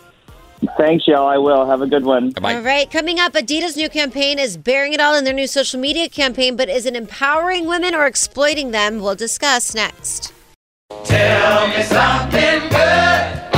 Thanks, 0.78 1.08
y'all. 1.08 1.28
I 1.28 1.40
will. 1.40 1.66
Have 1.66 1.82
a 1.82 1.88
good 1.88 2.06
one. 2.06 2.34
All 2.44 2.62
right. 2.62 2.90
Coming 2.90 3.20
up, 3.20 3.34
Adidas' 3.34 3.76
new 3.76 3.90
campaign 3.90 4.38
is 4.38 4.58
bearing 4.58 4.94
it 4.94 5.02
all 5.02 5.16
in 5.16 5.24
their 5.24 5.34
new 5.34 5.48
social 5.48 5.80
media 5.80 6.08
campaign, 6.08 6.56
but 6.56 6.70
is 6.70 6.86
it 6.86 6.96
empowering 6.96 7.66
women 7.66 7.96
or 7.96 8.06
exploiting 8.06 8.70
them? 8.70 9.00
We'll 9.00 9.16
discuss 9.16 9.74
next. 9.74 10.34
Tell 11.04 11.68
me 11.68 11.82
something 11.82 12.70
good. 12.70 13.51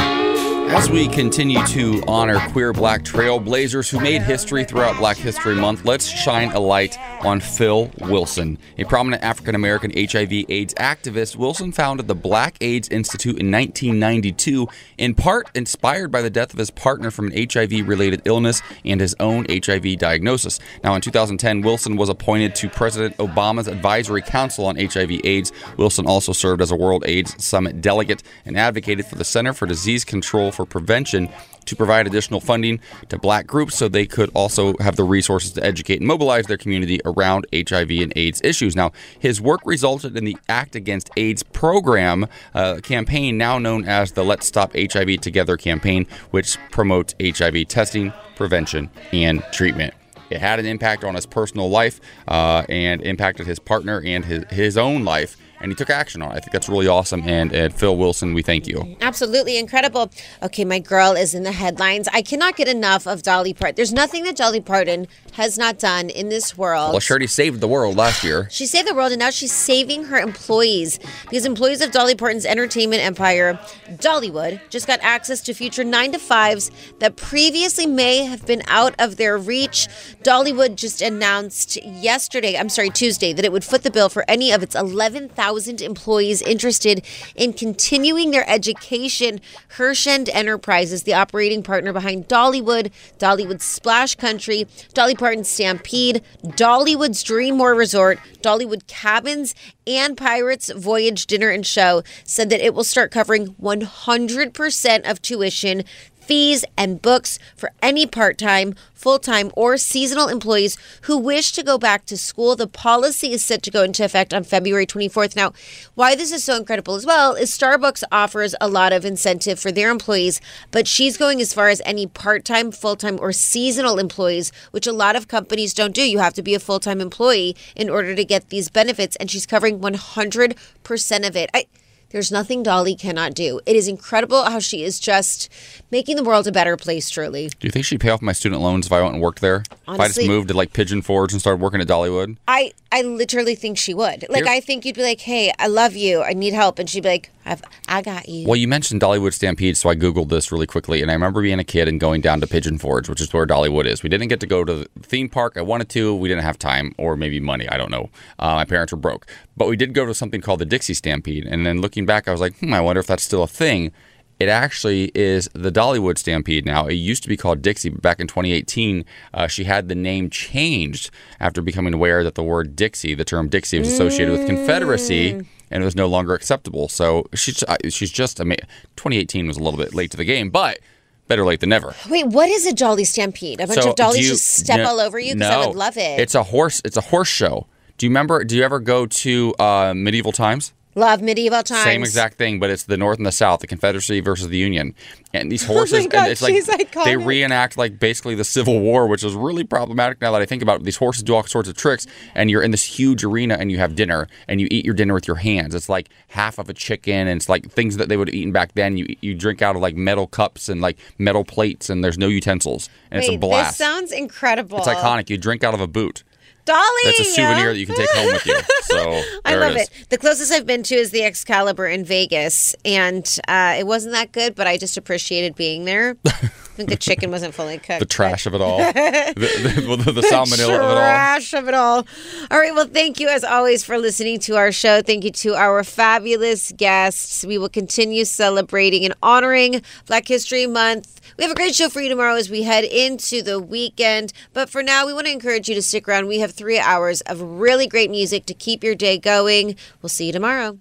As 0.76 0.90
we 0.90 1.08
continue 1.08 1.64
to 1.68 2.04
honor 2.08 2.40
queer 2.50 2.74
black 2.74 3.04
trailblazers 3.04 3.92
who 3.92 4.00
made 4.00 4.24
history 4.24 4.66
throughout 4.66 4.98
Black 4.98 5.18
History 5.18 5.54
Month, 5.54 5.86
let's 5.86 6.08
shine 6.08 6.52
a 6.52 6.60
light 6.60 6.98
on 7.24 7.40
Phil 7.40 7.92
Wilson. 8.00 8.58
A 8.80 8.84
prominent 8.84 9.24
African 9.24 9.54
American 9.54 9.92
HIV 9.96 10.46
AIDS 10.50 10.74
activist, 10.74 11.36
Wilson 11.36 11.72
founded 11.72 12.08
the 12.08 12.16
Black 12.16 12.58
AIDS 12.60 12.90
Institute 12.90 13.40
in 13.40 13.52
1992, 13.52 14.68
in 14.98 15.14
part 15.14 15.48
inspired 15.54 16.12
by 16.12 16.24
the 16.24 16.30
death 16.32 16.54
of 16.54 16.60
his 16.60 16.72
partner 16.72 17.12
from 17.12 17.28
an 17.28 17.48
HIV 17.54 17.88
related 17.88 18.24
illness 18.26 18.64
and 18.84 19.00
his 19.00 19.16
own 19.20 19.46
HIV 19.50 20.00
diagnosis. 20.00 20.60
Now, 20.84 20.96
in 20.96 21.02
2010, 21.02 21.62
Wilson 21.62 21.98
was 21.98 22.10
appointed 22.10 22.56
to 22.56 22.68
President 22.68 23.16
Obama's 23.18 23.68
Advisory 23.68 24.24
Council 24.24 24.66
on 24.66 24.76
HIV 24.76 25.22
AIDS. 25.24 25.52
Wilson 25.78 26.08
also 26.08 26.34
served 26.34 26.64
as 26.64 26.72
a 26.72 26.76
World 26.76 27.04
AIDS 27.08 27.42
Summit 27.44 27.80
delegate 27.80 28.24
and 28.46 28.58
advocated 28.58 29.06
for 29.06 29.16
the 29.16 29.24
Center 29.24 29.54
for 29.54 29.68
Disease 29.68 30.04
Control 30.04 30.52
for 30.52 30.63
Prevention 30.66 31.30
to 31.66 31.76
provide 31.76 32.08
additional 32.08 32.40
funding 32.40 32.80
to 33.10 33.18
black 33.18 33.48
groups 33.48 33.76
so 33.76 33.88
they 33.88 34.06
could 34.06 34.30
also 34.34 34.76
have 34.80 34.96
the 34.96 35.04
resources 35.04 35.52
to 35.54 35.64
educate 35.64 36.00
and 36.00 36.08
mobilize 36.08 36.46
their 36.48 36.58
community 36.58 37.00
around 37.06 37.46
HIV 37.54 37.90
and 37.90 38.14
AIDS 38.16 38.42
issues. 38.44 38.76
Now, 38.76 38.92
his 39.20 39.40
work 39.40 39.62
resulted 39.66 40.18
in 40.18 40.26
the 40.26 40.38
Act 40.50 40.76
Against 40.76 41.10
AIDS 41.18 41.44
program 41.44 42.28
uh, 42.54 42.80
campaign, 42.84 43.38
now 43.38 43.58
known 43.58 43.86
as 43.86 44.12
the 44.12 44.24
Let's 44.24 44.46
Stop 44.46 44.76
HIV 44.76 45.22
Together 45.22 45.58
campaign, 45.58 46.08
which 46.32 46.58
promotes 46.72 47.16
HIV 47.22 47.68
testing, 47.68 48.14
prevention, 48.36 48.90
and 49.12 49.44
treatment. 49.52 49.94
It 50.30 50.40
had 50.40 50.60
an 50.60 50.66
impact 50.66 51.04
on 51.04 51.16
his 51.16 51.26
personal 51.26 51.70
life 51.70 52.02
uh, 52.28 52.64
and 52.68 53.02
impacted 53.04 53.46
his 53.46 53.60
partner 53.60 54.02
and 54.04 54.26
his, 54.26 54.44
his 54.50 54.78
own 54.78 55.06
life 55.06 55.38
and 55.64 55.72
he 55.72 55.76
took 55.76 55.90
action 55.90 56.22
on 56.22 56.34
it. 56.34 56.36
I 56.36 56.40
think 56.42 56.52
that's 56.52 56.68
really 56.68 56.88
awesome. 56.88 57.24
And, 57.26 57.54
and 57.54 57.74
Phil 57.74 57.96
Wilson, 57.96 58.34
we 58.34 58.42
thank 58.42 58.68
you. 58.68 58.98
Absolutely 59.00 59.58
incredible. 59.58 60.12
Okay, 60.44 60.66
my 60.66 60.80
girl 60.80 61.14
is 61.14 61.34
in 61.34 61.44
the 61.44 61.54
headlines. 61.54 62.10
I 62.12 62.22
cannot 62.22 62.58
get 62.58 62.68
enough 62.68 63.08
of 63.08 63.24
Dolly 63.24 63.54
Parton. 63.54 63.76
There's 63.76 63.94
nothing 63.94 64.26
that 64.26 64.36
Dolly 64.36 64.60
Parton 64.60 65.08
has 65.34 65.58
not 65.58 65.80
done 65.80 66.10
in 66.10 66.30
this 66.30 66.58
world. 66.58 66.92
Well, 66.92 67.00
Shirley 67.00 67.28
saved 67.28 67.60
the 67.60 67.68
world 67.68 67.96
last 67.98 68.24
year. 68.24 68.50
She 68.64 68.68
saved 68.68 68.88
the 68.88 68.94
world 68.94 69.12
and 69.12 69.20
now 69.20 69.32
she's 69.32 69.52
saving 69.52 70.06
her 70.06 70.18
employees 70.18 71.00
because 71.24 71.46
employees 71.46 71.82
of 71.82 71.92
Dolly 71.92 72.16
Parton's 72.16 72.46
entertainment 72.46 73.02
empire, 73.02 73.60
Dollywood, 73.90 74.62
just 74.70 74.86
got 74.86 75.00
access 75.02 75.42
to 75.42 75.54
future 75.54 75.84
nine 75.84 76.12
to 76.12 76.20
fives 76.20 76.70
that 77.00 77.16
previously 77.16 77.88
may 77.88 78.26
have 78.26 78.46
been 78.46 78.62
out 78.68 78.94
of 79.00 79.18
their 79.18 79.38
reach. 79.38 79.88
Dollywood 80.24 80.76
just 80.76 81.02
announced 81.02 81.84
yesterday, 81.84 82.58
I'm 82.58 82.70
sorry, 82.70 82.90
Tuesday, 82.90 83.34
that 83.34 83.44
it 83.44 83.52
would 83.52 83.64
foot 83.64 83.84
the 83.84 83.92
bill 83.92 84.08
for 84.08 84.24
any 84.28 84.52
of 84.52 84.62
its 84.62 84.76
11,000 84.76 85.82
employees 85.82 86.42
interested 86.42 87.04
in 87.36 87.54
continuing 87.54 88.32
their 88.32 88.48
education. 88.48 89.42
Herschend 89.70 90.30
Enterprises, 90.30 91.04
the 91.04 91.16
operating 91.16 91.64
partner 91.64 91.92
behind 91.92 92.28
Dollywood, 92.28 92.92
Dollywood 93.18 93.62
Splash 93.62 94.16
Country, 94.16 94.68
Dolly 94.94 95.16
Parton 95.24 95.46
Stampede, 95.46 96.22
Dollywood's 96.44 97.24
Dream 97.24 97.58
War 97.58 97.74
Resort, 97.74 98.20
Dollywood 98.42 98.88
Cabins, 98.88 99.56
and 99.88 100.18
Pirates 100.18 100.70
Voyage 100.70 101.28
Dinner 101.28 101.50
and 101.50 101.66
Show 101.66 102.04
said 102.26 102.50
that 102.50 102.60
it 102.60 102.74
will 102.74 102.84
start 102.84 103.10
covering 103.10 103.54
100% 103.54 105.10
of 105.10 105.22
tuition 105.22 105.86
fees, 106.26 106.64
and 106.78 107.02
books 107.02 107.38
for 107.56 107.72
any 107.82 108.06
part 108.06 108.38
time, 108.38 108.76
full 108.94 109.20
time, 109.20 109.52
or 109.56 109.78
seasonal 109.78 110.30
employees 110.30 110.78
who 111.04 111.18
wish 111.18 111.52
to 111.52 111.64
go 111.64 111.78
back 111.78 112.06
to 112.06 112.18
school. 112.18 112.56
The 112.56 112.68
policy 112.68 113.32
is 113.34 113.44
set 113.44 113.62
to 113.64 113.72
go 113.72 113.84
into 113.84 114.06
effect 114.06 114.34
on 114.34 114.44
February 114.44 114.86
24th. 114.86 115.36
Now, 115.36 115.52
why 115.96 116.16
this 116.16 116.32
is 116.32 116.44
so 116.44 116.56
incredible 116.56 116.96
as 116.96 117.06
well 117.06 117.34
is 117.34 117.52
Starbucks 117.52 118.04
offers 118.12 118.56
a 118.62 118.68
lot 118.68 118.94
of 118.94 119.06
incentive 119.06 119.60
for 119.60 119.72
their 119.72 119.92
employees, 119.92 120.40
but 120.72 120.88
she's 120.88 121.18
going 121.18 121.42
as 121.42 121.54
far 121.54 121.70
as 121.70 121.82
any 121.86 122.08
part 122.08 122.46
time, 122.46 122.72
full 122.72 122.96
time, 122.96 123.20
or 123.20 123.34
seasonal 123.34 124.00
employees, 124.00 124.52
which 124.72 124.88
a 124.88 124.94
lot 124.94 125.16
of 125.16 125.28
companies 125.28 125.74
don't 125.74 125.94
do. 125.94 126.10
You 126.10 126.20
have 126.20 126.34
to 126.36 126.44
be 126.44 126.56
a 126.56 126.60
full 126.60 126.80
time 126.80 127.02
employee 127.02 127.56
in 127.76 127.90
order 127.90 128.16
to 128.16 128.24
get 128.24 128.50
these 128.50 128.70
benefits, 128.70 129.16
and 129.18 129.30
she's 129.30 129.46
covering 129.46 129.80
100% 129.80 131.28
of 131.28 131.36
it. 131.36 131.50
I, 131.54 131.66
there's 132.14 132.32
nothing 132.32 132.64
Dolly 132.64 132.96
cannot 132.96 133.34
do. 133.34 133.60
It 133.66 133.76
is 133.76 133.88
incredible 133.88 134.44
how 134.44 134.60
she 134.60 134.84
is 134.84 135.00
just 135.00 135.50
making 135.92 136.16
the 136.16 136.24
world 136.24 136.48
a 136.48 136.52
better 136.52 136.78
place, 136.78 137.10
truly. 137.10 137.50
Do 137.50 137.68
you 137.68 137.72
think 137.72 137.86
she'd 137.86 138.00
pay 138.00 138.10
off 138.10 138.22
my 138.22 138.32
student 138.32 138.62
loans 138.62 138.86
if 138.86 138.92
I 138.92 139.02
went 139.02 139.16
and 139.16 139.22
worked 139.22 139.42
there? 139.42 139.64
Honestly, 139.88 139.94
if 139.96 140.00
I 140.00 140.08
just 140.08 140.28
moved 140.28 140.48
to 140.50 140.54
like 140.54 140.74
Pigeon 140.74 141.02
Forge 141.02 141.34
and 141.34 141.42
started 141.42 141.60
working 141.60 141.82
at 141.82 141.88
Dollywood? 141.88 142.38
I, 142.48 142.72
I 142.92 143.02
literally 143.02 143.56
think 143.56 143.78
she 143.80 143.94
would. 143.96 144.26
Like, 144.30 144.46
Here- 144.46 144.54
I 144.54 144.60
think 144.60 144.86
you'd 144.86 144.96
be 144.96 145.02
like, 145.04 145.22
hey, 145.22 145.52
I 145.58 145.68
love 145.68 145.96
you. 145.96 146.22
I 146.22 146.34
need 146.34 146.54
help. 146.54 146.78
And 146.78 146.88
she'd 146.88 147.02
be 147.02 147.10
like, 147.10 147.32
I've, 147.46 147.62
I 147.90 148.02
got 148.02 148.30
you. 148.30 148.48
Well, 148.48 148.56
you 148.56 148.68
mentioned 148.68 149.02
Dollywood 149.02 149.34
Stampede, 149.34 149.76
so 149.76 149.90
I 149.90 149.96
Googled 149.96 150.30
this 150.30 150.52
really 150.52 150.68
quickly. 150.68 151.02
And 151.02 151.10
I 151.12 151.14
remember 151.16 151.42
being 151.42 151.60
a 151.60 151.64
kid 151.64 151.88
and 151.88 152.00
going 152.00 152.22
down 152.22 152.40
to 152.42 152.48
Pigeon 152.48 152.78
Forge, 152.78 153.10
which 153.10 153.20
is 153.20 153.34
where 153.34 153.46
Dollywood 153.46 153.86
is. 153.86 154.04
We 154.04 154.10
didn't 154.10 154.28
get 154.28 154.40
to 154.42 154.48
go 154.48 154.64
to 154.64 154.76
the 154.76 154.90
theme 155.02 155.28
park. 155.30 155.58
I 155.58 155.62
wanted 155.62 155.90
to. 155.90 156.16
We 156.16 156.30
didn't 156.30 156.44
have 156.44 156.58
time 156.60 156.94
or 156.98 157.18
maybe 157.18 157.40
money. 157.40 157.68
I 157.68 157.78
don't 157.78 157.92
know. 157.92 158.10
Uh, 158.40 158.56
my 158.56 158.66
parents 158.66 158.94
were 158.94 159.00
broke. 159.00 159.26
But 159.56 159.68
we 159.68 159.76
did 159.78 159.94
go 159.94 160.06
to 160.06 160.14
something 160.14 160.42
called 160.42 160.60
the 160.60 160.66
Dixie 160.66 160.94
Stampede. 160.96 161.46
And 161.46 161.66
then 161.66 161.80
looking 161.82 162.06
back, 162.06 162.28
I 162.28 162.32
was 162.32 162.42
like, 162.42 162.58
hmm, 162.60 162.74
I 162.74 162.82
wonder 162.82 163.00
if 163.00 163.08
that's 163.08 163.24
still 163.24 163.44
a 163.44 163.48
thing. 163.48 163.92
It 164.40 164.50
actually 164.50 165.12
is 165.14 165.48
the 165.54 165.72
Dollywood 165.72 166.18
Stampede 166.18 166.66
now. 166.66 166.88
It 166.88 166.96
used 166.96 167.22
to 167.24 167.30
be 167.30 167.38
called 167.38 167.62
Dixie, 167.62 167.90
but 167.90 168.02
back 168.02 168.20
in 168.20 168.26
2018, 168.28 169.06
uh, 169.34 169.48
she 169.48 169.66
had 169.66 169.90
the 169.90 169.96
name 169.96 170.30
changed 170.32 171.12
after 171.40 171.62
becoming 171.62 171.94
aware 171.94 172.24
that 172.24 172.34
the 172.36 172.44
word 172.44 172.76
Dixie, 172.76 173.14
the 173.14 173.24
term 173.24 173.48
Dixie, 173.48 173.78
was 173.80 173.94
associated 173.94 174.32
with 174.38 174.48
Confederacy 174.48 175.46
and 175.72 175.82
it 175.82 175.86
was 175.86 175.96
no 175.96 176.08
longer 176.08 176.34
acceptable. 176.34 176.90
So 176.90 177.26
she's 177.36 177.64
uh, 177.64 177.78
she's 177.90 178.12
just 178.12 178.42
ama- 178.42 178.58
2018 178.96 179.48
was 179.48 179.58
a 179.58 179.64
little 179.64 179.78
bit 179.80 179.94
late 179.94 180.10
to 180.12 180.18
the 180.18 180.26
game, 180.26 180.50
but 180.50 180.80
better 181.28 181.46
late 181.46 181.60
than 181.62 181.70
never. 181.70 181.96
Wait, 182.10 182.26
what 182.28 182.50
is 182.50 182.66
a 182.66 182.74
Dolly 182.74 183.04
Stampede? 183.06 183.62
A 183.62 183.68
bunch 183.68 183.82
So 183.82 183.92
of 183.92 183.96
dollies 183.96 184.26
you- 184.26 184.32
just 184.34 184.46
step 184.48 184.78
no- 184.80 184.90
all 184.90 185.00
over 185.00 185.20
you? 185.20 185.36
Because 185.36 185.50
I 185.50 185.68
would 185.68 185.76
love 185.76 185.96
it. 185.98 186.20
It's 186.20 186.36
a 186.36 186.44
horse. 186.44 186.82
It's 186.84 186.98
a 186.98 187.02
horse 187.02 187.30
show. 187.30 187.68
Do 187.98 188.06
you 188.06 188.10
remember? 188.10 188.44
Do 188.44 188.56
you 188.56 188.64
ever 188.64 188.80
go 188.80 189.06
to 189.06 189.54
uh, 189.60 189.94
medieval 189.96 190.32
times? 190.32 190.74
love 190.96 191.22
medieval 191.22 191.64
times. 191.64 191.84
Same 191.84 192.02
exact 192.02 192.38
thing, 192.38 192.60
but 192.60 192.70
it's 192.70 192.84
the 192.84 192.98
North 192.98 193.18
and 193.18 193.26
the 193.26 193.32
South, 193.32 193.62
the 193.62 193.68
Confederacy 193.68 194.20
versus 194.20 194.48
the 194.50 194.58
Union, 194.58 194.96
and 195.34 195.52
these 195.52 195.66
horses. 195.66 195.74
Oh 195.94 195.96
my 195.96 196.02
horses. 196.02 196.08
God, 196.08 196.24
and 196.24 196.32
it's 196.32 196.42
like 196.42 196.54
she's 196.54 197.06
they 197.06 197.18
reenact 197.18 197.78
like 197.78 198.00
basically 198.00 198.36
the 198.36 198.44
Civil 198.44 198.80
War, 198.80 199.08
which 199.08 199.24
is 199.24 199.36
really 199.36 199.64
problematic 199.64 200.22
now 200.22 200.32
that 200.32 200.42
I 200.42 200.46
think 200.46 200.62
about 200.62 200.82
it. 200.82 200.84
These 200.84 200.98
horses 200.98 201.24
do 201.24 201.36
all 201.36 201.44
sorts 201.44 201.68
of 201.70 201.76
tricks, 201.76 202.08
and 202.36 202.50
you're 202.50 202.64
in 202.64 202.72
this 202.72 202.84
huge 202.84 203.24
arena 203.24 203.56
and 203.56 203.72
you 203.72 203.78
have 203.78 203.96
dinner, 203.96 204.28
and 204.48 204.62
you 204.62 204.68
eat 204.72 204.86
your 204.86 204.94
dinner 204.94 205.14
with 205.14 205.28
your 205.28 205.38
hands. 205.38 205.76
It's 205.76 205.90
like 205.90 206.10
half 206.30 206.58
of 206.58 206.70
a 206.70 206.74
chicken, 206.74 207.28
and 207.28 207.38
it's 207.38 207.50
like 207.50 207.70
things 207.70 207.98
that 207.98 208.10
they 208.10 208.18
would 208.18 208.28
have 208.28 208.36
eaten 208.36 208.52
back 208.52 208.74
then. 208.74 208.98
You 208.98 209.16
you 209.22 209.36
drink 209.36 209.62
out 209.62 209.76
of 209.76 209.82
like 209.82 209.96
metal 209.96 210.28
cups 210.28 210.70
and 210.70 210.82
like 210.82 210.98
metal 211.18 211.44
plates, 211.44 211.90
and 211.90 212.04
there's 212.04 212.18
no 212.18 212.28
utensils, 212.28 212.90
and 213.12 213.20
Wait, 213.20 213.28
it's 213.28 213.36
a 213.36 213.40
blast. 213.40 213.72
this 213.72 213.78
sounds 213.78 214.12
incredible. 214.12 214.78
It's 214.80 214.88
iconic. 214.88 215.30
You 215.30 215.38
drink 215.38 215.64
out 215.64 215.74
of 215.74 215.82
a 215.82 215.88
boot. 215.88 216.24
Dolly! 216.66 217.02
That's 217.06 217.20
a 217.20 217.24
souvenir 217.26 217.74
that 217.74 217.80
you 217.80 217.86
can 217.86 217.96
take 217.96 218.10
home 218.12 218.34
with 218.34 218.46
you. 218.46 218.60
So 218.84 219.22
I 219.46 219.56
love 219.56 219.76
it 219.76 219.84
it. 219.84 220.10
The 220.10 220.18
closest 220.18 220.52
I've 220.52 220.66
been 220.66 220.84
to 220.84 220.96
is 220.96 221.12
the 221.12 221.24
Excalibur 221.24 221.88
in 221.88 222.04
Vegas, 222.04 222.76
and 222.84 223.26
uh, 223.48 223.76
it 223.78 223.86
wasn't 223.86 224.14
that 224.14 224.32
good, 224.32 224.56
but 224.56 224.68
I 224.68 224.78
just 224.78 224.98
appreciated 224.98 225.56
being 225.56 225.86
there. 225.86 226.18
I 226.74 226.76
think 226.76 226.90
the 226.90 226.96
chicken 226.96 227.30
wasn't 227.30 227.54
fully 227.54 227.78
cooked. 227.78 228.00
The 228.00 228.06
trash 228.08 228.48
of 228.48 228.56
it 228.56 228.62
all. 228.62 228.78
the, 228.80 229.34
the, 229.36 229.96
the, 230.06 230.12
the 230.12 230.22
salmonella 230.22 230.70
of 230.70 230.70
it 230.70 230.82
all. 230.82 230.90
The 230.90 230.96
trash 230.96 231.54
of 231.54 231.68
it 231.68 231.76
all. 231.76 232.08
All 232.50 232.60
right. 232.60 232.74
Well, 232.74 232.88
thank 232.88 233.20
you 233.20 233.30
as 233.30 233.44
always 233.44 233.84
for 233.84 234.00
listening 234.00 234.40
to 234.40 234.58
our 234.58 234.72
show. 234.72 235.04
Thank 235.04 235.24
you 235.24 235.30
to 235.32 235.54
our 235.54 235.84
fabulous 235.84 236.72
guests. 236.72 237.46
We 237.46 237.60
will 237.60 237.70
continue 237.70 238.26
celebrating 238.26 239.06
and 239.06 239.14
honoring 239.22 239.84
Black 240.08 240.28
History 240.28 240.66
Month. 240.66 241.22
We 241.38 241.44
have 241.44 241.52
a 241.52 241.56
great 241.56 241.76
show 241.76 241.90
for 241.90 242.02
you 242.02 242.10
tomorrow 242.10 242.34
as 242.34 242.50
we 242.50 242.64
head 242.64 242.86
into 242.86 243.44
the 243.44 243.60
weekend. 243.60 244.34
But 244.54 244.68
for 244.68 244.82
now, 244.82 245.06
we 245.06 245.14
want 245.14 245.28
to 245.28 245.32
encourage 245.32 245.70
you 245.70 245.76
to 245.76 245.82
stick 245.84 246.08
around. 246.08 246.26
We 246.26 246.40
have 246.40 246.54
three 246.54 246.80
hours 246.80 247.22
of 247.22 247.40
really 247.40 247.86
great 247.86 248.10
music 248.10 248.48
to 248.48 248.56
keep 248.56 248.84
your 248.84 248.96
day 248.96 249.20
going. 249.20 249.76
We'll 250.02 250.10
see 250.10 250.26
you 250.26 250.34
tomorrow. 250.34 250.80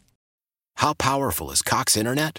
How 0.76 0.94
powerful 0.94 1.50
is 1.50 1.60
Cox 1.60 1.98
Internet? 1.98 2.38